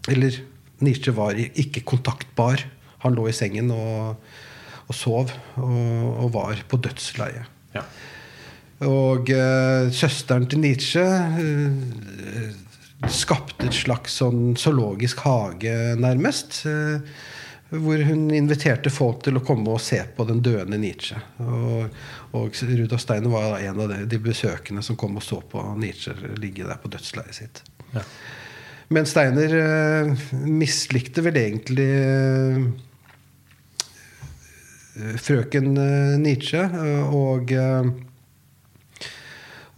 Eller 0.09 0.41
Nietzsche 0.83 1.15
var 1.15 1.39
ikke 1.39 1.85
kontaktbar. 1.87 2.65
Han 3.07 3.17
lå 3.17 3.29
i 3.29 3.37
sengen 3.37 3.71
og, 3.75 4.19
og 4.89 4.95
sov 4.95 5.33
og, 5.57 6.25
og 6.25 6.33
var 6.35 6.65
på 6.69 6.81
dødsleiet. 6.83 7.49
ja. 7.77 7.87
Og 8.83 9.29
eh, 9.31 9.93
søsteren 9.95 10.49
til 10.51 10.59
Nietzsche 10.59 11.03
eh, 11.07 12.49
skapte 13.11 13.67
et 13.67 13.77
slags 13.77 14.19
sånn 14.21 14.53
zoologisk 14.59 15.25
hage, 15.27 15.75
nærmest. 15.99 16.67
eh, 16.67 17.01
hvor 17.73 18.03
hun 18.05 18.27
inviterte 18.37 18.91
folk 18.93 19.23
til 19.25 19.39
å 19.39 19.45
komme 19.45 19.73
og 19.73 19.81
se 19.81 20.03
på 20.17 20.27
den 20.29 20.43
døende 20.45 20.77
Nietzsche. 20.77 21.17
Og, 21.41 21.95
og 22.37 22.59
Rudolf 22.69 23.01
Steiner 23.01 23.33
var 23.33 23.57
en 23.63 23.81
av 23.81 23.89
de, 23.89 24.03
de 24.13 24.19
besøkende 24.21 24.85
som 24.85 24.99
kom 25.01 25.17
og 25.17 25.25
så 25.25 25.41
på 25.41 25.63
Nietzsche 25.81 26.13
ligge 26.37 26.69
der 26.69 26.81
på 26.83 26.93
dødsleiet 26.93 27.39
sitt. 27.39 27.63
Ja. 27.95 28.05
Men 28.93 29.09
Steiner 29.09 29.55
eh, 29.57 30.27
mislikte 30.45 31.25
vel 31.25 31.39
egentlig 31.41 31.89
eh, 31.97 32.61
frøken 35.25 35.73
Nietzsche 36.21 36.67
og, 37.09 37.55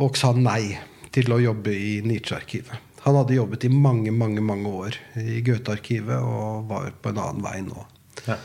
og 0.02 0.18
sa 0.18 0.32
nei 0.34 0.74
til 1.14 1.30
å 1.30 1.38
jobbe 1.38 1.70
i 1.70 1.92
Nietzsche-arkivet. 2.02 2.83
Han 3.04 3.18
hadde 3.18 3.36
jobbet 3.36 3.66
i 3.68 3.72
mange 3.72 4.12
mange, 4.16 4.40
mange 4.44 4.70
år 4.70 4.96
i 5.20 5.42
Goethe-arkivet 5.44 6.24
og 6.24 6.70
var 6.70 6.92
på 7.02 7.12
en 7.12 7.20
annen 7.20 7.44
vei 7.44 7.58
nå. 7.66 7.86
ja. 8.28 8.38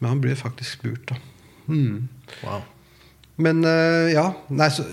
Men 0.00 0.14
han 0.14 0.20
ble 0.24 0.34
faktisk 0.38 0.78
spurt, 0.78 1.10
da. 1.10 1.16
Mm. 1.68 2.08
Wow. 2.40 2.62
Men 3.40 3.60
eh, 3.68 4.10
ja, 4.14 4.24
nei, 4.48 4.68
så, 4.72 4.84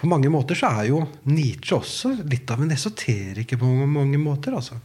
på 0.00 0.08
mange 0.10 0.30
måter 0.32 0.58
så 0.58 0.72
er 0.80 0.90
jo 0.90 1.04
Nietzsche 1.30 1.78
også 1.78 2.12
litt 2.20 2.50
av 2.50 2.62
en 2.64 2.74
esoteriker 2.74 3.60
på 3.60 3.68
mange, 3.68 3.88
mange 3.94 4.20
måter. 4.20 4.56
Altså. 4.58 4.78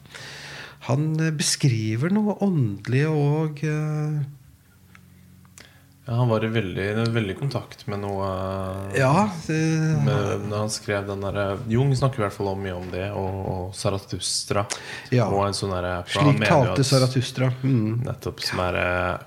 Han 0.90 1.14
eh, 1.20 1.34
beskriver 1.36 2.14
noe 2.14 2.38
åndelig 2.46 3.06
og 3.10 3.62
eh, 3.66 4.22
Ja, 6.06 6.14
han 6.20 6.30
var 6.30 6.44
i 6.46 6.48
veldig, 6.54 7.08
veldig 7.16 7.34
kontakt 7.40 7.88
med 7.90 8.00
noe 8.04 8.26
Ja. 8.94 9.30
det- 9.48 10.04
med, 10.06 10.42
Når 10.50 10.58
han 10.58 10.70
skrev 10.70 11.08
den 11.08 11.22
derre 11.22 11.58
Jung 11.68 11.96
snakker 11.96 12.20
i 12.20 12.24
hvert 12.28 12.34
fall 12.34 12.56
mye 12.56 12.76
om 12.78 12.92
det, 12.92 13.08
og, 13.12 13.40
og 13.50 13.74
Zarathustra. 13.74 14.66
Ja. 15.12 15.26
Og 15.34 15.48
en 15.48 15.54
sånn 15.58 15.74
derre 15.74 16.04
Slik 16.06 16.44
talte 16.46 16.84
Saratustra 16.86 17.50
Zarathustra. 17.50 17.52
Mm. 17.64 18.04
Nettopp. 18.06 18.40
Som 18.46 18.60
er 18.60 18.76
eh, 18.76 19.18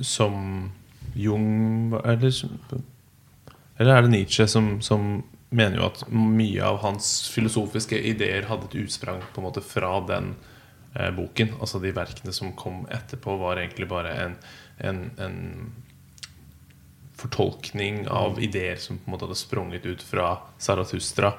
Som 0.00 0.72
Jung 1.14 1.92
Eller, 2.04 2.32
eller 3.78 3.96
er 3.96 4.02
det 4.02 4.10
Nietzsche 4.10 4.46
som, 4.48 4.80
som 4.80 5.22
mener 5.50 5.76
jo 5.80 5.86
at 5.86 6.02
mye 6.12 6.62
av 6.64 6.78
hans 6.82 7.28
filosofiske 7.32 7.98
ideer 8.10 8.44
hadde 8.48 8.68
et 8.68 8.74
utsprang 8.84 9.20
på 9.34 9.40
en 9.40 9.46
måte 9.48 9.62
fra 9.64 10.00
den 10.06 10.34
eh, 10.94 11.10
boken. 11.16 11.54
Altså 11.60 11.80
de 11.82 11.92
verkene 11.96 12.32
som 12.36 12.52
kom 12.58 12.86
etterpå, 12.92 13.36
var 13.40 13.56
egentlig 13.60 13.88
bare 13.88 14.12
en, 14.26 14.34
en, 14.80 15.10
en 15.18 15.36
fortolkning 17.18 18.08
av 18.08 18.36
ideer 18.42 18.76
som 18.76 18.98
på 18.98 19.08
en 19.08 19.12
måte 19.16 19.26
hadde 19.26 19.34
sprunget 19.38 19.86
ut 19.86 20.02
fra 20.06 20.36
Zarathustra. 20.62 21.32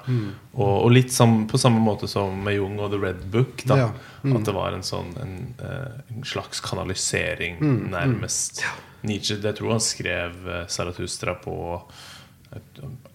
Og, 0.52 0.74
og 0.84 0.90
litt 0.92 1.12
sam, 1.12 1.46
på 1.48 1.58
samme 1.58 1.80
måte 1.80 2.08
som 2.10 2.36
med 2.44 2.58
Jung 2.58 2.76
og 2.84 2.90
The 2.92 3.00
Red 3.00 3.22
Book. 3.32 3.64
Da, 3.64 3.78
Ja. 3.86 3.90
At 4.36 4.44
det 4.44 4.52
var 4.52 4.76
en 4.76 4.84
sånn 4.84 5.14
en, 5.22 5.54
eh, 5.64 6.02
en 6.12 6.24
slags 6.28 6.60
kanalisering, 6.60 7.56
Mm, 7.60 7.90
nærmest. 7.94 8.60
Nietzsche, 9.00 9.38
det 9.40 9.54
tror 9.56 9.70
jeg 9.70 9.78
han 9.78 9.80
skrev 9.80 10.48
eh, 10.48 10.66
Zarathustra 10.68 11.34
på 11.40 11.54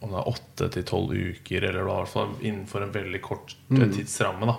om 0.06 0.14
det 0.14 0.20
er 0.22 0.30
åtte 0.32 0.68
til 0.76 0.86
tolv 0.88 1.12
uker, 1.18 1.66
eller 1.68 1.82
i 1.82 1.88
hvert 1.90 2.12
fall 2.14 2.32
innenfor 2.46 2.86
en 2.86 2.94
veldig 2.96 3.22
kort 3.26 3.56
eh, 3.72 3.78
Mm. 3.82 3.92
tidsramme. 3.98 4.46
Da. 4.52 4.56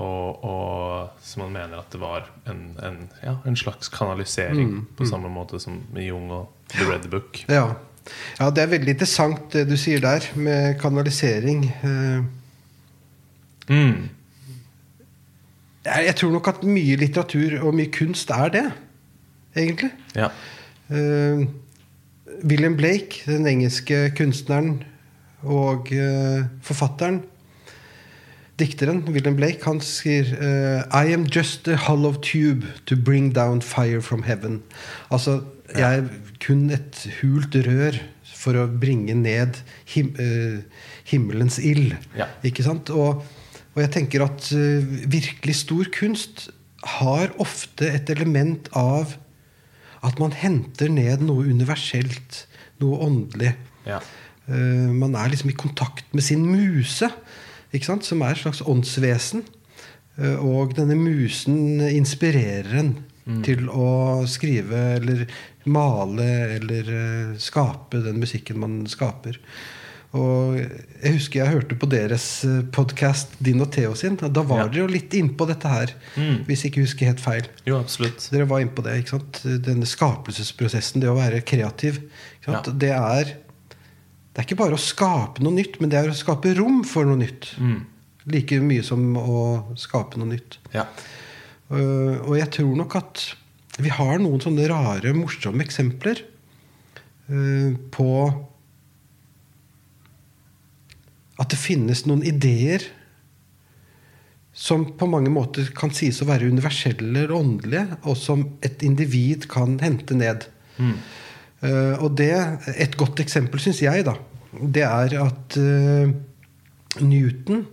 Og, 0.00 0.44
og 0.46 1.22
som 1.26 1.42
han 1.44 1.52
mener 1.58 1.82
at 1.82 1.90
det 1.92 2.00
var 2.00 2.30
en, 2.48 2.62
en, 2.86 2.98
ja, 3.24 3.36
en 3.46 3.56
slags 3.58 3.90
kanalisering, 3.92 4.70
Mm, 4.70 4.86
på 4.96 5.06
samme 5.10 5.28
måte 5.32 5.60
som 5.60 5.80
med 5.92 6.06
Jung 6.06 6.30
og 6.30 6.48
The 6.72 6.86
Red 6.88 7.10
Book. 7.10 7.42
Ja. 7.50 7.66
ja, 8.40 8.50
det 8.50 8.62
er 8.64 8.72
veldig 8.76 8.94
interessant 8.96 9.50
det 9.52 9.66
du 9.68 9.76
sier 9.76 10.00
der, 10.00 10.24
med 10.36 10.78
kanalisering. 10.80 11.66
Eh, 11.82 12.22
Mm. 13.70 14.08
Jeg 15.84 16.14
tror 16.18 16.32
nok 16.34 16.48
at 16.50 16.64
mye 16.66 16.96
litteratur 17.00 17.54
og 17.64 17.74
mye 17.78 17.90
kunst 17.94 18.30
er 18.34 18.50
det, 18.52 18.64
egentlig. 19.56 19.90
Ja. 20.18 20.26
Eh, 20.90 21.44
William 22.42 22.76
Blake, 22.76 23.24
den 23.26 23.46
engelske 23.48 24.08
kunstneren 24.16 24.80
og 25.46 25.92
eh, 25.94 26.46
forfatteren 26.64 27.22
Dikteren 28.60 29.06
William 29.08 29.38
Blake 29.38 29.64
han 29.64 29.80
sier 29.84 30.28
eh, 30.36 30.82
I 30.92 31.14
am 31.14 31.24
just 31.32 31.68
a 31.68 31.78
hollow 31.80 32.12
tube 32.20 32.68
to 32.84 32.96
bring 32.96 33.30
down 33.32 33.62
fire 33.64 34.02
from 34.04 34.22
heaven. 34.22 34.60
Altså, 35.08 35.40
jeg 35.72 36.02
er 36.02 36.10
kun 36.44 36.68
et 36.74 37.06
hult 37.22 37.56
rør 37.64 37.96
for 38.40 38.58
å 38.60 38.66
bringe 38.68 39.16
ned 39.16 39.62
him 39.88 40.12
eh, 40.20 40.60
himmelens 41.08 41.56
ild. 41.56 41.96
Ja. 42.18 42.28
Ikke 42.44 42.66
sant? 42.66 42.92
Og, 42.92 43.24
og 43.72 43.80
jeg 43.80 43.94
tenker 43.96 44.26
at 44.26 44.50
virkelig 45.08 45.56
stor 45.62 45.88
kunst 45.96 46.50
har 47.00 47.32
ofte 47.40 47.88
et 47.88 48.12
element 48.12 48.68
av 48.76 49.16
at 50.06 50.20
man 50.22 50.34
henter 50.36 50.90
ned 50.92 51.24
noe 51.26 51.48
universelt, 51.50 52.44
noe 52.80 53.00
åndelig. 53.04 53.54
Ja. 53.88 54.00
Uh, 54.48 54.90
man 54.96 55.14
er 55.18 55.32
liksom 55.32 55.52
i 55.52 55.58
kontakt 55.58 56.08
med 56.16 56.24
sin 56.26 56.46
muse, 56.48 57.10
som 57.70 58.22
er 58.24 58.34
et 58.34 58.42
slags 58.42 58.62
åndsvesen. 58.66 59.44
Uh, 60.18 60.38
og 60.42 60.74
denne 60.78 60.96
musen 60.98 61.80
inspirerer 61.90 62.74
en 62.80 62.94
til 63.46 63.68
å 63.70 64.24
skrive 64.26 64.78
eller 64.96 65.20
male 65.70 66.26
eller 66.56 66.88
uh, 66.90 67.36
skape 67.38 68.00
den 68.02 68.18
musikken 68.22 68.58
man 68.62 68.80
skaper. 68.90 69.38
Og 70.10 70.56
jeg 70.58 71.12
husker 71.14 71.38
jeg 71.44 71.52
hørte 71.54 71.76
på 71.78 71.86
deres 71.86 72.24
podkast, 72.74 73.36
din 73.38 73.60
og 73.62 73.68
Theo 73.70 73.92
sin. 73.94 74.16
Da 74.18 74.42
var 74.42 74.64
Ja. 74.64 74.68
dere 74.68 74.82
jo 74.82 74.86
litt 74.90 75.10
innpå 75.14 75.46
dette 75.46 75.68
her, 75.70 75.92
Mm. 76.16 76.44
hvis 76.46 76.62
jeg 76.64 76.72
ikke 76.72 76.82
husker 76.82 77.06
helt 77.06 77.20
feil. 77.20 77.46
Jo, 77.64 77.78
absolutt. 77.78 78.28
Dere 78.32 78.44
var 78.48 78.58
innpå 78.60 78.82
det. 78.82 78.96
ikke 79.04 79.10
sant? 79.20 79.42
Denne 79.62 79.86
skapelsesprosessen, 79.86 81.00
det 81.00 81.08
å 81.08 81.14
være 81.14 81.40
kreativ. 81.44 82.00
Ja. 82.46 82.60
Det, 82.62 82.90
er, 82.90 83.24
det 84.34 84.38
er 84.38 84.42
ikke 84.42 84.56
bare 84.58 84.74
å 84.74 84.78
skape 84.82 85.40
noe 85.40 85.52
nytt, 85.54 85.80
men 85.80 85.90
det 85.90 85.98
er 86.04 86.10
å 86.10 86.14
skape 86.16 86.56
rom 86.58 86.82
for 86.82 87.04
noe 87.04 87.16
nytt. 87.16 87.54
Mm. 87.60 87.84
Like 88.26 88.60
mye 88.60 88.82
som 88.82 89.14
å 89.16 89.76
skape 89.78 90.16
noe 90.18 90.26
nytt. 90.34 90.58
Ja. 90.74 90.86
Øh, 91.70 92.18
og 92.26 92.36
jeg 92.36 92.50
tror 92.50 92.74
nok 92.76 92.96
at 92.96 93.34
vi 93.78 93.88
har 93.88 94.18
noen 94.18 94.40
sånne 94.42 94.66
rare, 94.68 95.14
morsomme 95.14 95.62
eksempler 95.64 96.18
øh, 97.30 97.76
på 97.92 98.44
at 101.40 101.52
det 101.52 101.60
finnes 101.60 102.04
noen 102.08 102.24
ideer 102.26 102.84
som 104.52 104.84
på 104.98 105.06
mange 105.08 105.30
måter 105.32 105.70
kan 105.76 105.92
sies 105.94 106.20
å 106.20 106.28
være 106.28 106.50
universelle 106.50 107.06
eller 107.06 107.32
åndelige, 107.32 108.00
og 108.02 108.16
som 108.18 108.42
et 108.66 108.82
individ 108.84 109.46
kan 109.50 109.78
hente 109.80 110.16
ned. 110.18 110.48
Mm. 110.76 110.96
Uh, 111.60 111.94
og 112.02 112.16
det, 112.18 112.32
et 112.74 112.96
godt 112.98 113.22
eksempel, 113.22 113.62
syns 113.62 113.82
jeg, 113.84 114.04
da, 114.08 114.16
det 114.60 114.84
er 114.84 115.16
at 115.22 115.56
uh, 115.60 116.10
Newton 117.00 117.64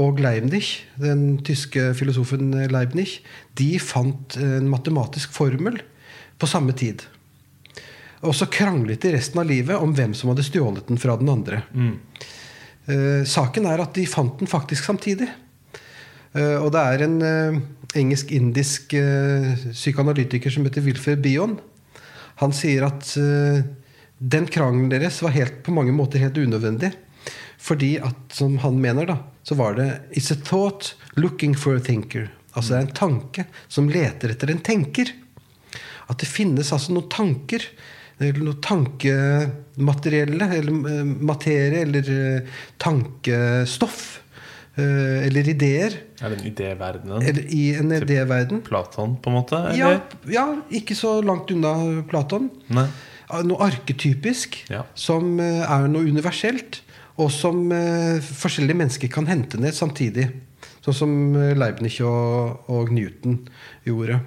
og 0.00 0.22
Leibniz, 0.22 0.80
den 1.02 1.40
tyske 1.46 1.90
filosofen 1.98 2.52
Leibniz, 2.70 3.18
de 3.58 3.74
fant 3.82 4.38
en 4.40 4.68
matematisk 4.70 5.34
formel 5.34 5.80
på 6.40 6.48
samme 6.48 6.74
tid. 6.78 7.02
Og 8.26 8.36
så 8.36 8.48
kranglet 8.52 9.02
de 9.02 9.14
resten 9.16 9.40
av 9.42 9.48
livet 9.48 9.80
om 9.80 9.92
hvem 9.96 10.14
som 10.16 10.30
hadde 10.30 10.44
stjålet 10.46 10.88
den 10.90 11.00
fra 11.00 11.16
den 11.20 11.30
andre. 11.32 11.62
Mm. 11.74 11.96
Eh, 12.90 13.22
saken 13.28 13.68
er 13.70 13.82
at 13.82 13.94
de 13.96 14.06
fant 14.08 14.40
den 14.40 14.50
faktisk 14.50 14.86
samtidig. 14.88 15.28
Eh, 16.34 16.56
og 16.58 16.70
det 16.74 16.82
er 16.82 17.04
en 17.06 17.18
eh, 17.26 17.60
engelsk-indisk 18.00 18.94
psykoanalytiker 19.74 20.52
som 20.54 20.66
heter 20.66 20.84
Wilfred 20.86 21.22
Bion. 21.24 21.58
Han 22.40 22.54
sier 22.56 22.86
at 22.86 23.10
den 24.20 24.46
krangelen 24.48 24.92
deres 24.92 25.18
var 25.24 25.34
helt, 25.34 25.58
på 25.66 25.74
mange 25.74 25.92
måter 25.92 26.22
helt 26.22 26.38
unødvendig. 26.38 26.92
Fordi 27.60 27.96
at, 28.00 28.20
som 28.32 28.54
han 28.62 28.78
mener, 28.80 29.10
da, 29.10 29.18
så 29.44 29.58
var 29.58 29.74
det 29.76 29.88
It's 30.16 30.30
a 30.32 30.38
thought 30.38 30.94
looking 31.18 31.56
for 31.58 31.76
a 31.76 31.82
thinker. 31.82 32.30
Altså 32.54 32.72
det 32.72 32.78
er 32.78 32.86
en 32.86 32.96
tanke 32.96 33.44
som 33.68 33.90
leter 33.90 34.32
etter 34.32 34.54
en 34.54 34.62
tenker. 34.64 35.10
At 36.08 36.22
det 36.22 36.30
finnes 36.30 36.70
altså 36.72 36.94
noen 36.94 37.10
tanker, 37.12 37.66
eller 38.20 38.42
noe 38.44 38.58
tankematerielle, 38.60 40.48
eller 40.58 40.72
eh, 40.92 41.04
materie, 41.30 41.82
eller 41.86 42.10
eh, 42.14 42.58
tankestoff, 42.82 44.00
eh, 44.76 45.26
eller 45.26 45.48
ideer, 45.54 45.96
Er 46.20 46.28
det 46.34 46.40
en 46.42 46.46
idéverden? 46.52 47.14
eller 47.22 47.46
i 47.48 47.62
en 47.78 47.92
idéverden. 47.96 48.60
Platon, 48.66 49.16
på 49.22 49.30
en 49.30 49.36
måte? 49.38 49.62
Ja, 49.78 49.94
ja, 50.28 50.44
ikke 50.70 50.94
så 50.98 51.22
langt 51.24 51.50
unna 51.54 52.02
Platon. 52.10 52.50
Nei. 52.68 52.86
Noe 53.46 53.62
arketypisk 53.70 54.64
Ja. 54.70 54.82
som 54.94 55.38
er 55.40 55.86
noe 55.88 56.02
universelt, 56.02 56.82
og 57.16 57.30
som 57.30 57.68
forskjellige 57.70 58.76
mennesker 58.76 59.08
kan 59.12 59.26
hente 59.28 59.56
ned 59.60 59.72
samtidig. 59.76 60.26
Sånn 60.82 60.94
som 60.96 61.12
Leibniz 61.56 62.00
og, 62.00 62.64
og 62.68 62.90
Newton 62.90 63.38
gjorde. 63.86 64.20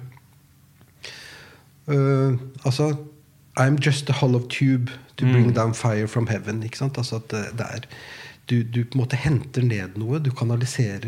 Uh, 1.84 2.38
altså 2.64 2.86
I'm 3.56 3.78
just 3.78 4.10
a 4.10 4.12
hollow 4.12 4.40
tube 4.40 4.90
to 5.16 5.24
bring 5.26 5.52
down 5.52 5.74
fire 5.74 6.08
from 6.08 6.26
heaven. 6.26 6.62
Ikke 6.66 6.78
sant? 6.78 6.98
Altså 6.98 7.16
at 7.16 7.30
det, 7.30 7.44
det 7.58 7.66
er 7.70 7.88
du, 8.50 8.62
du 8.62 8.82
på 8.84 8.98
en 8.98 9.04
måte 9.04 9.16
henter 9.16 9.64
ned 9.64 9.96
noe. 10.00 10.20
Du 10.20 10.30
kanaliserer 10.34 11.06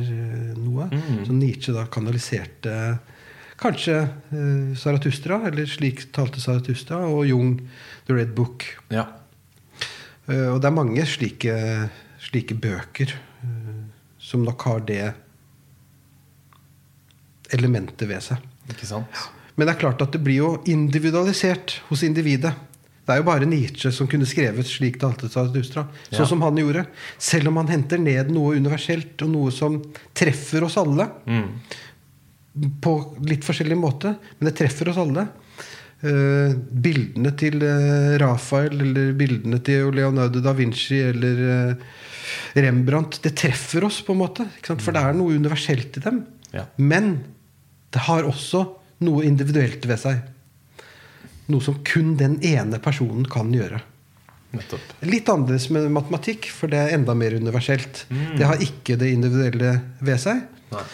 noe. 0.56 0.86
noe. 0.89 1.27
Så 1.27 1.36
Nietzsche 1.36 1.74
da 1.77 1.85
kanaliserte 1.93 2.77
kanskje 3.60 3.98
uh, 4.32 4.73
Zarathustra, 4.77 5.40
eller 5.48 5.68
slik 5.68 6.06
talte 6.16 6.40
Zarathustra, 6.40 7.01
og 7.09 7.27
Jung, 7.28 7.59
The 8.09 8.16
Red 8.16 8.35
Book. 8.36 8.66
Ja. 8.93 9.06
Uh, 10.28 10.55
og 10.55 10.60
det 10.60 10.70
er 10.70 10.77
mange 10.77 11.06
slike, 11.09 11.55
slike 12.20 12.56
bøker 12.60 13.14
uh, 13.44 13.86
som 14.20 14.44
nok 14.44 14.68
har 14.68 14.85
det 14.89 15.05
elementet 17.56 18.09
ved 18.10 18.24
seg. 18.24 18.44
Ikke 18.73 18.89
sant? 18.89 19.27
Men 19.56 19.66
det 19.66 19.74
er 19.74 19.80
klart 19.80 20.02
at 20.04 20.12
det 20.12 20.22
blir 20.24 20.42
jo 20.42 20.50
individualisert 20.68 21.78
hos 21.88 22.04
individet. 22.06 22.52
Det 23.06 23.14
er 23.14 23.20
jo 23.20 23.28
bare 23.28 23.46
Nietzsche 23.46 23.92
som 23.94 24.08
kunne 24.10 24.26
skrevet 24.26 24.66
slik 24.66 24.98
Zarathustra. 24.98 25.86
Sånn 26.10 26.18
Ja. 26.18 26.26
som 26.26 26.42
han 26.42 26.56
gjorde. 26.56 26.86
Selv 27.18 27.48
om 27.48 27.56
han 27.56 27.68
henter 27.68 27.98
ned 27.98 28.30
noe 28.30 28.56
universelt, 28.56 29.22
og 29.22 29.30
noe 29.30 29.50
som 29.52 29.80
treffer 30.12 30.64
oss 30.64 30.76
alle. 30.76 31.08
Mm. 31.26 31.48
På 32.82 33.16
litt 33.22 33.44
forskjellig 33.44 33.78
måte, 33.78 34.16
men 34.38 34.50
det 34.50 34.56
treffer 34.58 34.88
oss 34.88 34.96
alle. 34.96 35.28
Uh, 36.02 36.52
bildene 36.52 37.30
til 37.38 37.62
uh, 37.62 38.18
Rafael 38.20 38.74
eller 38.82 39.14
bildene 39.16 39.62
til 39.64 39.94
Leonardo 39.96 40.42
da 40.44 40.52
Vinci 40.52 40.98
eller 41.00 41.38
uh, 41.40 41.74
Rembrandt, 42.54 43.22
det 43.22 43.32
treffer 43.38 43.84
oss 43.84 44.02
på 44.04 44.12
en 44.12 44.20
måte. 44.20 44.44
Ikke 44.58 44.74
sant? 44.74 44.82
For 44.82 44.92
det 44.92 45.00
er 45.00 45.16
noe 45.16 45.36
universelt 45.36 45.96
i 45.96 46.02
dem. 46.04 46.26
Ja. 46.52 46.66
Men 46.76 47.24
det 47.94 48.04
har 48.10 48.28
også 48.28 48.66
noe 49.05 49.27
individuelt 49.28 49.85
ved 49.89 50.01
seg. 50.01 50.23
Noe 51.52 51.62
som 51.62 51.78
kun 51.86 52.16
den 52.18 52.39
ene 52.47 52.81
personen 52.82 53.27
kan 53.31 53.52
gjøre. 53.55 53.82
Nettopp. 54.56 54.93
Litt 55.06 55.28
annerledes 55.28 55.68
med 55.74 55.90
matematikk, 55.94 56.48
for 56.55 56.73
det 56.73 56.81
er 56.81 56.94
enda 56.97 57.14
mer 57.18 57.36
universelt. 57.36 58.06
Det 58.09 58.47
har 58.47 58.62
ikke 58.62 58.97
det 59.01 59.12
individuelle 59.14 59.74
ved 60.01 60.23
seg. 60.23 60.47
Nei. 60.73 60.86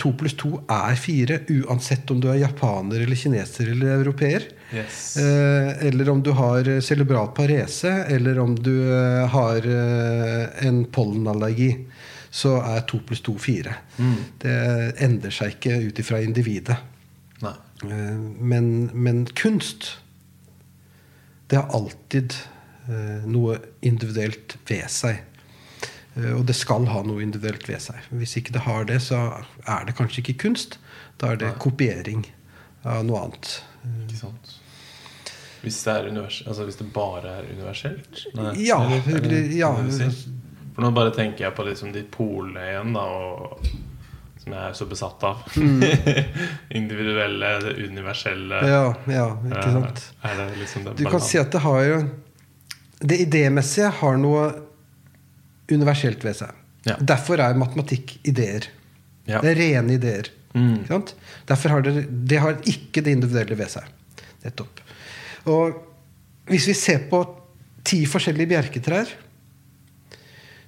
To 0.00 0.14
pluss 0.16 0.32
to 0.40 0.54
er 0.70 0.94
fire, 0.96 1.42
uansett 1.52 2.08
om 2.10 2.20
du 2.22 2.30
er 2.32 2.40
japaner 2.40 3.02
eller 3.04 3.18
kineser 3.20 3.68
eller 3.74 3.98
europeer. 3.98 4.46
Yes. 4.72 5.16
Eh, 5.20 5.86
eller 5.88 6.08
om 6.08 6.22
du 6.24 6.30
har 6.32 6.68
cerebral 6.80 7.28
parese, 7.36 7.92
eller 8.08 8.38
om 8.40 8.54
du 8.56 8.72
eh, 8.88 9.26
har 9.28 9.68
eh, 9.68 10.64
en 10.66 10.84
pollenallergi. 10.88 11.70
Så 12.34 12.56
er 12.64 12.80
to 12.88 12.98
pluss 13.06 13.20
to 13.22 13.36
fire. 13.38 13.76
Det 14.42 14.54
endrer 15.04 15.30
seg 15.30 15.52
ikke 15.54 15.76
ut 15.84 16.00
ifra 16.02 16.18
individet. 16.24 16.74
Eh, 17.90 18.16
men, 18.52 18.90
men 18.92 19.26
kunst, 19.26 19.96
det 21.48 21.56
har 21.60 21.68
alltid 21.76 22.34
eh, 22.88 23.26
noe 23.28 23.58
individuelt 23.80 24.56
ved 24.68 24.88
seg. 24.90 25.22
Eh, 26.16 26.32
og 26.36 26.44
det 26.48 26.56
skal 26.56 26.86
ha 26.90 27.02
noe 27.06 27.22
individuelt 27.24 27.68
ved 27.68 27.82
seg. 27.82 28.00
Hvis 28.14 28.36
ikke 28.40 28.54
det 28.56 28.64
har 28.68 28.84
det, 28.90 29.00
så 29.02 29.20
er 29.66 29.84
det 29.88 29.96
kanskje 29.98 30.22
ikke 30.24 30.38
kunst. 30.48 30.78
Da 31.20 31.32
er 31.32 31.40
det 31.40 31.52
Nei. 31.52 31.60
kopiering 31.62 32.26
av 32.84 33.04
noe 33.06 33.24
annet. 33.26 33.56
Ikke 34.06 34.20
sant. 34.24 34.54
Hvis 35.64 35.78
det, 35.86 35.92
er 35.94 36.08
univers 36.12 36.42
altså 36.44 36.66
hvis 36.68 36.76
det 36.76 36.90
bare 36.92 37.38
er 37.38 37.46
universelt? 37.48 38.26
Nei, 38.36 38.50
Ja, 38.66 38.82
eller- 38.84 39.16
eller- 39.16 39.54
ja. 39.56 39.70
For 40.74 40.82
nå 40.82 40.90
bare 40.92 41.12
tenker 41.14 41.44
jeg 41.46 41.54
på 41.54 41.64
liksom 41.64 41.92
de 41.94 42.02
polene 42.02 42.60
igjen, 42.68 42.92
da, 42.92 43.04
og, 43.06 43.60
som 44.44 44.52
jeg 44.54 44.60
er 44.68 44.76
så 44.76 44.86
besatt 44.90 45.24
av. 45.24 45.40
Individuelle, 46.80 47.50
det 47.64 47.72
universelle. 47.88 48.60
Mm. 48.60 48.68
Ja, 48.70 48.84
ja, 49.16 49.26
ikke 49.48 49.64
Eh, 49.64 49.72
sant? 49.78 50.04
Er 50.22 50.36
det 50.40 50.46
liksom 50.60 50.86
Du 50.96 51.04
kan 51.08 51.20
si 51.24 51.38
at 51.40 51.50
det 51.54 51.62
har 51.64 51.80
jo 51.88 51.98
Det 53.04 53.18
idémessige 53.24 53.90
har 54.00 54.16
noe 54.20 54.44
universelt 55.72 56.22
ved 56.24 56.36
seg. 56.38 56.52
Ja. 56.84 56.96
Derfor 57.00 57.40
er 57.40 57.56
matematikk 57.56 58.18
ideer. 58.28 58.68
Ja. 59.28 59.40
Det 59.40 59.54
er 59.54 59.60
rene 59.60 59.96
ideer. 59.96 60.28
Mm. 60.54 60.84
Sant? 60.88 61.14
Derfor 61.48 61.74
har 61.74 61.82
det, 61.84 62.04
det 62.28 62.38
har 62.40 62.60
ikke 62.68 63.02
det 63.04 63.16
individuelle 63.16 63.56
ved 63.58 63.72
seg. 63.72 63.88
Nettopp. 64.44 64.80
Og 65.50 65.80
hvis 66.48 66.68
vi 66.68 66.76
ser 66.76 67.06
på 67.10 67.22
ti 67.84 68.04
forskjellige 68.08 68.52
bjerketrær, 68.52 69.10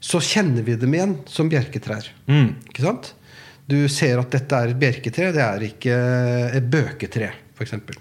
så 0.01 0.21
kjenner 0.21 0.65
vi 0.67 0.77
dem 0.81 0.93
igjen 0.97 1.15
som 1.31 1.49
bjerketrær. 1.53 2.09
Mm. 2.29 2.51
Ikke 2.71 2.85
sant? 2.85 3.13
Du 3.67 3.89
ser 3.91 4.21
at 4.23 4.31
dette 4.31 4.55
er 4.63 4.71
et 4.73 4.79
bjerketre, 4.79 5.33
det 5.35 5.43
er 5.43 5.65
ikke 5.67 5.97
et 6.55 6.69
bøketre, 6.71 7.33
f.eks. 7.33 7.57
For 7.57 7.65
eksempel. 7.67 7.97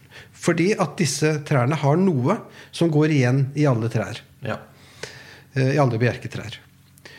Fordi 0.46 0.68
at 0.78 0.98
disse 1.00 1.30
trærne 1.48 1.78
har 1.82 1.96
noe 1.98 2.36
som 2.76 2.92
går 2.94 3.14
igjen 3.16 3.40
i 3.58 3.64
alle 3.70 3.88
trær. 3.90 4.20
Ja. 4.46 4.60
eh, 5.56 5.72
I 5.74 5.80
alle 5.82 5.98
bjerketrær. 6.02 6.58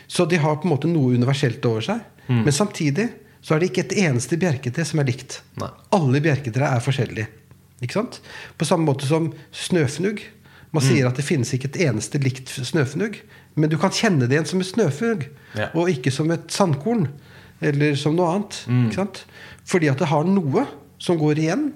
Så 0.07 0.25
de 0.29 0.37
har 0.39 0.55
på 0.61 0.67
en 0.69 0.71
måte 0.75 0.87
noe 0.87 1.15
universelt 1.17 1.65
over 1.67 1.81
seg. 1.83 2.05
Men 2.29 2.51
samtidig 2.55 3.09
så 3.43 3.55
er 3.55 3.59
det 3.63 3.69
ikke 3.71 3.83
et 3.87 3.97
eneste 4.05 4.37
bjerketre 4.39 4.83
som 4.87 4.99
er 5.01 5.07
likt. 5.09 5.41
Nei. 5.59 5.69
Alle 5.95 6.19
bjerketre 6.23 6.69
er 6.77 6.83
forskjellige. 6.83 7.27
Ikke 7.83 7.97
sant? 7.99 8.21
På 8.57 8.65
samme 8.67 8.87
måte 8.87 9.07
som 9.09 9.29
snøfnugg. 9.55 10.21
Man 10.75 10.83
sier 10.83 11.07
at 11.07 11.15
det 11.19 11.23
finnes 11.27 11.51
ikke 11.55 11.69
et 11.73 11.81
eneste 11.87 12.19
likt 12.23 12.49
snøfnugg. 12.51 13.19
Men 13.57 13.71
du 13.71 13.77
kan 13.81 13.91
kjenne 13.95 14.27
det 14.27 14.35
igjen 14.37 14.49
som 14.49 14.61
et 14.63 14.69
snøfnugg, 14.71 15.27
Ja. 15.57 15.69
og 15.73 15.89
ikke 15.89 16.11
som 16.13 16.29
et 16.35 16.47
sandkorn. 16.53 17.07
Eller 17.61 17.95
som 17.99 18.15
noe 18.17 18.29
annet. 18.35 18.59
Ikke 18.69 18.99
sant? 18.99 19.23
Fordi 19.67 19.89
at 19.91 20.01
det 20.01 20.09
har 20.11 20.27
noe 20.29 20.65
som 21.01 21.17
går 21.19 21.41
igjen, 21.41 21.71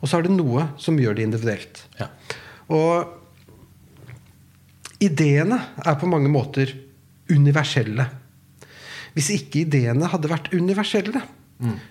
og 0.00 0.08
så 0.08 0.18
har 0.18 0.26
det 0.26 0.34
noe 0.34 0.66
som 0.82 0.98
gjør 0.98 1.14
det 1.18 1.26
individuelt. 1.28 1.84
Ja. 2.00 2.08
Og 2.72 3.06
ideene 5.02 5.58
er 5.82 5.98
på 5.98 6.08
mange 6.10 6.30
måter 6.32 6.72
universelle. 7.30 8.08
Hvis 9.12 9.30
ikke 9.34 9.62
ideene 9.66 10.08
hadde 10.10 10.30
vært 10.32 10.52
universelle, 10.54 11.22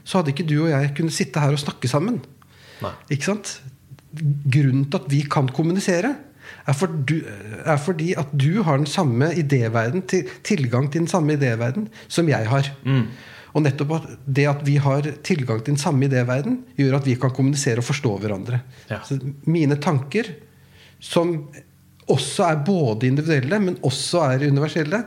så 0.03 0.19
hadde 0.19 0.33
ikke 0.33 0.47
du 0.49 0.57
og 0.65 0.71
jeg 0.73 0.93
kunnet 0.97 1.15
sitte 1.15 1.39
her 1.43 1.53
og 1.55 1.61
snakke 1.61 1.87
sammen. 1.91 2.19
Nei. 2.81 2.91
Ikke 3.13 3.29
sant? 3.29 3.53
Grunnen 4.11 4.89
til 4.91 4.99
at 4.99 5.07
vi 5.11 5.21
kan 5.31 5.47
kommunisere, 5.53 6.15
er, 6.67 6.75
for 6.77 6.91
du, 7.07 7.17
er 7.65 7.79
fordi 7.81 8.13
at 8.19 8.31
du 8.33 8.61
har 8.65 8.79
den 8.81 8.89
samme 8.89 9.31
idéverden, 9.33 10.05
til, 10.07 10.29
tilgang 10.43 10.91
til 10.91 11.05
den 11.05 11.11
samme 11.11 11.37
idéverden 11.37 11.89
som 12.07 12.29
jeg 12.29 12.49
har. 12.49 12.71
Og 13.51 13.65
nettopp 13.65 13.97
at 13.97 14.05
det 14.25 14.45
at 14.47 14.61
vi 14.67 14.77
har 14.79 15.07
tilgang 15.27 15.63
til 15.63 15.73
den 15.73 15.81
samme 15.81 16.07
idéverden, 16.07 16.61
gjør 16.77 16.99
at 17.01 17.09
vi 17.09 17.17
kan 17.19 17.33
kommunisere 17.35 17.83
og 17.83 17.87
forstå 17.89 18.17
hverandre. 18.23 18.61
Ja. 18.89 19.01
Så 19.07 19.19
mine 19.43 19.75
tanker, 19.81 20.29
som 20.99 21.49
også 22.11 22.47
er 22.47 22.63
både 22.65 23.07
individuelle, 23.07 23.59
men 23.59 23.77
også 23.83 24.23
er 24.29 24.47
universelle, 24.47 25.03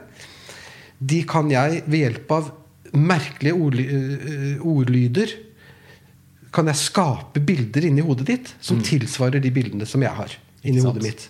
de 1.00 1.22
kan 1.28 1.50
jeg 1.52 1.82
ved 1.86 2.04
hjelp 2.04 2.36
av 2.36 2.52
merkelige 2.94 3.54
øh, 3.54 4.60
ordlyder 4.62 5.32
kan 6.54 6.70
jeg 6.70 6.78
skape 6.78 7.42
bilder 7.42 7.88
inni 7.88 8.04
hodet 8.04 8.28
ditt 8.28 8.52
som 8.62 8.82
tilsvarer 8.84 9.42
de 9.42 9.50
bildene 9.54 9.86
som 9.88 10.04
jeg 10.06 10.14
har 10.14 10.36
inni 10.64 10.82
hodet 10.84 11.04
mitt. 11.04 11.26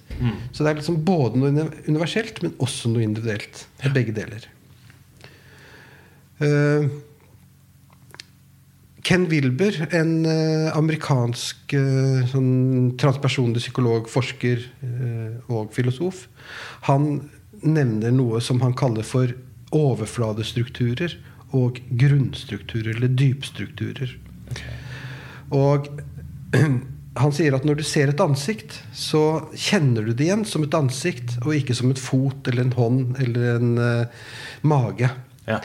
Så 0.53 0.63
det 0.63 0.71
er 0.71 0.79
liksom 0.79 1.01
både 1.07 1.41
noe 1.41 1.69
universelt, 1.89 2.41
men 2.45 2.55
også 2.63 2.93
noe 2.93 3.05
individuelt. 3.05 3.67
Det 3.81 3.91
er 3.91 3.97
begge 3.97 4.15
deler. 4.17 4.47
Uh, 6.43 6.89
Ken 9.05 9.27
Wilber, 9.31 9.77
en 9.95 10.15
uh, 10.25 10.71
amerikansk 10.75 11.75
uh, 11.77 12.25
sånn 12.31 12.95
transpersonlig 13.01 13.63
psykolog, 13.67 14.09
forsker 14.11 14.65
og 15.53 15.75
filosof, 15.77 16.27
han 16.89 17.29
nevner 17.65 18.13
noe 18.15 18.41
som 18.45 18.61
han 18.65 18.75
kaller 18.77 19.07
for 19.07 19.33
overfladestrukturer 19.75 21.17
og 21.55 21.79
grunnstrukturer, 22.01 22.97
eller 22.97 23.13
dypstrukturer. 23.15 24.17
Og 25.55 25.89
han 27.15 27.35
sier 27.35 27.55
at 27.55 27.67
når 27.67 27.79
du 27.79 27.85
ser 27.87 28.11
et 28.11 28.23
ansikt, 28.23 28.81
så 28.97 29.45
kjenner 29.55 30.03
du 30.07 30.15
det 30.15 30.27
igjen 30.27 30.43
som 30.49 30.65
et 30.67 30.75
ansikt, 30.75 31.37
og 31.45 31.55
ikke 31.55 31.77
som 31.79 31.93
et 31.93 32.01
fot 32.03 32.51
eller 32.51 32.67
en 32.67 32.75
hånd 32.75 33.21
eller 33.23 33.47
en 33.53 33.79
uh, 33.79 34.27
mage. 34.67 35.11
Ja. 35.47 35.61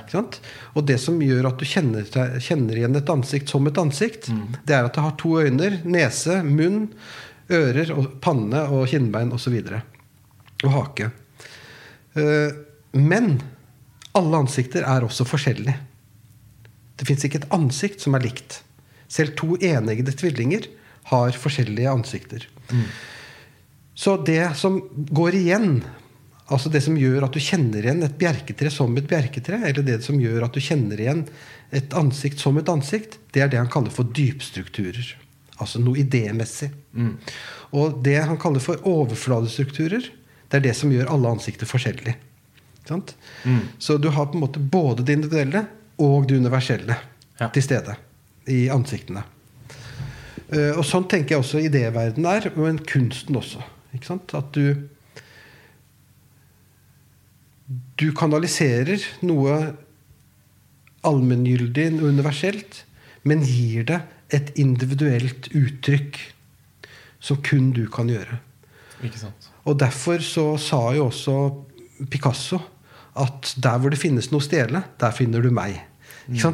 Og 0.76 0.84
det 0.86 1.00
som 1.02 1.22
gjør 1.24 1.48
at 1.50 1.62
du 1.62 1.66
kjenner, 1.66 2.06
kjenner 2.44 2.78
igjen 2.78 3.00
et 3.00 3.10
ansikt 3.10 3.50
som 3.50 3.68
et 3.70 3.80
ansikt, 3.80 4.28
det 4.68 4.76
er 4.76 4.86
at 4.86 4.98
det 4.98 5.06
har 5.06 5.16
to 5.18 5.38
øyne, 5.40 5.72
nese, 5.88 6.42
munn, 6.44 6.90
ører, 7.50 7.94
og 7.96 8.20
panne 8.22 8.66
og 8.70 8.90
kinnbein 8.92 9.32
osv. 9.34 9.56
Og 10.68 10.74
hake. 10.76 11.12
Uh, 12.18 12.66
Men 12.92 13.40
alle 14.18 14.42
ansikter 14.42 14.86
er 14.86 15.06
også 15.06 15.26
forskjellige. 15.30 15.78
Det 17.00 17.08
fins 17.08 17.24
ikke 17.24 17.44
et 17.44 17.52
ansikt 17.56 18.04
som 18.04 18.18
er 18.18 18.26
likt. 18.26 18.62
Selv 19.10 19.38
to 19.40 19.56
eneggede 19.64 20.14
tvillinger 20.18 20.68
har 21.10 21.38
forskjellige 21.38 21.92
ansikter. 21.92 22.46
Så 24.00 24.16
det 24.26 24.56
som 24.56 24.80
går 25.12 25.36
igjen, 25.36 25.82
altså 26.48 26.70
det 26.72 26.82
som 26.86 26.98
gjør 26.98 27.26
at 27.28 27.36
du 27.36 27.42
kjenner 27.44 27.84
igjen 27.84 28.04
et 28.06 28.18
bjerketre 28.20 28.72
som 28.72 28.96
et 28.98 29.10
bjerketre, 29.10 29.60
eller 29.68 29.86
det 29.86 30.00
som 30.06 30.20
gjør 30.22 30.46
at 30.48 30.56
du 30.56 30.62
kjenner 30.64 31.02
igjen 31.02 31.26
et 31.76 31.94
ansikt 31.98 32.40
som 32.42 32.58
et 32.58 32.70
ansikt, 32.72 33.20
det 33.36 33.44
er 33.44 33.52
det 33.52 33.60
han 33.60 33.72
kaller 33.72 33.94
for 33.94 34.08
dypstrukturer. 34.16 35.16
Altså 35.60 35.82
noe 35.84 36.00
idémessig. 36.00 36.72
Og 37.76 38.00
det 38.06 38.18
han 38.24 38.40
kaller 38.42 38.64
for 38.64 38.80
overfladestrukturer, 38.88 40.08
det 40.50 40.58
er 40.58 40.64
det 40.66 40.76
som 40.78 40.92
gjør 40.94 41.12
alle 41.14 41.36
ansikter 41.36 41.70
forskjellige. 41.70 42.16
Mm. 42.90 43.60
Så 43.78 44.00
du 44.02 44.08
har 44.10 44.32
på 44.32 44.40
en 44.40 44.46
måte 44.48 44.60
både 44.60 45.04
det 45.06 45.20
individuelle 45.20 45.66
og 46.02 46.28
det 46.30 46.40
universelle 46.40 46.96
Ja. 47.40 47.50
til 47.50 47.64
stede 47.64 47.96
i 48.48 48.68
ansiktene. 48.70 49.22
Eh, 50.50 50.72
og 50.74 50.86
sånn 50.88 51.06
tenker 51.10 51.36
jeg 51.36 51.44
også 51.44 51.62
idéverdenen 51.62 52.30
er, 52.32 52.50
men 52.58 52.80
kunsten 52.90 53.38
også. 53.38 53.62
Ikke 53.96 54.14
sant? 54.14 54.34
At 54.38 54.54
du 54.58 54.90
Du 58.00 58.08
kanaliserer 58.18 59.04
noe 59.22 59.76
allmenngyldig 61.06 62.00
og 62.00 62.08
universelt, 62.16 62.80
men 63.22 63.44
gir 63.46 63.84
det 63.86 64.00
et 64.34 64.50
individuelt 64.58 65.52
uttrykk 65.54 66.18
som 67.20 67.38
kun 67.46 67.70
du 67.76 67.84
kan 67.92 68.10
gjøre. 68.10 68.40
Ikke 69.06 69.22
sant? 69.22 69.52
Og 69.68 69.78
derfor 69.78 70.24
så 70.26 70.56
sa 70.58 70.80
jo 70.96 71.10
også 71.12 71.36
Picasso 72.10 72.58
at 73.20 73.54
der 73.62 73.78
hvor 73.78 73.94
det 73.94 74.02
finnes 74.02 74.32
noe 74.32 74.42
å 74.42 74.48
stjele, 74.48 74.82
der 74.98 75.14
finner 75.14 75.44
du 75.44 75.52
meg. 75.54 75.78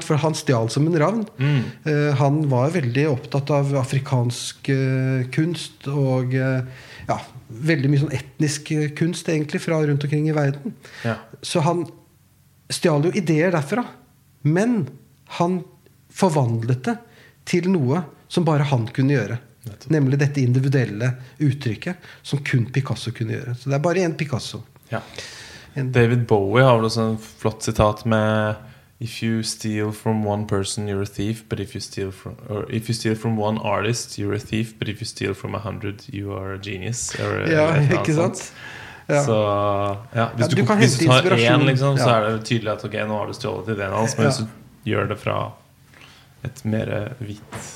For 0.06 0.20
han 0.22 0.36
stjal 0.38 0.70
som 0.72 0.88
en 0.88 0.98
ravn. 1.00 1.24
Eh, 1.40 2.16
han 2.20 2.42
var 2.50 2.74
veldig 2.76 3.08
opptatt 3.12 3.52
av 3.52 3.74
afrikansk 3.82 4.70
uh, 4.72 5.26
kunst 5.36 5.88
og 5.92 6.36
uh, 6.38 6.64
ja, 7.10 7.18
veldig 7.48 7.92
mye 7.92 8.04
sånn 8.06 8.16
etnisk 8.16 8.72
kunst 8.98 9.30
egentlig 9.30 9.62
fra 9.64 9.82
rundt 9.84 10.06
omkring 10.08 10.30
i 10.30 10.36
verden. 10.36 10.76
Ja. 11.04 11.18
Så 11.42 11.64
han 11.66 11.86
stjal 12.72 13.10
jo 13.10 13.14
ideer 13.16 13.54
derfra. 13.56 13.84
Men 14.46 14.86
han 15.40 15.64
forvandlet 16.14 16.86
det 16.86 16.98
til 17.50 17.70
noe 17.74 18.04
som 18.32 18.46
bare 18.46 18.68
han 18.70 18.88
kunne 18.94 19.18
gjøre. 19.18 19.40
Nettopp. 19.66 19.90
Nemlig 19.94 20.20
dette 20.22 20.44
individuelle 20.44 21.10
uttrykket 21.42 22.12
som 22.26 22.42
kun 22.46 22.68
Picasso 22.74 23.14
kunne 23.16 23.40
gjøre. 23.40 23.56
Så 23.58 23.72
det 23.72 23.80
er 23.80 23.86
bare 23.86 24.06
én 24.06 24.14
Picasso. 24.18 24.64
ja. 24.94 25.02
David 25.76 26.22
Bowie 26.28 26.64
har 26.64 26.78
vel 26.78 26.88
også 26.88 27.02
en 27.04 27.18
flott 27.20 27.66
sitat 27.66 28.06
med 28.08 28.56
If 29.00 29.22
you 29.22 29.44
steal 29.44 29.92
from 29.92 30.24
one 30.24 30.46
person, 30.46 30.88
you're 30.88 31.02
a 31.02 31.06
thief. 31.06 31.44
But 31.50 31.60
if 31.60 31.76
you 31.76 31.82
steal 31.82 32.12
from, 32.12 32.38
or 32.50 32.66
if 32.72 32.88
you 32.88 32.94
steal 32.94 33.16
from 33.16 33.38
one 33.38 33.58
artist, 33.58 34.18
you're 34.18 34.36
a 34.36 34.40
thief. 34.40 34.74
But 34.80 34.88
if 34.88 35.02
you 35.02 35.06
steal 35.06 35.34
from 35.34 35.56
a 35.56 35.60
hundred, 35.60 36.04
you 36.14 36.32
are 36.32 36.54
a 36.54 36.58
genius. 36.58 37.14
Or, 37.20 37.44
ja, 37.52 37.76
ikke 38.00 38.14
sant? 38.14 38.54
Ja. 39.08 39.24
Så 39.24 39.36
ja, 40.16 40.30
hvis, 40.36 40.48
du, 40.48 40.56
du 40.56 40.66
kan 40.66 40.78
hvis 40.78 40.98
du 40.98 41.06
tar 41.06 41.36
én, 41.38 41.66
liksom, 41.66 41.98
så 41.98 42.10
er 42.10 42.30
det 42.30 42.46
tydelig 42.48 42.72
at 42.72 42.86
ok, 42.88 42.96
nå 43.06 43.20
har 43.20 43.28
du 43.28 43.36
stjålet 43.38 43.76
ideen 43.76 43.94
hans. 43.94 44.16
Men 44.18 44.32
hvis 44.32 44.40
du 44.42 44.90
gjør 44.90 45.12
det 45.12 45.18
fra 45.22 45.36
et 46.46 46.64
mer 46.66 46.94
hvitt 47.20 47.68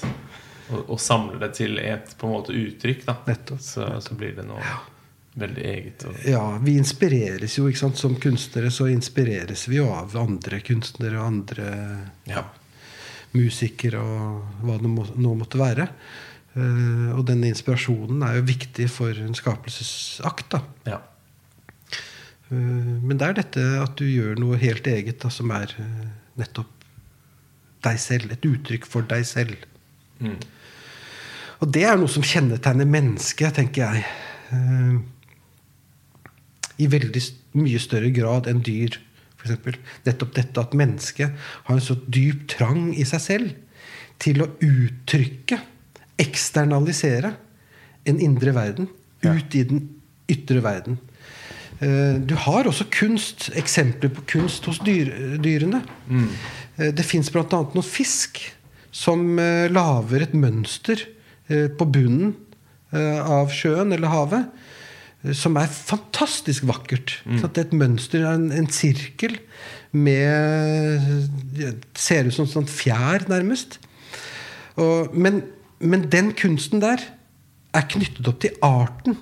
og, 0.70 0.90
og 0.96 0.98
samler 1.02 1.38
det 1.42 1.52
til 1.58 1.78
et 1.82 2.16
på 2.18 2.30
en 2.30 2.34
måte 2.34 2.56
uttrykk, 2.56 3.06
da, 3.06 3.18
Nettopp. 3.28 3.62
så, 3.62 3.92
så 4.02 4.18
blir 4.18 4.34
det 4.38 4.48
noe 4.48 4.74
veldig 5.42 5.66
eget. 5.66 6.06
Og, 6.10 6.22
Ja, 6.28 6.44
vi 6.64 6.78
inspireres 6.80 7.58
jo, 7.58 7.68
ikke 7.70 7.84
sant. 7.84 8.00
Som 8.00 8.18
kunstnere 8.22 8.72
så 8.74 8.90
inspireres 8.92 9.68
vi 9.70 9.80
jo 9.80 9.90
av 9.94 10.16
andre 10.20 10.62
kunstnere 10.66 11.20
og 11.20 11.28
andre 11.28 11.70
ja. 12.30 12.46
musikere 13.36 14.02
og 14.02 14.66
hva 14.66 14.80
det 14.82 14.92
må, 14.92 15.06
nå 15.16 15.36
måtte 15.40 15.62
være. 15.62 15.90
Uh, 16.56 17.14
og 17.14 17.24
denne 17.30 17.52
inspirasjonen 17.52 18.24
er 18.26 18.40
jo 18.40 18.48
viktig 18.48 18.90
for 18.92 19.14
en 19.14 19.38
skapelsesakt. 19.38 20.50
da. 20.56 20.64
ja. 20.96 21.00
Uh, 22.50 22.98
men 23.06 23.20
det 23.20 23.28
er 23.28 23.38
dette 23.38 23.66
at 23.84 23.94
du 24.00 24.08
gjør 24.10 24.40
noe 24.42 24.58
helt 24.58 24.88
eget, 24.90 25.20
da, 25.22 25.30
som 25.30 25.52
er 25.54 25.76
eh, 25.78 26.08
nettopp 26.42 26.72
deg 27.86 28.00
selv. 28.02 28.34
Et 28.34 28.48
uttrykk 28.50 28.88
for 28.90 29.06
deg 29.08 29.28
selv. 29.28 29.68
Mm. 30.20 30.40
Og 31.60 31.72
det 31.76 31.86
er 31.88 31.98
noe 32.00 32.12
som 32.12 32.26
kjennetegner 32.26 32.88
mennesket, 32.88 33.58
tenker 33.60 33.86
jeg. 33.86 34.04
Eh, 34.56 35.00
I 36.80 36.88
veldig 36.92 37.22
mye 37.60 37.82
større 37.82 38.12
grad 38.16 38.48
enn 38.50 38.62
dyr, 38.66 38.96
f.eks. 39.40 39.80
Nettopp 40.06 40.36
dette 40.36 40.62
at 40.64 40.76
mennesket 40.78 41.36
har 41.68 41.76
en 41.76 41.84
så 41.84 41.98
dyp 42.08 42.48
trang 42.52 42.90
i 42.96 43.06
seg 43.08 43.24
selv 43.24 43.52
til 44.20 44.44
å 44.44 44.50
uttrykke, 44.64 45.60
eksternalisere, 46.20 47.32
en 48.10 48.20
indre 48.24 48.52
verden 48.56 48.90
ut 49.24 49.56
i 49.56 49.62
den 49.68 49.86
ytre 50.32 50.64
verden. 50.64 50.98
Eh, 51.80 52.20
Du 52.20 52.36
har 52.36 52.68
også 52.68 52.90
kunst, 52.92 53.50
eksempler 53.56 54.12
på 54.12 54.26
kunst 54.28 54.66
hos 54.68 54.82
dyr, 54.84 55.12
dyrene. 55.40 55.84
Mm. 56.08 56.28
Det 56.96 57.06
fins 57.06 57.32
bl.a. 57.32 57.44
noen 57.52 57.84
fisk 57.84 58.42
som 58.92 59.40
eh, 59.40 59.68
lager 59.72 60.26
et 60.26 60.36
mønster 60.38 61.02
eh, 61.48 61.68
på 61.70 61.88
bunnen 61.88 62.34
eh, 62.92 63.20
av 63.20 63.52
sjøen 63.54 63.94
eller 63.96 64.12
havet. 64.12 64.50
Som 65.36 65.58
er 65.60 65.68
fantastisk 65.68 66.64
vakkert. 66.70 67.18
Mm. 67.26 67.42
det 67.44 67.58
er 67.58 67.66
et 67.66 67.76
mønster, 67.76 68.24
en, 68.24 68.50
en 68.56 68.70
sirkel 68.72 69.36
med 69.92 71.02
det 71.58 71.74
Ser 72.00 72.30
ut 72.30 72.36
som 72.36 72.48
sånn 72.48 72.70
fjær, 72.70 73.26
nærmest. 73.32 73.80
Og, 74.80 75.12
men, 75.12 75.42
men 75.84 76.08
den 76.12 76.32
kunsten 76.38 76.84
der 76.84 77.04
er 77.76 77.88
knyttet 77.92 78.28
opp 78.30 78.40
til 78.44 78.56
arten. 78.66 79.18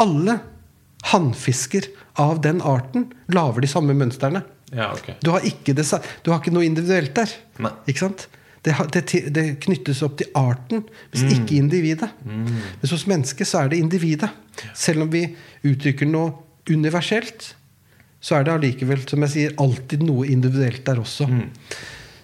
Alle 0.00 0.40
hannfisker 1.10 1.88
av 2.20 2.42
den 2.44 2.60
arten 2.60 3.08
lager 3.32 3.64
de 3.64 3.70
samme 3.70 3.96
mønstrene. 3.96 4.42
ja, 4.72 4.92
okay. 4.92 5.16
Du 5.24 5.32
har 5.32 5.46
ikke, 5.46 5.74
det, 5.74 5.86
du 6.22 6.30
har 6.30 6.42
ikke 6.42 6.52
noe 6.54 6.66
individuelt 6.68 7.14
der. 7.16 7.32
Nei. 7.62 7.72
Ikke 7.88 8.04
sant? 8.04 8.28
Det, 8.60 8.74
det, 8.92 9.20
det 9.32 9.44
knyttes 9.64 10.02
opp 10.04 10.18
til 10.20 10.28
arten, 10.36 10.84
hvis 11.10 11.24
ikke 11.32 11.56
individet. 11.56 12.10
Mens 12.82 12.92
hos 12.92 13.06
mennesket 13.08 13.48
så 13.48 13.62
er 13.62 13.72
det 13.72 13.80
individet. 13.80 14.28
Selv 14.76 15.06
om 15.06 15.12
vi 15.12 15.24
uttrykker 15.66 16.08
noe 16.08 16.34
universelt, 16.70 17.54
så 18.20 18.36
er 18.36 18.44
det 18.44 18.54
allikevel, 18.54 19.02
som 19.08 19.24
jeg 19.24 19.32
sier, 19.34 19.54
alltid 19.60 20.04
noe 20.04 20.28
individuelt 20.28 20.84
der 20.86 21.00
også. 21.00 21.28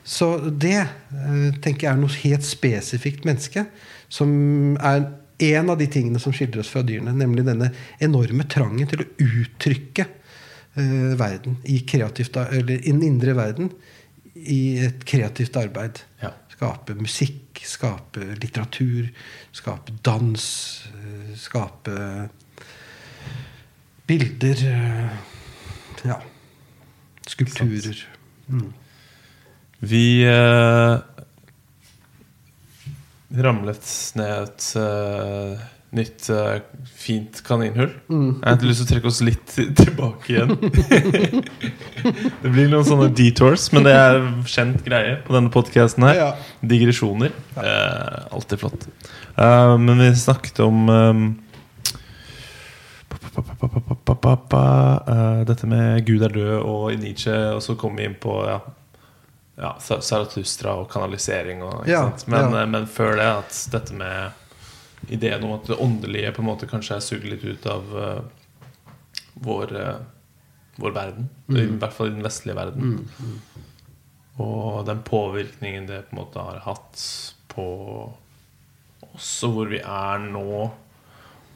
Så 0.06 0.28
det 0.52 0.78
eh, 0.78 1.54
tenker 1.64 1.88
jeg 1.88 1.92
er 1.92 2.02
noe 2.02 2.18
helt 2.22 2.46
spesifikt 2.46 3.24
menneske, 3.26 3.64
som 4.12 4.76
er 4.76 5.08
en 5.46 5.72
av 5.72 5.80
de 5.80 5.88
tingene 5.92 6.20
som 6.22 6.34
skiller 6.36 6.62
oss 6.62 6.70
fra 6.72 6.84
dyrene. 6.86 7.16
Nemlig 7.16 7.44
denne 7.48 7.72
enorme 8.02 8.46
trangen 8.48 8.88
til 8.88 9.02
å 9.02 9.08
uttrykke 9.20 10.06
uh, 10.06 11.12
verden 11.18 11.58
i 11.68 11.82
kreativt, 11.88 12.38
eller 12.46 12.80
den 12.86 13.02
indre 13.04 13.34
verden 13.36 13.72
i 14.36 14.78
et 14.86 15.04
kreativt 15.08 15.56
arbeid. 15.60 16.00
Ja. 16.22 16.32
Skape 16.56 16.96
musikk, 16.96 17.60
skape 17.68 18.30
litteratur, 18.40 19.10
skape 19.56 19.92
dans, 20.06 20.46
skape 21.36 22.28
bilder 24.06 24.66
eh, 24.70 25.16
Ja. 26.06 26.20
Skulpturer. 27.26 28.06
Vi 29.78 30.22
eh, 30.24 30.98
ramlet 33.42 33.88
ned 34.14 34.42
et 34.46 34.68
eh, 34.80 35.64
nytt 35.94 36.28
uh, 36.30 36.58
fint 36.98 37.38
kaninhull. 37.46 37.92
Mm. 38.10 38.40
Jeg 38.42 38.50
har 38.50 38.66
lyst 38.66 38.82
til 38.82 38.86
å 38.86 38.90
trekke 38.90 39.10
oss 39.10 39.20
litt 39.24 39.54
tilbake 39.80 40.34
igjen. 40.34 40.54
det 42.42 42.52
blir 42.52 42.70
noen 42.72 42.86
sånne 42.86 43.08
detours, 43.16 43.68
men 43.74 43.86
det 43.86 43.94
er 43.96 44.20
kjent 44.50 44.82
greie 44.86 45.18
på 45.26 45.36
denne 45.36 45.52
podkasten 45.54 46.06
her. 46.08 46.20
Ja. 46.20 46.30
Digresjoner. 46.60 47.34
Ja. 47.56 47.64
Uh, 47.64 48.36
alltid 48.38 48.62
flott. 48.64 48.88
Uh, 49.38 49.76
men 49.80 50.02
vi 50.02 50.12
snakket 50.18 50.62
om 50.64 50.88
um, 50.90 51.26
dette 55.46 55.68
med 55.68 56.06
Gud 56.06 56.24
er 56.24 56.32
død 56.32 56.56
og 56.62 56.88
i 56.92 56.98
Nietzsche, 57.00 57.36
og 57.52 57.62
så 57.64 57.76
kom 57.78 57.98
vi 57.98 58.08
inn 58.08 58.16
på 58.20 58.32
ja, 58.48 58.56
ja 59.60 59.74
Zarathustra 59.80 60.72
og 60.80 60.88
kanalisering 60.92 61.60
og, 61.66 61.84
men, 62.32 62.56
men 62.72 62.88
før 62.88 63.18
det 63.20 63.28
at 63.42 63.60
dette 63.74 63.96
med 63.96 64.45
ideen 65.12 65.44
om 65.46 65.54
at 65.56 65.68
det 65.70 65.78
åndelige 65.82 66.32
på 66.34 66.42
en 66.42 66.50
måte 66.50 66.68
kanskje 66.70 66.98
er 66.98 67.04
sugd 67.04 67.26
litt 67.28 67.44
ut 67.46 67.66
av 67.70 67.94
uh, 67.94 68.20
vår, 69.46 69.72
uh, 69.76 70.76
vår 70.82 70.96
verden. 70.96 71.28
I 71.52 71.66
hvert 71.78 71.94
fall 71.96 72.10
i 72.10 72.16
den 72.16 72.26
vestlige 72.26 72.58
verden. 72.58 72.98
Og 74.42 74.84
den 74.88 75.02
påvirkningen 75.06 75.88
det 75.88 76.06
på 76.08 76.16
en 76.16 76.22
måte 76.22 76.42
har 76.42 76.62
hatt 76.66 77.02
på 77.52 77.66
også 79.16 79.48
hvor 79.54 79.70
vi 79.70 79.80
er 79.80 80.26
nå. 80.26 80.66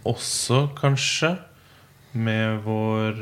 Også 0.08 0.62
kanskje 0.78 1.34
med 2.16 2.62
vår 2.64 3.18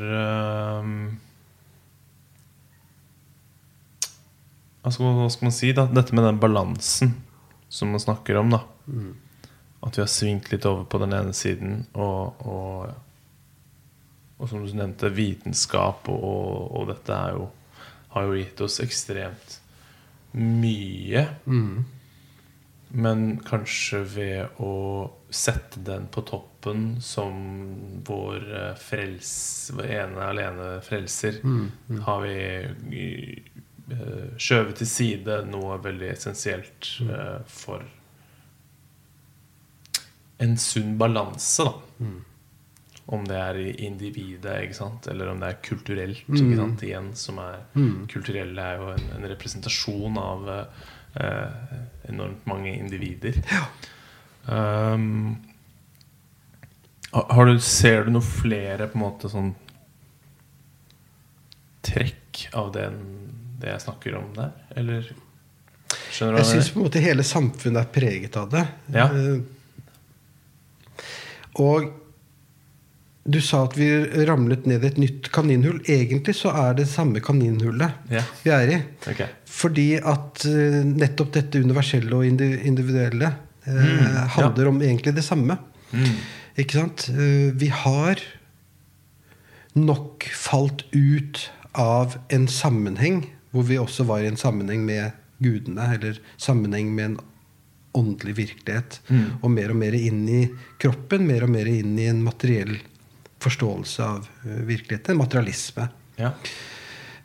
altså, 4.79 5.03
Hva 5.03 5.27
skal 5.27 5.49
man 5.49 5.57
si? 5.57 5.73
da 5.75 5.89
Dette 5.91 6.15
med 6.15 6.23
den 6.23 6.39
balansen 6.39 7.17
som 7.67 7.91
man 7.91 8.01
snakker 8.01 8.39
om. 8.39 8.55
da 8.55 8.63
At 9.81 9.97
vi 9.97 10.03
har 10.03 10.11
svingt 10.11 10.51
litt 10.51 10.65
over 10.67 10.83
på 10.89 10.99
den 10.99 11.15
ene 11.15 11.35
siden 11.35 11.85
og, 11.93 12.41
og, 12.43 12.89
og 14.39 14.49
som 14.51 14.65
du 14.65 14.73
nevnte, 14.75 15.11
vitenskap 15.15 16.09
og, 16.11 16.73
og, 16.75 16.89
dette 16.91 17.19
jo, 17.35 17.47
har 18.15 18.27
jo 18.27 18.35
gitt 18.41 18.65
oss 18.65 18.79
ekstremt 18.83 19.59
mye. 20.35 21.23
Men 22.89 23.23
kanskje 23.45 24.01
ved 24.15 24.61
å 24.65 24.73
sette 25.29 25.81
den 25.85 26.07
på 26.09 26.23
toppen 26.25 26.97
som 27.05 27.37
vår 28.07 28.47
eh, 28.49 28.71
frels, 28.81 29.31
vår 29.77 29.91
ene 29.99 30.25
alene 30.25 30.69
frelser, 30.81 31.37
har 32.07 32.23
vi 32.25 32.39
eh, 33.93 34.31
skjøvet 34.41 34.81
til 34.81 34.89
side 34.89 35.37
noe 35.51 35.77
veldig 35.85 36.09
essensielt 36.15 36.89
eh, 37.05 37.39
for 37.45 37.85
en 40.39 40.57
sunn 40.57 40.97
balanse, 40.99 41.67
da. 41.67 42.07
Om 43.09 43.25
det 43.25 43.37
er 43.41 43.57
i 43.57 43.69
individet, 43.87 44.79
eller 45.09 45.31
om 45.31 45.39
det 45.41 45.47
er 45.49 45.61
kulturelt. 45.65 46.25
Sant? 46.29 46.83
Igjen, 46.85 47.11
som 47.17 47.39
er 47.41 47.63
Kulturelle 48.11 48.61
er 48.61 48.81
jo 48.83 48.91
en, 48.93 49.07
en 49.17 49.29
representasjon 49.31 50.19
av 50.21 50.49
eh, 50.53 51.71
enormt 52.13 52.45
mange 52.49 52.75
individer. 52.75 53.41
Um, 54.45 55.37
har 57.11 57.25
har 57.33 57.49
du, 57.49 57.59
ser 57.59 58.05
du 58.05 58.13
noe 58.13 58.25
flere 58.25 58.87
på 58.87 58.99
en 58.99 59.03
måte 59.07 59.29
sånn 59.31 59.55
trekk 61.85 62.45
av 62.53 62.71
den, 62.75 62.99
det 63.59 63.73
jeg 63.73 63.85
snakker 63.87 64.19
om 64.21 64.29
der? 64.37 64.53
Eller 64.77 65.09
Skjønner 66.13 66.37
du 66.37 66.39
Jeg 66.43 66.49
syns 66.51 66.69
på 66.73 66.79
en 66.79 66.85
måte 66.85 67.01
hele 67.01 67.25
samfunnet 67.25 67.81
er 67.81 67.89
preget 67.93 68.37
av 68.37 68.51
det. 68.53 68.67
Ja. 68.93 69.07
Eh, 69.09 69.39
Og 71.59 71.89
du 73.29 73.37
sa 73.43 73.65
at 73.67 73.75
vi 73.77 73.89
ramlet 74.25 74.65
ned 74.69 74.83
i 74.83 74.89
et 74.89 74.97
nytt 75.01 75.29
kaninhull. 75.35 75.81
Egentlig 75.91 76.33
så 76.39 76.53
er 76.55 76.79
det 76.79 76.87
samme 76.89 77.21
kaninhullet 77.21 78.09
yeah. 78.09 78.25
vi 78.45 78.53
er 78.55 78.73
i. 78.73 78.79
Okay. 79.11 79.29
Fordi 79.45 79.87
at 79.99 80.45
eh, 80.49 80.81
nettopp 80.87 81.33
dette 81.35 81.61
universelle 81.61 82.09
og 82.15 82.25
indi- 82.25 82.57
individuelle 82.65 83.33
eh, 83.69 84.19
handler 84.37 84.71
om 84.71 84.81
egentlig 84.81 85.13
det 85.19 85.25
samme. 85.27 85.59
Mm. 85.91 86.15
Ikke 86.63 86.79
sant? 86.81 87.09
Eh, 87.13 87.51
vi 87.59 87.69
har 87.73 88.23
nok 89.77 90.25
falt 90.33 90.87
ut 90.95 91.49
av 91.77 92.17
en 92.33 92.47
sammenheng 92.49 93.27
hvor 93.53 93.65
vi 93.69 93.77
også 93.81 94.05
var 94.09 94.23
i 94.23 94.29
en 94.29 94.39
sammenheng 94.39 94.81
med 94.85 95.13
gudene, 95.41 95.85
eller 95.95 96.17
sammenheng 96.37 96.91
med 96.93 97.05
en 97.05 97.19
åndelig 97.97 98.35
virkelighet. 98.37 98.99
Og 99.41 99.49
mer 99.51 99.73
og 99.73 99.79
mer 99.81 99.95
inn 99.97 100.23
i 100.29 100.43
kroppen, 100.81 101.25
mer 101.27 101.45
og 101.47 101.53
mer 101.53 101.69
inn 101.71 101.97
i 101.99 102.07
en 102.11 102.21
materiell 102.23 102.75
forståelse 103.39 104.03
av 104.03 104.27
eh, 104.45 104.63
virkeligheten. 104.67 105.17
Materialisme. 105.17 105.87
Ja. 106.19 106.33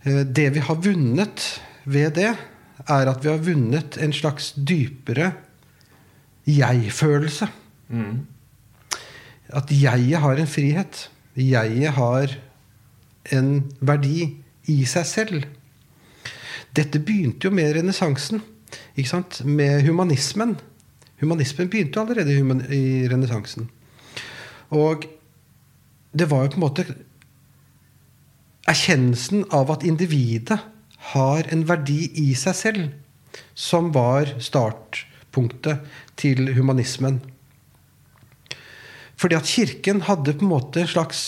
Eh, 0.02 0.22
Det 0.26 0.50
vi 0.54 0.62
har 0.64 0.76
vunnet 0.76 1.48
ved 1.84 2.14
det, 2.14 2.32
er 2.84 3.08
at 3.10 3.24
vi 3.24 3.30
har 3.30 3.42
vunnet 3.42 3.98
en 4.02 4.12
slags 4.12 4.52
dypere 4.56 5.32
jeg-følelse. 6.48 7.48
Mm. 7.88 8.26
At 9.54 9.70
jeget 9.72 10.20
har 10.20 10.40
en 10.40 10.50
frihet. 10.50 11.08
Jeget 11.38 11.94
har 11.96 12.34
en 13.32 13.52
verdi 13.80 14.34
i 14.70 14.84
seg 14.88 15.06
selv. 15.08 15.46
Dette 16.74 16.98
begynte 16.98 17.48
jo 17.48 17.54
med 17.54 17.76
renessansen. 17.76 18.42
Ikke 18.94 19.10
sant? 19.10 19.40
Med 19.44 19.82
humanismen. 19.86 20.56
Humanismen 21.20 21.70
begynte 21.70 22.00
allerede 22.00 22.34
i 22.74 23.08
renessansen. 23.10 23.68
Og 24.74 25.06
det 26.14 26.30
var 26.30 26.44
jo 26.44 26.54
på 26.54 26.60
en 26.60 26.64
måte 26.64 26.86
erkjennelsen 28.70 29.44
av 29.52 29.72
at 29.74 29.84
individet 29.84 30.58
har 31.12 31.48
en 31.52 31.64
verdi 31.68 32.06
i 32.22 32.30
seg 32.38 32.56
selv, 32.56 32.90
som 33.54 33.90
var 33.94 34.36
startpunktet 34.42 35.84
til 36.20 36.54
humanismen. 36.56 37.20
Fordi 39.20 39.36
at 39.38 39.48
Kirken 39.48 40.04
hadde 40.08 40.34
på 40.34 40.46
en 40.46 40.54
måte 40.54 40.82
en 40.82 40.90
slags 40.90 41.24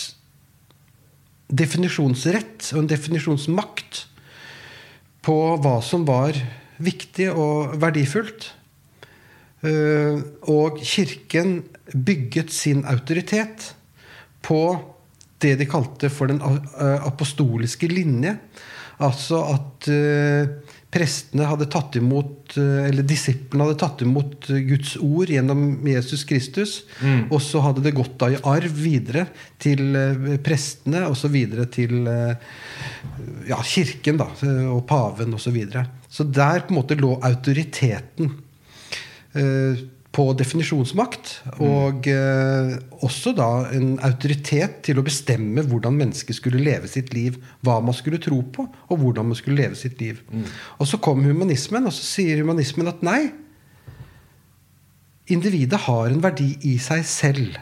definisjonsrett 1.47 2.73
og 2.75 2.83
en 2.83 2.91
definisjonsmakt 2.91 4.07
på 5.27 5.37
hva 5.63 5.79
som 5.85 6.07
var 6.09 6.39
viktig 6.83 7.31
og 7.33 7.77
verdifullt. 7.81 8.51
Eh, 9.65 10.21
Og 10.53 10.79
Kirken 10.83 11.63
bygget 11.95 12.53
sin 12.53 12.85
autoritet 12.85 13.75
på 14.43 14.61
det 15.41 15.57
de 15.61 15.67
kalte 15.69 16.09
for 16.13 16.31
den 16.31 16.41
apostoliske 17.07 17.89
linje. 17.89 18.37
Altså 19.05 19.43
at 19.53 19.89
eh, 19.93 20.49
prestene 20.93 21.45
hadde 21.51 21.67
tatt 21.69 21.99
imot 21.99 22.55
eh, 22.57 22.87
Eller 22.89 23.05
disiplene 23.05 23.67
hadde 23.67 23.81
tatt 23.83 24.01
imot 24.07 24.49
eh, 24.49 24.63
Guds 24.65 24.95
ord 25.05 25.29
gjennom 25.29 25.85
Jesus 25.85 26.25
Kristus. 26.25 26.79
Og 27.29 27.43
så 27.45 27.61
hadde 27.61 27.85
det 27.85 27.93
gått 27.99 28.17
da 28.23 28.31
i 28.33 28.41
arv 28.41 28.73
videre 28.81 29.27
til 29.61 29.93
eh, 29.93 30.39
prestene, 30.41 31.05
og 31.11 31.19
så 31.21 31.29
videre 31.29 31.69
til 31.69 32.09
eh, 32.09 32.49
ja, 33.51 33.61
kirken 33.61 34.23
da, 34.23 34.31
og 34.73 34.87
paven 34.89 35.37
osv. 35.37 35.45
Så, 35.51 35.53
videre. 35.55 35.85
Så 36.17 36.25
der 36.25 36.65
på 36.65 36.73
en 36.73 36.79
måte 36.79 36.97
lå 36.97 37.11
autoriteten 37.27 38.31
eh, 39.37 39.83
på 40.17 40.25
definisjonsmakt. 40.39 41.33
Og 41.61 42.07
eh, 42.09 42.71
også 43.05 43.35
da 43.37 43.49
en 43.77 43.99
autoritet 44.07 44.79
til 44.87 44.97
å 44.97 45.05
bestemme 45.05 45.65
hvordan 45.67 45.99
mennesket 45.99 46.39
skulle 46.39 46.63
leve 46.65 46.89
sitt 46.89 47.13
liv. 47.13 47.37
Hva 47.67 47.83
man 47.85 47.97
skulle 47.97 48.23
tro 48.23 48.41
på, 48.41 48.65
og 48.65 49.03
hvordan 49.03 49.29
man 49.29 49.37
skulle 49.37 49.61
leve 49.61 49.77
sitt 49.77 50.01
liv. 50.01 50.23
Og 50.81 50.89
så 50.89 51.01
kom 51.05 51.21
humanismen, 51.27 51.85
og 51.85 51.93
så 51.93 52.07
sier 52.15 52.41
humanismen 52.41 52.89
at 52.89 53.05
nei. 53.05 53.21
Individet 55.37 55.85
har 55.85 56.09
en 56.09 56.25
verdi 56.25 56.55
i 56.71 56.79
seg 56.81 57.05
selv. 57.11 57.61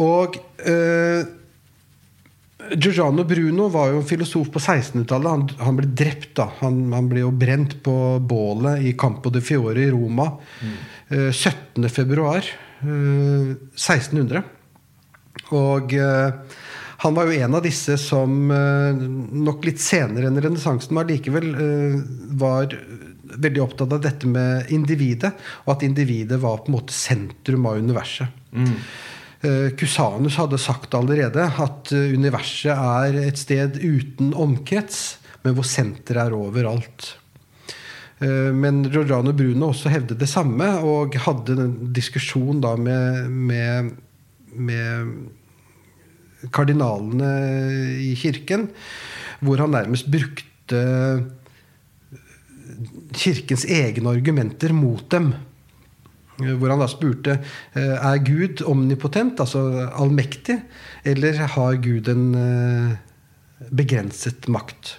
Og 0.00 0.40
eh, 0.64 1.28
Giugiano 2.74 3.24
Bruno 3.24 3.68
var 3.68 3.92
jo 3.92 4.02
filosof 4.06 4.50
på 4.54 4.60
1600-tallet. 4.62 5.30
Han, 5.30 5.46
han 5.58 5.78
ble 5.80 5.90
drept. 5.92 6.34
da 6.38 6.48
han, 6.60 6.84
han 6.94 7.08
ble 7.10 7.24
jo 7.24 7.32
brent 7.34 7.78
på 7.84 7.94
bålet 8.18 8.84
i 8.88 8.94
Campo 8.98 9.30
de 9.34 9.42
Fiore 9.44 9.84
i 9.84 9.90
Roma 9.92 10.30
eh, 11.08 11.30
17. 11.30 11.88
februar 11.92 12.46
eh, 12.80 13.54
1600. 13.76 14.42
Og 15.52 15.94
eh, 15.96 16.58
han 17.02 17.14
var 17.16 17.26
jo 17.26 17.38
en 17.42 17.54
av 17.58 17.64
disse 17.64 17.96
som 17.98 18.50
eh, 18.54 19.00
nok 19.48 19.64
litt 19.66 19.80
senere 19.82 20.28
enn 20.30 20.38
renessansen, 20.40 20.94
men 20.94 21.02
allikevel 21.02 21.48
eh, 21.52 21.96
var 22.38 22.76
veldig 23.32 23.62
opptatt 23.64 23.94
av 23.96 24.02
dette 24.04 24.28
med 24.28 24.70
individet, 24.74 25.32
og 25.64 25.74
at 25.76 25.86
individet 25.86 26.38
var 26.42 26.60
på 26.62 26.70
en 26.70 26.76
måte 26.76 26.94
sentrum 26.94 27.66
av 27.66 27.80
universet. 27.82 28.40
Eh, 28.54 28.76
Cusanus 29.78 30.36
hadde 30.38 30.58
sagt 30.60 30.94
allerede 30.94 31.48
at 31.64 31.90
eh, 31.94 32.12
universet 32.14 32.70
er 32.76 33.18
et 33.24 33.40
sted 33.40 33.80
uten 33.82 34.30
omkrets, 34.38 35.18
men 35.42 35.56
hvor 35.56 35.66
senteret 35.66 36.30
er 36.30 36.36
overalt. 36.36 37.16
Eh, 38.22 38.52
Men 38.54 38.84
Giordano 38.86 39.32
Bruno 39.34 39.72
også 39.72 39.90
hevdet 39.90 40.20
det 40.20 40.30
samme, 40.30 40.68
og 40.86 41.18
hadde 41.26 41.58
en 41.58 41.76
diskusjon 41.92 42.62
da 42.62 42.76
med, 42.78 43.28
med, 43.30 43.92
med 44.54 46.50
kardinalene 46.54 47.32
i 47.98 48.14
kirken, 48.18 48.68
hvor 49.42 49.58
han 49.58 49.74
nærmest 49.74 50.10
brukte 50.10 50.82
kirkens 53.12 53.66
egne 53.66 54.14
argumenter 54.14 54.72
mot 54.72 55.02
dem. 55.10 55.32
Hvor 56.40 56.72
han 56.72 56.80
da 56.80 56.88
spurte 56.90 57.36
eh, 57.36 57.96
er 57.96 58.22
Gud 58.24 58.62
omnipotent, 58.66 59.40
altså 59.42 59.88
allmektig, 59.90 60.58
eller 61.04 61.42
har 61.54 61.80
Gud 61.84 62.08
en 62.08 62.24
eh, 62.38 63.68
begrenset 63.70 64.48
makt? 64.50 64.96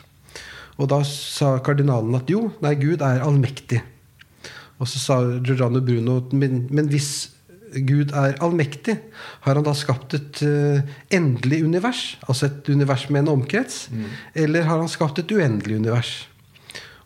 Og 0.77 0.89
da 0.93 1.01
sa 1.07 1.57
kardinalen 1.63 2.15
at 2.17 2.29
jo, 2.31 2.47
nei, 2.63 2.75
Gud 2.79 3.03
er 3.05 3.23
allmektig. 3.25 3.81
Og 4.81 4.89
så 4.89 4.99
sa 4.99 5.19
Giordano 5.39 5.81
Bruno 5.85 6.19
men, 6.35 6.65
men 6.73 6.89
hvis 6.91 7.29
Gud 7.73 8.11
er 8.13 8.35
allmektig, 8.43 8.97
har 9.45 9.57
han 9.57 9.65
da 9.65 9.73
skapt 9.77 10.13
et 10.17 10.41
uh, 10.45 10.81
endelig 11.13 11.63
univers? 11.65 12.03
Altså 12.27 12.49
et 12.49 12.69
univers 12.69 13.07
med 13.09 13.23
en 13.23 13.31
omkrets? 13.33 13.87
Eller 14.37 14.67
har 14.67 14.77
han 14.77 14.91
skapt 14.91 15.23
et 15.23 15.33
uendelig 15.33 15.79
univers? 15.81 16.11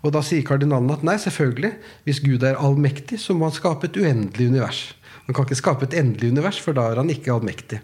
Og 0.06 0.14
da 0.14 0.22
sier 0.26 0.46
kardinalen 0.46 0.94
at 0.94 1.04
nei, 1.06 1.18
selvfølgelig. 1.22 1.74
Hvis 2.06 2.22
Gud 2.24 2.46
er 2.46 2.60
allmektig, 2.62 3.20
så 3.22 3.34
må 3.36 3.50
han 3.50 3.56
skape 3.56 3.90
et 3.90 3.98
uendelig 3.98 4.50
univers. 4.52 4.82
Han 5.28 5.36
kan 5.36 5.48
ikke 5.48 5.60
skape 5.60 5.88
et 5.88 5.98
endelig 5.98 6.32
univers, 6.32 6.60
for 6.64 6.78
da 6.78 6.86
er 6.92 7.02
han 7.02 7.10
ikke 7.12 7.34
allmektig. 7.34 7.82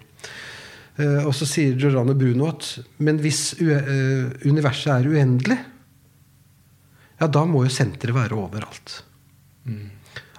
Eh, 1.02 1.24
og 1.26 1.34
så 1.36 1.48
sier 1.50 1.76
Giordano 1.80 2.14
Bruno 2.18 2.52
at 2.52 2.68
men 3.04 3.18
hvis 3.24 3.56
eh, 3.64 4.30
universet 4.46 4.94
er 4.94 5.10
uendelig, 5.10 5.58
ja, 7.18 7.28
da 7.28 7.44
må 7.50 7.64
jo 7.66 7.74
senteret 7.74 8.16
være 8.16 8.38
overalt. 8.38 9.00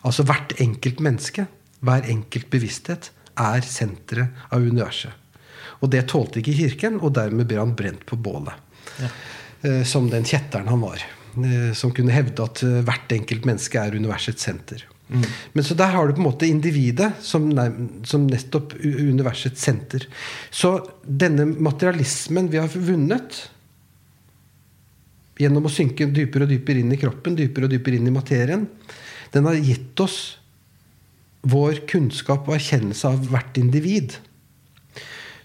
Altså 0.05 0.25
hvert 0.29 0.53
enkelt 0.61 1.01
menneske, 1.05 1.47
hver 1.85 2.07
enkelt 2.13 2.51
bevissthet, 2.53 3.11
er 3.41 3.67
senteret 3.67 4.45
av 4.53 4.63
universet. 4.63 5.13
Og 5.83 5.91
det 5.93 6.05
tålte 6.13 6.41
ikke 6.41 6.55
Kirken, 6.59 7.01
og 7.01 7.15
dermed 7.17 7.49
ble 7.49 7.59
han 7.61 7.75
brent 7.77 8.05
på 8.09 8.19
bålet. 8.21 8.55
Ja. 9.01 9.09
Som 9.89 10.11
den 10.13 10.27
kjetteren 10.29 10.69
han 10.69 10.83
var. 10.85 11.03
Eh, 11.39 11.71
Som 11.75 11.95
kunne 11.97 12.15
hevde 12.15 12.45
at 12.45 12.63
eh, 12.63 12.83
hvert 12.87 13.15
enkelt 13.17 13.47
menneske 13.49 13.81
er 13.81 13.97
universets 13.97 14.47
senter. 14.47 14.85
Men 15.53 15.63
så 15.63 15.75
der 15.77 15.93
har 15.93 16.09
du 16.09 16.15
på 16.17 16.23
en 16.23 16.27
måte 16.31 16.49
individet 16.49 17.11
som, 17.23 17.51
som 18.09 18.25
nettopp 18.27 18.73
universets 18.81 19.61
senter. 19.61 20.07
Så 20.51 20.79
denne 21.05 21.45
materialismen 21.45 22.49
vi 22.51 22.59
har 22.59 22.73
vunnet 22.73 23.37
gjennom 25.39 25.69
å 25.69 25.73
synke 25.73 26.09
dypere 26.15 26.47
og 26.47 26.55
dypere 26.55 26.81
inn 26.81 26.95
i 26.95 26.99
kroppen, 26.99 27.37
dypere 27.37 27.69
og 27.69 27.75
dypere 27.75 27.99
inn 27.99 28.09
i 28.09 28.15
materien, 28.15 28.65
den 29.35 29.49
har 29.49 29.59
gitt 29.59 30.01
oss 30.03 30.19
vår 31.45 31.85
kunnskap 31.91 32.49
og 32.49 32.57
erkjennelse 32.57 33.11
av 33.11 33.29
hvert 33.29 33.59
individ. 33.61 34.17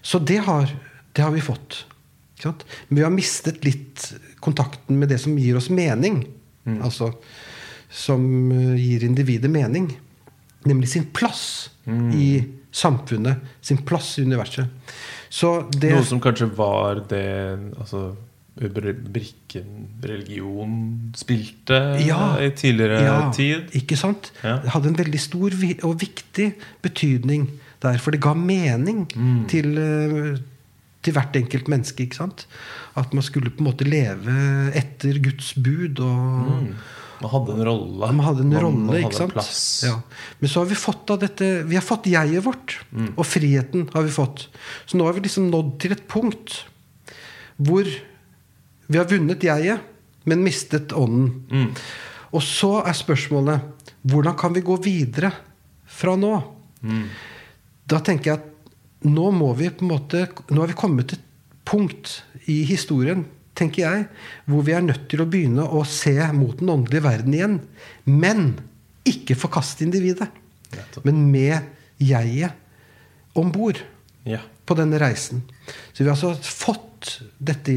Så 0.00 0.22
det 0.24 0.40
har, 0.46 0.70
det 1.12 1.24
har 1.26 1.34
vi 1.34 1.44
fått. 1.44 1.84
Men 2.40 2.96
vi 2.96 3.04
har 3.04 3.12
mistet 3.12 3.64
litt 3.66 4.06
kontakten 4.40 4.98
med 4.98 5.08
det 5.08 5.18
som 5.20 5.36
gir 5.38 5.56
oss 5.56 5.70
mening. 5.70 6.22
Altså 6.82 7.12
som 7.90 8.22
eh, 8.52 8.76
gir 8.78 9.04
individet 9.04 9.50
mening. 9.50 9.88
Nemlig 10.68 10.88
sin 10.92 11.06
plass 11.16 11.70
i 12.14 12.44
samfunnet. 12.70 13.40
Sin 13.64 13.80
plass 13.88 14.18
i 14.18 14.22
universet. 14.22 14.68
Så 15.30 15.68
det 15.72 15.90
Noe 15.94 16.04
som 16.06 16.20
kanskje 16.22 16.46
var 16.58 17.00
det 17.10 17.22
altså, 17.78 18.14
br- 18.60 18.94
brikken 19.14 19.88
religion 20.02 21.12
spilte 21.18 21.80
Ja. 22.06 22.36
i 22.42 22.50
tidligere 22.50 23.00
Ja, 23.06 23.32
tid. 23.34 23.70
Ikke 23.74 23.96
sant? 23.98 24.30
Ja. 24.44 24.58
Det 24.62 24.70
hadde 24.74 24.88
en 24.92 24.98
veldig 25.00 25.20
stor 25.20 25.50
og 25.88 25.98
viktig 26.00 26.52
betydning 26.82 27.48
der. 27.82 27.98
For 27.98 28.10
det 28.12 28.20
ga 28.20 28.34
mening 28.34 29.06
Mm. 29.16 29.46
til, 29.48 29.78
eh, 29.78 30.38
til 31.02 31.14
hvert 31.16 31.36
enkelt 31.38 31.68
menneske. 31.72 32.04
ikke 32.04 32.16
sant? 32.20 32.46
At 32.96 33.12
man 33.16 33.22
skulle 33.24 33.50
på 33.50 33.62
en 33.64 33.70
måte 33.70 33.86
leve 33.88 34.34
etter 34.76 35.18
Guds 35.24 35.54
bud. 35.56 36.00
og 36.00 36.66
Man 37.20 37.30
hadde 37.32 37.52
en 37.56 37.64
rolle. 37.68 38.12
Man 38.12 38.24
hadde 38.26 38.40
en 38.44 38.48
Man- 38.52 38.62
rolle, 38.64 38.78
man 38.78 38.88
hadde 38.94 39.04
ikke 39.06 39.18
sant? 39.20 39.32
Plass. 39.32 39.84
Ja. 39.84 39.94
Men 40.40 40.48
så 40.52 40.60
har 40.60 40.66
vi 40.70 40.74
fått 40.74 41.10
av 41.10 41.18
dette 41.20 41.48
Vi 41.68 41.74
har 41.76 41.82
fått 41.84 42.06
jeget 42.06 42.44
vårt. 42.44 42.78
Mm. 42.92 43.14
Og 43.16 43.24
friheten 43.26 43.88
har 43.92 44.02
vi 44.02 44.10
fått. 44.10 44.48
Så 44.86 44.96
nå 44.96 45.04
har 45.04 45.12
vi 45.14 45.20
liksom 45.20 45.50
nådd 45.50 45.78
til 45.80 45.92
et 45.92 46.06
punkt 46.08 46.64
hvor 47.60 47.84
vi 48.88 48.96
har 48.98 49.04
vunnet 49.04 49.42
jeget, 49.44 49.80
men 50.24 50.42
mistet 50.42 50.92
ånden. 50.96 51.44
Mm. 51.52 51.74
Og 52.32 52.40
så 52.42 52.80
er 52.86 52.92
spørsmålet 52.96 53.60
hvordan 54.08 54.36
kan 54.38 54.52
vi 54.54 54.62
gå 54.64 54.76
videre 54.82 55.30
fra 55.86 56.14
nå? 56.16 56.42
Mm. 56.82 57.04
Da 57.86 57.98
tenker 58.00 58.30
jeg 58.30 58.38
at 58.40 58.49
nå 59.06 59.30
må 59.32 59.52
vi 59.56 59.70
på 59.72 59.84
en 59.86 59.92
måte 59.94 60.26
Nå 60.50 60.60
har 60.60 60.70
vi 60.70 60.76
kommet 60.78 61.08
til 61.12 61.20
et 61.20 61.26
punkt 61.70 62.18
i 62.50 62.62
historien, 62.66 63.24
tenker 63.54 63.84
jeg, 63.84 64.06
hvor 64.48 64.64
vi 64.66 64.72
er 64.74 64.82
nødt 64.82 65.04
til 65.12 65.22
å 65.22 65.28
begynne 65.30 65.62
å 65.62 65.84
se 65.86 66.14
mot 66.34 66.56
den 66.58 66.72
åndelige 66.72 67.04
verden 67.04 67.36
igjen. 67.36 67.56
Men 68.08 68.54
ikke 69.06 69.36
forkaste 69.38 69.84
individet. 69.86 70.28
Men 71.04 71.28
med 71.30 71.68
jeget 72.00 72.56
om 73.38 73.52
bord 73.52 73.78
Ja. 74.26 74.40
på 74.66 74.74
denne 74.74 74.98
reisen. 74.98 75.42
Så 75.92 76.02
vi 76.02 76.08
har 76.10 76.16
altså 76.16 76.34
fått 76.42 77.20
dette, 77.38 77.76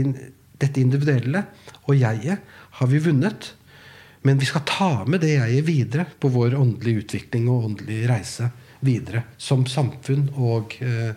dette 0.59 0.81
individuelle, 0.81 1.45
og 1.87 1.95
jeget 1.95 2.39
har 2.79 2.87
vi 2.87 2.99
vunnet. 2.99 3.53
Men 4.23 4.39
vi 4.39 4.45
skal 4.45 4.63
ta 4.65 4.91
med 5.05 5.21
det 5.21 5.35
jeget 5.37 5.65
videre 5.67 6.05
på 6.19 6.31
vår 6.31 6.55
åndelige 6.55 7.03
utvikling 7.05 7.49
og 7.49 7.65
åndelige 7.69 8.09
reise 8.09 8.51
videre. 8.85 9.25
Som 9.37 9.65
samfunn 9.69 10.29
og 10.35 10.77
eh, 10.83 11.13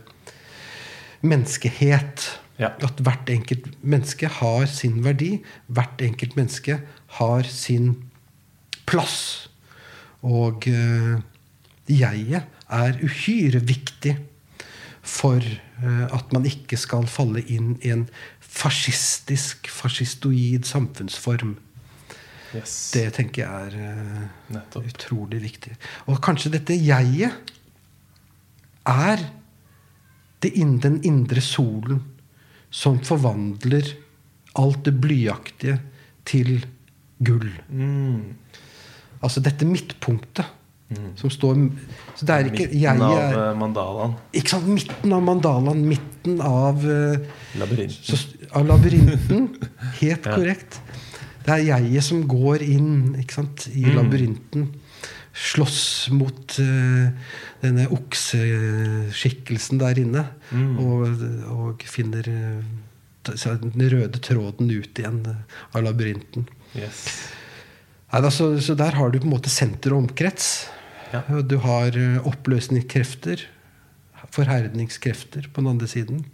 menneskehet. 1.27 2.29
Ja. 2.57 2.73
At 2.81 3.03
hvert 3.05 3.29
enkelt 3.29 3.69
menneske 3.83 4.31
har 4.39 4.67
sin 4.71 5.03
verdi. 5.05 5.37
Hvert 5.67 6.01
enkelt 6.05 6.37
menneske 6.39 6.81
har 7.19 7.51
sin 7.51 7.95
plass. 8.89 9.49
Og 10.27 10.69
eh, 10.71 11.19
jeget 11.87 12.49
er 12.67 12.99
uhyre 13.05 13.61
viktig 13.63 14.17
for 15.07 15.39
eh, 15.39 16.07
at 16.11 16.33
man 16.35 16.49
ikke 16.49 16.79
skal 16.81 17.07
falle 17.11 17.45
inn 17.47 17.77
i 17.85 17.93
en 17.95 18.09
fascistisk, 18.41 19.69
fascistoid 19.71 20.67
samfunnsform. 20.67 21.57
Yes. 22.55 22.75
Det 22.95 23.11
tenker 23.17 23.43
jeg 23.43 23.69
er 23.69 24.23
uh, 24.55 24.81
utrolig 24.81 25.43
viktig. 25.43 25.75
Og 26.09 26.21
kanskje 26.25 26.55
dette 26.57 26.77
jeget 26.79 27.53
er 28.87 29.23
det 30.45 30.53
innen 30.55 30.81
den 30.83 30.99
indre 31.09 31.41
solen 31.43 32.03
som 32.71 32.99
forvandler 33.07 33.89
alt 34.61 34.85
det 34.87 34.95
blyaktige 35.01 35.79
til 36.29 36.59
gull. 37.25 37.49
Mm. 37.71 38.37
Altså 39.25 39.41
dette 39.45 39.67
midtpunktet 39.69 40.45
som 41.19 41.31
står 41.33 41.57
Så 42.15 42.27
det 42.29 42.31
er 42.35 42.47
ikke 42.47 42.67
Midten 42.69 42.79
jeget 42.79 43.03
av 43.03 43.17
er 43.19 43.39
eh, 43.41 43.57
mandalaen. 43.59 44.13
Ikke 44.39 44.53
sant? 44.53 44.69
Midten 44.71 45.13
av 45.17 45.23
mandalaen, 45.27 45.81
midten 45.89 46.41
av 46.47 46.85
eh, 46.87 47.25
Labyrinten. 47.59 48.05
så, 48.07 48.21
av 48.55 48.69
labyrinten. 48.69 49.49
Helt 50.01 50.29
korrekt. 50.29 50.79
Det 51.43 51.57
er 51.57 51.65
jeget 51.81 52.07
som 52.07 52.23
går 52.31 52.63
inn 52.63 53.17
sant, 53.31 53.67
i 53.75 53.83
Mm. 53.83 53.97
labyrinten. 53.99 54.69
Slåss 55.37 56.09
mot 56.17 56.57
uh, 56.65 57.09
denne 57.61 57.85
okseskikkelsen 57.93 59.81
der 59.83 59.99
inne. 60.01 60.23
Mm. 60.49 60.79
Og, 60.81 61.25
og 61.53 61.85
finner 61.91 62.25
uh, 62.25 62.63
den 63.27 63.85
røde 63.93 64.23
tråden 64.25 64.71
ut 64.73 64.97
igjen 64.97 65.21
uh, 65.29 65.37
av 65.77 65.85
labyrinten. 65.85 66.49
Yes. 66.79 67.03
Nei, 68.13 68.23
da, 68.25 68.31
så, 68.33 68.49
så 68.65 68.77
der 68.79 68.97
har 68.97 69.13
du 69.13 69.21
på 69.21 69.29
en 69.29 69.35
måte 69.35 69.53
senter 69.53 69.93
og 69.93 70.07
omkrets. 70.07 70.71
Ja. 71.13 71.21
Du 71.45 71.59
har 71.63 71.95
oppløsningskrefter, 72.27 73.45
forherdningskrefter 74.35 75.51
på 75.53 75.63
den 75.63 75.71
andre 75.75 75.89
siden. 75.91 76.25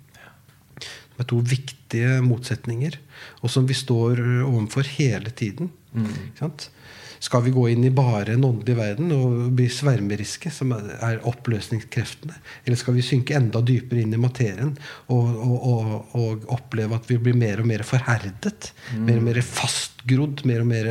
Det 0.78 1.20
er 1.20 1.28
to 1.28 1.40
viktige 1.44 2.20
motsetninger, 2.24 2.96
og 3.42 3.52
som 3.52 3.66
vi 3.68 3.76
står 3.76 4.22
overfor 4.46 4.88
hele 4.96 5.30
tiden. 5.36 5.72
Ikke 5.92 6.40
sant? 6.40 6.70
Skal 7.22 7.44
vi 7.44 7.52
gå 7.54 7.68
inn 7.70 7.84
i 7.86 7.90
bare 7.94 8.34
en 8.34 8.44
åndelig 8.48 8.74
verden 8.74 9.12
og 9.14 9.52
bli 9.54 9.68
svermeriske, 9.70 10.50
som 10.50 10.72
er- 10.74 11.20
oppløsningskreftene? 11.30 12.34
Eller 12.64 12.80
skal 12.80 12.96
vi 12.96 13.04
synke 13.06 13.36
enda 13.38 13.60
dypere 13.62 14.02
inn 14.02 14.14
i 14.16 14.18
materien 14.18 14.72
og, 15.06 15.28
og, 15.30 15.68
og, 15.72 16.16
og 16.18 16.48
oppleve 16.56 16.98
at 16.98 17.06
vi 17.10 17.20
blir 17.22 17.38
mer 17.38 17.62
og 17.62 17.68
mer 17.70 17.84
forherdet? 17.86 18.72
Mer 18.98 19.20
og 19.22 19.28
mer 19.28 19.38
fastgrodd? 19.46 20.42
Mer 20.50 20.64
og 20.64 20.72
mer 20.72 20.90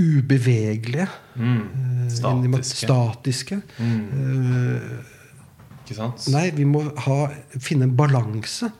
ubevegelige? 0.00 1.08
Mm. 1.36 1.60
eh, 1.60 2.08
Statiske. 2.16 2.86
Statiske. 2.86 3.60
Mm. 3.78 4.08
Uh? 4.12 5.12
Nei, 6.32 6.48
vi 6.50 6.64
må 6.66 6.80
ha, 7.04 7.16
finne 7.62 7.86
en 7.86 7.92
balanse 7.96 8.72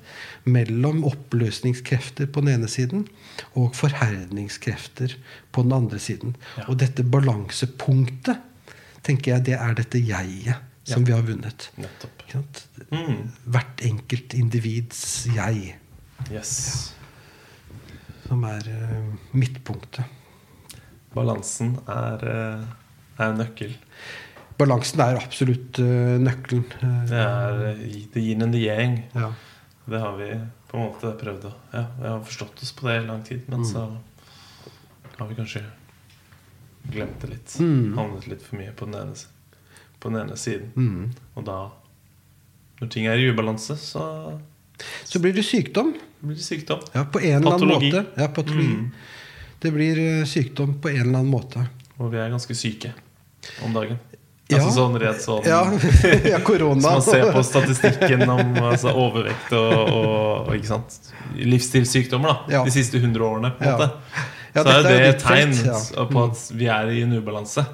mellom 0.46 1.02
oppløsningskrefter 1.08 2.28
på 2.30 2.42
den 2.44 2.54
ene 2.54 2.68
siden 2.70 3.06
og 3.58 3.74
forherdningskrefter 3.74 5.16
på 5.52 5.64
den 5.66 5.74
andre 5.74 5.98
siden. 6.02 6.36
Ja. 6.56 6.68
Og 6.70 6.78
dette 6.80 7.02
balansepunktet 7.02 8.38
tenker 9.06 9.34
jeg 9.34 9.46
det 9.50 9.56
er 9.58 9.74
dette 9.78 10.02
jeget 10.02 10.62
som 10.86 11.06
vi 11.06 11.14
har 11.14 11.24
vunnet. 11.26 11.70
Mm. 12.92 13.32
Hvert 13.44 13.82
enkelt 13.86 14.36
individs 14.38 15.26
jeg 15.34 15.74
Yes. 16.32 16.94
som 18.26 18.44
er 18.48 18.64
uh, 18.72 19.10
midtpunktet. 19.36 20.06
Balansen 21.14 21.74
er, 21.86 22.24
uh, 22.24 23.20
er 23.22 23.34
nøkkel. 23.36 23.74
Balansen 24.56 25.02
er 25.04 25.20
absolutt 25.20 25.78
uh, 25.84 26.16
nøkkelen. 26.22 26.64
Det 27.10 27.20
er 27.20 27.76
the 28.14 28.22
yin 28.24 28.42
and 28.42 28.56
the 28.56 28.64
yang. 28.64 29.02
ja. 29.14 29.30
Det 29.86 29.98
har 30.02 30.16
vi 30.18 30.28
på 30.70 30.76
en 30.78 30.82
måte 30.88 31.12
prøvd 31.20 31.44
å 31.46 31.52
Ja, 31.72 31.84
vi 32.00 32.08
har 32.08 32.22
forstått 32.26 32.62
oss 32.62 32.72
på 32.74 32.88
det 32.88 32.96
i 33.02 33.06
lang 33.06 33.22
tid, 33.26 33.44
men 33.50 33.64
så 33.66 33.84
har 35.18 35.28
vi 35.30 35.36
kanskje 35.38 35.62
glemt 36.90 37.20
det 37.22 37.30
litt. 37.30 37.54
Mm. 37.60 37.94
Handlet 37.98 38.26
litt 38.30 38.42
for 38.42 38.58
mye 38.60 38.72
på 38.76 38.86
den 38.88 38.98
ene, 39.00 39.14
på 40.00 40.10
den 40.10 40.20
ene 40.24 40.36
siden. 40.38 40.72
Mm. 40.76 41.14
Og 41.34 41.46
da, 41.46 41.58
når 42.80 42.90
ting 42.92 43.06
er 43.10 43.18
i 43.22 43.30
ubalanse, 43.30 43.76
så 43.80 44.04
Så 45.04 45.18
blir 45.22 45.32
det 45.32 45.44
sykdom. 45.46 45.94
blir 46.20 46.36
det 46.36 46.44
sykdom. 46.44 46.82
Ja, 46.92 47.04
på 47.04 47.20
en 47.22 47.38
eller 47.40 47.54
annen 47.56 47.68
måte. 47.68 48.06
Ja, 48.16 48.28
patologi. 48.28 48.74
Mm. 48.74 48.90
Det 49.60 49.72
blir 49.72 49.98
eh, 49.98 50.24
sykdom 50.28 50.80
på 50.80 50.90
en 50.90 51.00
eller 51.00 51.18
annen 51.22 51.30
måte. 51.32 51.68
Og 51.96 52.10
vi 52.12 52.18
er 52.20 52.28
ganske 52.30 52.54
syke 52.54 52.92
om 53.64 53.72
dagen. 53.72 53.98
Ja. 54.48 54.60
Altså 54.60 54.70
sånn 54.76 54.94
rett 55.02 55.18
sånn 55.24 55.42
Ja, 55.48 55.64
ja 56.32 56.38
korona. 56.46 56.76
Hvis 56.78 56.84
man 56.86 57.02
ser 57.02 57.32
på 57.34 57.40
statistikken 57.42 58.22
om 58.30 58.54
altså, 58.62 58.92
overvekt 58.94 59.50
og, 59.58 59.80
og, 59.90 60.52
ikke 60.54 60.68
sant? 60.70 60.98
livsstilssykdommer 61.36 62.30
da, 62.30 62.36
Ja. 62.54 62.60
de 62.64 62.70
siste 62.70 63.00
100 63.02 63.24
årene, 63.26 63.50
på 63.58 63.64
en 63.66 63.72
måte, 63.74 63.88
Ja, 64.54 64.62
så 64.62 64.70
er 64.78 64.86
det 64.86 65.00
et 65.08 65.18
tegn. 65.24 65.50
Mm. 65.52 66.06
på 66.14 66.22
at 66.30 66.44
vi 66.56 66.68
er 66.72 66.92
i 66.94 67.02
en 67.02 67.12
ubalanse. 67.18 67.66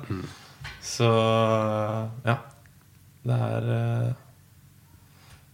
Så 0.83 1.11
ja. 2.25 2.39
Det 3.23 3.37
er 3.39 3.69
uh, 3.71 4.09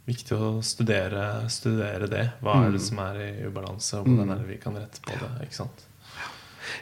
viktig 0.09 0.39
å 0.39 0.53
studere, 0.65 1.27
studere 1.53 2.09
det. 2.09 2.23
Hva 2.40 2.55
er 2.62 2.70
Mm. 2.70 2.73
det 2.78 2.81
som 2.86 2.99
er 3.05 3.19
i 3.27 3.28
ubalanse, 3.51 3.99
og 4.01 4.07
hvordan 4.09 4.31
er 4.32 4.39
det 4.40 4.49
vi 4.55 4.57
kan 4.62 4.78
rette 4.78 5.03
på 5.05 5.19
det. 5.20 5.35
ikke 5.51 5.59
sant? 5.59 5.85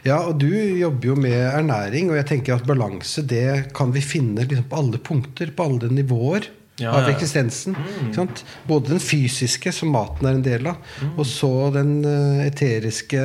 Ja, 0.05 0.19
og 0.27 0.37
du 0.41 0.49
jobber 0.51 1.13
jo 1.13 1.15
med 1.19 1.39
ernæring, 1.47 2.11
og 2.11 2.19
jeg 2.19 2.27
tenker 2.29 2.55
at 2.57 2.67
balanse 2.67 3.23
det 3.25 3.73
kan 3.77 3.91
vi 3.95 4.03
finne 4.05 4.45
liksom 4.45 4.67
på 4.69 4.79
alle 4.83 5.01
punkter, 5.01 5.51
på 5.55 5.65
alle 5.71 5.89
nivåer 5.93 6.49
Ja, 6.77 6.91
av 6.93 7.07
eksistensen. 7.09 7.73
Mm. 7.73 8.27
Både 8.69 8.91
den 8.91 8.99
fysiske, 9.01 9.71
som 9.73 9.89
maten 9.89 10.27
er 10.29 10.35
en 10.37 10.43
del 10.45 10.67
av, 10.69 10.75
og 11.17 11.25
så 11.25 11.49
den 11.73 12.03
eh, 12.05 12.43
eteriske 12.45 13.21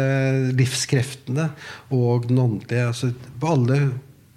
livskreftene 0.56 1.50
og 1.92 2.30
den 2.30 2.40
åndelige. 2.40 2.86
Altså, 2.88 3.10
på 3.12 3.50
alle 3.52 3.78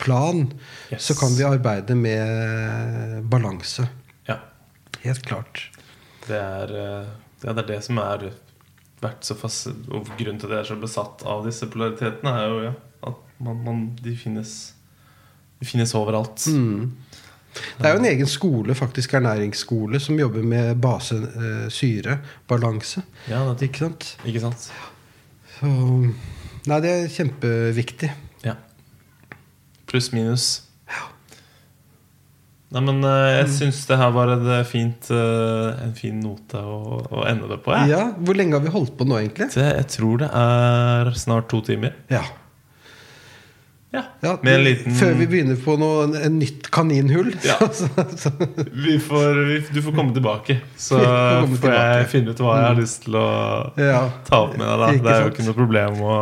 plan 0.04 0.50
Yes. 0.92 1.06
så 1.08 1.16
kan 1.16 1.32
vi 1.38 1.46
arbeide 1.48 1.96
med 1.96 3.24
balanse. 3.32 3.88
Ja. 4.28 4.36
Helt 5.06 5.24
klart. 5.26 5.70
Det 6.28 6.36
er, 6.36 6.76
eh, 6.76 7.08
ja, 7.46 7.54
det 7.54 7.64
er 7.64 7.70
det 7.72 7.84
som 7.88 7.98
er 8.04 8.28
vært 9.06 9.28
så 9.28 9.38
fast 9.38 9.70
Og 9.72 10.10
grunnen 10.18 10.40
til 10.42 10.50
at 10.50 10.58
jeg 10.58 10.64
er 10.64 10.70
så 10.72 10.80
besatt 10.82 11.26
av 11.28 11.46
disse 11.48 11.70
polaritetene, 11.72 12.34
er 12.34 12.52
jo 12.52 12.64
ja, 12.68 12.74
at 13.12 13.22
man, 13.46 13.62
man, 13.66 13.84
de 14.02 14.16
finnes 14.20 14.56
De 15.62 15.68
finnes 15.68 15.94
overalt. 15.98 16.48
Mm. 16.52 16.92
Det 17.56 17.88
er 17.88 17.96
jo 17.96 18.02
en 18.02 18.10
egen 18.10 18.28
skole, 18.28 18.76
faktisk 18.76 19.14
ernæringsskole, 19.16 20.00
som 20.04 20.20
jobber 20.20 20.44
med 20.44 20.76
base, 20.84 21.16
eh, 21.16 21.70
syre, 21.72 22.18
balanse. 22.52 23.06
Ja, 23.30 23.46
det, 23.54 23.70
Ikke 23.70 23.86
sant? 23.86 24.18
ikke 24.28 24.42
sant? 24.44 24.66
Så, 25.56 25.72
nei, 26.68 26.82
det 26.84 26.92
er 26.92 27.08
kjempeviktig. 27.16 28.12
Ja. 28.44 28.58
Pluss 29.88 30.12
minus. 30.12 30.65
Nei, 32.74 32.82
men 32.82 33.04
eh, 33.06 33.32
jeg 33.40 33.52
syns 33.60 33.84
det 33.88 33.98
her 34.00 34.14
var 34.16 34.32
en 34.34 34.48
eh, 34.50 34.64
fint, 34.68 35.12
eh, 35.14 35.84
en 35.86 35.94
fin 35.96 36.16
note 36.18 36.60
å, 36.60 36.98
å 37.06 37.28
ende 37.30 37.50
det 37.52 37.60
på. 37.64 37.76
jeg. 37.76 37.92
Ja, 37.94 38.08
Hvor 38.18 38.38
lenge 38.38 38.58
har 38.58 38.66
vi 38.66 38.74
holdt 38.74 38.96
på 38.98 39.06
nå, 39.08 39.20
egentlig? 39.22 39.52
Det, 39.54 39.68
jeg 39.70 39.92
tror 39.94 40.24
det 40.24 40.32
er 40.42 41.14
snart 41.20 41.48
to 41.52 41.62
timer. 41.66 41.94
Ja. 42.12 42.26
Ja. 43.96 44.02
ja 44.20 44.34
Med 44.44 44.58
en 44.58 44.64
liten 44.66 44.96
Før 44.98 45.14
vi 45.16 45.28
begynner 45.30 45.60
på 45.62 45.78
noe, 45.80 46.08
en 46.20 46.40
nytt 46.42 46.68
kaninhull. 46.74 47.32
Ja. 47.46 47.60
Så, 47.80 47.88
så, 48.20 48.32
vi 48.74 48.98
får, 49.00 49.40
vi, 49.48 49.60
Du 49.72 49.80
får 49.86 49.96
komme 49.96 50.16
tilbake, 50.16 50.58
så 50.76 51.00
får 51.00 51.60
får 51.62 51.76
jeg 51.76 52.10
finne 52.12 52.34
ut 52.34 52.42
hva 52.44 52.58
jeg 52.60 52.68
har 52.68 52.80
lyst 52.80 53.06
til 53.06 53.20
å 53.20 53.28
ja. 53.80 54.02
ta 54.28 54.42
opp 54.48 54.58
med 54.58 54.68
deg. 54.68 54.82
da 54.82 54.92
Det 55.06 55.14
er 55.14 55.24
jo 55.24 55.32
ikke 55.34 55.48
noe 55.48 55.58
problem 55.58 56.02
å, 56.02 56.18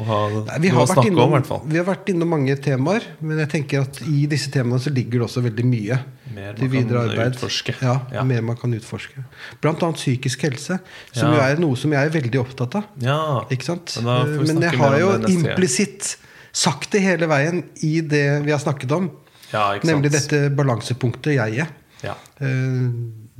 å 0.00 0.04
ha 0.08 0.18
Nei, 0.48 0.58
vi, 0.64 0.70
noe 0.70 0.76
har 0.78 0.86
å 0.86 0.90
snakke 0.90 1.10
innom, 1.10 1.22
om, 1.24 1.30
i 1.30 1.36
hvert 1.38 1.48
fall. 1.50 1.60
vi 1.70 1.78
har 1.80 1.86
vært 1.88 2.08
innom 2.12 2.30
mange 2.32 2.56
temaer, 2.64 3.06
men 3.20 3.38
jeg 3.44 3.50
tenker 3.54 3.84
at 3.84 4.00
i 4.08 4.24
disse 4.30 4.50
temaene 4.54 4.80
så 4.82 4.92
ligger 4.94 5.20
det 5.20 5.26
også 5.28 5.42
veldig 5.44 5.66
mye 5.68 5.98
Mer 6.34 6.54
til 6.58 6.68
videre 6.72 7.04
arbeid. 7.08 7.34
utforske. 7.36 7.74
Ja, 7.82 7.94
Ja. 8.14 8.24
Mer 8.24 8.42
man 8.42 8.56
kan 8.56 8.72
utforske. 8.76 9.24
Blant 9.60 9.82
annet 9.82 9.96
psykisk 10.00 10.42
helse, 10.48 10.78
som 11.12 11.32
Ja. 11.32 11.34
jo 11.36 11.40
er 11.46 11.56
noe 11.60 11.76
som 11.76 11.90
jeg 11.92 12.06
er 12.06 12.10
veldig 12.20 12.40
opptatt 12.40 12.74
av. 12.80 12.84
Ja. 12.98 13.44
Ikke 13.50 13.64
sant? 13.64 13.96
Men 14.02 14.36
Men 14.46 14.60
jeg 14.62 14.78
har 14.78 14.98
jo 14.98 15.12
implisitt 15.28 16.16
sagt 16.52 16.90
det 16.92 17.00
hele 17.02 17.26
veien 17.30 17.64
i 17.82 18.00
det 18.00 18.42
vi 18.44 18.50
har 18.50 18.58
snakket 18.58 18.90
om. 18.92 19.10
ja, 19.52 19.72
ikke 19.74 19.84
sant. 19.86 20.02
Nemlig 20.02 20.10
dette 20.12 20.50
balansepunktet, 20.56 21.34
jeget. 21.36 21.68
Ja. 22.02 22.14
Eh, 22.40 22.90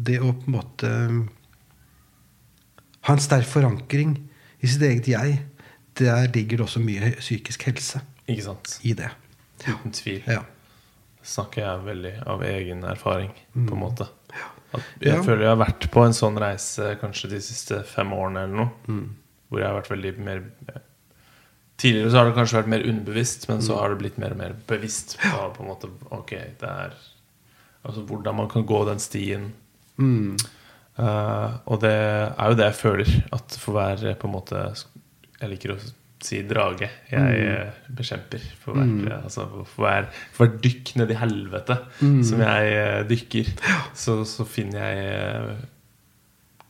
Det 0.03 0.19
å 0.21 0.33
på 0.33 0.47
en 0.49 0.55
måte 0.55 0.89
ha 3.07 3.13
en 3.15 3.19
sterk 3.23 3.47
forankring 3.49 4.17
i 4.61 4.67
sitt 4.69 4.83
eget 4.85 5.09
jeg. 5.09 5.39
Der 6.01 6.27
ligger 6.35 6.61
det 6.61 6.67
også 6.67 6.81
mye 6.83 7.13
psykisk 7.21 7.63
helse 7.69 8.01
Ikke 8.29 8.43
sant. 8.49 8.79
i 8.83 8.93
det. 8.97 9.11
Uten 9.69 9.93
tvil. 9.93 10.23
Ja. 10.27 10.43
Snakker 11.23 11.63
jeg 11.67 11.85
veldig 11.85 12.13
av 12.33 12.43
egen 12.49 12.85
erfaring, 12.89 13.31
på 13.53 13.75
en 13.77 13.83
måte. 13.85 14.07
At 14.73 14.85
jeg 15.03 15.13
Mm. 15.13 15.17
Ja. 15.17 15.23
føler 15.27 15.43
jeg 15.43 15.51
har 15.57 15.65
vært 15.67 15.89
på 15.91 16.05
en 16.07 16.13
sånn 16.17 16.39
reise 16.39 16.93
kanskje 17.01 17.29
de 17.31 17.41
siste 17.43 17.83
fem 17.85 18.13
årene 18.15 18.45
eller 18.47 18.57
noe. 18.57 18.71
Mm. 18.89 19.09
Hvor 19.51 19.59
jeg 19.61 19.67
har 19.69 19.81
vært 19.83 19.91
veldig 19.91 20.19
mer 20.19 20.43
Tidligere 21.81 22.11
så 22.13 22.19
har 22.21 22.27
det 22.29 22.35
kanskje 22.37 22.59
vært 22.61 22.69
mer 22.69 22.83
underbevisst, 22.85 23.49
men 23.49 23.57
Mm. 23.59 23.63
så 23.67 23.77
har 23.81 23.89
det 23.89 23.99
blitt 24.03 24.19
mer 24.19 24.31
og 24.33 24.37
mer 24.37 24.53
bevisst 24.69 25.17
på, 25.19 25.55
på 25.57 25.63
en 25.63 25.69
måte 25.71 25.89
Ok, 26.13 26.31
det 26.61 26.69
er 26.69 26.93
Altså 27.85 28.03
hvordan 28.05 28.35
man 28.37 28.49
kan 28.49 28.67
gå 28.67 28.85
den 28.85 28.99
stien. 29.01 29.53
Mm. 29.99 30.37
Uh, 30.99 31.57
og 31.67 31.81
det 31.81 31.91
er 31.95 32.49
jo 32.51 32.55
det 32.55 32.67
jeg 32.67 32.75
føler. 32.75 33.25
At 33.33 33.57
for 33.59 33.73
hver 33.73 34.15
på 34.21 34.29
en 34.29 34.35
måte 34.35 34.61
Jeg 35.41 35.53
liker 35.55 35.75
å 35.75 35.81
si 36.21 36.43
drage 36.45 36.89
jeg 37.09 37.45
mm. 37.49 37.91
bekjemper. 37.97 38.45
For 38.61 38.77
hver, 38.77 39.17
altså, 39.23 39.47
for 39.65 39.87
hver, 39.87 40.09
for 40.35 40.47
hver 40.47 40.63
dykk 40.67 40.95
ned 41.01 41.13
i 41.15 41.19
helvete 41.21 41.77
som 42.01 42.43
jeg 42.45 42.75
eh, 42.77 43.01
dykker, 43.09 43.53
så, 43.97 44.21
så 44.29 44.49
finner 44.49 44.87
jeg 44.87 45.13
eh, 45.19 45.69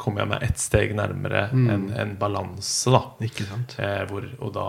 Kommer 0.00 0.22
jeg 0.22 0.30
meg 0.30 0.44
ett 0.46 0.56
steg 0.56 0.92
nærmere 0.96 1.42
en, 1.52 1.82
en 1.92 2.14
balanse, 2.16 2.88
da. 2.88 3.02
Ikke 3.26 3.44
sant? 3.44 3.74
Eh, 3.84 3.98
hvor, 4.08 4.24
og 4.40 4.54
da 4.56 4.68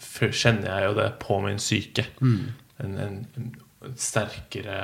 kjenner 0.00 0.70
jeg 0.70 0.86
jo 0.86 0.94
det 0.96 1.08
på 1.20 1.36
min 1.44 1.60
syke. 1.60 2.06
En, 2.24 2.94
en, 2.96 3.18
en 3.36 3.92
sterkere 3.92 4.78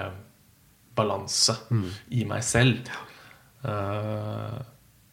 balanse 0.93 1.57
i 2.13 2.27
meg 2.29 2.45
selv. 2.45 2.93
Uh, 3.65 4.61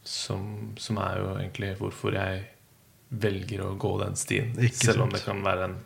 som, 0.03 0.73
som 0.75 0.99
er 0.99 1.21
jo 1.21 1.31
egentlig 1.37 1.71
hvorfor 1.79 2.19
jeg 2.19 2.43
velger 3.11 3.63
å 3.65 3.75
gå 3.79 3.95
den 4.01 4.19
stien. 4.19 4.51
Ikke 4.55 4.91
selv 4.91 5.05
om 5.05 5.13
det 5.13 5.23
kan 5.25 5.41
være 5.43 5.69
en 5.69 5.79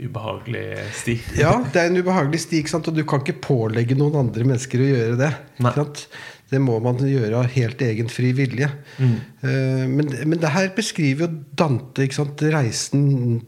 ubehagelig 0.00 0.66
sti. 0.96 1.16
Ja, 1.36 1.54
det 1.72 1.82
er 1.82 1.90
en 1.90 2.00
ubehagelig 2.00 2.44
sti, 2.46 2.62
sant? 2.70 2.88
og 2.88 2.96
du 2.96 3.02
kan 3.08 3.24
ikke 3.24 3.40
pålegge 3.44 3.98
noen 3.98 4.16
andre 4.22 4.46
mennesker 4.46 4.80
å 4.80 4.90
gjøre 4.92 5.18
det. 5.20 5.32
Sant? 5.60 6.06
Det 6.50 6.58
må 6.58 6.80
man 6.82 6.98
gjøre 7.06 7.44
av 7.44 7.52
helt 7.54 7.82
egen 7.86 8.08
fri 8.10 8.32
vilje. 8.34 8.66
Mm. 8.98 9.12
men, 9.92 10.08
men 10.32 10.40
det 10.42 10.50
her 10.50 10.72
beskriver 10.74 11.28
jo 11.28 11.44
Dante 11.60 12.08
sant, 12.14 12.42
reisen 12.50 13.04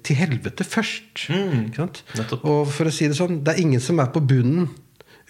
til 0.06 0.20
helvete 0.20 0.66
først. 0.66 1.24
Sant? 1.74 2.04
Nettopp. 2.18 2.44
Og 2.46 2.70
for 2.70 2.90
å 2.90 2.94
si 2.94 3.08
det 3.10 3.18
sånn, 3.18 3.40
det 3.42 3.56
er 3.56 3.64
ingen 3.64 3.82
som 3.82 3.98
er 4.02 4.12
på 4.14 4.22
bunnen 4.22 4.68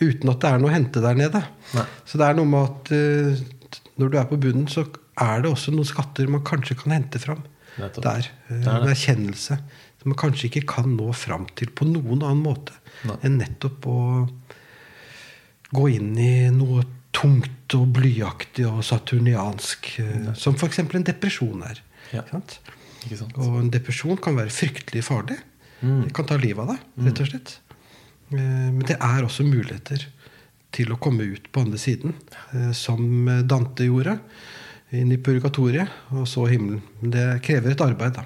uten 0.03 0.33
at 0.33 0.43
det 0.43 0.51
er 0.51 0.61
noe 0.61 0.73
å 0.73 0.74
hente 0.74 1.01
der 1.05 1.16
nede. 1.16 1.43
Nei. 1.77 1.87
Så 2.09 2.20
det 2.20 2.29
er 2.29 2.37
noe 2.37 2.51
med 2.51 2.66
at 2.66 2.93
uh, 2.93 3.81
når 4.01 4.12
du 4.12 4.19
er 4.19 4.29
på 4.29 4.41
bunnen, 4.43 4.66
så 4.69 4.85
er 5.21 5.43
det 5.45 5.51
også 5.53 5.73
noen 5.75 5.85
skatter 5.89 6.29
man 6.33 6.45
kanskje 6.47 6.77
kan 6.81 6.95
hente 6.97 7.19
fram. 7.21 7.43
Nettopp. 7.79 8.05
Der. 8.05 8.29
eh. 8.49 8.63
En 8.69 8.89
erkjennelse 8.89 9.57
som 10.03 10.11
man 10.11 10.19
kanskje 10.19 10.49
ikke 10.51 10.67
kan 10.75 10.97
nå 10.97 11.13
fram 11.17 11.47
til 11.57 11.71
på 11.73 11.87
noen 11.89 12.23
annen 12.25 12.43
måte 12.45 12.75
Nei. 13.09 13.17
enn 13.25 13.39
nettopp 13.41 13.87
å 13.89 13.99
gå 15.73 15.87
inn 15.95 16.11
i 16.21 16.33
noe 16.53 16.83
tungt 17.17 17.75
og 17.77 17.91
blyaktig 17.97 18.65
og 18.69 18.83
saturniansk, 18.85 19.89
eh, 20.03 20.31
som 20.37 20.57
f.eks. 20.57 20.79
en 20.83 21.07
depresjon 21.07 21.63
er. 21.69 21.81
Ja. 22.13 22.25
Sant? 22.31 22.59
Ikke 23.07 23.21
sant? 23.23 23.37
Og 23.41 23.59
en 23.61 23.71
depresjon 23.73 24.19
kan 24.23 24.37
være 24.37 24.53
fryktelig 24.53 25.05
farlig. 25.07 25.39
Mm. 25.83 26.03
Det 26.07 26.13
kan 26.17 26.29
ta 26.29 26.37
livet 26.41 26.63
av 26.65 26.75
deg, 26.75 26.83
rett 27.09 27.23
og 27.25 27.31
slett. 27.33 27.55
Eh, 28.33 28.41
Men 28.41 28.85
det 28.89 28.97
er 28.99 29.25
også 29.27 29.45
muligheter 29.49 30.05
til 30.73 30.93
å 30.95 30.99
komme 31.01 31.25
ut 31.29 31.51
på 31.53 31.61
andre 31.67 31.77
siden, 31.77 32.15
som 32.73 33.03
Dante 33.45 33.85
gjorde. 33.85 34.15
Inn 34.93 35.12
i 35.14 35.16
purgatoriet 35.16 35.89
og 36.12 36.27
så 36.28 36.44
himmelen. 36.51 36.82
Men 37.01 37.10
det 37.14 37.27
krever 37.47 37.73
et 37.73 37.81
arbeid. 37.85 38.19
da. 38.19 38.24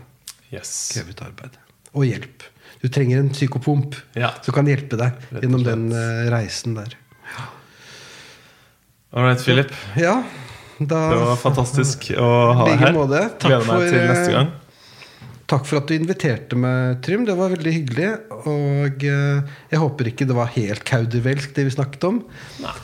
Yes. 0.53 0.73
Krever 0.95 1.15
et 1.15 1.23
arbeid. 1.23 1.59
Og 1.95 2.07
hjelp. 2.09 2.43
Du 2.83 2.89
trenger 2.93 3.19
en 3.23 3.31
psykopomp 3.33 3.95
Ja. 4.19 4.33
som 4.43 4.55
kan 4.55 4.67
hjelpe 4.69 4.99
deg 4.99 5.13
gjennom 5.41 5.63
den 5.65 5.87
eh, 5.95 6.27
reisen 6.35 6.75
der. 6.77 6.97
All 9.17 9.25
right, 9.25 9.41
Philip. 9.41 9.71
Ja, 9.97 10.19
da 10.79 10.99
Det 11.11 11.19
var 11.23 11.37
fantastisk 11.41 12.11
å 12.21 12.31
ha 12.59 12.67
deg 12.69 12.83
her. 12.83 12.93
måte. 12.93 13.23
Takk 13.41 13.49
Gleder 13.49 13.67
meg 13.71 13.79
for, 13.79 13.89
til 13.95 14.09
neste 14.11 14.29
eh, 14.29 14.37
gang. 14.37 14.51
Takk 15.47 15.65
for 15.69 15.79
at 15.79 15.87
du 15.89 15.95
inviterte 15.95 16.59
meg, 16.59 16.99
Trym. 17.07 17.25
Det 17.25 17.37
var 17.39 17.53
veldig 17.55 17.73
hyggelig. 17.73 18.09
Og 18.51 19.07
eh, 19.07 19.57
jeg 19.71 19.81
håper 19.81 20.11
ikke 20.11 20.27
det 20.29 20.37
var 20.37 20.51
helt 20.59 20.85
kaudervelsk, 20.85 21.55
det 21.57 21.65
vi 21.71 21.75
snakket 21.79 22.05
om. 22.11 22.19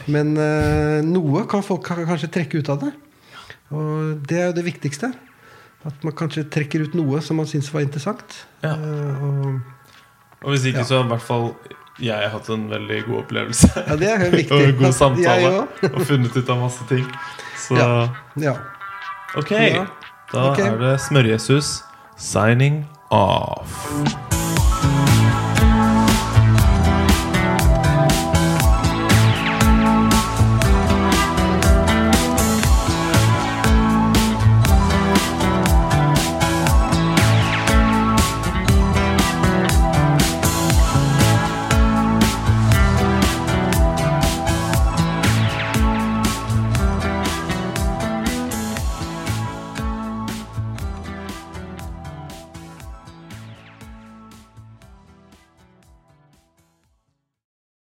Men 0.06 0.36
eh, 0.38 1.00
noe 1.04 1.44
kan 1.50 1.66
folk 1.66 1.84
kanskje 1.90 2.30
trekke 2.32 2.62
ut 2.62 2.70
av 2.72 2.84
det. 2.86 2.92
Og 3.72 4.22
det 4.28 4.38
er 4.40 4.50
jo 4.50 4.56
det 4.60 4.64
viktigste. 4.66 5.12
At 5.88 6.04
man 6.06 6.14
kanskje 6.14 6.44
trekker 6.52 6.84
ut 6.86 6.92
noe 6.94 7.20
som 7.24 7.40
man 7.40 7.48
syns 7.50 7.70
var 7.74 7.82
interessant. 7.82 8.44
Ja. 8.62 8.76
Eh, 8.76 9.22
og, 9.24 9.60
Og 10.42 10.50
hvis 10.54 10.64
ikke, 10.70 10.78
Ja. 10.82 10.84
så 10.84 10.96
har 11.00 11.04
i 11.04 11.08
hvert 11.14 11.22
fall 11.22 11.54
jeg 12.02 12.30
hatt 12.30 12.48
en 12.50 12.68
veldig 12.70 13.04
god 13.06 13.18
opplevelse. 13.24 13.68
ja, 13.88 13.96
det 13.96 14.08
er 14.10 14.30
viktig. 14.30 14.52
og 14.56 14.62
en 14.68 14.78
god 14.78 14.92
samtale. 14.92 15.66
og 15.92 16.00
funnet 16.06 16.36
ut 16.36 16.48
av 16.50 16.58
masse 16.62 16.86
ting. 16.88 17.06
Så 17.58 17.76
Ja. 17.78 18.08
Ja. 18.36 18.54
ok. 19.36 19.50
Ja. 19.50 19.86
Da 20.32 20.50
okay. 20.52 20.66
er 20.70 20.78
det 20.78 21.00
Smør-Jesus 21.00 21.82
signing 22.16 22.86
off. 23.10 23.84